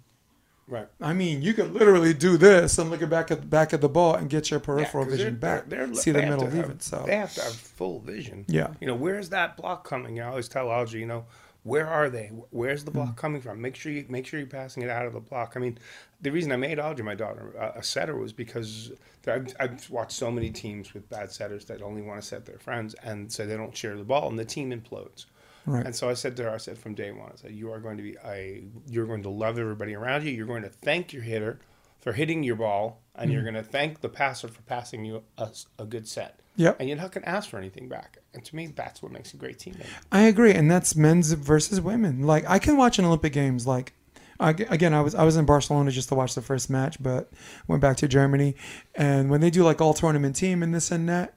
Right. 0.68 0.86
I 1.00 1.14
mean, 1.14 1.40
you 1.40 1.54
could 1.54 1.72
literally 1.72 2.12
do 2.12 2.36
this 2.36 2.76
and 2.76 2.90
look 2.90 3.00
at 3.00 3.08
back 3.08 3.30
at 3.30 3.40
the 3.40 3.46
back 3.46 3.72
of 3.72 3.80
the 3.80 3.88
ball 3.88 4.14
and 4.16 4.28
get 4.28 4.50
your 4.50 4.60
peripheral 4.60 5.04
'cause 5.04 5.14
vision 5.14 5.40
they're- 5.40 5.56
back. 5.60 5.68
they're- 5.70 5.86
they're- 5.86 5.94
See 5.94 6.10
the 6.10 6.20
middle 6.20 6.44
have- 6.44 6.54
even. 6.54 6.80
So 6.80 7.02
they 7.06 7.16
have 7.16 7.32
to 7.34 7.40
have 7.40 7.52
full 7.54 8.00
vision. 8.00 8.44
yeah, 8.48 8.74
You 8.80 8.86
know, 8.86 8.94
where's 8.94 9.30
that 9.30 9.56
block 9.56 9.88
coming? 9.88 10.20
I 10.20 10.28
always 10.28 10.46
tell 10.48 10.70
Algie, 10.70 10.98
you 11.00 11.06
know, 11.06 11.24
where 11.62 11.86
are 11.86 12.10
they? 12.10 12.26
Where's 12.50 12.84
the 12.84 12.90
block 12.90 13.14
mm. 13.14 13.16
coming 13.16 13.40
from? 13.40 13.60
Make 13.62 13.76
sure 13.76 13.90
you 13.92 14.04
make 14.10 14.26
sure 14.26 14.38
you're 14.38 14.46
passing 14.48 14.82
it 14.82 14.90
out 14.90 15.06
of 15.06 15.14
the 15.14 15.20
block. 15.20 15.54
I 15.56 15.60
mean, 15.60 15.78
the 16.20 16.30
reason 16.30 16.52
I 16.52 16.56
made 16.56 16.78
Algie, 16.78 17.02
my 17.02 17.14
daughter, 17.14 17.54
a, 17.58 17.78
a 17.78 17.82
setter 17.82 18.14
was 18.16 18.32
because 18.34 18.92
I've, 19.26 19.54
I've 19.58 19.88
watched 19.90 20.12
so 20.12 20.30
many 20.30 20.50
teams 20.50 20.92
with 20.94 21.08
bad 21.08 21.30
setters 21.32 21.64
that 21.66 21.80
only 21.82 22.02
want 22.02 22.20
to 22.20 22.26
set 22.26 22.44
their 22.46 22.58
friends 22.58 22.94
and 23.02 23.30
so 23.32 23.46
they 23.46 23.56
don't 23.56 23.76
share 23.76 23.96
the 23.96 24.04
ball, 24.04 24.28
and 24.28 24.38
the 24.38 24.44
team 24.44 24.70
implodes. 24.70 25.24
Right. 25.68 25.86
And 25.86 25.94
so 25.94 26.08
I 26.08 26.14
said 26.14 26.36
to 26.36 26.44
her, 26.44 26.50
I 26.50 26.56
said 26.56 26.78
from 26.78 26.94
day 26.94 27.10
one, 27.12 27.30
I 27.32 27.36
said, 27.36 27.52
you 27.52 27.72
are 27.72 27.80
going 27.80 27.96
to 27.96 28.02
be 28.02 28.16
a, 28.24 28.64
you're 28.88 29.06
going 29.06 29.22
to 29.22 29.30
love 29.30 29.58
everybody 29.58 29.94
around 29.94 30.24
you. 30.24 30.32
You're 30.32 30.46
going 30.46 30.62
to 30.62 30.68
thank 30.68 31.12
your 31.12 31.22
hitter 31.22 31.60
for 32.00 32.12
hitting 32.12 32.42
your 32.42 32.56
ball, 32.56 33.02
and 33.14 33.30
you're 33.30 33.42
mm-hmm. 33.42 33.52
going 33.54 33.64
to 33.64 33.70
thank 33.70 34.00
the 34.00 34.08
passer 34.08 34.48
for 34.48 34.62
passing 34.62 35.04
you 35.04 35.22
a, 35.36 35.48
a 35.78 35.84
good 35.84 36.06
set. 36.06 36.40
Yep. 36.56 36.76
And 36.80 36.88
you're 36.88 36.98
not 36.98 37.12
going 37.12 37.22
to 37.22 37.28
ask 37.28 37.48
for 37.48 37.58
anything 37.58 37.88
back. 37.88 38.18
And 38.34 38.44
to 38.44 38.56
me, 38.56 38.66
that's 38.66 39.02
what 39.02 39.12
makes 39.12 39.32
a 39.32 39.36
great 39.36 39.58
teammate. 39.58 39.86
I 40.10 40.22
agree, 40.22 40.52
and 40.52 40.70
that's 40.70 40.96
men's 40.96 41.32
versus 41.32 41.80
women. 41.80 42.22
Like 42.22 42.48
I 42.48 42.58
can 42.58 42.76
watch 42.76 42.98
an 42.98 43.04
Olympic 43.04 43.32
Games. 43.32 43.66
Like 43.66 43.92
I, 44.40 44.50
again, 44.50 44.94
I 44.94 45.00
was 45.00 45.14
I 45.14 45.24
was 45.24 45.36
in 45.36 45.44
Barcelona 45.44 45.90
just 45.90 46.08
to 46.10 46.14
watch 46.14 46.34
the 46.34 46.42
first 46.42 46.70
match, 46.70 47.02
but 47.02 47.30
went 47.66 47.80
back 47.80 47.96
to 47.98 48.08
Germany, 48.08 48.54
and 48.94 49.30
when 49.30 49.40
they 49.40 49.50
do 49.50 49.64
like 49.64 49.80
all 49.80 49.94
tournament 49.94 50.36
team 50.36 50.62
and 50.62 50.74
this 50.74 50.90
and 50.90 51.08
that, 51.08 51.34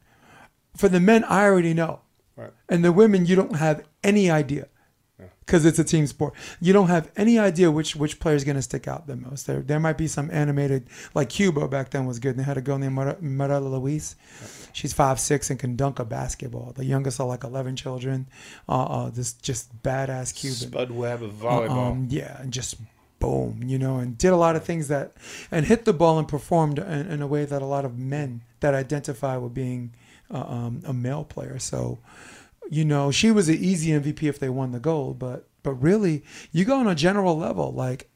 for 0.75 0.89
the 0.89 0.99
men, 0.99 1.23
I 1.23 1.43
already 1.45 1.73
know, 1.73 2.01
Right. 2.41 2.53
and 2.69 2.83
the 2.83 2.91
women, 2.91 3.25
you 3.25 3.35
don't 3.35 3.55
have 3.55 3.83
any 4.03 4.29
idea. 4.29 4.67
Because 5.45 5.65
it's 5.65 5.79
a 5.79 5.83
team 5.83 6.07
sport, 6.07 6.33
you 6.61 6.71
don't 6.71 6.87
have 6.87 7.11
any 7.17 7.37
idea 7.37 7.69
which 7.69 7.95
which 7.95 8.19
player 8.19 8.35
is 8.35 8.43
going 8.43 8.55
to 8.55 8.61
stick 8.61 8.87
out 8.87 9.05
the 9.05 9.15
most. 9.15 9.47
There, 9.47 9.59
there 9.59 9.79
might 9.79 9.97
be 9.97 10.07
some 10.07 10.29
animated, 10.31 10.87
like 11.13 11.29
Cuba 11.29 11.67
back 11.67 11.89
then 11.89 12.05
was 12.05 12.19
good. 12.19 12.31
And 12.31 12.39
they 12.39 12.43
had 12.43 12.57
a 12.57 12.61
girl 12.61 12.77
named 12.77 12.93
Mara- 12.93 13.17
Mireya 13.17 13.61
Luis. 13.61 14.15
She's 14.71 14.93
five 14.93 15.19
six 15.19 15.49
and 15.49 15.59
can 15.59 15.75
dunk 15.75 15.99
a 15.99 16.05
basketball. 16.05 16.71
The 16.73 16.85
youngest 16.85 17.19
are 17.19 17.27
like 17.27 17.43
eleven 17.43 17.75
children. 17.75 18.27
Uh, 18.69 18.83
uh 18.83 19.09
this 19.09 19.33
just 19.33 19.83
badass 19.83 20.33
Cuban. 20.33 20.55
Spud 20.55 20.91
Webb 20.91 21.21
of 21.21 21.33
volleyball. 21.33 21.91
Um, 21.91 22.07
yeah, 22.09 22.41
and 22.41 22.53
just 22.53 22.77
boom, 23.19 23.61
you 23.65 23.77
know, 23.77 23.97
and 23.97 24.17
did 24.17 24.33
a 24.33 24.35
lot 24.35 24.55
of 24.55 24.65
things 24.65 24.89
that, 24.89 25.13
and 25.51 25.65
hit 25.65 25.85
the 25.85 25.93
ball 25.93 26.17
and 26.19 26.27
performed 26.27 26.79
in, 26.79 27.07
in 27.07 27.21
a 27.21 27.27
way 27.27 27.45
that 27.45 27.61
a 27.61 27.65
lot 27.65 27.85
of 27.85 27.97
men 27.97 28.41
that 28.59 28.73
identify 28.73 29.37
with 29.37 29.53
being 29.53 29.93
uh, 29.93 30.00
um, 30.31 30.81
a 30.85 30.93
male 30.93 31.23
player. 31.23 31.59
So, 31.59 31.99
you 32.69 32.85
know, 32.85 33.11
she 33.11 33.31
was 33.31 33.49
an 33.49 33.55
easy 33.55 33.91
MVP 33.91 34.23
if 34.23 34.39
they 34.39 34.49
won 34.49 34.71
the 34.71 34.79
gold, 34.79 35.19
but 35.19 35.47
but 35.63 35.73
really, 35.75 36.23
you 36.51 36.65
go 36.65 36.79
on 36.79 36.87
a 36.87 36.95
general 36.95 37.37
level, 37.37 37.71
like 37.71 38.09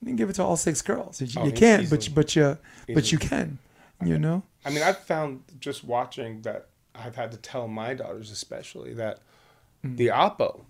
you 0.00 0.06
can 0.06 0.16
give 0.16 0.30
it 0.30 0.34
to 0.34 0.44
all 0.44 0.56
six 0.56 0.80
girls. 0.82 1.20
You, 1.20 1.28
Oh, 1.36 1.44
you 1.46 1.52
can't, 1.52 1.90
but 1.90 2.00
easily. 2.00 2.08
you, 2.10 2.14
but 2.14 2.36
you 2.36 2.94
but 2.94 3.12
you 3.12 3.18
can, 3.18 3.58
you 4.04 4.18
know. 4.18 4.42
I 4.64 4.70
mean, 4.70 4.82
I've 4.82 4.98
found 4.98 5.42
just 5.60 5.84
watching 5.84 6.42
that 6.42 6.68
I've 6.94 7.16
had 7.16 7.30
to 7.32 7.38
tell 7.38 7.68
my 7.68 7.94
daughters, 7.94 8.30
especially, 8.30 8.94
that 8.94 9.20
Mm. 9.84 9.96
the 9.96 10.06
oppo, 10.08 10.64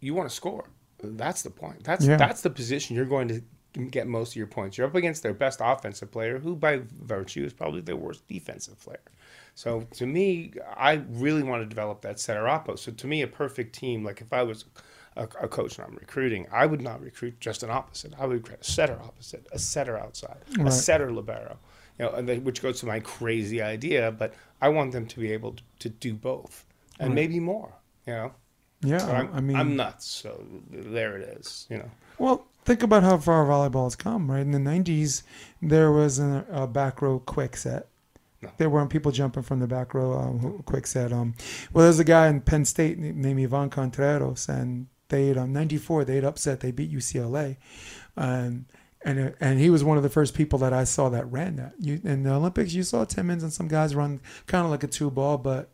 you 0.00 0.14
want 0.14 0.28
to 0.28 0.34
score. 0.34 0.64
That's 1.02 1.42
the 1.42 1.50
point. 1.50 1.84
That's 1.84 2.04
Yeah. 2.06 2.16
that's 2.16 2.40
the 2.40 2.48
position 2.50 2.96
you're 2.96 3.04
going 3.04 3.28
to 3.28 3.42
get 3.90 4.06
most 4.06 4.30
of 4.32 4.36
your 4.36 4.46
points. 4.46 4.78
You're 4.78 4.86
up 4.86 4.94
against 4.94 5.22
their 5.22 5.34
best 5.34 5.60
offensive 5.62 6.10
player, 6.10 6.38
who 6.38 6.56
by 6.56 6.80
virtue 7.02 7.44
is 7.44 7.52
probably 7.52 7.82
their 7.82 7.96
worst 7.96 8.26
defensive 8.26 8.80
player. 8.80 9.00
So 9.56 9.86
to 9.92 10.06
me, 10.06 10.52
I 10.76 11.02
really 11.08 11.42
want 11.42 11.62
to 11.62 11.66
develop 11.66 12.02
that 12.02 12.20
setter 12.20 12.42
oppo. 12.42 12.78
So 12.78 12.92
to 12.92 13.06
me, 13.06 13.22
a 13.22 13.26
perfect 13.26 13.74
team, 13.74 14.04
like 14.04 14.20
if 14.20 14.30
I 14.30 14.42
was 14.42 14.66
a, 15.16 15.22
a 15.40 15.48
coach 15.48 15.78
and 15.78 15.86
I'm 15.88 15.94
recruiting, 15.96 16.46
I 16.52 16.66
would 16.66 16.82
not 16.82 17.00
recruit 17.00 17.40
just 17.40 17.62
an 17.62 17.70
opposite. 17.70 18.12
I 18.20 18.26
would 18.26 18.36
recruit 18.36 18.60
a 18.60 18.64
setter 18.64 18.98
opposite, 19.02 19.46
a 19.52 19.58
setter 19.58 19.96
outside, 19.98 20.36
Right. 20.58 20.68
a 20.68 20.70
setter 20.70 21.10
libero. 21.10 21.56
You 21.98 22.04
know, 22.04 22.12
and 22.12 22.28
then, 22.28 22.44
which 22.44 22.60
goes 22.60 22.80
to 22.80 22.86
my 22.86 23.00
crazy 23.00 23.62
idea, 23.62 24.12
but 24.12 24.34
I 24.60 24.68
want 24.68 24.92
them 24.92 25.06
to 25.06 25.18
be 25.20 25.32
able 25.32 25.54
to, 25.54 25.62
to 25.78 25.88
do 25.88 26.12
both 26.12 26.66
and 27.00 27.08
Right. 27.08 27.14
maybe 27.14 27.40
more. 27.40 27.72
You 28.06 28.12
know, 28.12 28.32
Yeah, 28.82 29.26
I 29.32 29.40
mean, 29.40 29.56
I'm 29.56 29.74
nuts. 29.74 30.04
So 30.06 30.44
there 30.70 31.16
it 31.16 31.22
is. 31.40 31.66
You 31.70 31.78
know, 31.78 31.90
Well, 32.18 32.46
think 32.66 32.82
about 32.82 33.02
how 33.04 33.16
far 33.16 33.46
volleyball 33.46 33.84
has 33.84 33.96
come, 33.96 34.30
right? 34.30 34.42
In 34.42 34.50
the 34.50 34.58
90s, 34.58 35.22
there 35.62 35.90
was 35.90 36.18
a, 36.18 36.44
a 36.50 36.66
back 36.66 37.00
row 37.00 37.20
quick 37.20 37.56
set. 37.56 37.88
There 38.58 38.70
weren't 38.70 38.90
people 38.90 39.12
jumping 39.12 39.42
from 39.42 39.60
the 39.60 39.66
back 39.66 39.94
row 39.94 40.12
um, 40.14 40.62
quick 40.64 40.86
said, 40.86 41.12
Um, 41.12 41.34
well, 41.72 41.84
there's 41.84 41.98
a 41.98 42.04
guy 42.04 42.28
in 42.28 42.40
Penn 42.40 42.64
State 42.64 42.98
named 42.98 43.40
Ivan 43.40 43.70
Contreras, 43.70 44.48
and 44.48 44.86
they 45.08 45.28
had, 45.28 45.38
um, 45.38 45.52
94, 45.52 46.04
they 46.04 46.16
had 46.16 46.24
upset, 46.24 46.60
they 46.60 46.70
beat 46.70 46.92
UCLA. 46.92 47.56
And, 48.16 48.66
and, 49.06 49.28
uh, 49.28 49.30
and 49.40 49.60
he 49.60 49.70
was 49.70 49.84
one 49.84 49.96
of 49.96 50.02
the 50.02 50.10
first 50.10 50.34
people 50.34 50.58
that 50.58 50.72
I 50.72 50.82
saw 50.82 51.08
that 51.10 51.30
ran 51.30 51.54
that. 51.56 51.74
You, 51.78 52.00
in 52.02 52.24
the 52.24 52.32
Olympics, 52.34 52.72
you 52.74 52.82
saw 52.82 53.04
Timmons 53.04 53.44
and 53.44 53.52
some 53.52 53.68
guys 53.68 53.94
run 53.94 54.20
kind 54.48 54.64
of 54.64 54.70
like 54.72 54.82
a 54.82 54.88
two 54.88 55.10
ball, 55.10 55.38
but 55.38 55.70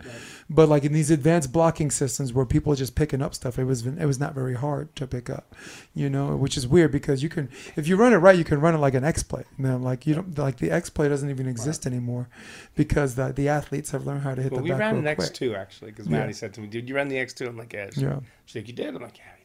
but 0.51 0.69
like 0.69 0.85
in 0.85 0.93
these 0.93 1.11
advanced 1.11 1.51
blocking 1.51 1.91
systems 1.91 2.33
where 2.35 2.45
people 2.45 2.73
are 2.75 2.77
just 2.77 2.95
picking 2.95 3.23
up 3.23 3.35
stuff, 3.35 3.59
it 3.59 3.65
was 3.65 3.87
it 3.87 4.05
was 4.05 4.21
not 4.21 4.35
very 4.35 4.55
hard 4.55 4.95
to 4.97 5.07
pick 5.07 5.31
up, 5.31 5.55
you 5.95 6.11
know, 6.11 6.37
which 6.37 6.59
is 6.59 6.69
weird 6.69 6.93
because 6.93 7.23
you 7.23 7.31
can 7.31 7.49
if 7.75 7.89
you 7.89 7.97
run 7.97 8.13
it 8.13 8.19
right, 8.19 8.37
you 8.37 8.45
can 8.45 8.61
run 8.61 8.75
it 8.75 8.79
like 8.79 8.95
an 8.95 9.03
X 9.05 9.23
play. 9.23 9.45
You 9.59 9.65
know, 9.65 9.77
like 9.79 10.07
you 10.07 10.15
don't 10.15 10.39
like 10.39 10.59
the 10.59 10.71
X 10.71 10.91
play 10.91 11.09
doesn't 11.09 11.31
even 11.31 11.49
exist 11.49 11.87
anymore 11.87 12.29
because 12.77 13.15
the 13.15 13.33
the 13.33 13.49
athletes 13.49 13.93
have 13.93 14.07
learned 14.07 14.23
how 14.23 14.35
to 14.35 14.43
hit 14.43 14.53
well, 14.53 14.59
the 14.59 14.65
we 14.65 14.71
back 14.71 14.81
ran 14.81 14.97
an 14.99 15.07
X 15.07 15.31
two 15.31 15.55
actually 15.55 15.91
because 15.91 16.07
Yeah. 16.07 16.19
Maddie 16.19 16.35
said 16.35 16.53
to 16.55 16.61
me, 16.61 16.67
"Did 16.67 16.87
you 16.89 16.95
run 16.97 17.09
the 17.09 17.19
X 17.19 17.33
2 17.33 17.47
I'm 17.47 17.57
like, 17.57 17.73
"Yeah." 17.73 17.89
She's 17.91 18.03
Yeah. 18.03 18.21
Like, 18.55 18.69
"You 18.69 18.75
did?" 18.75 18.95
I'm 18.95 19.01
like, 19.03 19.17
"Yeah, 19.17 19.25
we 19.39 19.39
did." 19.39 19.42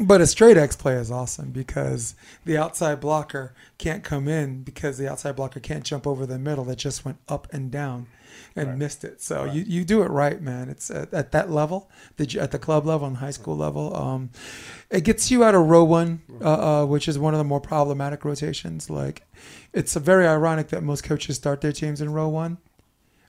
But 0.00 0.20
a 0.20 0.26
straight 0.26 0.56
X 0.56 0.74
play 0.74 0.94
is 0.94 1.10
awesome 1.10 1.50
because 1.50 2.16
the 2.44 2.56
outside 2.56 3.00
blocker 3.00 3.54
can't 3.78 4.02
come 4.02 4.26
in 4.26 4.62
because 4.64 4.98
the 4.98 5.08
outside 5.08 5.36
blocker 5.36 5.60
can't 5.60 5.84
jump 5.84 6.04
over 6.06 6.26
the 6.26 6.38
middle 6.38 6.64
that 6.64 6.76
just 6.78 7.04
went 7.04 7.18
up 7.28 7.46
and 7.52 7.70
down 7.70 8.06
and 8.56 8.70
Right. 8.70 8.78
missed 8.78 9.04
it. 9.04 9.22
So 9.22 9.44
Right. 9.44 9.54
you, 9.54 9.62
you 9.66 9.84
do 9.84 10.02
it 10.02 10.10
right, 10.10 10.42
man. 10.42 10.68
It's 10.68 10.90
at, 10.90 11.14
at 11.14 11.30
that 11.30 11.48
level, 11.48 11.88
the, 12.16 12.40
at 12.40 12.50
the 12.50 12.58
club 12.58 12.86
level 12.86 13.06
and 13.06 13.18
high 13.18 13.30
school 13.30 13.56
level. 13.56 13.96
Um, 13.96 14.30
it 14.90 15.02
gets 15.04 15.30
you 15.30 15.44
out 15.44 15.54
of 15.54 15.66
row 15.66 15.84
one, 15.84 16.22
uh, 16.40 16.82
uh, 16.82 16.86
which 16.86 17.06
is 17.06 17.16
one 17.16 17.32
of 17.34 17.38
the 17.38 17.44
more 17.44 17.60
problematic 17.60 18.24
rotations. 18.24 18.90
Like, 18.90 19.22
it's 19.72 19.94
very 19.94 20.26
ironic 20.26 20.68
that 20.68 20.82
most 20.82 21.04
coaches 21.04 21.36
start 21.36 21.60
their 21.60 21.72
teams 21.72 22.00
in 22.00 22.12
row 22.12 22.28
one. 22.28 22.58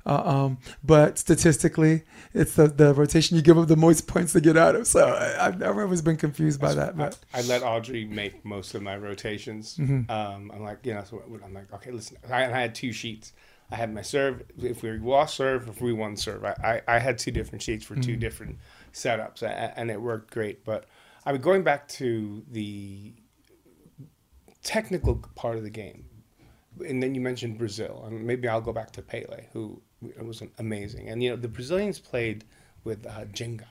Uh, 0.05 0.21
um, 0.23 0.57
but 0.83 1.17
statistically, 1.17 2.03
it's 2.33 2.53
the, 2.55 2.67
the 2.67 2.93
rotation 2.93 3.35
you 3.35 3.41
give 3.41 3.55
them 3.55 3.65
the 3.65 3.75
most 3.75 4.07
points 4.07 4.33
to 4.33 4.41
get 4.41 4.55
out 4.55 4.75
of. 4.75 4.85
So 4.85 5.07
I, 5.07 5.47
I've 5.47 5.59
never 5.59 5.81
always 5.83 6.01
been 6.03 6.17
confused 6.17 6.61
by 6.61 6.73
that. 6.75 6.95
But 6.95 7.17
I, 7.33 7.39
I 7.39 7.41
let 7.43 7.63
Audrey 7.63 8.05
make 8.05 8.45
most 8.45 8.75
of 8.75 8.83
my 8.83 8.97
rotations. 8.97 9.77
Mhm. 9.77 10.07
Um, 10.09 10.51
I'm 10.53 10.61
like, 10.63 10.85
you 10.85 10.93
know, 10.93 11.03
so 11.03 11.23
I'm 11.43 11.53
like, 11.53 11.73
okay, 11.73 11.89
listen. 11.91 12.17
I, 12.31 12.43
I 12.45 12.59
had 12.61 12.75
two 12.75 12.91
sheets. 12.91 13.33
I 13.71 13.77
had 13.77 13.91
my 13.91 14.03
serve. 14.03 14.43
If 14.61 14.83
we 14.83 14.91
lost 14.99 15.35
serve, 15.37 15.67
if 15.67 15.81
we 15.81 15.91
won 15.91 16.15
serve, 16.17 16.45
I, 16.45 16.81
I, 16.87 16.95
I 16.97 16.99
had 16.99 17.17
two 17.17 17.31
different 17.31 17.63
sheets 17.63 17.83
for 17.83 17.95
two 17.95 18.15
Mhm. 18.15 18.19
different 18.19 18.57
setups, 18.93 19.41
and 19.75 19.89
it 19.89 19.99
worked 19.99 20.31
great. 20.31 20.63
But 20.63 20.85
I 21.25 21.31
mean, 21.31 21.41
going 21.41 21.63
back 21.63 21.87
to 21.87 22.43
the 22.51 23.13
technical 24.63 25.15
part 25.35 25.57
of 25.57 25.63
the 25.63 25.69
game, 25.69 26.05
and 26.87 27.01
then 27.01 27.15
you 27.15 27.21
mentioned 27.21 27.57
Brazil, 27.57 28.03
and 28.05 28.25
maybe 28.25 28.47
I'll 28.47 28.61
go 28.61 28.73
back 28.73 28.91
to 28.91 29.01
Pele, 29.01 29.45
who 29.53 29.81
was 30.21 30.41
amazing. 30.59 31.09
And 31.09 31.21
you 31.23 31.29
know, 31.31 31.35
the 31.35 31.47
Brazilians 31.47 31.99
played 31.99 32.43
with 32.83 33.05
uh, 33.05 33.25
ginga, 33.33 33.65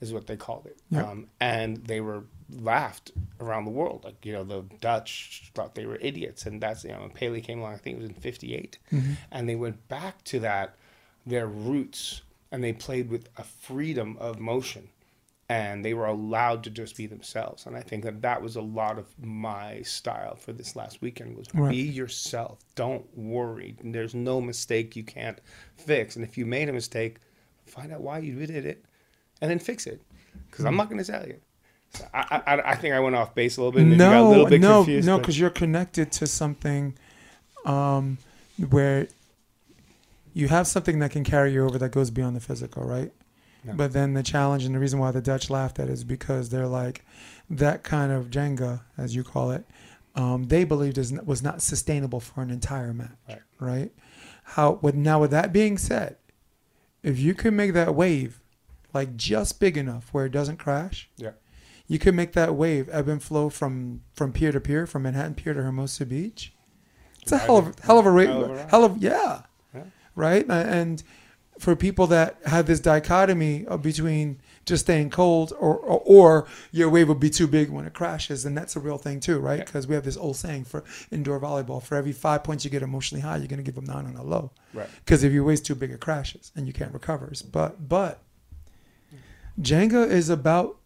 is 0.00 0.12
what 0.12 0.26
they 0.26 0.36
called 0.36 0.66
it, 0.66 0.78
Yeah. 0.90 1.04
um, 1.10 1.26
and 1.40 1.78
they 1.86 2.00
were 2.00 2.24
laughed 2.50 3.10
around 3.40 3.64
the 3.64 3.70
world. 3.70 4.04
Like 4.04 4.24
you 4.24 4.32
know, 4.32 4.44
the 4.44 4.62
Dutch 4.80 5.50
thought 5.54 5.74
they 5.74 5.86
were 5.86 5.96
idiots, 6.00 6.46
and 6.46 6.60
that's 6.60 6.84
you 6.84 6.90
know, 6.90 7.00
when 7.00 7.10
Pele 7.10 7.40
came 7.40 7.60
along. 7.60 7.74
I 7.74 7.78
think 7.78 7.96
it 7.98 8.00
was 8.02 8.08
in 8.10 8.14
'58, 8.14 8.78
Mhm. 8.92 9.16
and 9.30 9.48
they 9.48 9.56
went 9.56 9.88
back 9.88 10.22
to 10.24 10.40
that 10.40 10.76
their 11.26 11.46
roots, 11.46 12.22
and 12.52 12.62
they 12.64 12.72
played 12.72 13.10
with 13.10 13.28
a 13.36 13.44
freedom 13.44 14.16
of 14.18 14.38
motion 14.40 14.88
and 15.50 15.82
they 15.84 15.94
were 15.94 16.06
allowed 16.06 16.62
to 16.64 16.70
just 16.70 16.96
be 16.96 17.06
themselves. 17.06 17.66
And 17.66 17.74
i 17.76 17.80
think 17.80 18.04
that 18.04 18.20
that 18.22 18.42
was 18.42 18.56
a 18.56 18.60
lot 18.62 18.98
of 18.98 19.06
my 19.24 19.80
style 19.82 20.36
for 20.36 20.52
this 20.52 20.76
last 20.76 21.00
weekend 21.00 21.36
was 21.36 21.46
Right. 21.54 21.70
be 21.70 21.76
yourself. 21.78 22.58
Don't 22.74 23.06
worry. 23.16 23.76
There's 23.82 24.14
no 24.14 24.40
mistake 24.40 24.94
you 24.96 25.04
can't 25.04 25.40
fix. 25.76 26.16
And 26.16 26.24
if 26.24 26.36
you 26.36 26.44
made 26.46 26.68
a 26.68 26.72
mistake 26.72 27.16
find 27.66 27.92
out 27.92 28.00
why 28.00 28.18
you 28.18 28.46
did 28.46 28.64
it 28.66 28.84
and 29.40 29.50
then 29.50 29.58
fix 29.58 29.86
it. 29.86 30.00
Because 30.50 30.64
i'm 30.64 30.76
not 30.76 30.88
going 30.90 31.02
to 31.02 31.10
tell 31.12 31.26
you. 31.26 31.38
So 31.94 32.04
I, 32.12 32.42
I, 32.46 32.60
I 32.72 32.74
think 32.76 32.92
i 32.94 33.00
went 33.00 33.16
off 33.16 33.34
base 33.34 33.56
a 33.56 33.60
little 33.60 33.72
bit 33.72 33.84
maybe 33.86 33.98
got 33.98 34.12
a 34.12 34.14
no, 34.16 34.28
little 34.28 34.46
bit 34.46 34.60
no, 34.60 34.78
confused 34.80 35.06
no, 35.06 35.16
but- 35.16 35.22
because 35.22 35.38
you're 35.40 35.48
connected 35.50 36.12
to 36.12 36.26
something 36.26 36.94
um, 37.64 38.18
where 38.68 39.08
you 40.34 40.48
have 40.48 40.66
something 40.66 40.98
that 41.00 41.10
can 41.10 41.24
carry 41.24 41.52
you 41.54 41.64
over 41.64 41.78
that 41.78 41.90
goes 41.90 42.10
beyond 42.10 42.36
the 42.36 42.40
physical, 42.40 42.84
right? 42.84 43.10
Yeah. 43.64 43.72
But 43.74 43.92
then 43.92 44.14
the 44.14 44.22
challenge 44.22 44.64
and 44.64 44.74
the 44.74 44.78
reason 44.78 44.98
why 44.98 45.10
the 45.10 45.20
Dutch 45.20 45.50
laughed 45.50 45.78
at 45.78 45.88
it 45.88 45.92
is 45.92 46.04
because 46.04 46.48
they're 46.48 46.68
like 46.68 47.04
that 47.50 47.82
kind 47.82 48.12
of 48.12 48.30
ginga, 48.30 48.82
as 48.96 49.14
you 49.16 49.24
call 49.24 49.50
it. 49.50 49.64
Um, 50.14 50.44
they 50.44 50.64
believed 50.64 50.96
is 50.98 51.12
was 51.12 51.42
not 51.42 51.62
sustainable 51.62 52.20
for 52.20 52.42
an 52.42 52.50
entire 52.50 52.92
match, 52.94 53.10
Right. 53.28 53.40
right? 53.58 53.92
How 54.44 54.78
with 54.82 54.94
now 54.94 55.20
with 55.20 55.30
that 55.32 55.52
being 55.52 55.76
said, 55.78 56.16
if 57.02 57.18
you 57.18 57.34
can 57.34 57.54
make 57.56 57.72
that 57.74 57.94
wave 57.94 58.40
like 58.94 59.16
just 59.16 59.60
big 59.60 59.76
enough 59.76 60.08
where 60.12 60.26
it 60.26 60.32
doesn't 60.32 60.56
crash, 60.58 61.08
Yeah. 61.16 61.32
you 61.86 61.98
could 61.98 62.14
make 62.14 62.32
that 62.32 62.54
wave 62.54 62.88
ebb 62.90 63.08
and 63.08 63.22
flow 63.22 63.48
from 63.50 64.02
from 64.12 64.32
pier 64.32 64.50
to 64.52 64.60
pier, 64.60 64.86
from 64.86 65.02
Manhattan 65.02 65.34
Pier 65.34 65.54
to 65.54 65.62
Hermosa 65.62 66.06
Beach. 66.06 66.52
It's 67.22 67.32
a 67.32 67.38
hell 67.38 67.58
of 67.58 67.78
hell 67.80 67.98
of 67.98 68.06
a 68.06 68.10
rate, 68.10 68.28
Hell 68.28 68.44
of 68.44 68.50
a 68.56 68.64
hell 68.68 68.84
of 68.84 68.96
yeah, 68.98 69.42
Yeah. 69.74 69.82
right. 70.16 70.46
And 70.48 71.02
for 71.58 71.74
people 71.74 72.06
that 72.08 72.38
have 72.46 72.66
this 72.66 72.80
dichotomy 72.80 73.66
between 73.80 74.40
just 74.64 74.84
staying 74.84 75.10
cold 75.10 75.52
or, 75.58 75.76
or 75.76 76.02
or 76.04 76.46
your 76.70 76.88
wave 76.88 77.08
will 77.08 77.14
be 77.14 77.30
too 77.30 77.46
big 77.46 77.70
when 77.70 77.84
it 77.84 77.94
crashes, 77.94 78.44
and 78.44 78.56
that's 78.56 78.76
a 78.76 78.80
real 78.80 78.98
thing 78.98 79.18
too, 79.18 79.38
right? 79.38 79.58
Yeah. 79.58 79.64
Because 79.64 79.86
we 79.86 79.94
have 79.94 80.04
this 80.04 80.16
old 80.16 80.36
saying 80.36 80.64
for 80.64 80.84
indoor 81.10 81.40
volleyball: 81.40 81.82
for 81.82 81.96
every 81.96 82.12
five 82.12 82.44
points 82.44 82.64
you 82.64 82.70
get 82.70 82.82
emotionally 82.82 83.22
high, 83.22 83.36
you're 83.36 83.48
going 83.48 83.58
to 83.58 83.64
give 83.64 83.74
them 83.74 83.84
nine 83.84 84.06
on 84.06 84.16
a 84.16 84.22
low. 84.22 84.50
right 84.72 84.88
Because 85.04 85.24
if 85.24 85.32
your 85.32 85.44
wave's 85.44 85.60
too 85.60 85.74
big, 85.74 85.90
it 85.90 86.00
crashes 86.00 86.52
and 86.54 86.66
you 86.66 86.72
can't 86.72 86.92
recover. 86.92 87.32
But 87.50 87.88
but 87.88 88.22
ginga 89.60 90.08
is 90.08 90.28
about 90.28 90.76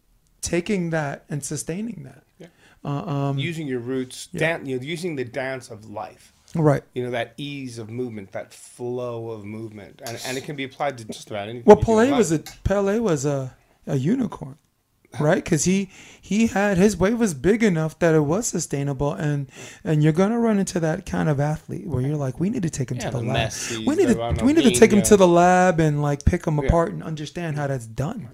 taking 0.41 0.89
that 0.89 1.25
and 1.29 1.43
sustaining 1.43 2.03
that. 2.03 2.23
Yeah. 2.39 2.47
Uh, 2.83 2.89
um, 2.89 3.37
using 3.37 3.67
your 3.67 3.79
roots 3.79 4.29
yeah. 4.31 4.39
dan- 4.39 4.65
you 4.65 4.77
know, 4.77 4.83
using 4.83 5.15
the 5.15 5.23
dance 5.23 5.69
of 5.69 5.89
life 5.89 6.32
right. 6.55 6.83
you 6.93 7.03
know 7.03 7.11
that 7.11 7.33
ease 7.37 7.77
of 7.77 7.89
movement, 7.89 8.31
that 8.31 8.53
flow 8.53 9.31
of 9.31 9.45
movement, 9.45 10.01
and 10.05 10.21
and 10.25 10.37
it 10.37 10.43
can 10.43 10.55
be 10.55 10.63
applied 10.63 10.97
to 10.99 11.05
just 11.05 11.29
about 11.29 11.49
anything. 11.49 11.63
Well, 11.65 11.77
Pele 11.77 12.11
was 12.11 12.31
a 12.31 12.39
Pele 12.39 12.99
was 12.99 13.25
a, 13.25 13.55
a 13.87 13.95
unicorn, 13.95 14.57
right? 15.19 15.43
Because 15.43 15.65
he 15.65 15.89
he 16.21 16.47
had 16.47 16.77
his 16.77 16.97
wave 16.97 17.19
was 17.19 17.33
big 17.33 17.63
enough 17.63 17.97
that 17.99 18.15
it 18.15 18.21
was 18.21 18.47
sustainable, 18.47 19.13
and 19.13 19.49
and 19.83 20.03
you're 20.03 20.13
gonna 20.13 20.39
run 20.39 20.59
into 20.59 20.79
that 20.79 21.05
kind 21.05 21.29
of 21.29 21.39
athlete 21.39 21.87
where 21.87 22.01
you're 22.01 22.15
like, 22.17 22.39
we 22.39 22.49
need 22.49 22.63
to 22.63 22.69
take 22.69 22.91
him 22.91 22.97
yeah, 22.97 23.09
to 23.09 23.11
the, 23.11 23.17
the 23.19 23.27
lab. 23.27 23.35
Messis, 23.35 23.85
We 23.85 23.95
need 23.95 24.07
to 24.07 24.39
we 24.43 24.53
need 24.53 24.63
to 24.63 24.79
take 24.79 24.91
him 24.91 25.01
to 25.03 25.17
the 25.17 25.27
lab 25.27 25.79
and 25.79 26.01
like 26.01 26.25
pick 26.25 26.45
him 26.45 26.57
Yeah. 26.59 26.67
apart 26.67 26.91
and 26.91 27.03
understand 27.03 27.57
how 27.57 27.67
that's 27.67 27.87
done. 27.87 28.29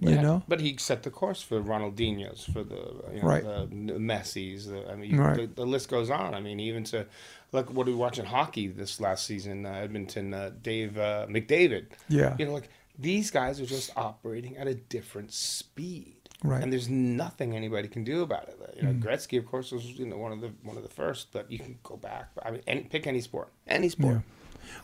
You 0.00 0.10
Yeah, 0.10 0.22
know, 0.22 0.42
but 0.48 0.60
he 0.60 0.76
set 0.76 1.02
the 1.04 1.10
course 1.10 1.40
for 1.42 1.60
Ronaldinho's, 1.62 2.44
for 2.44 2.64
the 2.64 2.94
you 3.14 3.22
know, 3.22 3.28
Right. 3.28 3.44
the 3.44 3.94
Messi's. 3.98 4.66
The, 4.66 4.90
I 4.90 4.96
mean, 4.96 5.16
Right. 5.16 5.36
the, 5.36 5.46
the 5.46 5.64
list 5.66 5.88
goes 5.88 6.10
on. 6.10 6.34
I 6.34 6.40
mean, 6.40 6.58
even 6.60 6.82
to 6.84 7.06
look 7.52 7.70
what 7.72 7.86
we 7.86 7.92
were 7.92 7.98
watching 7.98 8.24
hockey 8.24 8.66
this 8.68 9.00
last 9.00 9.24
season, 9.26 9.66
uh, 9.66 9.70
Edmonton, 9.70 10.34
uh, 10.34 10.50
Dave 10.62 10.98
uh, 10.98 11.26
McDavid. 11.28 11.86
yeah, 12.08 12.34
You 12.38 12.46
know, 12.46 12.52
like 12.54 12.68
these 12.98 13.30
guys 13.30 13.60
are 13.60 13.66
just 13.66 13.90
operating 13.96 14.56
at 14.56 14.66
a 14.66 14.74
different 14.74 15.32
speed. 15.32 16.16
right. 16.42 16.62
and 16.62 16.70
there's 16.72 16.88
nothing 16.90 17.54
anybody 17.56 17.88
can 17.88 18.04
do 18.04 18.22
about 18.22 18.48
it. 18.48 18.58
You 18.76 18.82
know, 18.82 18.90
Mm. 18.92 19.02
Gretzky, 19.02 19.38
of 19.38 19.46
course, 19.46 19.70
was 19.72 19.84
you 19.98 20.04
know 20.06 20.18
one 20.18 20.32
of 20.32 20.40
the 20.40 20.50
one 20.62 20.76
of 20.76 20.82
the 20.82 20.88
first, 20.90 21.28
but 21.32 21.50
you 21.50 21.58
can 21.58 21.78
go 21.82 21.96
back. 21.96 22.28
I 22.44 22.50
mean, 22.50 22.60
any, 22.66 22.82
pick 22.82 23.06
any 23.06 23.20
sport, 23.22 23.48
any 23.66 23.88
sport. 23.88 24.14
Any 24.16 24.22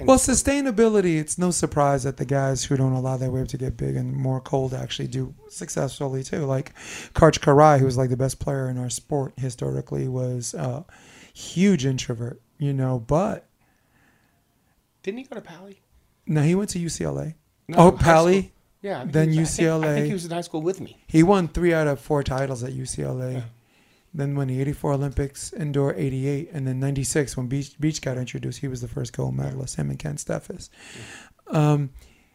Well, 0.01 0.19
sustainability, 0.19 1.19
it's 1.19 1.37
no 1.39 1.51
surprise 1.51 2.03
that 2.05 2.17
the 2.17 2.25
guys 2.25 2.65
who 2.65 2.77
don't 2.77 2.93
allow 2.93 3.17
their 3.17 3.31
wave 3.31 3.49
to 3.49 3.59
get 3.59 3.77
big 3.77 3.97
and 3.97 4.15
more 4.15 4.41
cold 4.41 4.73
actually 4.75 5.09
do 5.09 5.35
successfully 5.49 6.23
too. 6.23 6.47
Like 6.47 6.75
Karch 7.15 7.41
Kiraly, 7.41 7.79
who 7.81 7.85
was 7.85 7.97
like 7.99 8.11
the 8.11 8.17
best 8.17 8.39
player 8.39 8.69
in 8.69 8.79
our 8.79 8.91
sport 8.91 9.35
historically, 9.37 10.09
was 10.09 10.55
a 10.55 10.85
huge 11.35 11.85
introvert, 11.87 12.41
you 12.59 12.73
know, 12.73 12.99
but 12.99 13.47
didn't 15.03 15.19
he 15.19 15.25
go 15.25 15.35
to 15.37 15.41
Pally? 15.41 15.81
no, 16.27 16.43
he 16.43 16.55
went 16.55 16.71
to 16.71 16.79
UCLA. 16.79 17.35
No, 17.69 17.77
oh, 17.79 17.93
Pally. 17.93 18.53
Yeah. 18.83 19.05
Then 19.07 19.33
he 19.33 19.41
was- 19.41 19.59
I 19.59 19.63
think- 19.63 19.85
I 19.85 19.95
think 19.95 20.07
he 20.07 20.13
was 20.13 20.25
in 20.25 20.31
high 20.31 20.41
school 20.41 20.63
with 20.63 20.81
me. 20.81 20.97
He 21.07 21.23
won 21.23 21.49
three 21.49 21.75
out 21.75 21.87
of 21.87 22.01
four 22.01 22.23
titles 22.23 22.63
at 22.63 22.73
UCLA. 22.73 23.35
Yeah. 23.35 23.43
Then 24.13 24.35
won 24.35 24.49
the 24.49 24.61
84 24.61 24.95
Olympics, 24.95 25.53
indoor 25.53 25.95
88, 25.95 26.51
and 26.53 26.67
then 26.67 26.81
96 26.81 27.37
when 27.37 27.47
Beach, 27.47 27.79
Beach 27.79 28.03
got 28.03 28.19
introduced. 28.19 28.59
He 28.59 28.69
was 28.69 28.81
the 28.81 28.89
first 28.89 29.13
gold 29.13 29.37
medalist, 29.37 29.77
him 29.77 29.89
and 29.89 29.99
Kent 29.99 30.19
Steffes. 30.19 30.69
Um, 31.47 31.91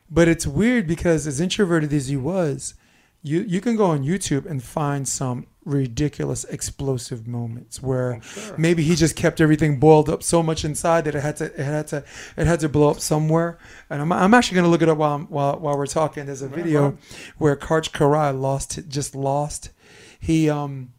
but 0.10 0.28
it's 0.28 0.48
weird 0.48 0.88
because 0.88 1.28
as 1.28 1.42
introverted 1.42 1.92
as 1.92 2.08
he 2.08 2.16
was, 2.16 2.76
you, 3.24 3.42
you 3.42 3.60
can 3.60 3.76
go 3.76 3.86
on 3.86 4.04
YouTube 4.04 4.46
and 4.46 4.64
find 4.64 5.08
some 5.08 5.48
ridiculous 5.66 6.44
explosive 6.46 7.28
moments 7.28 7.82
where 7.82 8.22
sure. 8.22 8.56
maybe 8.58 8.84
he 8.84 8.96
just 8.96 9.16
kept 9.16 9.42
everything 9.42 9.80
boiled 9.80 10.10
up 10.10 10.22
so 10.22 10.44
much 10.44 10.64
inside 10.64 11.06
that 11.06 11.16
it 11.16 11.22
had 11.22 11.36
to 11.38 11.46
it 11.46 11.64
had 11.64 11.88
to 11.88 12.04
it 12.38 12.46
had 12.46 12.60
to 12.60 12.70
blow 12.70 12.92
up 12.92 13.00
somewhere. 13.00 13.58
And 13.90 14.02
I'm, 14.02 14.12
I'm 14.12 14.34
actually 14.36 14.56
going 14.56 14.66
to 14.66 14.70
look 14.70 14.84
it 14.84 14.90
up 14.90 15.00
while, 15.00 15.16
I'm, 15.16 15.26
while 15.26 15.60
while 15.60 15.76
we're 15.76 15.88
talking. 15.88 16.28
There's 16.28 16.44
a 16.44 16.48
video 16.48 16.98
where 17.38 17.56
Karch 17.56 17.92
Kiraly 17.92 18.40
lost 18.40 18.88
just 18.88 19.16
lost. 19.16 19.72
He 20.20 20.50
um 20.50 20.92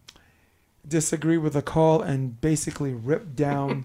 disagreed 0.87 1.41
with 1.41 1.57
a 1.57 1.63
call 1.63 2.01
and 2.01 2.41
basically 2.41 2.93
ripped 2.93 3.35
down 3.37 3.85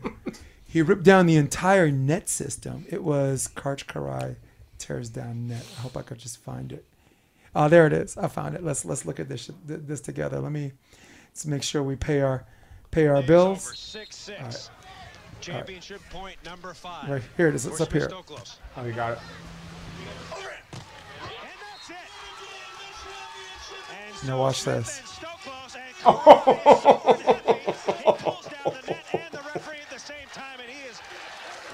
he 0.72 0.82
ripped 0.82 1.04
down 1.04 1.26
the 1.26 1.36
entire 1.36 1.91
net 1.91 2.30
system. 2.30 2.86
It 2.89 3.04
was 3.04 3.49
Karch 3.56 3.88
Kiraly 3.88 4.38
tears 4.78 5.10
down 5.10 5.49
net. 5.49 5.66
I 5.78 5.82
hope 5.82 5.97
I 5.97 6.02
could 6.02 6.18
just 6.18 6.38
find 6.38 6.72
it. 6.72 6.86
Oh, 7.54 7.68
there 7.68 7.86
it 7.86 7.91
is. 7.91 8.16
I 8.16 8.30
found 8.30 8.56
it. 8.56 8.64
Let's 8.64 8.86
let's 8.86 9.06
look 9.06 9.20
at 9.20 9.28
this 9.28 9.52
this 9.66 9.99
together. 9.99 10.39
Let 10.39 10.54
me 10.54 10.72
let's 11.30 11.45
make 11.45 11.64
sure 11.64 11.84
we 11.84 11.97
pay 11.97 12.22
our 12.22 12.45
pay 12.89 13.08
our 13.08 13.22
bills. 13.22 13.68
Over 13.68 13.76
six, 13.76 14.16
six. 14.16 14.70
Championship 15.41 15.99
point 16.10 16.38
number 16.45 16.74
five. 16.74 17.10
Right 17.10 17.22
here 17.36 17.49
it 17.49 17.56
is. 17.56 17.66
It's 17.66 17.82
up 17.82 17.91
here. 17.91 18.10
Oh, 18.78 18.86
you 18.86 18.93
got 18.93 19.14
it. 19.14 19.20
And 21.22 21.32
that's 21.60 21.89
it. 21.89 21.95
And 23.91 24.28
Now 24.30 24.36
so 24.36 24.39
watch 24.39 24.62
Smith 24.62 24.86
this. 24.86 25.20
And 26.06 26.16
Stoklos 26.16 26.86
and 26.86 27.18
Kiraly 27.18 27.70
is 27.70 27.76
so 27.78 27.91
unhappy. 27.93 28.04
He 28.04 28.12
pulls 28.24 28.45
down 28.45 28.74
the 28.74 28.91
net 28.91 29.06
and 29.14 29.32
the 29.32 29.41
referee 29.54 29.78
at 29.82 29.89
the 29.93 29.99
same 29.99 30.28
time, 30.34 30.60
and 30.60 30.70
he 30.70 30.82
is 30.89 30.99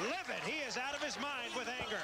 livid. 0.04 0.44
He 0.46 0.60
is 0.68 0.78
out 0.78 0.94
of 0.96 1.02
his 1.04 1.16
mind 1.20 1.52
with 1.58 1.68
anger. 1.82 1.98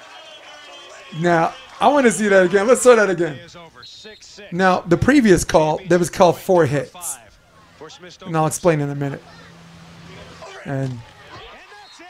Now 1.20 1.54
I 1.80 1.88
want 1.88 2.06
to 2.06 2.12
see 2.12 2.28
that 2.28 2.44
again. 2.46 2.66
Let's 2.66 2.82
saw 2.82 2.94
that 2.96 3.10
again. 3.10 3.34
is 3.34 3.56
over 3.56 3.84
six, 3.84 4.26
six. 4.26 4.52
Now 4.52 4.80
the 4.80 4.96
previous 4.96 5.44
call 5.44 5.80
that 5.88 5.98
was 5.98 6.10
called 6.10 6.38
four 6.38 6.66
hits, 6.66 7.16
and 8.24 8.36
I'll 8.36 8.46
explain 8.46 8.80
in 8.80 8.90
a 8.90 8.94
minute. 8.94 9.22
And 10.64 10.82
And 10.82 10.90
that's 10.92 12.00
it. 12.00 12.06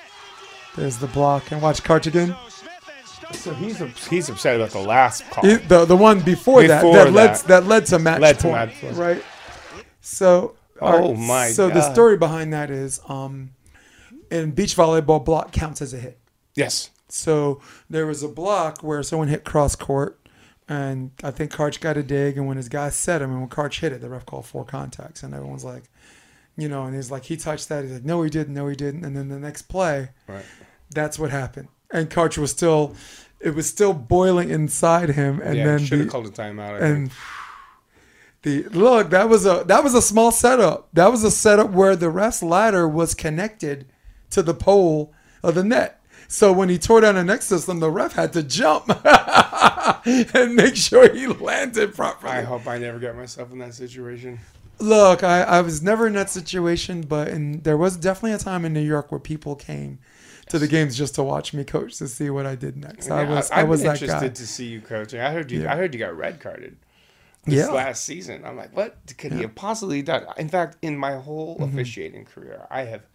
there's 0.76 0.98
the 0.98 1.08
block. 1.08 1.50
And 1.50 1.60
watch 1.60 1.82
Karch 1.82 2.06
again. 2.06 2.28
So 2.28 2.48
Smith 2.48 2.72
and 2.96 3.06
Stoklos 3.06 3.36
So 3.36 3.54
he's 3.54 4.06
he's 4.08 4.28
upset 4.30 4.56
about 4.56 4.70
the 4.70 4.78
last 4.78 5.28
call. 5.30 5.44
He- 5.44 5.56
the 5.56 5.84
the 5.84 5.96
one 5.96 6.20
before, 6.20 6.62
that 6.66 6.80
Before 6.82 6.94
that 6.96 7.12
led 7.12 7.30
that. 7.34 7.44
that 7.48 7.66
led 7.66 7.86
to 7.86 7.98
match 7.98 8.20
Led 8.20 8.36
to 8.38 8.42
point, 8.42 8.54
match 8.54 8.80
point. 8.80 8.96
right? 8.96 9.22
So 10.04 10.54
Oh 10.80 10.86
alright, 10.86 11.18
my 11.18 11.48
So 11.48 11.68
the 11.68 11.92
story 11.92 12.16
behind 12.16 12.52
that 12.52 12.70
is, 12.70 13.00
um, 13.08 13.50
in 14.30 14.50
beach 14.50 14.76
volleyball, 14.76 15.24
block 15.24 15.52
counts 15.52 15.80
as 15.80 15.94
a 15.94 15.98
hit. 15.98 16.18
Yes. 16.54 16.90
So 17.08 17.60
there 17.88 18.06
was 18.06 18.22
a 18.22 18.28
block 18.28 18.82
where 18.82 19.02
someone 19.02 19.28
hit 19.28 19.44
cross 19.44 19.76
court, 19.76 20.18
and 20.68 21.12
I 21.22 21.30
think 21.30 21.52
Karch 21.52 21.80
got 21.80 21.96
a 21.96 22.02
dig, 22.02 22.36
and 22.36 22.46
when 22.46 22.56
his 22.56 22.68
guy 22.68 22.88
set 22.90 23.22
him, 23.22 23.30
and 23.30 23.40
when 23.40 23.48
Karch 23.48 23.80
hit 23.80 23.92
it, 23.92 24.00
the 24.00 24.08
ref 24.08 24.26
called 24.26 24.46
four 24.46 24.64
contacts, 24.64 25.22
and 25.22 25.32
everyone's 25.34 25.64
like, 25.64 25.84
you 26.56 26.68
know, 26.68 26.84
and 26.84 26.94
he's 26.94 27.10
like, 27.10 27.24
he 27.24 27.36
touched 27.36 27.68
that. 27.68 27.84
He's 27.84 27.92
like, 27.92 28.04
no, 28.04 28.22
he 28.22 28.30
didn't. 28.30 28.54
No, 28.54 28.66
he 28.68 28.76
didn't. 28.76 29.04
And 29.04 29.16
then 29.16 29.28
the 29.28 29.38
next 29.38 29.62
play, 29.62 30.10
Right. 30.26 30.44
that's 30.90 31.18
what 31.18 31.30
happened. 31.30 31.68
And 31.90 32.10
Karch 32.10 32.36
was 32.38 32.50
still, 32.50 32.96
it 33.40 33.54
was 33.54 33.68
still 33.68 33.92
boiling 33.92 34.50
inside 34.50 35.10
him, 35.10 35.40
and 35.40 35.56
yeah. 35.56 35.64
then 35.64 35.78
Should 35.80 35.98
have 35.98 36.06
the, 36.08 36.12
called 36.12 36.26
a 36.26 36.30
timeout. 36.30 36.80
I 36.82 36.86
and 36.86 37.10
think. 37.10 37.20
The 38.44 38.64
look 38.64 39.10
that 39.10 39.28
was 39.28 39.46
a 39.46 39.64
that 39.66 39.82
was 39.82 39.94
a 39.94 40.02
small 40.02 40.30
setup. 40.30 40.88
That 40.92 41.10
was 41.10 41.24
a 41.24 41.30
setup 41.30 41.70
where 41.70 41.96
the 41.96 42.10
ref's 42.10 42.42
ladder 42.42 42.86
was 42.86 43.14
connected 43.14 43.86
to 44.30 44.42
the 44.42 44.54
pole 44.54 45.12
of 45.42 45.54
the 45.54 45.64
net. 45.64 46.00
So 46.28 46.52
when 46.52 46.68
he 46.68 46.78
tore 46.78 47.00
down 47.00 47.14
the 47.14 47.24
next 47.24 47.46
system, 47.46 47.80
the 47.80 47.90
ref 47.90 48.12
had 48.12 48.34
to 48.34 48.42
jump 48.42 48.88
and 50.04 50.54
make 50.54 50.76
sure 50.76 51.12
he 51.12 51.26
landed 51.26 51.94
properly. 51.94 52.32
I 52.32 52.42
hope 52.42 52.66
I 52.66 52.76
never 52.78 52.98
get 52.98 53.16
myself 53.16 53.50
in 53.50 53.58
that 53.58 53.74
situation. 53.74 54.38
Look, 54.78 55.22
I, 55.22 55.42
I 55.42 55.60
was 55.60 55.80
never 55.82 56.06
in 56.06 56.14
that 56.14 56.30
situation, 56.30 57.02
but 57.02 57.28
in, 57.28 57.60
there 57.62 57.76
was 57.76 57.96
definitely 57.96 58.32
a 58.32 58.38
time 58.38 58.64
in 58.64 58.72
New 58.72 58.80
York 58.80 59.10
where 59.10 59.20
people 59.20 59.54
came 59.54 60.00
to 60.48 60.58
the 60.58 60.66
games 60.66 60.98
just 60.98 61.14
to 61.14 61.22
watch 61.22 61.54
me 61.54 61.64
coach 61.64 61.96
to 61.98 62.08
see 62.08 62.28
what 62.28 62.44
I 62.44 62.56
did 62.56 62.76
next. 62.76 63.10
I 63.10 63.24
was 63.24 63.50
I've 63.50 63.58
I 63.58 63.64
was 63.64 63.82
that 63.82 64.02
interested 64.02 64.28
guy. 64.28 64.34
to 64.34 64.46
see 64.46 64.66
you 64.66 64.80
coaching. 64.80 65.20
I 65.20 65.32
heard 65.32 65.50
you. 65.50 65.62
Yeah. 65.62 65.72
I 65.72 65.76
heard 65.76 65.94
you 65.94 66.00
got 66.00 66.16
red 66.16 66.40
carded 66.40 66.76
this 67.44 67.66
Yeah. 67.66 67.72
last 67.72 68.04
season. 68.04 68.44
I'm 68.44 68.56
like, 68.56 68.74
what 68.76 68.96
could 69.18 69.32
he 69.32 69.42
have 69.42 69.54
possibly 69.54 70.02
done? 70.02 70.26
In 70.38 70.48
fact, 70.48 70.76
in 70.82 70.96
my 70.96 71.16
whole 71.16 71.56
Mm-hmm. 71.58 71.64
officiating 71.78 72.24
career, 72.24 72.66
I 72.70 72.82
have 72.84 73.06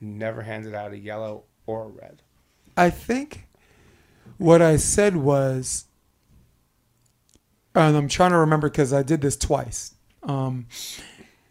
never 0.00 0.42
handed 0.42 0.74
out 0.74 0.92
a 0.92 0.98
yellow 0.98 1.44
or 1.66 1.84
a 1.84 1.88
red. 1.88 2.22
I 2.76 2.90
think 2.90 3.46
what 4.38 4.60
I 4.60 4.76
said 4.76 5.16
was, 5.16 5.86
and 7.74 7.96
I'm 7.96 8.08
trying 8.08 8.30
to 8.32 8.38
remember 8.38 8.68
because 8.68 8.92
I 8.92 9.02
did 9.02 9.20
this 9.20 9.36
twice. 9.36 9.94
Um, 10.22 10.66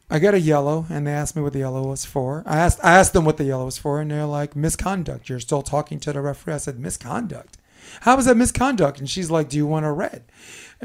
I 0.10 0.20
got 0.20 0.34
a 0.36 0.40
yellow, 0.40 0.86
and 0.90 1.08
they 1.08 1.12
asked 1.12 1.36
me 1.36 1.42
what 1.42 1.54
the 1.54 1.60
yellow 1.60 1.88
was 1.88 2.06
for. 2.06 2.44
I 2.46 2.58
asked, 2.58 2.80
I 2.84 2.92
asked 2.98 3.14
them 3.14 3.26
what 3.26 3.38
the 3.38 3.44
yellow 3.46 3.66
was 3.66 3.78
for, 3.78 4.00
and 4.00 4.12
they're 4.12 4.26
like, 4.26 4.56
misconduct. 4.56 5.30
You're 5.30 5.40
still 5.40 5.62
talking 5.64 6.00
to 6.02 6.14
the 6.14 6.22
referee. 6.22 6.54
I 6.54 6.58
said, 6.58 6.80
misconduct. 6.80 7.58
How 8.02 8.16
was 8.16 8.26
that 8.26 8.38
misconduct? 8.38 9.00
And 9.00 9.10
she's 9.10 9.32
like, 9.32 9.50
do 9.50 9.58
you 9.58 9.66
want 9.68 9.86
a 9.86 9.92
red? 9.92 10.24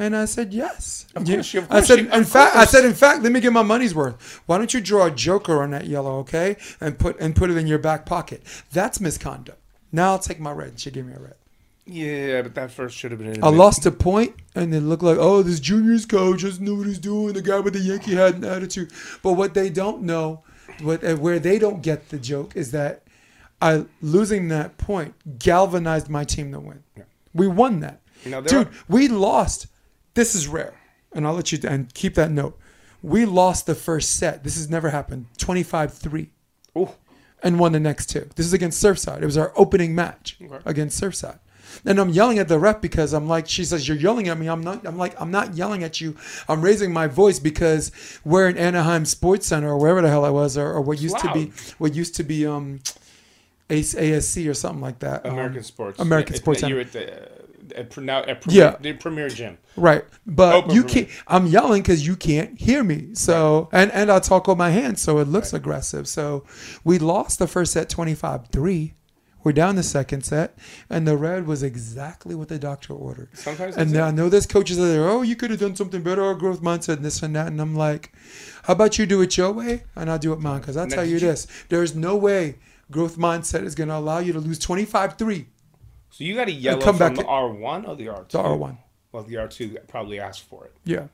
And 0.00 0.16
I 0.16 0.24
said, 0.24 0.54
yes. 0.54 1.04
Of 1.14 1.26
course 1.26 1.52
you- 1.52 1.60
of 1.60 1.70
I 1.70 1.82
said, 1.82 1.98
in 1.98 2.24
fact, 2.24 2.56
I 2.56 2.64
said, 2.64 2.86
in 2.86 2.94
fact, 2.94 3.22
let 3.22 3.32
me 3.32 3.38
get 3.40 3.52
my 3.52 3.62
money's 3.62 3.94
worth. 3.94 4.40
Why 4.46 4.56
don't 4.56 4.72
you 4.72 4.80
draw 4.80 5.04
a 5.06 5.10
joker 5.10 5.62
on 5.62 5.72
that 5.72 5.86
yellow, 5.86 6.18
okay, 6.20 6.56
and 6.80 6.98
put 6.98 7.20
and 7.20 7.36
put 7.36 7.50
it 7.50 7.58
in 7.58 7.66
your 7.66 7.78
back 7.78 8.06
pocket? 8.06 8.42
That's 8.72 8.98
misconduct. 8.98 9.58
Now 9.92 10.12
I'll 10.12 10.18
take 10.18 10.40
my 10.40 10.52
red. 10.52 10.80
She 10.80 10.90
gave 10.90 11.04
me 11.04 11.12
a 11.12 11.18
red. 11.18 11.34
Yeah, 11.84 12.40
but 12.42 12.54
that 12.54 12.70
first 12.70 12.96
should 12.96 13.10
have 13.10 13.20
been. 13.20 13.44
I 13.44 13.48
lost 13.50 13.84
a 13.84 13.90
point, 13.90 14.36
and 14.54 14.74
it 14.74 14.80
looked 14.80 15.02
like, 15.02 15.18
oh, 15.20 15.42
this 15.42 15.60
juniors 15.60 16.06
coach 16.06 16.42
doesn't 16.42 16.64
know 16.64 16.76
what 16.76 16.86
he's 16.86 16.98
doing. 16.98 17.34
The 17.34 17.42
guy 17.42 17.60
with 17.60 17.74
the 17.74 17.80
Yankee 17.80 18.14
hat 18.14 18.36
and 18.36 18.44
attitude. 18.44 18.92
But 19.22 19.32
what 19.34 19.52
they 19.52 19.68
don't 19.68 20.02
know, 20.02 20.42
what 20.80 21.04
uh, 21.04 21.16
where 21.16 21.38
they 21.38 21.58
don't 21.58 21.82
get 21.82 22.08
the 22.08 22.18
joke 22.18 22.56
is 22.56 22.70
that 22.70 23.02
I 23.60 23.84
losing 24.00 24.48
that 24.48 24.78
point 24.78 25.14
galvanized 25.38 26.08
my 26.08 26.24
team 26.24 26.52
to 26.52 26.60
win. 26.60 26.84
We 27.34 27.48
won 27.48 27.80
that, 27.80 28.00
dude. 28.24 28.52
are- 28.66 28.70
we 28.88 29.08
lost. 29.08 29.66
This 30.14 30.34
is 30.34 30.48
rare, 30.48 30.74
and 31.12 31.26
I'll 31.26 31.34
let 31.34 31.52
you 31.52 31.58
and 31.66 31.92
keep 31.94 32.14
that 32.16 32.30
note. 32.30 32.58
We 33.02 33.24
lost 33.24 33.66
the 33.66 33.74
first 33.74 34.16
set. 34.16 34.44
This 34.44 34.56
has 34.56 34.68
never 34.68 34.90
happened. 34.90 35.26
25-3 35.38 36.28
Oh, 36.76 36.94
and 37.42 37.58
won 37.58 37.72
the 37.72 37.80
next 37.80 38.06
two. 38.06 38.28
This 38.36 38.44
is 38.46 38.52
against 38.52 38.82
Surfside. 38.82 39.22
It 39.22 39.24
was 39.24 39.38
our 39.38 39.52
opening 39.56 39.94
match 39.94 40.36
Okay. 40.42 40.58
against 40.66 41.00
Surfside. 41.00 41.38
And 41.86 41.98
I'm 42.00 42.10
yelling 42.10 42.38
at 42.38 42.48
the 42.48 42.58
ref 42.58 42.80
because 42.80 43.12
I'm 43.12 43.28
like, 43.28 43.48
she 43.48 43.64
says, 43.64 43.86
You're 43.88 43.96
yelling 43.96 44.28
at 44.28 44.36
me. 44.36 44.48
I'm 44.48 44.60
not, 44.60 44.84
I'm 44.86 44.98
like, 44.98 45.18
I'm 45.20 45.30
not 45.30 45.54
yelling 45.54 45.82
at 45.84 46.00
you. 46.00 46.16
I'm 46.48 46.60
raising 46.60 46.92
my 46.92 47.06
voice 47.06 47.38
because 47.38 47.92
we're 48.24 48.48
in 48.48 48.58
Anaheim 48.58 49.04
Sports 49.06 49.46
Center 49.46 49.68
or 49.70 49.78
wherever 49.78 50.02
the 50.02 50.08
hell 50.08 50.24
I 50.24 50.30
was, 50.30 50.58
or, 50.58 50.70
or 50.72 50.80
what 50.80 51.00
used 51.00 51.18
to 51.20 51.32
be, 51.32 51.52
what 51.78 51.94
used 51.94 52.16
to 52.16 52.24
be, 52.24 52.44
um, 52.46 52.80
ASC 53.70 54.48
or 54.50 54.54
something 54.54 54.80
like 54.82 54.98
that. 54.98 55.24
Um, 55.24 55.32
American 55.34 55.62
sports. 55.62 56.00
American 56.00 56.34
At- 56.34 56.40
Sports 56.40 56.62
at- 56.64 56.70
Center. 56.92 57.28
You're 57.70 57.80
at 57.80 57.90
the 57.90 57.90
at, 57.90 57.90
pre- 57.90 58.04
now 58.04 58.18
at 58.22 58.40
premier, 58.42 58.60
Yeah. 58.62 58.76
the 58.80 58.92
premier 58.94 59.28
gym. 59.28 59.58
Right. 59.76 60.04
But 60.26 60.54
Open 60.54 60.74
you 60.74 60.84
can't. 60.84 61.08
I'm 61.26 61.46
yelling 61.46 61.82
because 61.82 62.06
you 62.06 62.16
can't 62.16 62.58
hear 62.60 62.82
me. 62.84 63.14
So 63.14 63.68
and 63.72 63.90
and 63.92 64.10
I 64.10 64.18
talk 64.18 64.46
with 64.46 64.58
my 64.58 64.70
hands, 64.70 65.00
so 65.00 65.18
it 65.18 65.28
looks 65.28 65.52
aggressive. 65.52 66.08
So 66.08 66.44
we 66.84 66.98
lost 66.98 67.38
the 67.38 67.46
first 67.46 67.72
set 67.72 67.88
25-3. 67.88 68.94
We're 69.42 69.52
down 69.52 69.76
the 69.76 69.82
second 69.82 70.22
set, 70.22 70.58
and 70.90 71.08
the 71.08 71.16
red 71.16 71.46
was 71.46 71.62
exactly 71.62 72.34
what 72.34 72.48
the 72.48 72.58
doctor 72.58 72.92
ordered. 72.92 73.30
Sometimes 73.32 73.74
And 73.74 73.96
I 73.96 74.10
know 74.10 74.28
there's 74.28 74.44
coaches 74.44 74.76
that 74.76 74.84
are 74.84 74.88
there, 74.88 75.08
oh, 75.08 75.22
you 75.22 75.34
could 75.34 75.48
have 75.50 75.60
done 75.60 75.74
something 75.74 76.02
better, 76.02 76.22
or 76.22 76.34
growth 76.34 76.60
mindset, 76.60 76.96
and 76.96 77.04
this 77.06 77.22
and 77.22 77.34
that. 77.34 77.46
And 77.46 77.58
I'm 77.58 77.74
like, 77.74 78.12
how 78.64 78.74
about 78.74 78.98
you 78.98 79.06
do 79.06 79.22
it 79.22 79.38
your 79.38 79.50
way, 79.52 79.84
and 79.96 80.10
I'll 80.10 80.18
do 80.18 80.34
it 80.34 80.40
mine? 80.40 80.60
Because 80.60 80.76
I'll 80.76 80.86
Now, 80.88 80.96
tell 80.96 81.06
you 81.06 81.18
this 81.18 81.46
there's 81.70 81.94
no 81.96 82.16
way 82.16 82.58
growth 82.90 83.16
mindset 83.16 83.62
is 83.62 83.74
going 83.74 83.88
to 83.88 83.96
allow 83.96 84.18
you 84.18 84.34
to 84.34 84.40
lose 84.40 84.58
25 84.58 85.16
3 85.16 85.46
So 86.10 86.24
you 86.24 86.34
got 86.34 86.48
a 86.48 86.52
yellow 86.52 86.80
come 86.80 86.96
from 86.96 87.14
back- 87.14 87.24
the 87.24 87.28
R 87.30 87.48
one 87.48 87.86
or 87.86 87.96
the 87.96 88.08
R 88.08 88.24
two? 88.24 88.38
to 88.38 88.38
R1. 88.38 88.76
Well, 89.12 89.22
the 89.22 89.36
R 89.38 89.48
two 89.48 89.78
probably 89.88 90.20
asked 90.20 90.42
for 90.42 90.64
it. 90.66 90.72
Yeah. 90.84 91.06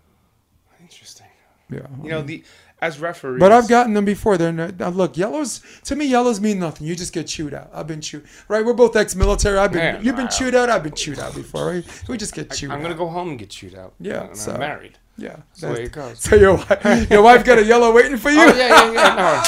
Interesting. 0.80 1.26
Yeah. 1.70 1.80
You 2.02 2.10
know 2.10 2.22
the 2.22 2.44
as 2.80 3.00
referees. 3.00 3.40
But 3.40 3.50
I've 3.52 3.68
gotten 3.68 3.94
them 3.94 4.04
before. 4.04 4.36
They're 4.36 4.52
not, 4.52 4.78
now 4.78 4.90
look, 4.90 5.16
yellows 5.16 5.62
to 5.84 5.96
me. 5.96 6.04
Yellows 6.06 6.40
mean 6.40 6.58
nothing. 6.60 6.86
You 6.86 6.94
just 6.94 7.12
get 7.12 7.26
chewed 7.26 7.54
out. 7.54 7.70
I've 7.72 7.86
been 7.86 8.00
chewed. 8.00 8.24
Right? 8.48 8.64
We're 8.64 8.74
both 8.74 8.94
ex-military. 8.94 9.58
I've 9.58 9.72
been. 9.72 9.80
Yeah, 9.96 10.00
you've 10.00 10.16
been 10.16 10.26
I- 10.26 10.30
chewed 10.30 10.54
out. 10.54 10.68
I've 10.70 10.82
been 10.82 10.94
chewed 10.94 11.18
out 11.18 11.34
before. 11.34 11.66
Right? 11.66 12.02
We 12.08 12.16
just 12.18 12.34
get 12.34 12.52
chewed. 12.52 12.70
I'm 12.70 12.82
gonna 12.82 12.94
out. 12.94 12.98
go 12.98 13.08
home 13.08 13.30
and 13.30 13.38
get 13.38 13.50
chewed 13.50 13.74
out. 13.74 13.94
Yeah, 13.98 14.24
And 14.26 14.36
so- 14.36 14.52
I'm 14.52 14.60
married. 14.60 14.98
Yeah. 15.18 15.36
That's 15.36 15.60
the 15.62 15.68
way 15.72 15.82
it 15.84 15.92
goes. 15.92 16.18
So 16.20 16.36
your 16.36 16.54
wife, 16.56 17.10
your 17.10 17.22
wife 17.22 17.44
got 17.44 17.58
a 17.58 17.64
yellow 17.64 17.92
waiting 17.94 18.16
for 18.18 18.30
you. 18.30 18.38
Oh 18.40 18.54
yeah, 18.54 18.68
yeah, 18.68 18.92
yeah. 18.92 19.14
No, 19.14 19.40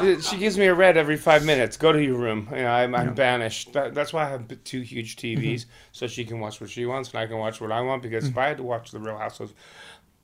I, 0.14 0.20
she 0.20 0.36
gives 0.36 0.56
me 0.56 0.66
a 0.66 0.74
red 0.74 0.96
every 0.96 1.16
five 1.16 1.44
minutes. 1.44 1.76
Go 1.76 1.90
to 1.92 2.00
your 2.02 2.16
room. 2.16 2.46
You 2.52 2.58
know, 2.58 2.70
I'm, 2.70 2.94
I'm 2.94 3.12
banished. 3.14 3.72
That, 3.72 3.92
that's 3.94 4.12
why 4.12 4.24
I 4.26 4.28
have 4.30 4.46
two 4.64 4.82
huge 4.82 5.16
TVs, 5.16 5.38
Mm-hmm. 5.62 5.68
so 5.92 6.06
she 6.06 6.24
can 6.24 6.38
watch 6.38 6.60
what 6.60 6.70
she 6.70 6.86
wants 6.86 7.10
and 7.10 7.18
I 7.18 7.26
can 7.26 7.38
watch 7.38 7.60
what 7.60 7.72
I 7.72 7.80
want. 7.80 8.02
Because 8.02 8.28
if 8.28 8.38
I 8.38 8.46
had 8.46 8.56
to 8.58 8.62
watch 8.62 8.90
The 8.92 9.00
Real 9.00 9.18
Housewives, 9.18 9.52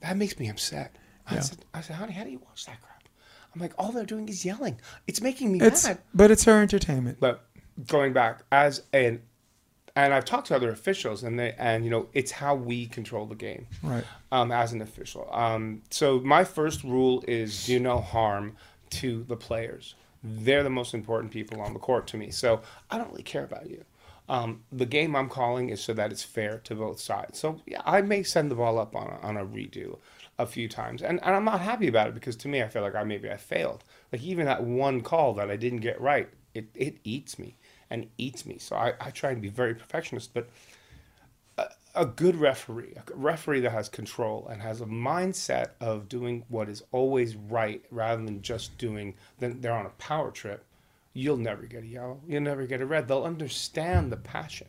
that 0.01 0.17
makes 0.17 0.39
me 0.39 0.49
upset. 0.49 0.95
I 1.27 1.35
Yeah. 1.35 1.41
said, 1.41 1.65
I 1.75 1.81
said, 1.81 1.97
honey, 1.97 2.13
how 2.13 2.25
do 2.25 2.31
you 2.31 2.39
watch 2.47 2.67
that 2.67 2.81
crap? 2.81 3.09
I'm 3.55 3.61
like, 3.61 3.73
all 3.79 3.91
they're 3.91 4.05
doing 4.07 4.29
is 4.29 4.45
yelling. 4.45 4.81
It's 5.09 5.21
making 5.21 5.51
me 5.53 5.61
It's 5.61 5.85
mad. 5.85 5.99
but 6.15 6.31
it's 6.31 6.45
her 6.45 6.63
entertainment. 6.63 7.19
But 7.19 7.45
going 7.89 8.13
back 8.13 8.43
as 8.53 8.83
an 8.93 9.23
and 9.97 10.15
I've 10.15 10.25
talked 10.25 10.49
to 10.49 10.57
other 10.57 10.71
officials, 10.71 11.23
and 11.23 11.39
they 11.39 11.55
and 11.59 11.85
you 11.85 11.91
know 11.91 12.09
it's 12.13 12.31
how 12.31 12.55
we 12.55 12.87
control 12.87 13.27
the 13.27 13.35
game 13.35 13.67
Right. 13.83 14.05
um, 14.33 14.53
as 14.53 14.73
an 14.73 14.83
official. 14.83 15.29
Um, 15.33 15.83
so 15.91 16.21
my 16.21 16.45
first 16.45 16.85
rule 16.85 17.23
is 17.27 17.67
do 17.67 17.79
no 17.81 18.01
harm 18.01 18.57
to 18.91 19.25
the 19.25 19.37
players. 19.37 19.95
They're 20.23 20.63
the 20.63 20.71
most 20.71 20.95
important 20.95 21.33
people 21.33 21.61
on 21.61 21.73
the 21.73 21.79
court 21.79 22.07
to 22.09 22.17
me. 22.17 22.31
So 22.31 22.61
I 22.91 22.99
don't 22.99 23.11
really 23.11 23.23
care 23.23 23.45
about 23.45 23.71
you. 23.71 23.85
Um, 24.29 24.63
the 24.71 24.87
game 24.87 25.17
I'm 25.17 25.29
calling 25.29 25.71
is 25.71 25.81
so 25.83 25.93
that 25.95 26.13
it's 26.13 26.23
fair 26.23 26.59
to 26.65 26.75
both 26.75 27.01
sides. 27.01 27.39
So 27.39 27.61
yeah, 27.67 27.83
I 27.85 28.01
may 28.03 28.23
send 28.23 28.51
the 28.51 28.55
ball 28.55 28.79
up 28.79 28.95
on 28.95 29.07
a, 29.09 29.19
on 29.27 29.37
a 29.37 29.45
redo 29.45 29.99
a 30.39 30.47
few 30.47 30.69
times, 30.69 31.03
and, 31.03 31.21
and 31.25 31.35
I'm 31.35 31.45
not 31.45 31.61
happy 31.61 31.89
about 31.89 32.09
it 32.09 32.15
because 32.15 32.37
to 32.37 32.49
me 32.49 32.63
I 32.63 32.69
feel 32.69 32.83
like 32.83 32.95
I 32.95 33.03
maybe 33.05 33.31
I 33.31 33.37
failed. 33.37 33.83
Like 34.13 34.23
even 34.23 34.47
that 34.47 34.63
one 34.63 35.01
call 35.01 35.35
that 35.35 35.51
I 35.51 35.57
didn't 35.57 35.81
get 35.81 36.01
right, 36.01 36.29
it, 36.55 36.67
it 36.75 36.97
eats 37.05 37.39
me 37.39 37.57
and 37.91 38.07
eats 38.19 38.47
me. 38.47 38.59
So 38.59 38.77
I, 38.77 38.95
I 39.01 39.11
try 39.11 39.31
and 39.33 39.43
be 39.43 39.49
very 39.49 39.75
perfectionist, 39.75 40.33
but 40.33 40.49
a 41.95 42.07
good 42.07 42.37
referee, 42.37 42.95
a 42.97 43.03
referee 43.15 43.61
that 43.61 43.73
has 43.73 43.89
control 43.89 44.47
and 44.49 44.63
has 44.63 44.81
a 44.81 44.87
mindset 44.87 45.71
of 45.81 46.09
doing 46.09 46.45
what 46.49 46.69
is 46.69 46.83
always 46.93 47.35
right 47.37 47.85
rather 47.91 48.25
than 48.25 48.43
just 48.43 48.79
doing, 48.79 49.15
then 49.39 49.61
they're 49.61 49.73
on 49.73 49.87
a 49.87 49.91
power 49.91 50.31
trip, 50.31 50.65
you'll 51.15 51.37
never 51.37 51.63
get 51.63 51.83
a 51.83 51.87
yellow. 51.87 52.21
You'll 52.29 52.43
never 52.43 52.67
get 52.67 52.81
a 52.81 52.87
red. 52.87 53.09
They'll 53.09 53.25
understand 53.25 54.13
the 54.13 54.17
passion. 54.17 54.69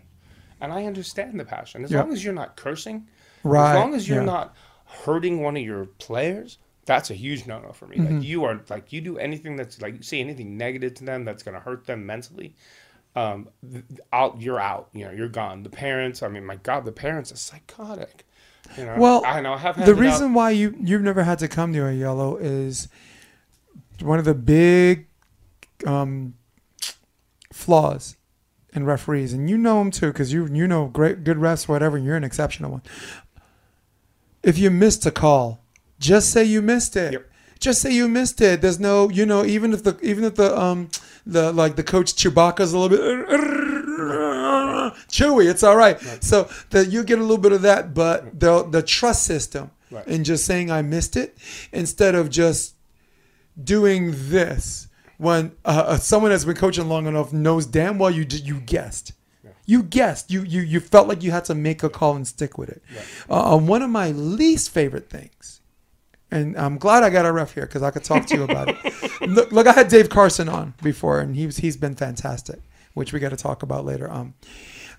And 0.60 0.74
I 0.74 0.86
understand 0.86 1.40
the 1.40 1.46
passion. 1.46 1.84
As 1.84 1.92
Yeah. 1.92 2.02
long 2.02 2.12
as 2.12 2.24
you're 2.24 2.34
not 2.34 2.56
cursing, 2.56 3.08
Right, 3.44 3.72
as 3.72 3.76
long 3.76 3.94
as 3.94 4.08
you're 4.08 4.20
yeah. 4.20 4.26
not 4.26 4.56
hurting 4.86 5.42
one 5.42 5.58
of 5.58 5.64
your 5.64 5.86
players, 5.86 6.58
that's 6.86 7.12
a 7.12 7.16
huge 7.16 7.46
no 7.46 7.60
no 7.60 7.72
for 7.72 7.88
me. 7.88 7.98
Mm-hmm. 7.98 8.16
Like 8.16 8.24
you 8.26 8.44
are 8.46 8.62
like 8.70 8.92
you 8.92 9.02
do 9.02 9.18
anything 9.18 9.56
that's 9.56 9.82
like 9.82 9.96
you 9.98 10.04
say 10.04 10.20
anything 10.20 10.58
negative 10.58 10.96
to 10.96 11.04
them 11.04 11.24
that's 11.26 11.44
gonna 11.44 11.60
hurt 11.60 11.86
them 11.86 12.06
mentally, 12.06 12.56
um, 13.16 13.50
out 14.14 14.42
you're 14.42 14.60
out. 14.60 14.90
You 14.94 15.06
know, 15.06 15.12
you're 15.12 15.30
gone. 15.30 15.64
The 15.64 15.70
parents, 15.70 16.24
I 16.24 16.28
mean, 16.28 16.46
my 16.46 16.56
God, 16.58 16.86
the 16.86 16.92
parents 16.92 17.32
are 17.32 17.38
psychotic. 17.38 18.26
You 18.78 18.86
know, 18.86 18.96
Well, 18.98 19.24
I 19.26 19.42
know 19.42 19.54
I 19.54 19.58
have 19.58 19.86
the 19.86 19.96
reason 19.96 20.30
out, 20.30 20.36
why 20.36 20.52
you 20.52 20.76
you've 20.80 21.02
never 21.02 21.24
had 21.24 21.40
to 21.40 21.48
come 21.48 21.74
to 21.74 21.88
a 21.88 21.94
yellow 21.94 22.38
is 22.38 22.88
one 24.02 24.20
of 24.20 24.26
the 24.26 24.34
big 24.34 25.08
um, 25.86 26.36
flaws 27.52 28.16
in 28.74 28.86
referees, 28.86 29.34
and 29.34 29.50
you 29.50 29.58
know 29.58 29.80
them 29.80 29.92
too 29.92 30.08
because 30.08 30.32
you 30.32 30.48
you 30.48 30.68
know 30.68 30.88
great 30.88 31.24
good 31.24 31.38
refs 31.38 31.68
whatever. 31.68 31.98
You're 31.98 32.16
an 32.16 32.24
exceptional 32.24 32.72
one. 32.72 32.84
If 34.44 34.58
you 34.58 34.72
missed 34.72 35.06
a 35.06 35.12
call, 35.12 35.64
just 36.00 36.32
say 36.32 36.44
you 36.44 36.62
missed 36.62 36.96
it. 36.96 37.14
Yep. 37.14 37.31
Just 37.62 37.82
say 37.82 37.94
you 37.94 38.08
missed 38.10 38.42
it. 38.42 38.60
There's 38.62 38.80
no, 38.80 39.10
you 39.10 39.26
know, 39.26 39.46
even 39.46 39.72
if 39.72 39.84
the 39.84 39.98
even 40.02 40.24
if 40.26 40.36
the 40.36 40.58
um 40.60 40.90
the 41.26 41.54
like 41.54 41.76
the 41.78 41.84
coach 41.84 42.14
Chewbacca's 42.16 42.74
a 42.74 42.78
little 42.78 42.98
bit 42.98 43.02
chewy, 45.10 45.50
it's 45.50 45.64
all 45.64 45.76
right. 45.78 46.00
So 46.24 46.50
that 46.72 46.90
you 46.92 47.04
get 47.04 47.20
a 47.20 47.22
little 47.22 47.38
bit 47.38 47.52
of 47.52 47.62
that, 47.62 47.94
but 47.94 48.40
the 48.40 48.64
the 48.64 48.82
trust 48.82 49.24
system 49.24 49.72
Right. 49.92 50.08
and 50.08 50.24
just 50.24 50.46
saying 50.46 50.72
I 50.72 50.82
missed 50.84 51.18
it 51.18 51.38
instead 51.74 52.16
of 52.16 52.30
just 52.30 52.76
doing 53.62 54.14
this 54.30 54.88
when 55.18 55.52
uh, 55.66 55.84
uh, 55.86 55.98
someone 55.98 56.32
that's 56.32 56.46
been 56.46 56.56
coaching 56.56 56.88
long 56.88 57.08
enough 57.08 57.34
knows 57.34 57.66
damn 57.66 57.98
well 58.00 58.10
you 58.10 58.24
did, 58.26 58.48
you 58.48 58.60
guessed. 58.60 59.14
You 59.66 59.84
guessed. 59.84 60.32
You 60.32 60.44
you 60.44 60.62
you 60.62 60.80
felt 60.80 61.08
like 61.08 61.22
you 61.24 61.32
had 61.32 61.46
to 61.46 61.56
make 61.56 61.84
a 61.84 61.90
call 61.90 62.16
and 62.16 62.28
stick 62.28 62.58
with 62.58 62.70
it. 62.70 62.82
Uh, 63.30 63.54
uh, 63.54 63.58
one 63.58 63.82
of 63.82 63.90
my 63.90 64.12
least 64.12 64.72
favorite 64.72 65.10
things, 65.10 65.61
and 66.32 66.58
I'm 66.58 66.78
glad 66.78 67.04
I 67.04 67.10
got 67.10 67.26
a 67.26 67.32
ref 67.32 67.54
here 67.54 67.66
because 67.66 67.84
I 67.84 67.92
could 67.92 68.04
talk 68.04 68.26
to 68.28 68.36
you 68.36 68.44
about 68.44 68.70
it. 68.70 69.22
Look, 69.30 69.52
look, 69.52 69.68
I 69.68 69.72
had 69.74 69.88
Dave 69.88 70.10
Carson 70.10 70.50
on 70.50 70.74
before, 70.82 71.20
and 71.20 71.36
he's 71.36 71.58
he's 71.58 71.78
been 71.78 71.94
fantastic, 71.96 72.60
which 72.96 73.14
we 73.14 73.20
got 73.20 73.30
to 73.30 73.38
talk 73.38 73.62
about 73.62 73.86
later. 73.86 74.12
Um, 74.12 74.34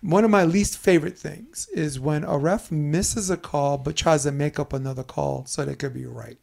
one 0.01 0.25
of 0.25 0.31
my 0.31 0.45
least 0.45 0.79
favorite 0.79 1.19
things 1.19 1.69
is 1.73 1.99
when 1.99 2.23
a 2.25 2.39
ref 2.39 2.71
misses 2.71 3.31
a 3.31 3.37
call 3.37 3.79
but 3.79 3.97
tries 3.97 4.23
to 4.23 4.31
make 4.33 4.59
up 4.61 4.73
another 4.73 5.03
call 5.03 5.45
so 5.47 5.65
they 5.65 5.75
could 5.75 5.93
be 5.95 6.07
right. 6.07 6.39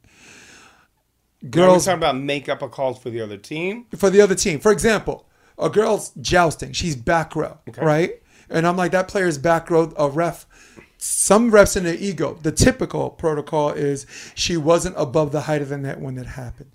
Girls 1.42 1.52
Girls 1.52 1.86
talking 1.86 1.98
about 2.00 2.18
make 2.18 2.50
up 2.50 2.62
a 2.62 2.68
call 2.70 2.94
for 2.94 3.10
the 3.10 3.22
other 3.22 3.38
team. 3.38 3.86
for 3.96 4.10
the 4.10 4.20
other 4.22 4.36
team. 4.36 4.60
For 4.60 4.72
example, 4.74 5.26
a 5.58 5.70
girl's 5.70 6.12
jousting. 6.22 6.74
She's 6.74 6.96
back 6.98 7.36
row, 7.36 7.60
Okay. 7.70 7.82
right? 7.84 8.22
And 8.50 8.68
I'm 8.68 8.76
like, 8.76 8.92
that 8.92 9.08
player's 9.08 9.38
back 9.38 9.70
row. 9.70 9.94
A 9.98 10.10
ref. 10.10 10.46
Some 11.02 11.50
refs 11.52 11.78
in 11.78 11.86
the 11.86 11.98
ego. 11.98 12.38
The 12.42 12.52
typical 12.52 13.10
protocol 13.10 13.70
is 13.72 14.06
she 14.36 14.58
wasn't 14.58 14.96
above 14.98 15.32
the 15.32 15.42
height 15.42 15.62
of 15.62 15.70
the 15.70 15.78
net 15.78 16.00
when 16.00 16.18
it 16.18 16.28
happened. 16.28 16.72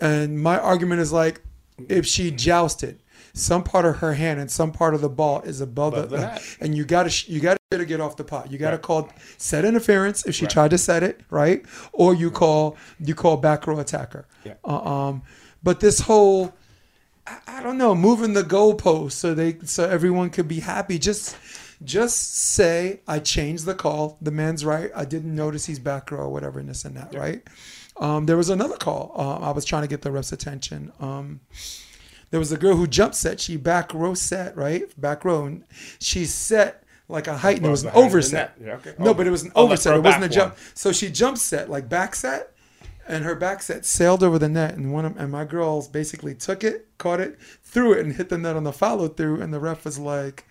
And 0.00 0.40
my 0.40 0.58
argument 0.58 1.00
is 1.00 1.12
like, 1.12 1.40
if 1.88 2.06
she 2.06 2.30
jousted, 2.30 3.00
some 3.32 3.64
part 3.64 3.84
of 3.84 3.96
her 3.96 4.14
hand 4.14 4.38
and 4.40 4.50
some 4.50 4.70
part 4.72 4.94
of 4.94 5.00
the 5.00 5.08
ball 5.08 5.40
is 5.42 5.60
above, 5.60 5.94
Above 5.94 6.10
the, 6.10 6.16
the 6.18 6.56
and 6.60 6.74
you 6.76 6.84
got 6.84 7.10
to 7.10 7.30
you 7.32 7.40
got 7.40 7.58
to 7.70 7.84
get 7.84 8.00
off 8.00 8.16
the 8.16 8.24
pot. 8.24 8.50
You 8.50 8.56
got 8.56 8.70
to 8.70 8.76
Right. 8.76 8.82
call 8.82 9.08
set 9.36 9.64
interference 9.64 10.24
if 10.26 10.34
she 10.34 10.44
Right. 10.44 10.50
tried 10.52 10.70
to 10.70 10.78
set 10.78 11.02
it 11.02 11.20
right, 11.28 11.62
or 11.92 12.14
you 12.14 12.30
call 12.30 12.76
you 13.00 13.14
call 13.14 13.36
back 13.36 13.66
row 13.66 13.78
attacker. 13.80 14.26
Yeah. 14.44 14.54
Uh, 14.64 14.78
um, 15.08 15.22
but 15.62 15.80
this 15.80 16.00
whole 16.00 16.54
I, 17.26 17.38
I 17.48 17.62
don't 17.62 17.76
know, 17.76 17.94
moving 17.94 18.32
the 18.32 18.44
goalpost 18.44 19.12
so 19.12 19.34
they 19.34 19.58
so 19.64 19.86
everyone 19.88 20.30
could 20.30 20.48
be 20.48 20.60
happy. 20.60 20.98
Just 20.98 21.36
just 21.84 22.36
say 22.36 23.00
I 23.06 23.18
changed 23.18 23.66
the 23.66 23.74
call. 23.74 24.18
The 24.20 24.30
man's 24.30 24.64
right. 24.64 24.90
I 24.94 25.04
didn't 25.04 25.34
notice 25.34 25.66
he's 25.66 25.78
back 25.78 26.10
row, 26.10 26.28
whatever, 26.28 26.58
and 26.58 26.68
this 26.68 26.84
and 26.84 26.96
that, 26.96 27.14
right? 27.14 27.42
Um, 27.98 28.26
there 28.26 28.36
was 28.36 28.50
another 28.50 28.76
call. 28.76 29.12
Uh, 29.16 29.38
I 29.38 29.50
was 29.52 29.64
trying 29.64 29.82
to 29.82 29.88
get 29.88 30.02
the 30.02 30.12
ref's 30.12 30.32
attention. 30.32 30.92
Um, 31.00 31.40
there 32.30 32.40
was 32.40 32.52
a 32.52 32.56
girl 32.56 32.76
who 32.76 32.86
jump 32.86 33.14
set. 33.14 33.40
She 33.40 33.56
back 33.56 33.94
row 33.94 34.14
set, 34.14 34.56
right? 34.56 34.82
Back 35.00 35.24
row. 35.24 35.44
And 35.44 35.64
she 35.98 36.24
set 36.24 36.84
like 37.08 37.26
a 37.28 37.36
height 37.36 37.58
and 37.58 37.66
it 37.66 37.70
was 37.70 37.84
an 37.84 37.90
height 37.90 37.96
of 37.96 38.02
the 38.02 38.08
overset. 38.08 38.54
Yeah, 38.62 38.74
okay. 38.74 38.94
No, 38.98 39.14
but 39.14 39.26
it 39.26 39.30
was 39.30 39.44
an 39.44 39.52
oh, 39.54 39.64
overset. 39.64 39.96
It 39.96 40.02
wasn't 40.02 40.24
a 40.24 40.28
jump. 40.28 40.54
one. 40.54 40.62
So 40.74 40.92
she 40.92 41.10
jump 41.10 41.38
set, 41.38 41.70
like 41.70 41.88
back 41.88 42.14
set, 42.14 42.52
and 43.06 43.24
her 43.24 43.34
back 43.34 43.62
set 43.62 43.84
sailed 43.84 44.22
over 44.22 44.38
the 44.38 44.48
net, 44.48 44.74
and 44.74 44.92
one 44.92 45.04
of 45.04 45.16
and 45.16 45.30
my 45.30 45.44
girls 45.44 45.88
basically 45.88 46.34
took 46.34 46.64
it, 46.64 46.88
caught 46.98 47.20
it, 47.20 47.38
threw 47.62 47.92
it, 47.92 48.00
and 48.00 48.14
hit 48.14 48.28
the 48.28 48.38
net 48.38 48.56
on 48.56 48.64
the 48.64 48.72
follow 48.72 49.08
through, 49.08 49.40
and 49.40 49.54
the 49.54 49.60
ref 49.60 49.84
was 49.84 49.98
like, 49.98 50.44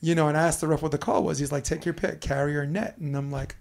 you 0.00 0.14
know, 0.14 0.28
and 0.28 0.36
I 0.36 0.46
asked 0.46 0.60
the 0.60 0.68
ref 0.68 0.82
what 0.82 0.92
the 0.92 0.98
call 0.98 1.22
was. 1.24 1.38
He's 1.38 1.52
like, 1.52 1.64
take 1.64 1.84
your 1.84 1.94
pick, 1.94 2.20
carry 2.20 2.56
or 2.56 2.66
net, 2.66 2.96
and 2.98 3.16
I'm 3.16 3.30
like, 3.30 3.56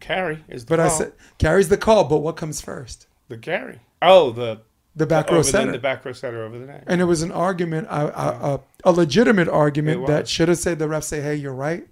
Carry 0.00 0.44
is 0.48 0.64
the 0.66 0.68
but 0.70 0.80
I 0.80 0.88
call. 0.88 0.98
said 0.98 1.12
carries 1.38 1.68
the 1.70 1.76
call, 1.78 2.04
but 2.04 2.18
what 2.18 2.36
comes 2.36 2.60
first? 2.60 3.06
the 3.28 3.38
carry. 3.38 3.80
Oh, 4.02 4.30
the 4.32 4.60
The 4.96 5.06
back 5.06 5.30
row 5.30 5.40
center. 5.42 5.72
the 5.72 5.78
back 5.78 6.04
row 6.04 6.12
setter 6.12 6.44
over 6.44 6.58
the 6.58 6.66
net. 6.66 6.84
and 6.86 7.00
it 7.00 7.04
was 7.04 7.22
an 7.22 7.32
argument, 7.32 7.86
a, 7.88 8.20
a, 8.20 8.54
a, 8.54 8.60
a 8.84 8.92
legitimate 8.92 9.48
argument 9.48 10.06
that 10.06 10.28
should 10.28 10.48
have 10.48 10.58
said 10.58 10.78
the 10.78 10.88
ref 10.88 11.04
say, 11.04 11.20
hey, 11.22 11.34
you're 11.36 11.54
right. 11.54 11.86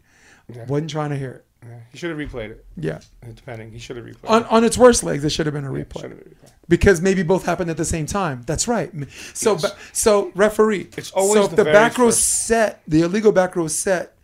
Yeah. 0.53 0.67
Wasn't 0.67 0.91
trying 0.91 1.11
to 1.11 1.17
hear 1.17 1.31
it. 1.33 1.45
He 1.93 1.99
should 1.99 2.11
have 2.11 2.19
replayed 2.19 2.51
it. 2.51 2.65
Yeah. 2.77 3.01
Depending, 3.35 3.71
he 3.71 3.79
should 3.79 3.97
have 3.97 4.07
replayed 4.07 4.29
On, 4.31 4.43
it. 4.43 4.51
on 4.51 4.65
its 4.65 4.79
worst 4.79 5.05
legs, 5.05 5.25
it 5.25 5.31
should 5.31 5.45
have 5.47 5.53
been 5.55 5.67
a 5.67 5.73
Yeah, 5.77 5.85
replay. 5.85 6.01
should 6.01 6.11
have 6.11 6.21
replayed. 6.21 6.51
because 6.69 7.01
maybe 7.03 7.23
both 7.23 7.45
happened 7.45 7.71
at 7.71 7.77
the 7.77 7.85
same 7.85 8.07
time. 8.07 8.43
That's 8.47 8.67
right. 8.67 8.91
So, 9.35 9.53
Yes. 9.53 9.63
ba- 9.63 9.77
so 9.93 10.33
referee. 10.35 10.89
It's 10.97 11.11
always 11.11 11.35
so 11.35 11.51
if 11.51 11.57
the 11.57 11.65
back 11.65 11.99
row 11.99 12.07
first- 12.07 12.47
set, 12.47 12.83
the 12.89 13.03
illegal 13.03 13.31
back 13.31 13.57
row 13.57 13.69
set, 13.69 14.17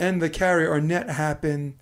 and 0.00 0.20
the 0.22 0.28
carry 0.30 0.66
or 0.66 0.80
net 0.80 1.08
happen. 1.10 1.74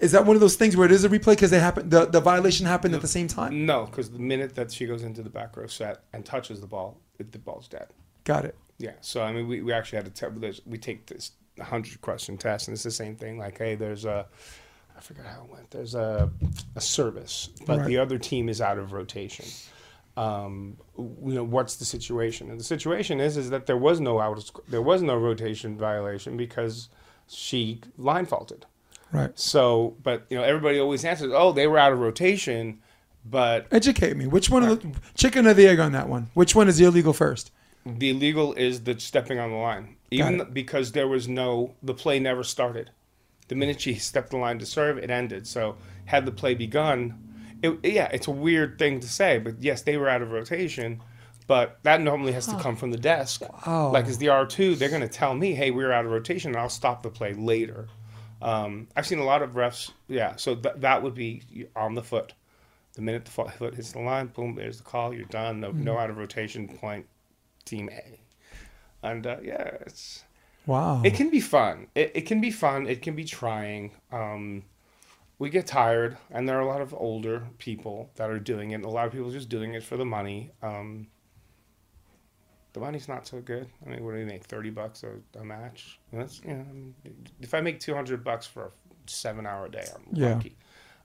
Is 0.00 0.12
that 0.12 0.24
one 0.26 0.36
of 0.36 0.40
those 0.40 0.54
things 0.56 0.76
where 0.76 0.86
it 0.86 0.92
is 0.92 1.02
a 1.04 1.08
replay 1.08 1.32
because 1.32 1.50
they 1.50 1.58
happen? 1.60 1.88
The, 1.88 2.06
the 2.06 2.20
violation 2.20 2.66
happened 2.66 2.94
at 2.94 3.00
the 3.00 3.08
same 3.08 3.26
time. 3.26 3.66
No, 3.66 3.86
because 3.86 4.10
the 4.10 4.18
minute 4.18 4.54
that 4.54 4.70
she 4.72 4.86
goes 4.86 5.02
into 5.02 5.22
the 5.22 5.28
back 5.30 5.56
row 5.56 5.66
set 5.66 6.02
and 6.12 6.24
touches 6.24 6.60
the 6.60 6.66
ball, 6.66 7.00
it, 7.18 7.32
the 7.32 7.38
ball's 7.38 7.68
dead. 7.68 7.88
Got 8.24 8.44
it. 8.44 8.54
Yeah. 8.78 8.92
So 9.00 9.22
I 9.22 9.32
mean, 9.32 9.48
we, 9.48 9.60
we 9.60 9.72
actually 9.72 9.96
had 9.96 10.04
to 10.04 10.10
tell. 10.12 10.30
We 10.66 10.78
take 10.78 11.06
this 11.06 11.32
hundred 11.60 12.00
question 12.00 12.36
test, 12.36 12.68
and 12.68 12.74
it's 12.74 12.82
the 12.84 12.90
same 12.90 13.16
thing. 13.16 13.38
Like, 13.38 13.58
hey, 13.58 13.74
there's 13.74 14.04
a, 14.04 14.26
I 14.96 15.00
forget 15.00 15.26
how 15.26 15.44
it 15.44 15.50
went. 15.52 15.70
There's 15.70 15.94
a, 15.94 16.30
a 16.76 16.80
service, 16.80 17.48
but 17.66 17.78
Right. 17.78 17.86
the 17.86 17.98
other 17.98 18.18
team 18.18 18.48
is 18.48 18.60
out 18.60 18.78
of 18.78 18.92
rotation. 18.92 19.46
Um, 20.16 20.76
you 20.96 21.34
know, 21.34 21.44
what's 21.44 21.76
the 21.76 21.84
situation? 21.84 22.50
And 22.50 22.58
the 22.58 22.64
situation 22.64 23.20
is, 23.20 23.36
is 23.36 23.50
that 23.50 23.66
there 23.66 23.76
was 23.76 24.00
no 24.00 24.18
out, 24.18 24.36
of 24.38 24.50
there 24.68 24.82
was 24.82 25.00
no 25.02 25.16
rotation 25.16 25.78
violation 25.78 26.36
because 26.36 26.88
she 27.28 27.80
line 27.96 28.26
faulted. 28.26 28.66
Right. 29.12 29.30
So, 29.38 29.96
but 30.02 30.26
you 30.28 30.36
know, 30.36 30.42
everybody 30.42 30.80
always 30.80 31.04
answers, 31.04 31.32
"Oh, 31.34 31.52
they 31.52 31.66
were 31.68 31.78
out 31.78 31.92
of 31.92 32.00
rotation," 32.00 32.80
but 33.24 33.66
Educate 33.70 34.16
me. 34.16 34.26
Which 34.26 34.50
one 34.50 34.64
of 34.64 34.82
the 34.82 34.92
chicken 35.14 35.46
or 35.46 35.54
the 35.54 35.68
egg 35.68 35.78
on 35.78 35.92
that 35.92 36.08
one? 36.08 36.30
Which 36.34 36.54
one 36.54 36.66
is 36.68 36.78
the 36.78 36.84
illegal 36.86 37.12
first? 37.12 37.52
The 37.96 38.10
illegal 38.10 38.52
is 38.54 38.82
the 38.84 38.98
stepping 39.00 39.38
on 39.38 39.50
the 39.50 39.56
line, 39.56 39.96
even 40.10 40.48
because 40.52 40.92
there 40.92 41.08
was 41.08 41.28
no, 41.28 41.74
the 41.82 41.94
play 41.94 42.18
never 42.18 42.44
started. 42.44 42.90
The 43.48 43.54
minute 43.54 43.80
she 43.80 43.94
stepped 43.94 44.30
the 44.30 44.36
line 44.36 44.58
to 44.58 44.66
serve, 44.66 44.98
it 44.98 45.10
ended. 45.10 45.46
So, 45.46 45.76
had 46.04 46.26
the 46.26 46.32
play 46.32 46.54
begun, 46.54 47.14
it, 47.62 47.78
yeah, 47.82 48.08
it's 48.12 48.26
a 48.26 48.30
weird 48.32 48.78
thing 48.78 49.00
to 49.00 49.08
say, 49.08 49.38
but 49.38 49.60
yes, 49.60 49.82
they 49.82 49.96
were 49.96 50.08
out 50.08 50.22
of 50.22 50.30
rotation. 50.30 51.00
But 51.46 51.78
that 51.82 52.02
normally 52.02 52.32
has 52.32 52.46
to 52.48 52.58
come 52.58 52.76
from 52.76 52.90
the 52.90 52.98
desk. 52.98 53.40
Wow. 53.66 53.90
Like 53.90 54.04
as 54.04 54.18
the 54.18 54.28
R 54.28 54.44
two, 54.44 54.74
they're 54.74 54.90
going 54.90 55.00
to 55.00 55.08
tell 55.08 55.34
me, 55.34 55.54
"Hey, 55.54 55.70
we're 55.70 55.90
out 55.90 56.04
of 56.04 56.10
rotation," 56.10 56.50
and 56.50 56.60
I'll 56.60 56.68
stop 56.68 57.02
the 57.02 57.08
play 57.08 57.32
later. 57.32 57.88
Um, 58.42 58.86
I've 58.94 59.06
seen 59.06 59.18
a 59.18 59.24
lot 59.24 59.40
of 59.40 59.52
refs. 59.52 59.90
Yeah, 60.08 60.36
so 60.36 60.54
th- 60.54 60.74
that 60.78 61.02
would 61.02 61.14
be 61.14 61.68
on 61.74 61.94
the 61.94 62.02
foot. 62.02 62.34
The 62.94 63.00
minute 63.02 63.24
the 63.24 63.30
foot 63.30 63.74
hits 63.74 63.92
the 63.92 64.00
line, 64.00 64.26
boom, 64.26 64.56
there's 64.56 64.76
the 64.76 64.84
call. 64.84 65.14
You're 65.14 65.24
done. 65.24 65.60
No, 65.60 65.70
no 65.72 65.96
out 65.96 66.10
of 66.10 66.18
rotation. 66.18 66.68
Point, 66.68 67.06
team 67.68 67.88
A. 67.92 68.20
And 69.02 69.26
uh, 69.26 69.36
yeah, 69.42 69.76
it's 69.86 70.24
Wow. 70.66 71.00
It 71.02 71.14
can 71.14 71.30
be 71.30 71.40
fun. 71.40 71.86
It, 71.94 72.12
it 72.14 72.20
can 72.26 72.40
be 72.40 72.50
fun. 72.50 72.86
It 72.86 73.00
can 73.00 73.14
be 73.16 73.24
trying. 73.24 73.92
Um, 74.12 74.64
we 75.38 75.48
get 75.50 75.66
tired, 75.66 76.16
and 76.30 76.46
there 76.48 76.58
are 76.58 76.60
a 76.60 76.66
lot 76.66 76.80
of 76.82 76.92
older 76.92 77.44
people 77.58 78.10
that 78.16 78.28
are 78.28 78.40
doing 78.40 78.72
it. 78.72 78.84
A 78.84 78.88
lot 78.88 79.06
of 79.06 79.12
people 79.12 79.30
just 79.30 79.48
doing 79.48 79.72
it 79.74 79.82
for 79.82 79.96
the 79.96 80.04
money. 80.04 80.50
Um, 80.62 81.06
the 82.74 82.80
money's 82.80 83.08
not 83.08 83.26
so 83.26 83.40
good. 83.40 83.66
I 83.86 83.90
mean, 83.90 84.04
what 84.04 84.12
do 84.12 84.18
you 84.18 84.26
make? 84.26 84.44
Thirty 84.44 84.70
bucks 84.70 85.04
a, 85.04 85.38
a 85.38 85.44
match. 85.44 85.98
That's 86.12 86.40
you 86.44 86.54
know, 86.54 86.66
I 86.68 86.72
mean, 86.72 86.94
if 87.40 87.54
I 87.54 87.60
make 87.60 87.80
two 87.80 87.94
hundred 87.94 88.22
bucks 88.22 88.46
for 88.46 88.64
a 88.66 88.70
seven-hour 89.06 89.68
day, 89.70 89.86
I'm 89.94 90.02
Yeah. 90.12 90.34
lucky. 90.34 90.56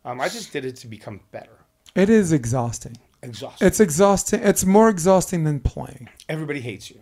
Um, 0.03 0.19
I 0.19 0.27
just 0.27 0.52
did 0.52 0.65
it 0.65 0.76
to 0.77 0.88
become 0.88 1.22
better. 1.31 1.57
it 1.95 2.10
is 2.10 2.34
exhausting. 2.34 2.98
Exhausted. 3.23 3.65
It's 3.65 3.79
exhausting. 3.79 4.41
It's 4.43 4.65
more 4.65 4.89
exhausting 4.89 5.43
than 5.43 5.59
playing. 5.59 6.09
Everybody 6.29 6.61
hates 6.61 6.89
you. 6.89 6.99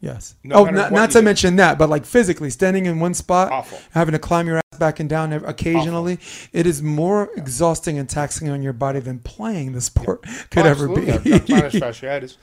Yes. 0.00 0.34
No 0.42 0.56
oh, 0.56 0.64
not, 0.64 0.90
not 0.90 1.10
to 1.12 1.20
do. 1.20 1.24
mention 1.24 1.56
that, 1.56 1.78
but 1.78 1.88
like 1.88 2.04
physically 2.04 2.50
standing 2.50 2.86
in 2.86 2.98
one 2.98 3.14
spot, 3.14 3.52
Awful. 3.52 3.78
having 3.92 4.12
to 4.12 4.18
climb 4.18 4.48
your 4.48 4.56
ass 4.56 4.78
back 4.78 4.98
and 4.98 5.08
down 5.08 5.32
occasionally, 5.32 6.18
it 6.52 6.66
is 6.66 6.82
more 6.82 7.30
exhausting 7.36 7.98
and 7.98 8.08
taxing 8.08 8.48
on 8.48 8.62
your 8.62 8.72
body 8.72 8.98
than 8.98 9.20
playing 9.20 9.72
the 9.72 9.80
sport 9.80 10.24
could 10.50 10.66
Oh, 10.66 10.70
ever 10.70 10.88
be. 10.88 11.06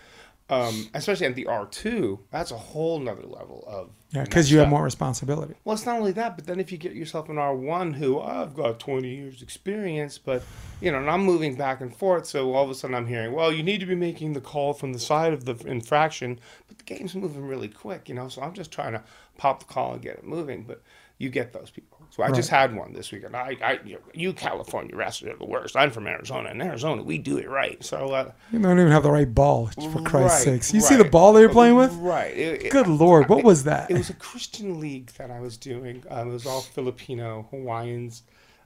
absolutely. 0.49 0.57
I've 0.57 0.69
got 0.69 0.69
plantar 0.69 0.69
fasciitis. 0.69 0.85
Um, 0.85 0.89
especially 0.93 1.25
at 1.27 1.35
the 1.35 1.45
R 1.47 1.65
two, 1.67 2.19
that's 2.31 2.51
a 2.51 2.57
whole 2.57 2.99
nother 2.99 3.23
level 3.23 3.63
of 3.67 3.89
yeah, 4.11 4.23
because 4.23 4.51
you 4.51 4.57
have 4.59 4.69
more 4.69 4.83
responsibility. 4.83 5.53
Well, 5.63 5.75
it's 5.75 5.85
not 5.85 5.99
only 5.99 6.11
that, 6.13 6.35
but 6.35 6.47
then 6.47 6.59
if 6.59 6.71
you 6.71 6.77
get 6.79 6.93
yourself 6.93 7.29
an 7.29 7.35
R1 7.35 7.93
who 7.95 8.17
"Oh, 8.17 8.23
I've 8.23 8.55
got 8.55 8.79
20 8.79 9.07
years 9.07 9.41
experience, 9.41 10.17
but 10.17 10.43
you 10.81 10.91
know, 10.91 10.97
and 10.97 11.09
I'm 11.09 11.23
moving 11.23 11.55
back 11.55 11.81
and 11.81 11.95
forth, 11.95 12.25
so 12.25 12.53
all 12.53 12.63
of 12.63 12.69
a 12.69 12.75
sudden 12.75 12.95
I'm 12.95 13.05
hearing, 13.05 13.33
well, 13.33 13.51
you 13.51 13.61
need 13.61 13.79
to 13.81 13.85
be 13.85 13.95
making 13.95 14.33
the 14.33 14.41
call 14.41 14.73
from 14.73 14.93
the 14.93 14.99
side 14.99 15.33
of 15.33 15.45
the 15.45 15.55
infraction, 15.67 16.39
but 16.67 16.77
the 16.79 16.83
game's 16.83 17.13
moving 17.13 17.45
really 17.45 17.67
quick, 17.67 18.09
you 18.09 18.15
know, 18.15 18.29
so 18.29 18.41
I'm 18.41 18.53
just 18.53 18.71
trying 18.71 18.93
to 18.93 19.03
pop 19.37 19.59
the 19.59 19.71
call 19.71 19.93
and 19.93 20.01
get 20.01 20.15
it 20.15 20.23
moving, 20.23 20.63
but 20.63 20.81
you 21.17 21.29
get 21.29 21.53
those 21.53 21.69
people. 21.69 21.98
So 22.11 22.23
I 22.23 22.31
just 22.31 22.49
had 22.49 22.75
one 22.75 22.91
this 22.93 23.11
weekend. 23.11 23.35
I, 23.35 23.55
I, 23.63 23.79
you, 23.85 23.99
you 24.13 24.33
California 24.33 24.95
wrestlers 24.95 25.35
are 25.35 25.37
the 25.37 25.45
worst. 25.45 25.75
I'm 25.75 25.91
from 25.91 26.07
Arizona, 26.07 26.49
and 26.49 26.61
Arizona 26.61 27.03
we 27.03 27.17
do 27.17 27.37
it 27.37 27.47
right. 27.47 27.81
So 27.83 28.11
uh, 28.13 28.31
You 28.51 28.59
don't 28.59 28.79
even 28.79 28.91
have 28.91 29.03
the 29.03 29.11
right 29.11 29.31
ball, 29.33 29.67
for 29.67 30.01
Christ's 30.01 30.45
right, 30.47 30.53
sakes. 30.55 30.73
You 30.73 30.81
see 30.81 30.95
the 30.95 31.03
right. 31.03 31.11
ball 31.11 31.33
they 31.33 31.45
were 31.45 31.53
playing 31.53 31.75
with? 31.75 31.93
Right. 31.93 32.35
It- 32.35 32.63
it- 32.65 32.71
Good 32.71 32.87
lord, 32.87 33.29
what 33.29 33.43
was 33.43 33.63
that? 33.65 33.91
it 33.91 33.97
was 33.97 34.09
a 34.09 34.13
Christian 34.15 34.79
league 34.79 35.11
that 35.13 35.29
I 35.31 35.39
was 35.39 35.55
doing. 35.57 36.03
Um, 36.09 36.29
it 36.29 36.33
was 36.33 36.45
all 36.45 36.61
Filipino, 36.61 37.47
Hawaiians. 37.51 38.23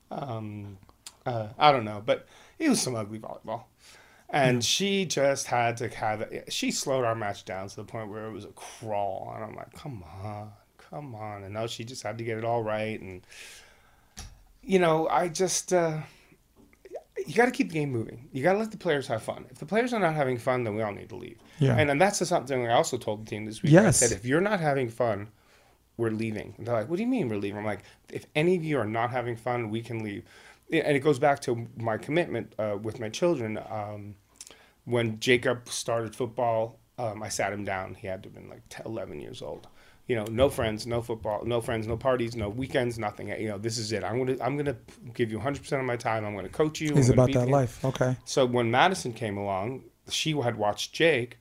Um, 0.09 0.77
uh, 1.25 1.49
I 1.57 1.71
don't 1.71 1.85
know, 1.85 2.01
but 2.05 2.27
it 2.59 2.69
was 2.69 2.81
some 2.81 2.95
ugly 2.95 3.19
volleyball. 3.19 3.63
And 4.29 4.63
she 4.63 5.05
just 5.05 5.45
had 5.45 5.77
to 5.77 5.89
have 5.89 6.21
it. 6.21 6.51
She 6.51 6.71
slowed 6.71 7.05
our 7.05 7.13
match 7.13 7.45
down 7.45 7.67
to 7.67 7.75
the 7.75 7.83
point 7.83 8.09
where 8.09 8.25
it 8.25 8.31
was 8.31 8.45
a 8.45 8.49
crawl. 8.49 9.31
And 9.35 9.43
I'm 9.43 9.55
like, 9.55 9.71
come 9.73 10.03
on, 10.23 10.51
come 10.93 11.15
on. 11.15 11.43
And 11.43 11.53
now 11.53 11.67
she 11.67 11.83
just 11.83 12.03
had 12.03 12.17
to 12.17 12.23
get 12.23 12.37
it 12.37 12.45
all 12.45 12.63
right. 12.63 12.99
And, 12.99 13.25
you 14.61 14.79
know, 14.79 15.07
I 15.07 15.27
just, 15.27 15.73
uh, 15.73 15.99
you 17.25 17.33
got 17.33 17.45
to 17.45 17.51
keep 17.51 17.69
the 17.69 17.73
game 17.73 17.91
moving. 17.91 18.29
You 18.31 18.43
got 18.43 18.53
to 18.53 18.59
let 18.59 18.71
the 18.71 18.77
players 18.77 19.07
have 19.07 19.23
fun. 19.23 19.45
If 19.49 19.57
the 19.57 19.65
players 19.65 19.93
are 19.93 19.99
not 19.99 20.13
having 20.13 20.37
fun, 20.37 20.63
then 20.63 20.75
we 20.75 20.81
all 20.81 20.93
need 20.93 21.09
to 21.09 21.15
leave. 21.15 21.37
Yeah. 21.59 21.75
And, 21.77 21.89
and 21.89 21.99
that's 21.99 22.25
something 22.27 22.67
I 22.67 22.73
also 22.73 22.97
told 22.97 23.25
the 23.25 23.29
team 23.29 23.45
this 23.45 23.63
week. 23.63 23.71
Yes. 23.71 24.01
I 24.01 24.07
said, 24.07 24.17
if 24.17 24.25
you're 24.25 24.41
not 24.41 24.59
having 24.59 24.89
fun, 24.89 25.29
we're 25.97 26.11
leaving. 26.11 26.53
And 26.57 26.67
they're 26.67 26.75
like, 26.75 26.89
what 26.89 26.97
do 26.97 27.03
you 27.03 27.09
mean 27.09 27.29
we're 27.29 27.37
leaving? 27.37 27.57
I'm 27.57 27.65
like, 27.65 27.83
if 28.09 28.25
any 28.35 28.55
of 28.55 28.63
you 28.63 28.77
are 28.79 28.85
not 28.85 29.11
having 29.11 29.35
fun, 29.35 29.69
we 29.69 29.81
can 29.81 30.03
leave. 30.03 30.23
And 30.71 30.95
it 30.97 31.01
goes 31.01 31.19
back 31.19 31.39
to 31.41 31.67
my 31.77 31.97
commitment 31.97 32.53
uh, 32.57 32.77
with 32.81 32.99
my 32.99 33.09
children. 33.09 33.59
Um, 33.69 34.15
when 34.85 35.19
Jacob 35.19 35.69
started 35.69 36.15
football, 36.15 36.79
um, 36.97 37.21
I 37.21 37.29
sat 37.29 37.53
him 37.53 37.63
down. 37.63 37.95
He 37.95 38.07
had 38.07 38.23
to 38.23 38.29
have 38.29 38.35
been 38.35 38.49
like 38.49 38.61
10, 38.69 38.85
11 38.85 39.19
years 39.19 39.41
old. 39.41 39.67
You 40.07 40.17
know, 40.17 40.25
no 40.25 40.49
friends, 40.49 40.85
no 40.85 41.01
football, 41.01 41.45
no 41.45 41.61
friends, 41.61 41.87
no 41.87 41.95
parties, 41.95 42.35
no 42.35 42.49
weekends, 42.49 42.99
nothing. 42.99 43.29
You 43.29 43.49
know, 43.49 43.57
this 43.57 43.77
is 43.77 43.91
it. 43.93 44.03
I'm 44.03 44.17
gonna, 44.17 44.37
I'm 44.41 44.57
gonna 44.57 44.75
give 45.13 45.31
you 45.31 45.37
100 45.37 45.61
percent 45.61 45.79
of 45.79 45.85
my 45.85 45.95
time. 45.95 46.25
I'm 46.25 46.35
gonna 46.35 46.49
coach 46.49 46.81
you. 46.81 46.93
He's 46.93 47.09
about 47.09 47.31
that 47.31 47.47
life. 47.47 47.83
Okay. 47.85 48.17
So 48.25 48.45
when 48.45 48.69
Madison 48.69 49.13
came 49.13 49.37
along, 49.37 49.83
she 50.09 50.31
had 50.31 50.57
watched 50.57 50.93
Jake, 50.93 51.37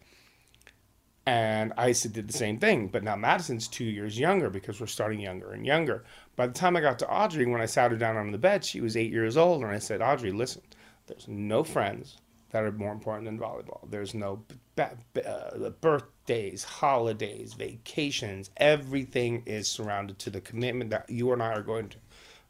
and 1.26 1.72
I 1.76 1.90
said 1.90 2.12
did 2.12 2.28
the 2.28 2.32
same 2.32 2.58
thing. 2.58 2.86
But 2.86 3.02
now 3.02 3.16
Madison's 3.16 3.66
two 3.66 3.84
years 3.84 4.16
younger 4.18 4.48
because 4.48 4.80
we're 4.80 4.86
starting 4.86 5.20
younger 5.20 5.52
and 5.52 5.66
younger. 5.66 6.04
By 6.36 6.46
the 6.46 6.54
time 6.54 6.76
I 6.76 6.80
got 6.80 7.00
to 7.00 7.08
Audrey, 7.10 7.46
when 7.46 7.60
I 7.60 7.66
sat 7.66 7.90
her 7.90 7.96
down 7.96 8.16
on 8.16 8.30
the 8.30 8.38
bed, 8.38 8.64
she 8.64 8.80
was 8.80 8.96
eight 8.96 9.10
years 9.10 9.36
old, 9.36 9.62
and 9.62 9.72
I 9.72 9.80
said, 9.80 10.00
Audrey, 10.00 10.30
listen, 10.30 10.62
there's 11.06 11.26
no 11.26 11.64
friends 11.64 12.18
that 12.52 12.64
are 12.64 12.72
more 12.72 12.92
important 12.92 13.24
than 13.24 13.38
volleyball. 13.38 13.90
There's 13.90 14.14
no 14.14 14.44
uh, 14.78 15.70
birthdays, 15.80 16.62
holidays, 16.62 17.54
vacations. 17.54 18.50
Everything 18.58 19.42
is 19.46 19.68
surrounded 19.68 20.18
to 20.20 20.30
the 20.30 20.40
commitment 20.40 20.90
that 20.90 21.08
you 21.08 21.32
and 21.32 21.42
I 21.42 21.52
are 21.52 21.62
going 21.62 21.88
to 21.88 21.96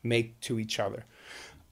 make 0.02 0.38
to 0.40 0.58
each 0.58 0.80
other. 0.80 1.04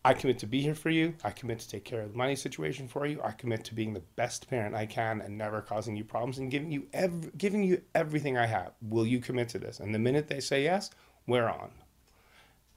I 0.05 0.15
commit 0.15 0.39
to 0.39 0.47
be 0.47 0.63
here 0.63 0.77
for 0.77 0.89
you. 0.89 1.15
I 1.25 1.31
commit 1.31 1.59
to 1.59 1.69
take 1.69 1.85
care 1.85 2.01
of 2.01 2.13
the 2.13 2.17
money 2.17 2.35
situation 2.35 2.89
for 2.89 3.05
you. 3.05 3.21
I 3.23 3.33
commit 3.33 3.65
to 3.65 3.75
being 3.75 3.93
the 3.93 4.03
best 4.17 4.49
parent 4.49 4.75
I 4.75 4.87
can 4.87 5.21
and 5.21 5.37
never 5.37 5.61
causing 5.61 5.95
you 5.95 6.05
problems 6.05 6.39
and 6.39 6.51
giving 6.51 6.73
you 6.73 6.87
ev- 6.95 7.37
giving 7.37 7.63
you 7.65 7.83
everything 7.95 8.39
I 8.39 8.47
have. 8.47 8.73
Will 8.89 9.07
you 9.07 9.19
commit 9.19 9.51
to 9.51 9.59
this? 9.59 9.81
And 9.81 9.95
the 9.95 9.99
minute 9.99 10.29
they 10.29 10.41
say 10.41 10.63
yes, 10.63 10.91
we're 11.27 11.49
on. 11.49 11.71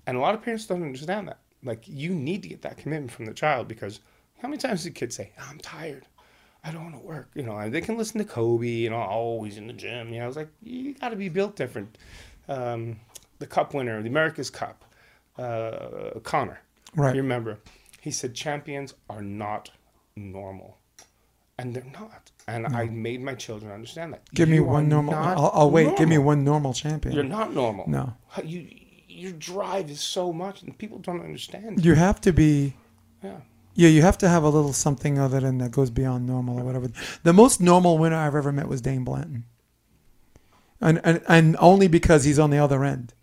And 0.05 0.17
a 0.17 0.19
lot 0.19 0.35
of 0.35 0.41
parents 0.41 0.65
don't 0.65 0.83
understand 0.83 1.29
that. 1.29 1.39
Like 1.63 1.83
you 1.87 2.13
need 2.13 2.41
to 2.41 2.49
get 2.49 2.63
that 2.63 2.75
commitment 2.77 3.11
from 3.11 3.25
the 3.25 3.33
child 3.33 3.69
because 3.69 4.01
how 4.43 4.49
many 4.49 4.59
times 4.59 4.83
do 4.83 4.91
kids 4.91 5.15
say, 5.15 5.31
"I'm 5.39 5.57
tired, 5.57 6.05
I 6.65 6.71
don't 6.71 6.83
want 6.83 6.95
to 6.95 7.01
work," 7.01 7.31
you 7.33 7.43
know? 7.43 7.57
And 7.57 7.73
they 7.73 7.79
can 7.79 7.97
listen 7.97 8.19
to 8.19 8.25
Kobe, 8.25 8.67
you 8.67 8.89
know, 8.89 8.97
always 8.97 9.57
in 9.57 9.67
the 9.67 9.73
gym. 9.73 10.09
You 10.09 10.19
know, 10.19 10.25
I 10.25 10.27
was 10.27 10.35
like, 10.35 10.49
you 10.61 10.93
got 10.95 11.09
to 11.09 11.15
be 11.15 11.29
built 11.29 11.55
different. 11.55 11.97
Um, 12.49 12.99
the 13.39 13.47
Cup 13.47 13.73
winner, 13.73 14.01
the 14.01 14.09
America's 14.09 14.49
Cup, 14.49 14.83
uh, 15.37 16.19
Connor. 16.23 16.59
Right. 16.93 17.15
You 17.15 17.21
remember, 17.21 17.57
he 18.01 18.11
said 18.11 18.35
champions 18.35 18.93
are 19.09 19.21
not 19.21 19.71
normal, 20.17 20.77
and 21.57 21.73
they're 21.73 21.91
not. 21.93 22.29
And 22.45 22.67
I 22.67 22.87
made 22.87 23.21
my 23.21 23.35
children 23.35 23.71
understand 23.71 24.11
that. 24.11 24.29
Give 24.33 24.49
me 24.49 24.57
You 24.57 24.65
are 24.65 24.73
one 24.73 24.89
normal. 24.89 25.13
I'll, 25.15 25.51
I'll 25.53 25.71
wait. 25.71 25.95
Give 25.95 26.09
me 26.09 26.17
one 26.17 26.43
normal 26.43 26.73
champion. 26.73 27.15
You're 27.15 27.23
not 27.23 27.53
normal. 27.53 27.85
No. 27.87 28.13
You, 28.43 28.67
your 29.07 29.31
drive 29.31 29.89
is 29.89 30.01
so 30.01 30.33
much, 30.33 30.63
and 30.63 30.77
people 30.77 30.99
don't 30.99 31.21
understand. 31.21 31.85
You 31.85 31.93
have 31.93 32.19
to 32.21 32.33
be. 32.33 32.73
Yeah. 33.23 33.37
Yeah, 33.75 33.89
you 33.89 34.01
have 34.01 34.17
to 34.19 34.29
have 34.29 34.43
a 34.43 34.49
little 34.49 34.73
something 34.73 35.17
other 35.17 35.39
than 35.39 35.57
that 35.57 35.71
goes 35.71 35.89
beyond 35.89 36.27
normal 36.27 36.59
or 36.59 36.63
whatever. 36.63 36.89
The 37.23 37.33
most 37.33 37.59
normal 37.59 37.97
winner 37.97 38.15
I've 38.15 38.35
ever 38.35 38.51
met 38.51 38.67
was 38.67 38.81
Dain 38.81 39.03
Blanton, 39.03 39.45
and 40.79 41.01
and, 41.03 41.21
and 41.27 41.57
only 41.59 41.87
because 41.87 42.23
he's 42.23 42.39
on 42.39 42.49
the 42.49 42.59
other 42.59 42.83
end. 42.83 43.13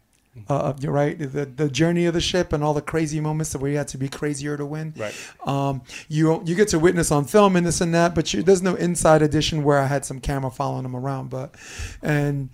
Uh, 0.48 0.72
you're 0.80 0.92
right. 0.92 1.18
The 1.18 1.44
the 1.44 1.68
journey 1.68 2.06
of 2.06 2.14
the 2.14 2.20
ship 2.20 2.52
and 2.52 2.62
all 2.62 2.72
the 2.72 2.80
crazy 2.82 3.20
moments 3.20 3.54
where 3.56 3.70
you 3.70 3.76
had 3.76 3.88
to 3.88 3.98
be 3.98 4.08
crazier 4.08 4.56
to 4.56 4.64
win. 4.64 4.94
Right. 4.96 5.14
Um, 5.44 5.82
you 6.08 6.42
you 6.44 6.54
get 6.54 6.68
to 6.68 6.78
witness 6.78 7.10
on 7.10 7.24
film 7.24 7.56
and 7.56 7.66
this 7.66 7.80
and 7.80 7.92
that, 7.94 8.14
but 8.14 8.32
you, 8.32 8.42
there's 8.42 8.62
no 8.62 8.74
inside 8.74 9.22
edition 9.22 9.64
where 9.64 9.78
I 9.78 9.86
had 9.86 10.04
some 10.04 10.20
camera 10.20 10.50
following 10.50 10.84
him 10.84 10.94
around. 10.94 11.30
But 11.30 11.54
and 12.00 12.50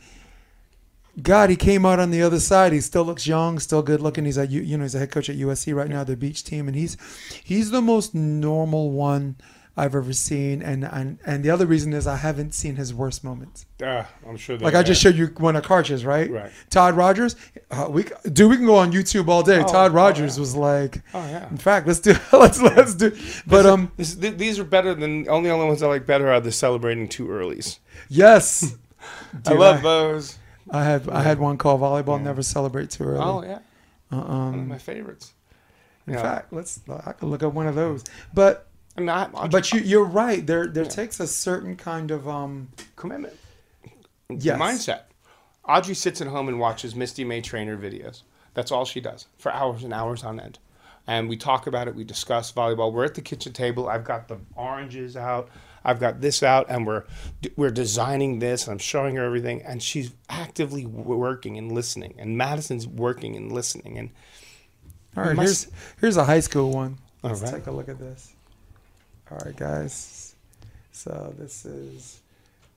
God, 1.22 1.48
he 1.50 1.56
came 1.56 1.86
out 1.86 1.98
on 1.98 2.10
the 2.10 2.22
other 2.22 2.40
side. 2.40 2.72
He 2.72 2.80
still 2.80 3.04
looks 3.04 3.26
young, 3.26 3.58
still 3.58 3.82
good 3.82 4.00
looking. 4.00 4.24
He's 4.26 4.36
a 4.38 4.46
you 4.46 4.60
you 4.60 4.76
know 4.76 4.84
he's 4.84 4.94
a 4.94 4.98
head 4.98 5.10
coach 5.10 5.30
at 5.30 5.36
USC 5.36 5.74
right 5.74 5.88
now, 5.88 6.04
the 6.04 6.16
beach 6.16 6.44
team, 6.44 6.68
and 6.68 6.76
he's 6.76 6.96
he's 7.42 7.70
the 7.70 7.80
most 7.80 8.14
normal 8.14 8.90
one 8.90 9.36
I've 9.78 9.94
ever 9.94 10.12
seen. 10.12 10.60
And 10.62 10.84
and 10.84 11.18
and 11.24 11.42
the 11.42 11.50
other 11.50 11.64
reason 11.64 11.94
is 11.94 12.06
I 12.06 12.16
haven't 12.16 12.52
seen 12.54 12.76
his 12.76 12.92
worst 12.92 13.24
moments. 13.24 13.64
Uh, 13.82 14.04
I'm 14.28 14.36
sure. 14.36 14.58
Like 14.58 14.74
I 14.74 14.82
just 14.82 15.00
showed 15.00 15.14
you 15.16 15.28
one 15.38 15.56
of 15.56 15.64
Karch's, 15.64 16.04
right? 16.04 16.30
Right. 16.30 16.50
Todd 16.68 16.94
Rogers. 16.94 17.34
Uh, 17.70 17.86
we 17.88 18.04
dude, 18.30 18.50
we 18.50 18.56
can 18.56 18.66
go 18.66 18.76
on 18.76 18.92
YouTube 18.92 19.28
all 19.28 19.42
day. 19.42 19.60
Oh, 19.60 19.66
Todd 19.66 19.92
oh, 19.92 19.94
Rogers 19.94 20.36
yeah. 20.36 20.40
was 20.40 20.54
like, 20.54 21.02
Oh 21.14 21.26
yeah. 21.26 21.48
in 21.48 21.56
fact, 21.56 21.86
let's 21.86 22.00
do 22.00 22.14
let's 22.32 22.60
let's 22.60 22.94
do. 22.94 23.16
But 23.46 23.64
um, 23.64 23.90
This, 23.96 24.14
these 24.16 24.58
are 24.58 24.64
better 24.64 24.94
than 24.94 25.28
only 25.30 25.48
only 25.50 25.66
ones 25.66 25.82
I 25.82 25.86
like 25.88 26.04
better 26.06 26.30
are 26.30 26.40
the 26.40 26.52
celebrating 26.52 27.08
two 27.08 27.26
earlys. 27.26 27.78
yes, 28.10 28.76
I 29.46 29.50
Dude, 29.50 29.58
love 29.58 29.82
those. 29.82 30.38
I 30.70 30.84
had 30.84 31.08
I 31.08 31.22
had 31.22 31.38
one 31.38 31.58
called 31.58 31.80
volleyball. 31.80 32.20
Never 32.20 32.42
celebrate 32.42 32.90
too 32.90 33.04
early. 33.04 33.20
Oh 33.22 33.42
yeah, 33.42 33.58
Uh, 34.10 34.16
one 34.16 34.24
of 34.24 34.54
um, 34.54 34.68
my 34.68 34.78
favorites. 34.78 35.32
in 36.06 36.14
Yeah. 36.14 36.22
fact, 36.22 36.52
let's 36.52 36.80
I 36.88 37.12
could 37.12 37.28
look 37.28 37.42
up 37.42 37.52
one 37.52 37.66
of 37.66 37.74
those. 37.74 38.02
But 38.34 38.66
I 38.96 39.00
mean, 39.00 39.08
I, 39.10 39.28
I, 39.34 39.46
but 39.48 39.72
you 39.72 39.80
you're 39.80 40.04
right. 40.04 40.44
There 40.46 40.66
there 40.66 40.84
takes 40.84 41.20
a 41.20 41.26
certain 41.26 41.76
kind 41.76 42.10
of 42.10 42.28
um. 42.28 42.68
commitment. 42.96 43.34
Yes. 44.28 44.58
Mindset. 44.60 45.02
Audrey 45.68 45.94
sits 45.94 46.20
at 46.20 46.26
home 46.28 46.48
and 46.48 46.58
watches 46.60 46.94
Misty 46.94 47.24
May-Treanor 47.24 47.78
videos. 47.78 48.22
That's 48.54 48.70
all 48.72 48.84
she 48.84 49.00
does 49.00 49.26
for 49.38 49.52
hours 49.52 49.82
and 49.84 49.92
hours 49.92 50.22
on 50.24 50.38
end. 50.40 50.58
And 51.08 51.28
we 51.28 51.36
talk 51.36 51.66
about 51.66 51.86
it. 51.88 51.94
We 51.94 52.02
discuss 52.04 52.50
volleyball. 52.52 52.92
We're 52.92 53.04
at 53.04 53.14
the 53.14 53.20
kitchen 53.20 53.52
table. 53.52 53.88
I've 53.88 54.04
got 54.04 54.26
the 54.28 54.38
oranges 54.56 55.16
out. 55.16 55.48
I've 55.86 56.00
got 56.00 56.20
this 56.20 56.42
out, 56.42 56.66
and 56.68 56.84
we're 56.84 57.04
we're 57.56 57.70
designing 57.70 58.40
this. 58.40 58.64
And 58.64 58.72
I'm 58.72 58.78
showing 58.78 59.14
her 59.14 59.24
everything, 59.24 59.62
and 59.62 59.80
she's 59.80 60.10
actively 60.28 60.84
working 60.84 61.56
and 61.56 61.70
listening. 61.72 62.14
And 62.18 62.36
Madison's 62.36 62.88
working 62.88 63.36
and 63.36 63.52
listening. 63.52 63.96
And 63.96 64.10
All 65.16 65.22
right, 65.22 65.38
here's 65.38 65.68
here's 66.00 66.16
a 66.16 66.24
high 66.24 66.40
school 66.40 66.72
one. 66.72 66.98
All 67.22 67.30
Let's 67.30 67.42
right. 67.42 67.54
take 67.54 67.68
a 67.68 67.70
look 67.70 67.88
at 67.88 68.00
this. 68.00 68.34
All 69.30 69.38
right, 69.44 69.56
guys. 69.56 70.34
So 70.90 71.32
this 71.38 71.64
is 71.64 72.20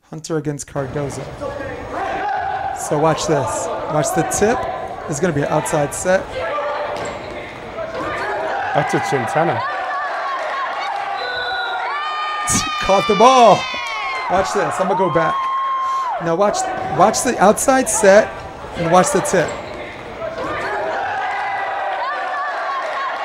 Hunter 0.04 0.38
against 0.38 0.68
Cardozo. 0.68 1.24
So 2.78 3.00
watch 3.00 3.26
this. 3.26 3.66
Watch 3.68 4.14
the 4.16 4.22
tip. 4.32 4.58
It's 5.10 5.20
gonna 5.20 5.34
be 5.34 5.42
an 5.42 5.48
outside 5.48 5.96
set. 5.96 6.24
That's 8.76 8.94
a 8.94 9.00
Chintana. 9.00 9.79
Caught 12.90 13.08
the 13.08 13.14
ball. 13.14 13.56
Watch 14.32 14.52
this. 14.56 14.74
I'm 14.80 14.88
gonna 14.88 14.98
go 14.98 15.14
back. 15.14 15.36
Now 16.24 16.36
watch 16.36 16.58
watch 16.98 17.22
the 17.22 17.38
outside 17.38 17.88
set 17.88 18.28
and 18.78 18.92
watch 18.92 19.12
the 19.14 19.20
tip. 19.20 19.48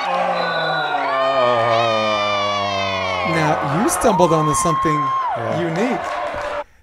Oh. 0.06 0.12
Now 3.30 3.82
you 3.82 3.88
stumbled 3.88 4.34
onto 4.34 4.52
something 4.52 5.08
unique. 5.58 5.98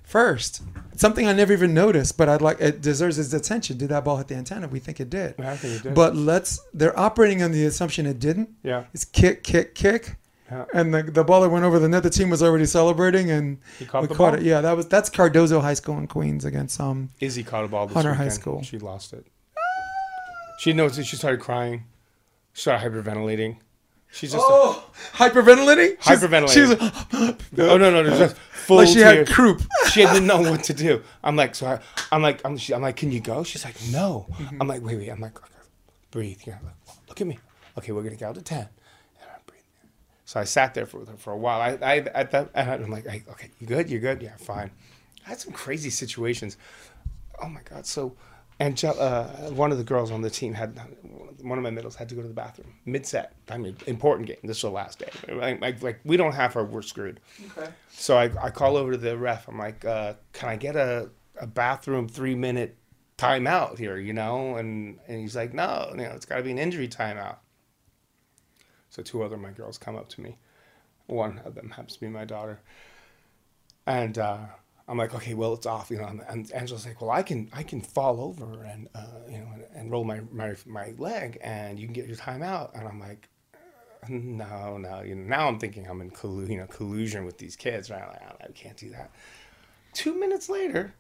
First, 0.01 0.63
something 0.95 1.27
I 1.27 1.33
never 1.33 1.53
even 1.53 1.75
noticed, 1.75 2.17
but 2.17 2.29
I'd 2.29 2.41
like 2.41 2.59
it 2.59 2.81
deserves 2.81 3.19
its 3.19 3.31
attention. 3.31 3.77
Did 3.77 3.89
that 3.89 4.03
ball 4.03 4.17
hit 4.17 4.27
the 4.27 4.33
antenna? 4.33 4.67
We 4.67 4.79
think 4.79 4.99
it 4.99 5.11
did. 5.11 5.39
I 5.39 5.55
think 5.55 5.75
it 5.75 5.83
did. 5.83 5.93
But 5.93 6.15
let's 6.15 6.59
they're 6.73 6.99
operating 6.99 7.43
on 7.43 7.51
the 7.51 7.63
assumption 7.63 8.07
it 8.07 8.17
didn't. 8.17 8.49
Yeah. 8.63 8.85
It's 8.91 9.05
kick, 9.05 9.43
kick, 9.43 9.75
kick. 9.75 10.15
Yeah. 10.51 10.65
And 10.73 10.93
the, 10.93 11.03
the 11.03 11.23
ball 11.23 11.41
that 11.41 11.49
went 11.49 11.63
over 11.63 11.79
the 11.79 11.87
net, 11.87 12.03
the 12.03 12.09
team 12.09 12.29
was 12.29 12.43
already 12.43 12.65
celebrating, 12.65 13.31
and 13.31 13.57
He 13.79 13.85
caught 13.85 14.01
we 14.01 14.07
caught 14.09 14.17
ball? 14.17 14.33
it. 14.35 14.41
Yeah, 14.41 14.59
that 14.61 14.75
was 14.75 14.85
that's 14.87 15.09
Cardozo 15.09 15.61
High 15.61 15.75
School 15.75 15.97
in 15.97 16.07
Queens 16.07 16.43
against 16.45 16.79
um. 16.81 17.09
Izzy 17.21 17.43
caught 17.43 17.63
a 17.63 17.67
ball 17.69 17.87
this 17.87 17.95
Hunter 17.95 18.13
High. 18.13 18.27
School. 18.29 18.61
She 18.63 18.77
lost 18.77 19.13
it. 19.13 19.25
She 20.59 20.73
noticed 20.73 20.99
it. 20.99 21.05
She 21.05 21.15
started 21.15 21.39
crying. 21.39 21.85
She 22.53 22.61
started 22.63 22.91
hyperventilating. 22.91 23.57
She's 24.11 24.33
just 24.33 24.43
Oh, 24.45 24.83
hyperventilating. 25.13 25.95
She's- 26.03 26.21
Hyperventilating. 26.21 26.53
She 26.53 26.61
was 26.61 27.69
oh 27.69 27.77
no 27.77 27.89
no, 27.89 28.03
no 28.03 28.09
just 28.17 28.35
full 28.51 28.77
like 28.77 28.89
she 28.89 28.99
had 28.99 29.25
croup. 29.29 29.61
she 29.89 30.01
didn't 30.01 30.27
know 30.27 30.41
what 30.41 30.65
to 30.65 30.73
do. 30.73 31.01
I'm 31.23 31.37
like, 31.37 31.55
so 31.55 31.67
I, 31.67 31.79
I'm 32.11 32.21
like, 32.21 32.41
I'm, 32.43 32.57
she, 32.57 32.73
I'm 32.73 32.81
like, 32.81 32.97
can 32.97 33.09
you 33.11 33.21
go? 33.21 33.43
She's 33.45 33.63
like, 33.63 33.75
no. 33.89 34.25
Mm-hmm. 34.33 34.61
I'm 34.61 34.67
like, 34.67 34.81
wait, 34.83 34.97
wait. 34.97 35.07
I'm 35.09 35.21
like, 35.21 35.37
breathe. 36.11 36.41
Yeah, 36.45 36.57
like, 36.63 36.73
look 37.07 37.21
at 37.21 37.27
me. 37.27 37.39
Okay, 37.77 37.93
we're 37.93 38.03
gonna 38.03 38.17
count 38.17 38.35
to 38.35 38.41
ten. 38.41 38.67
And. 40.31 40.33
So 40.33 40.39
I 40.39 40.43
sat 40.45 40.73
there 40.73 40.85
for 40.85 41.05
for 41.17 41.33
a 41.33 41.37
while. 41.37 41.61
I, 41.61 41.77
I 41.81 41.97
at 41.97 42.31
that 42.31 42.51
I'm 42.55 42.89
like, 42.89 43.07
I, 43.07 43.23
okay, 43.31 43.49
you 43.59 43.67
good? 43.67 43.89
You 43.89 43.99
good? 43.99 44.21
Yeah, 44.21 44.35
fine. 44.37 44.71
I 45.25 45.29
had 45.29 45.39
some 45.39 45.53
crazy 45.53 45.89
situations. 45.89 46.57
Oh 47.41 47.49
my 47.49 47.61
god. 47.63 47.85
So, 47.85 48.15
Angel, 48.59 48.95
uh, 48.99 49.25
one 49.51 49.71
of 49.71 49.77
the 49.77 49.83
girls 49.83 50.11
on 50.11 50.21
the 50.21 50.29
team 50.29 50.53
had 50.53 50.79
one 51.41 51.57
of 51.57 51.63
my 51.63 51.69
middles 51.69 51.95
had 51.95 52.09
to 52.09 52.15
go 52.15 52.21
to 52.21 52.27
the 52.27 52.33
bathroom 52.33 52.73
mid 52.85 53.05
set. 53.05 53.33
I 53.49 53.57
mean, 53.57 53.75
important 53.87 54.27
game. 54.27 54.37
This 54.43 54.57
is 54.57 54.61
the 54.61 54.69
last 54.69 54.99
day. 54.99 55.09
Like, 55.27 55.61
like, 55.61 55.81
like 55.83 55.99
we 56.03 56.17
don't 56.17 56.33
have 56.33 56.53
her, 56.53 56.63
we're 56.63 56.81
screwed. 56.81 57.19
Okay. 57.57 57.69
So 57.89 58.17
I, 58.17 58.31
I 58.41 58.49
call 58.51 58.77
over 58.77 58.91
to 58.91 58.97
the 58.97 59.17
ref. 59.17 59.47
I'm 59.47 59.57
like, 59.57 59.85
uh, 59.85 60.13
can 60.33 60.49
I 60.49 60.55
get 60.55 60.75
a, 60.75 61.09
a 61.39 61.47
bathroom 61.47 62.07
three 62.07 62.35
minute 62.35 62.77
timeout 63.17 63.77
here, 63.77 63.97
you 63.97 64.13
know? 64.13 64.55
And, 64.55 64.99
and 65.07 65.19
he's 65.19 65.35
like, 65.35 65.53
no, 65.53 65.89
you 65.91 65.97
know, 65.97 66.11
it's 66.11 66.25
got 66.25 66.37
to 66.37 66.43
be 66.43 66.51
an 66.51 66.59
injury 66.59 66.87
timeout. 66.87 67.37
So 68.91 69.01
two 69.01 69.23
other 69.23 69.38
my 69.38 69.51
girls 69.51 69.77
come 69.77 69.95
up 69.95 70.09
to 70.09 70.22
me. 70.22 70.38
One 71.07 71.41
of 71.45 71.55
them 71.55 71.69
happens 71.72 71.95
to 71.95 72.01
be 72.01 72.07
my 72.07 72.26
daughter. 72.26 72.59
And 73.88 74.18
uh, 74.18 74.45
I'm 74.88 74.97
like, 74.97 75.15
okay, 75.15 75.34
well, 75.34 75.53
it's 75.53 75.65
off, 75.65 75.89
you 75.89 75.97
know. 75.97 76.19
And, 76.27 76.51
Angela's 76.51 76.85
like, 76.85 77.01
well, 77.01 77.09
I 77.09 77.23
can 77.23 77.49
I 77.53 77.63
can 77.63 77.81
fall 77.81 78.22
over 78.22 78.63
and 78.63 78.89
uh, 78.93 79.05
you 79.30 79.39
know 79.39 79.47
and, 79.53 79.63
and 79.73 79.91
roll 79.91 80.03
my, 80.03 80.22
my 80.31 80.55
my 80.65 80.93
leg, 80.97 81.39
and 81.41 81.80
you 81.80 81.88
can 81.88 81.93
get 81.93 82.05
your 82.05 82.18
time 82.18 82.43
out. 82.43 82.76
And 82.76 82.85
I'm 82.88 82.99
like, 82.99 83.30
no, 84.09 84.77
no. 84.77 85.01
You 85.01 85.15
know, 85.15 85.23
now 85.23 85.47
I'm 85.47 85.57
thinking 85.57 85.88
I'm 85.88 86.01
in 86.01 86.11
collu- 86.11 86.49
you 86.49 86.57
know 86.57 86.68
collusion 86.68 87.26
with 87.26 87.38
these 87.38 87.55
kids. 87.55 87.89
Right? 87.89 88.05
Like, 88.05 88.49
I 88.49 88.51
can't 88.51 88.77
do 88.77 88.89
that. 88.89 89.11
Two 89.93 90.19
minutes 90.19 90.49
later, 90.49 90.93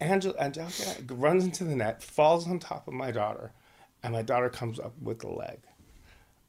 Angela 0.00 0.34
Angelica 0.38 1.14
runs 1.14 1.44
into 1.44 1.64
the 1.64 1.76
net, 1.76 2.02
falls 2.02 2.46
on 2.46 2.58
top 2.58 2.86
of 2.86 2.92
my 2.94 3.10
daughter, 3.10 3.52
and 4.02 4.12
my 4.12 4.22
daughter 4.22 4.50
comes 4.50 4.78
up 4.78 4.92
with 5.00 5.20
the 5.20 5.28
leg. 5.28 5.60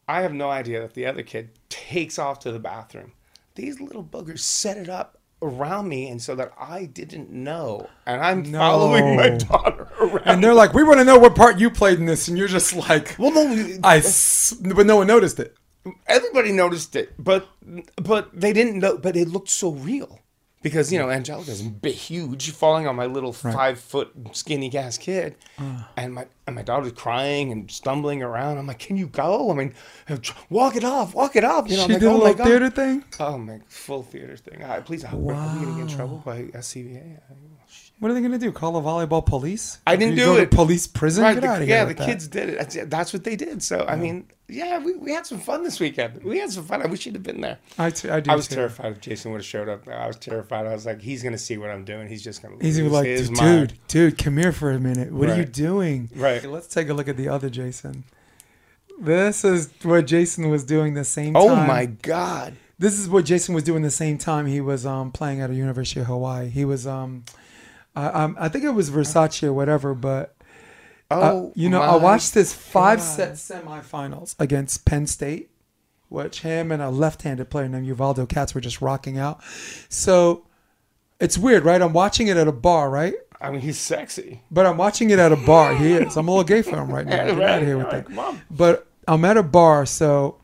I 0.08 0.22
have 0.22 0.34
no 0.34 0.50
idea 0.50 0.82
that 0.82 0.94
the 0.94 1.06
other 1.06 1.24
kid 1.24 1.50
takes 1.70 2.20
off 2.20 2.40
to 2.40 2.52
the 2.52 2.60
bathroom. 2.60 3.14
These 3.56 3.80
little 3.80 4.04
boogers 4.04 4.40
set 4.40 4.78
it 4.78 4.90
up 4.90 5.18
around 5.42 5.88
me, 5.90 6.08
and 6.10 6.22
so 6.22 6.36
that 6.36 6.52
I 6.60 6.86
didn't 6.86 7.30
know, 7.30 7.90
and 8.06 8.22
I'm 8.22 8.44
No. 8.44 8.60
following 8.60 9.16
my 9.16 9.30
daughter 9.30 9.88
around. 10.00 10.22
And 10.26 10.44
they're 10.44 10.54
like, 10.54 10.74
we 10.74 10.84
want 10.84 11.00
to 11.00 11.04
know 11.06 11.18
what 11.20 11.36
part 11.36 11.60
you 11.60 11.70
played 11.70 12.00
in 12.00 12.06
this, 12.06 12.28
and 12.28 12.38
you're 12.38 12.48
just 12.48 12.74
like, 12.76 13.16
well, 13.20 13.32
no, 13.34 13.78
I, 13.84 13.98
s- 13.98 14.54
but 14.60 14.86
no 14.86 14.98
one 14.98 15.08
noticed 15.08 15.40
it. 15.40 15.56
everybody 16.08 16.52
noticed 16.54 16.96
it, 16.96 17.14
but 17.20 17.48
but 18.02 18.30
they 18.34 18.54
didn't 18.54 18.80
know. 18.80 18.98
But 18.98 19.18
it 19.18 19.28
looked 19.28 19.50
so 19.50 19.72
real 19.72 20.20
because 20.64 20.92
you 20.92 20.98
know 20.98 21.10
Angelica's 21.12 21.62
big, 21.62 21.94
huge, 21.94 22.50
falling 22.52 22.88
on 22.88 22.96
my 22.96 23.06
little 23.06 23.32
five 23.34 23.80
foot 23.80 24.12
skinny 24.32 24.76
ass 24.76 24.98
kid, 24.98 25.36
Ah. 25.60 25.90
and 25.96 26.14
my 26.16 26.26
and 26.48 26.56
my 26.56 26.64
daughter's 26.64 26.94
crying 26.94 27.52
and 27.52 27.70
stumbling 27.70 28.24
around. 28.24 28.58
I'm 28.58 28.66
like, 28.68 28.80
can 28.80 28.98
you 28.98 29.08
go? 29.08 29.52
I 29.52 29.54
mean, 29.54 29.74
walk 30.50 30.76
it 30.76 30.84
off, 30.84 31.14
walk 31.14 31.36
it 31.36 31.44
off. 31.44 31.70
You 31.70 31.78
know, 31.78 31.86
she 31.88 31.94
I'm 31.96 32.00
like, 32.00 32.00
did 32.00 32.08
a 32.08 32.10
oh 32.10 32.18
my 32.18 32.20
little 32.24 32.34
god. 32.36 32.48
theater 32.48 32.70
thing. 32.70 33.04
Oh 33.20 33.38
my 33.38 33.60
full 33.68 34.02
theater 34.04 34.36
thing. 34.38 34.64
Uh, 34.64 34.82
please, 34.84 35.04
are 35.06 35.16
we 35.16 35.34
gonna 35.34 35.72
get 35.76 35.82
in 35.82 35.88
trouble 35.88 36.24
by 36.26 36.44
SCVA? 36.46 37.20
What 38.00 38.12
are 38.12 38.16
they 38.16 38.22
gonna 38.22 38.38
do? 38.38 38.52
Call 38.52 38.74
the 38.74 38.82
volleyball 38.82 39.26
police? 39.26 39.80
I 39.88 39.96
didn't 39.96 40.16
do 40.16 40.36
it. 40.38 40.52
police 40.52 40.88
prison. 40.88 41.24
Right, 41.24 41.34
Get 41.36 41.42
the- 41.42 41.48
out 41.48 41.62
of 41.62 41.68
here. 41.68 41.78
yeah, 41.78 41.86
the 41.86 41.94
that. 41.94 42.06
kids 42.06 42.28
did 42.28 42.50
it. 42.50 42.58
That's, 42.58 42.78
that's 42.90 43.14
what 43.14 43.24
they 43.24 43.36
did. 43.36 43.64
So 43.64 43.86
I 43.88 43.96
mean, 43.96 44.28
yeah, 44.48 44.78
we, 44.80 44.96
we 44.96 45.12
had 45.12 45.26
some 45.26 45.40
fun 45.40 45.64
this 45.64 45.80
weekend. 45.80 46.24
We 46.24 46.40
had 46.40 46.52
some 46.52 46.66
fun. 46.66 46.82
I 46.82 46.86
wish 46.88 47.06
you'd 47.06 47.16
have 47.16 47.24
been 47.24 47.42
there. 47.42 47.60
I, 47.78 47.90
t- 47.90 48.10
I 48.10 48.20
do. 48.20 48.32
I 48.32 48.36
was 48.36 48.48
too. 48.48 48.56
terrified 48.56 48.92
if 48.94 49.02
Jason 49.02 49.32
would 49.32 49.40
have 49.40 49.46
showed 49.46 49.70
up. 49.70 49.88
I 49.88 50.06
was 50.08 50.18
terrified. 50.18 50.66
I 50.66 50.74
was 50.74 50.86
like, 50.86 51.02
he's 51.02 51.24
gonna 51.24 51.38
see 51.38 51.58
what 51.58 51.70
I'm 51.70 51.86
doing. 51.86 52.08
He's 52.08 52.24
just 52.24 52.42
gonna. 52.42 52.58
He's 52.62 52.80
like, 52.80 53.06
dude, 53.06 53.38
mind." 53.38 53.74
dude, 53.88 54.18
come 54.18 54.38
here 54.38 54.52
for 54.52 54.72
a 54.72 54.80
minute. 54.80 55.12
What 55.12 55.30
are 55.30 55.38
you 55.38 55.46
doing? 55.46 56.10
Right. 56.16 56.44
Let's 56.44 56.68
take 56.68 56.90
a 56.90 56.94
look 56.94 57.08
at 57.08 57.18
the 57.18 57.30
other 57.30 57.50
Jason. 57.50 58.04
This 59.00 59.44
is 59.44 59.72
what 59.82 60.06
Jason 60.06 60.50
was 60.50 60.64
doing 60.64 60.94
the 60.94 61.04
same 61.04 61.36
Oh 61.36 61.50
time. 61.56 61.68
my 61.68 61.86
god! 61.88 62.56
This 62.78 63.00
is 63.00 63.10
what 63.10 63.26
Jason 63.26 63.56
was 63.56 63.64
doing 63.64 63.82
the 63.82 63.90
same 63.90 64.18
time 64.18 64.46
he 64.46 64.62
was 64.62 64.86
um, 64.86 65.12
playing 65.12 65.42
at 65.42 65.50
a 65.50 65.56
University 65.56 66.00
of 66.02 66.08
Hawaii. 66.08 66.50
He 66.50 66.64
was, 66.66 66.86
um, 66.86 67.24
I, 67.96 68.06
um, 68.08 68.36
I 68.40 68.50
think 68.50 68.64
it 68.66 68.72
was 68.72 68.90
Versace 68.92 69.42
or 69.44 69.54
whatever, 69.54 69.94
but 69.96 70.36
uh, 71.14 71.32
Oh, 71.34 71.52
you 71.56 71.70
know, 71.70 71.82
I 71.82 71.96
watched 71.96 72.34
this 72.34 72.54
five 72.54 73.00
God. 73.00 73.04
set 73.06 73.32
semifinals 73.34 74.36
against 74.40 74.86
Penn 74.86 75.08
State, 75.08 75.50
which 76.10 76.42
him 76.42 76.72
and 76.72 76.82
a 76.82 76.90
left 76.90 77.22
handed 77.24 77.50
player 77.50 77.68
named 77.68 77.86
Uvaldo 77.88 78.26
Katz 78.26 78.54
were 78.56 78.62
just 78.62 78.82
rocking 78.82 79.18
out. 79.18 79.42
So 79.90 80.46
it's 81.20 81.38
weird, 81.38 81.64
right? 81.66 81.82
I'm 81.82 81.94
watching 81.94 82.28
it 82.28 82.38
at 82.38 82.48
a 82.48 82.52
bar, 82.52 82.90
right? 82.90 83.16
I 83.42 83.52
mean, 83.52 83.62
he's 83.62 83.78
sexy. 83.80 84.42
But 84.52 84.66
I'm 84.66 84.78
watching 84.78 85.10
it 85.10 85.20
at 85.20 85.32
a 85.32 85.36
bar. 85.36 85.76
He 85.76 85.94
is. 85.94 86.16
I'm 86.16 86.28
a 86.28 86.32
little 86.32 86.44
gay 86.46 86.62
for 86.62 86.78
him 86.78 86.90
right 86.92 87.06
now. 87.06 87.26
Get 87.26 87.42
out 87.42 87.60
of 87.62 87.68
here 87.68 87.78
with 87.78 87.88
Right, 87.88 88.08
that. 88.08 88.42
But 88.50 88.88
I'm 89.08 89.26
at 89.26 89.36
a 89.38 89.44
bar, 89.44 89.86
so 89.86 90.38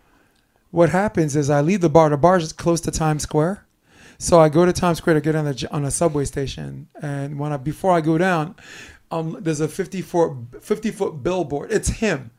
what 0.72 0.90
happens 0.90 1.36
is 1.36 1.50
I 1.50 1.62
leave 1.62 1.82
the 1.82 1.90
bar. 1.90 2.10
The 2.10 2.18
bar 2.18 2.38
is 2.38 2.52
close 2.52 2.82
to 2.82 2.91
Times 2.91 3.24
Square, 3.24 3.66
so 4.18 4.40
I 4.40 4.50
go 4.50 4.66
to 4.66 4.74
Times 4.74 4.98
Square 4.98 5.14
to 5.16 5.22
get 5.22 5.34
on 5.36 5.46
the 5.46 5.68
on 5.72 5.86
a 5.86 5.91
subway 5.91 6.26
station. 6.26 6.90
And 7.02 7.40
when 7.40 7.54
I 7.54 7.58
before 7.58 7.94
I 7.94 8.02
go 8.02 8.18
down, 8.18 8.56
um, 9.11 9.38
there's 9.40 9.60
a 9.61 9.68
50 9.68 10.02
foot 10.02 10.34
50 10.61 10.91
foot 10.91 11.23
billboard. 11.23 11.72
It's 11.72 11.90
him. 11.90 12.31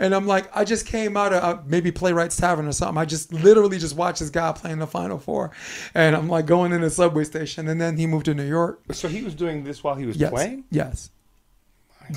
And 0.00 0.14
I'm 0.14 0.26
like, 0.26 0.54
I 0.56 0.64
just 0.64 0.86
came 0.86 1.16
out 1.16 1.32
of 1.32 1.42
uh, 1.42 1.60
maybe 1.66 1.90
Playwrights 1.90 2.36
Tavern 2.36 2.68
or 2.68 2.72
something. 2.72 2.98
I 2.98 3.04
just 3.04 3.32
literally 3.32 3.78
just 3.78 3.96
watched 3.96 4.20
this 4.20 4.30
guy 4.30 4.52
playing 4.52 4.78
the 4.78 4.86
Final 4.86 5.18
Four, 5.18 5.50
and 5.94 6.14
I'm 6.14 6.28
like 6.28 6.46
going 6.46 6.72
in 6.72 6.82
the 6.82 6.90
subway 6.90 7.24
station. 7.24 7.66
And 7.68 7.80
then 7.80 7.96
he 7.96 8.06
moved 8.06 8.26
to 8.26 8.34
New 8.34 8.46
York, 8.46 8.80
So 8.92 9.08
he 9.08 9.22
was 9.22 9.34
doing 9.34 9.64
this 9.64 9.82
while 9.82 9.94
he 9.96 10.06
was 10.06 10.16
Yes. 10.16 10.30
playing. 10.30 10.64
Yes. 10.70 11.10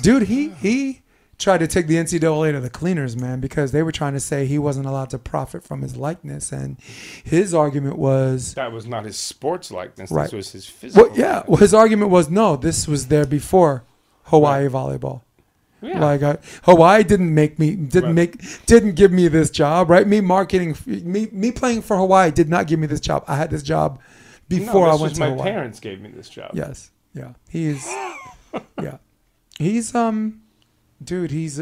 Dude, 0.00 0.22
he 0.24 0.50
he 0.50 1.02
tried 1.42 1.58
to 1.58 1.66
take 1.66 1.86
the 1.86 1.96
NCAA 1.96 2.52
to 2.52 2.60
the 2.60 2.70
cleaners, 2.70 3.16
man, 3.16 3.40
because 3.40 3.72
they 3.72 3.82
were 3.82 3.92
trying 3.92 4.14
to 4.14 4.20
say 4.20 4.46
he 4.46 4.58
wasn't 4.58 4.86
allowed 4.86 5.10
to 5.10 5.18
profit 5.18 5.62
from 5.64 5.82
his 5.82 5.96
likeness, 5.96 6.52
and 6.52 6.78
his 7.24 7.52
argument 7.52 7.98
was, 7.98 8.54
That 8.54 8.72
was 8.72 8.86
not 8.86 9.04
his 9.04 9.18
sports 9.18 9.70
likeness. 9.70 10.10
Right. 10.10 10.24
This 10.24 10.32
was 10.32 10.52
his 10.52 10.66
physical. 10.66 11.08
well, 11.08 11.18
yeah, 11.18 11.42
well, 11.46 11.58
his 11.58 11.74
argument 11.74 12.10
was 12.10 12.30
no, 12.30 12.56
this 12.56 12.86
was 12.88 13.08
there 13.08 13.26
before 13.26 13.84
Hawaii 14.24 14.68
volleyball. 14.68 15.22
Yeah. 15.80 15.98
Like 15.98 16.22
I, 16.22 16.38
Hawaii 16.62 17.02
didn't 17.02 17.34
make 17.34 17.58
me 17.58 17.74
didn't 17.74 18.10
Right. 18.10 18.14
make 18.14 18.66
didn't 18.66 18.94
give 18.94 19.10
me 19.10 19.26
this 19.26 19.50
job, 19.50 19.90
right? 19.90 20.06
Me 20.06 20.20
marketing 20.20 20.76
me 20.86 21.28
me 21.32 21.50
playing 21.50 21.82
for 21.82 21.96
Hawaii 21.96 22.30
did 22.30 22.48
not 22.48 22.68
give 22.68 22.78
me 22.78 22.86
this 22.86 23.00
job. 23.00 23.24
I 23.26 23.34
had 23.36 23.50
this 23.50 23.64
job 23.64 23.98
before 24.48 24.86
this 24.92 25.00
I 25.00 25.02
went 25.02 25.14
to 25.14 25.20
my 25.20 25.28
Hawaii. 25.30 25.50
parents 25.50 25.80
gave 25.80 26.00
me 26.00 26.08
this 26.10 26.28
job. 26.28 26.52
Yes. 26.54 26.92
Yeah. 27.14 27.32
He's 27.50 27.84
yeah. 28.80 28.98
He's 29.58 29.92
um 29.92 30.41
dude, 31.04 31.30
he's 31.30 31.60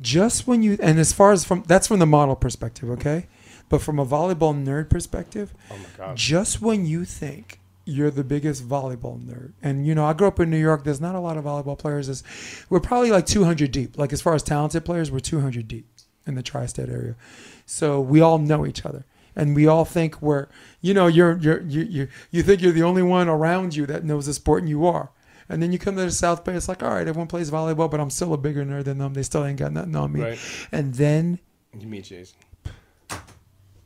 just 0.00 0.46
when 0.46 0.62
you 0.62 0.78
and 0.82 0.98
as 0.98 1.12
far 1.12 1.32
as 1.32 1.44
from 1.44 1.64
that's 1.66 1.86
from 1.86 1.98
the 1.98 2.06
model 2.06 2.36
perspective, 2.36 2.88
okay? 2.90 3.26
But 3.68 3.82
from 3.82 3.98
a 3.98 4.06
volleyball 4.06 4.54
nerd 4.54 4.90
perspective, 4.90 5.54
Oh 5.70 5.76
my 5.76 5.84
god. 5.96 6.16
just 6.16 6.60
when 6.60 6.86
you 6.86 7.04
think 7.04 7.60
you're 7.84 8.10
the 8.10 8.24
biggest 8.24 8.68
volleyball 8.68 9.20
nerd. 9.20 9.52
And 9.62 9.86
you 9.86 9.94
know, 9.94 10.04
I 10.04 10.12
grew 10.12 10.26
up 10.28 10.38
in 10.40 10.50
New 10.50 10.58
York, 10.58 10.84
there's 10.84 11.00
not 11.00 11.14
a 11.14 11.20
lot 11.20 11.36
of 11.36 11.44
volleyball 11.44 11.78
players. 11.78 12.06
There's, 12.06 12.22
we're 12.68 12.80
probably 12.80 13.10
like 13.10 13.26
200 13.26 13.70
deep. 13.72 13.98
Like 13.98 14.12
as 14.12 14.20
far 14.20 14.34
as 14.34 14.42
talented 14.42 14.84
players, 14.84 15.10
we're 15.10 15.20
200 15.20 15.66
deep 15.66 15.86
in 16.26 16.34
the 16.34 16.42
tri-state 16.42 16.88
area. 16.88 17.16
So 17.66 18.00
we 18.00 18.20
all 18.20 18.38
know 18.38 18.66
each 18.66 18.84
other. 18.84 19.04
And 19.36 19.54
we 19.56 19.66
all 19.66 19.84
think 19.84 20.20
we're, 20.20 20.48
you 20.80 20.92
know, 20.92 21.06
you're, 21.06 21.36
you're, 21.38 21.62
you, 21.62 21.82
you, 21.82 22.08
you 22.30 22.42
think 22.42 22.60
you're 22.60 22.72
the 22.72 22.82
only 22.82 23.02
one 23.02 23.28
around 23.28 23.74
you 23.76 23.86
that 23.86 24.04
knows 24.04 24.26
the 24.26 24.34
sport 24.34 24.62
and 24.62 24.68
you 24.68 24.86
are. 24.86 25.10
And 25.50 25.60
then 25.60 25.72
you 25.72 25.78
come 25.80 25.96
to 25.96 26.02
the 26.02 26.10
South 26.12 26.44
Bay, 26.44 26.54
it's 26.54 26.68
like, 26.68 26.80
all 26.82 26.90
right, 26.90 27.06
everyone 27.08 27.26
plays 27.26 27.50
volleyball, 27.50 27.90
but 27.90 27.98
I'm 27.98 28.08
still 28.08 28.32
a 28.32 28.38
bigger 28.38 28.64
nerd 28.64 28.84
than 28.84 28.98
them. 28.98 29.14
They 29.14 29.24
still 29.24 29.44
ain't 29.44 29.58
got 29.58 29.72
nothing 29.72 29.96
on 29.96 30.12
me. 30.12 30.20
Right. 30.22 30.38
And 30.70 30.94
then 30.94 31.40
You 31.78 31.88
meet 31.88 32.04
Jason. 32.04 32.38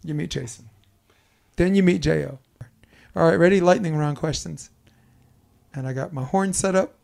you 0.05 0.13
meet 0.15 0.31
Jason. 0.31 0.69
Then 1.57 1.75
you 1.75 1.83
meet 1.83 2.03
Jo. 2.03 2.39
All 3.17 3.25
right, 3.27 3.37
ready? 3.37 3.61
Lightning 3.61 3.97
round 3.97 4.19
questions. 4.19 4.69
And 5.73 5.87
I 5.89 5.95
got 5.95 6.13
my 6.13 6.23
horn 6.23 6.53
set 6.53 6.75
up. 6.77 6.95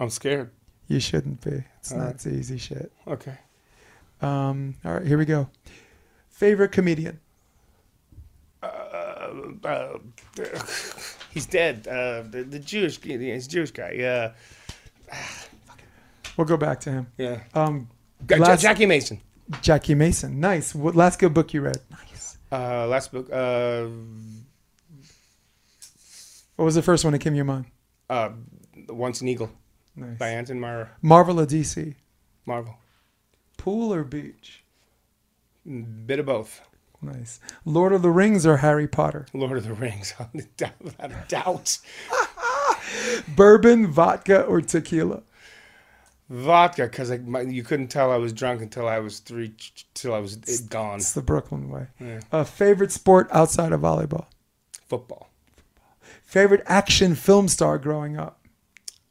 I'm 0.00 0.08
scared. 0.10 0.50
You 0.88 0.98
shouldn't 0.98 1.42
be. 1.42 1.62
It's 1.78 1.92
All 1.92 1.98
not 1.98 2.06
right. 2.24 2.26
easy 2.26 2.56
shit. 2.58 2.90
Okay. 3.06 3.36
Um, 4.22 4.74
all 4.84 4.94
right, 4.94 5.06
here 5.06 5.18
we 5.18 5.24
go. 5.26 5.48
Favorite 6.30 6.72
comedian? 6.72 7.20
Uh, 8.62 8.66
uh, 9.64 9.98
he's 11.32 11.46
dead. 11.46 11.86
Uh, 11.88 12.22
the, 12.28 12.42
the 12.44 12.58
Jewish, 12.58 13.00
he's 13.02 13.46
a 13.46 13.50
Jewish 13.50 13.70
guy. 13.72 14.32
Uh, 15.10 15.14
We'll 16.38 16.46
go 16.46 16.56
back 16.56 16.80
to 16.80 16.90
him. 16.90 17.06
yeah. 17.18 17.42
Um, 17.52 17.88
last- 18.30 18.62
Jackie 18.62 18.86
Mason. 18.86 19.20
Jackie 19.60 19.94
Mason. 19.94 20.40
Nice. 20.40 20.74
What 20.74 20.96
last 20.96 21.18
good 21.18 21.34
book 21.34 21.52
you 21.52 21.60
read? 21.60 21.76
Nice. 21.90 22.38
Uh, 22.50 22.86
last 22.86 23.12
book. 23.12 23.28
Uh, 23.30 23.88
What 26.56 26.64
was 26.64 26.74
the 26.74 26.80
first 26.82 27.04
one 27.04 27.12
that 27.12 27.18
came 27.18 27.32
to 27.34 27.36
your 27.36 27.44
mind? 27.44 27.66
uh, 28.08 28.30
Once 28.88 29.20
an 29.20 29.28
Eagle 29.28 29.50
Nice. 29.96 30.16
by 30.18 30.28
Anton 30.28 30.58
Myrer. 30.60 30.88
Marvel 31.02 31.38
or 31.40 31.46
DC? 31.46 31.94
Marvel. 32.46 32.76
Pool 33.58 33.92
or 33.92 34.02
beach? 34.04 34.64
Bit 35.66 36.18
of 36.18 36.26
both. 36.26 36.60
Nice. 37.02 37.40
Lord 37.64 37.92
of 37.92 38.02
the 38.02 38.10
Rings 38.10 38.46
or 38.46 38.58
Harry 38.58 38.86
Potter? 38.86 39.26
Lord 39.34 39.58
of 39.58 39.64
the 39.64 39.74
Rings, 39.74 40.14
without 40.32 41.10
a 41.10 41.24
doubt. 41.26 41.78
Bourbon, 43.36 43.88
vodka, 43.88 44.42
or 44.42 44.60
tequila? 44.60 45.22
Vodka, 46.30 46.84
because 46.84 47.10
you 47.10 47.62
couldn't 47.64 47.88
tell 47.88 48.10
I 48.10 48.16
was 48.16 48.32
drunk 48.32 48.62
until 48.62 48.88
I 48.88 49.00
was 49.00 49.18
three, 49.18 49.54
till 49.94 50.14
I 50.14 50.18
was 50.18 50.36
gone. 50.36 50.96
It's 50.96 51.12
the 51.12 51.22
Brooklyn 51.22 51.68
way. 51.68 51.88
Yeah. 52.00 52.20
A 52.30 52.44
favorite 52.44 52.92
sport 52.92 53.28
outside 53.32 53.72
of 53.72 53.80
volleyball? 53.80 54.26
Football. 54.86 55.28
Favorite 56.22 56.62
action 56.66 57.14
film 57.14 57.48
star 57.48 57.78
growing 57.78 58.16
up? 58.16 58.40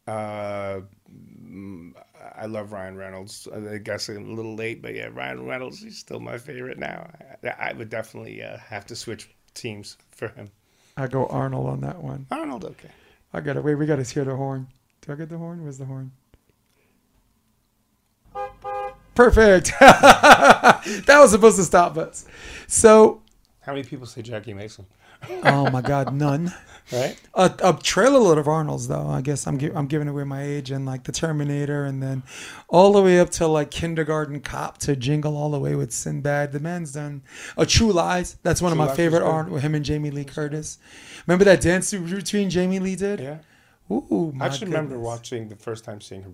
Uh, 0.08 0.82
I 2.42 2.46
love 2.46 2.72
Ryan 2.72 2.98
Reynolds. 2.98 3.48
I 3.54 3.78
guess 3.78 4.10
I'm 4.10 4.32
a 4.32 4.34
little 4.34 4.56
late, 4.56 4.82
but 4.82 4.96
yeah, 4.96 5.10
Ryan 5.14 5.46
Reynolds 5.46 5.84
is 5.84 6.00
still 6.00 6.20
my 6.20 6.40
favorite 6.40 6.80
now. 6.80 7.08
I, 7.44 7.70
I 7.70 7.74
would 7.74 7.90
definitely 7.90 8.42
uh, 8.42 8.58
have 8.58 8.84
to 8.88 8.96
switch 8.96 9.30
teams 9.54 9.96
for 10.10 10.30
him. 10.30 10.50
I 10.98 11.06
go 11.06 11.28
Arnold 11.28 11.68
on 11.68 11.82
that 11.82 12.02
one. 12.02 12.26
Arnold, 12.32 12.66
okay. 12.66 12.90
I 13.32 13.42
gotta 13.42 13.62
wait. 13.62 13.76
We 13.76 13.86
gotta 13.86 14.02
hear 14.02 14.24
the 14.26 14.36
horn. 14.36 14.68
Do 15.02 15.14
I 15.14 15.16
get 15.18 15.30
the 15.30 15.38
horn? 15.38 15.62
Where's 15.62 15.78
the 15.78 15.86
horn? 15.86 16.12
Perfect. 19.14 19.74
that 19.80 21.08
was 21.08 21.30
supposed 21.30 21.58
to 21.58 21.64
stop 21.64 21.96
us. 21.96 22.26
So, 22.66 23.22
How 23.60 23.74
many 23.74 23.84
people 23.84 24.08
say 24.08 24.24
Jackie 24.24 24.56
Mason? 24.56 24.88
Oh 25.30 25.70
my 25.70 25.82
God, 25.82 26.14
none. 26.14 26.54
Right? 26.92 27.18
A, 27.36 27.54
a 27.64 27.80
trailer 27.82 28.20
load 28.20 28.38
of 28.38 28.50
Arnold's 28.50 28.90
though. 28.90 29.08
I 29.08 29.22
guess 29.22 29.48
I'm 29.48 29.58
gi- 29.58 29.72
I'm 29.74 29.88
giving 29.88 30.10
away 30.10 30.26
my 30.26 30.44
age 30.44 30.72
and 30.72 30.86
like 30.86 31.06
the 31.06 31.14
Terminator, 31.14 31.86
and 31.86 32.04
then 32.04 32.24
all 32.68 32.92
the 32.92 33.02
way 33.02 33.20
up 33.20 33.30
to 33.32 33.48
like 33.48 33.72
Kindergarten 33.72 34.42
Cop 34.42 34.78
to 34.80 34.96
Jingle 34.98 35.38
all 35.38 35.52
the 35.52 35.60
way 35.60 35.74
with 35.76 35.94
Sinbad. 35.94 36.52
The 36.52 36.60
man's 36.60 36.92
done 36.92 37.22
a 37.56 37.66
True 37.66 37.94
Lies. 37.94 38.36
That's 38.44 38.62
one 38.62 38.72
True 38.72 38.74
of 38.74 38.78
my 38.80 38.88
Lies 38.88 38.98
favorite. 38.98 39.24
Arnold 39.24 39.54
with 39.54 39.64
him 39.64 39.74
and 39.74 39.86
Jamie 39.86 40.12
Lee 40.12 40.26
Curtis. 40.26 40.80
Remember 41.28 41.46
that 41.46 41.62
dance 41.62 41.94
routine 41.94 42.50
Jamie 42.50 42.80
Lee 42.80 42.98
did? 42.98 43.22
Yeah. 43.22 43.38
Ooh, 43.90 44.34
I 44.40 44.48
actually 44.48 44.68
remember 44.68 45.00
watching 45.00 45.48
the 45.48 45.56
first 45.56 45.86
time 45.86 46.02
seeing 46.02 46.24
her. 46.24 46.32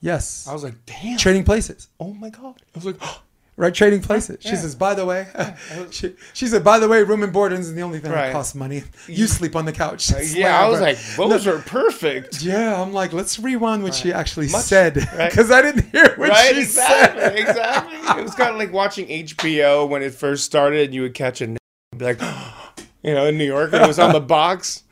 Yes. 0.00 0.46
I 0.48 0.52
was 0.52 0.62
like, 0.62 0.74
damn. 0.86 1.18
Trading 1.18 1.42
Places. 1.44 1.88
oh 1.98 2.12
my 2.14 2.30
God. 2.30 2.62
I 2.74 2.78
was 2.78 2.84
like, 2.86 2.96
Right, 3.58 3.74
Trading 3.74 4.00
Places. 4.00 4.36
She 4.40 4.50
Yeah. 4.50 4.54
says, 4.54 4.76
by 4.76 4.94
the 4.94 5.04
way, 5.04 5.26
she, 5.90 6.14
she 6.32 6.46
said, 6.46 6.62
by 6.62 6.78
the 6.78 6.86
way, 6.88 7.02
room 7.02 7.24
and 7.24 7.32
board 7.32 7.52
isn't 7.52 7.74
the 7.74 7.82
only 7.82 7.98
thing 7.98 8.12
that 8.12 8.30
costs 8.32 8.54
money. 8.54 8.84
You 9.08 9.26
sleep 9.26 9.56
on 9.56 9.64
the 9.64 9.72
couch. 9.72 10.08
It's 10.12 10.32
yeah, 10.32 10.60
I 10.64 10.68
was 10.68 10.80
like, 10.80 10.96
those 11.16 11.46
are 11.48 11.58
perfect. 11.58 12.40
yeah, 12.40 12.80
I'm 12.80 12.92
like, 12.92 13.12
let's 13.12 13.38
rewind 13.40 13.82
what 13.82 13.94
she 13.96 14.12
actually 14.12 14.48
Much- 14.48 14.62
said 14.62 14.96
right. 15.14 15.28
because 15.28 15.50
I 15.50 15.60
didn't 15.62 15.90
hear 15.90 16.14
what 16.16 16.28
right, 16.28 16.54
she 16.54 16.60
exactly, 16.60 17.20
said. 17.20 17.36
exactly. 17.36 18.20
It 18.20 18.22
was 18.22 18.34
kind 18.36 18.50
of 18.50 18.56
like 18.58 18.72
watching 18.72 19.08
HBO 19.08 19.88
when 19.88 20.02
it 20.02 20.14
first 20.14 20.44
started, 20.44 20.84
and 20.86 20.94
you 20.94 21.02
would 21.02 21.14
catch 21.14 21.40
a 21.40 21.44
n- 21.46 21.58
be 21.96 22.04
like, 22.04 22.20
you 23.02 23.12
know, 23.14 23.26
in 23.26 23.36
New 23.38 23.44
York, 23.44 23.72
it 23.72 23.84
was 23.88 23.98
on 23.98 24.12
the 24.12 24.20
box. 24.20 24.84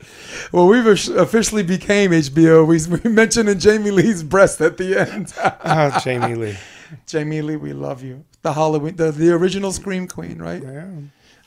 Well, 0.51 0.67
we've 0.67 0.85
officially 0.87 1.63
became 1.63 2.11
HBO. 2.11 2.67
We, 2.67 2.79
we 2.97 3.09
mentioned 3.09 3.47
in 3.47 3.59
Jamie 3.59 3.91
Lee's 3.91 4.23
breast 4.23 4.59
at 4.59 4.75
the 4.77 4.97
end. 4.99 5.33
Oh, 5.63 5.99
Jamie 6.03 6.35
Lee. 6.35 6.57
Jamie 7.05 7.41
Lee, 7.41 7.55
we 7.57 7.71
love 7.73 8.01
you. 8.03 8.23
The 8.43 8.53
Halloween, 8.53 8.95
the, 8.95 9.11
the 9.11 9.31
original 9.31 9.71
Scream 9.71 10.07
Queen, 10.07 10.39
right? 10.39 10.61
Yeah. 10.63 10.85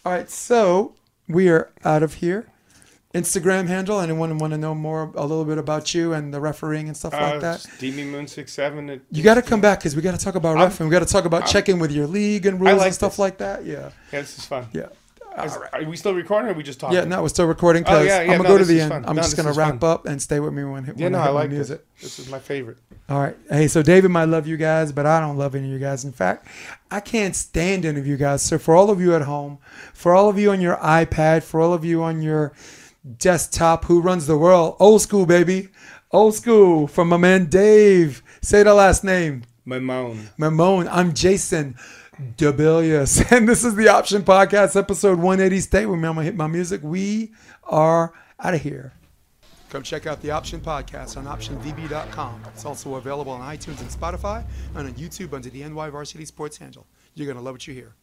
All 0.05 0.13
right, 0.13 0.29
so 0.31 0.95
we 1.29 1.49
are 1.49 1.71
out 1.85 2.03
of 2.03 2.15
here. 2.15 2.47
Instagram 3.15 3.67
handle. 3.67 3.99
Anyone 4.01 4.39
want 4.39 4.53
to 4.53 4.59
know 4.59 4.73
more, 4.75 5.11
a 5.17 5.23
little 5.23 5.45
bit 5.45 5.59
about 5.59 5.95
you 5.95 6.13
and 6.13 6.33
the 6.33 6.41
refereeing 6.41 6.87
and 6.87 6.97
stuff 6.97 7.13
like 7.13 7.35
Uh, 7.37 7.39
that? 7.41 7.61
Steamy 7.61 8.05
Moon 8.05 8.29
six 8.29 8.53
seven. 8.53 9.01
You 9.11 9.23
got 9.25 9.35
to 9.35 9.43
come 9.43 9.61
back 9.61 9.81
because 9.81 9.97
we 9.97 10.03
got 10.03 10.17
to 10.17 10.25
talk 10.25 10.37
about 10.37 10.57
I'm- 10.57 10.67
refereeing. 10.69 10.91
We 10.91 10.93
got 10.93 11.01
to 11.07 11.13
talk 11.13 11.25
about 11.25 11.43
I'm- 11.43 11.51
checking 11.51 11.79
with 11.81 11.91
your 11.91 12.07
league 12.07 12.47
and 12.47 12.61
rules 12.61 12.77
like 12.79 12.87
and 12.87 12.95
stuff 12.95 13.13
this. 13.13 13.19
like 13.19 13.39
that. 13.39 13.65
Yeah, 13.65 13.91
yeah, 14.13 14.21
this 14.21 14.39
is 14.39 14.45
fun. 14.47 14.69
yeah. 14.73 14.87
Is- 15.45 15.57
Are 15.73 15.85
we 15.85 15.97
still 15.97 16.15
recording? 16.15 16.49
or 16.49 16.53
Are 16.53 16.55
we 16.57 16.63
just 16.63 16.81
talking? 16.81 16.97
Yeah, 16.97 17.05
no, 17.05 17.23
we're 17.23 17.29
still 17.29 17.47
recording 17.47 17.85
Oh, 17.87 18.03
yeah, 18.03 18.21
yeah, 18.23 18.33
I'm 18.33 18.39
gonna 18.39 18.43
no, 18.43 18.49
go 18.49 18.59
to 18.59 18.65
the 18.65 18.81
end. 18.81 18.91
fun. 18.93 19.05
I'm 19.07 19.17
No, 19.17 19.23
just 19.23 19.37
gonna 19.37 19.53
wrap 19.53 19.81
fun. 19.81 19.91
up 19.91 20.07
and 20.07 20.21
stay 20.21 20.41
with 20.41 20.53
me 20.53 20.65
when, 20.65 20.85
when 20.87 20.99
Yeah, 20.99 21.09
no, 21.09 21.19
I 21.19 21.27
I 21.27 21.31
like 21.31 21.51
music. 21.51 21.85
this. 22.01 22.17
This 22.17 22.27
is 22.27 22.31
my 22.31 22.39
favorite. 22.39 22.79
All 23.09 23.21
right. 23.21 23.37
Hey, 23.49 23.69
so 23.69 23.83
David 23.83 24.11
might 24.11 24.25
love 24.27 24.47
you 24.47 24.57
guys, 24.57 24.93
but 24.93 25.07
I 25.07 25.21
don't 25.21 25.37
love 25.39 25.55
any 25.55 25.67
of 25.67 25.73
you 25.73 25.79
guys. 25.79 26.05
In 26.05 26.13
fact, 26.13 26.47
I 26.91 27.01
can't 27.01 27.35
stand 27.37 27.85
any 27.85 27.99
of 28.01 28.07
you 28.07 28.17
guys. 28.17 28.43
So 28.43 28.59
for 28.59 28.75
all 28.75 28.91
of 28.91 29.01
you 29.01 29.15
at 29.15 29.23
home, 29.23 29.59
for 29.95 30.15
all 30.15 30.29
of 30.29 30.39
you 30.39 30.51
on 30.51 30.61
your 30.61 30.77
iPad, 30.77 31.43
for 31.43 31.61
all 31.61 31.73
of 31.73 31.85
you 31.85 32.03
on 32.03 32.23
your 32.23 32.53
desktop 33.19 33.85
who 33.87 34.01
runs 34.01 34.27
the 34.27 34.37
world, 34.39 34.77
old 34.79 35.01
school, 35.03 35.27
baby. 35.27 35.69
Old 36.13 36.35
school 36.35 36.89
from 36.89 37.09
my 37.09 37.17
man 37.17 37.47
Dave. 37.47 38.23
Say 38.43 38.63
the 38.65 38.75
last 38.75 39.05
name. 39.05 39.45
My 39.65 39.79
moan. 39.79 40.31
Mamone. 40.39 40.89
I'm 40.91 41.15
Jason 41.15 41.77
Debilius. 42.37 43.21
And 43.33 43.49
this 43.49 43.65
is 43.65 43.75
the 43.75 43.89
Option 43.89 44.23
Podcast, 44.23 44.77
episode 44.77 45.19
180. 45.19 45.61
Stay 45.61 45.87
with 45.87 46.01
me. 46.01 46.09
I'm 46.09 46.15
going 46.15 46.25
to 46.25 46.31
hit 46.31 46.37
my 46.37 46.47
music. 46.47 46.81
We 46.83 47.33
are 47.65 48.13
out 48.39 48.55
of 48.55 48.61
here. 48.61 48.93
Come 49.71 49.83
check 49.83 50.07
out 50.07 50.21
the 50.21 50.33
Option 50.33 50.61
Podcast 50.61 51.17
on 51.17 51.27
OptionDB.com. 51.27 52.43
It's 52.49 52.65
also 52.65 52.97
available 52.97 53.33
on 53.33 53.41
iTunes 53.57 53.81
and 53.81 53.89
Spotify 53.89 54.45
and 54.75 54.89
on 54.89 54.95
YouTube 54.95 55.33
under 55.33 55.49
the 55.49 55.63
NY 55.63 55.91
Varsity 55.91 56.25
Sports 56.25 56.57
handle. 56.57 56.87
You're 57.15 57.27
going 57.27 57.39
to 57.39 57.43
love 57.43 57.55
what 57.55 57.67
you 57.67 57.75
hear. 57.75 57.95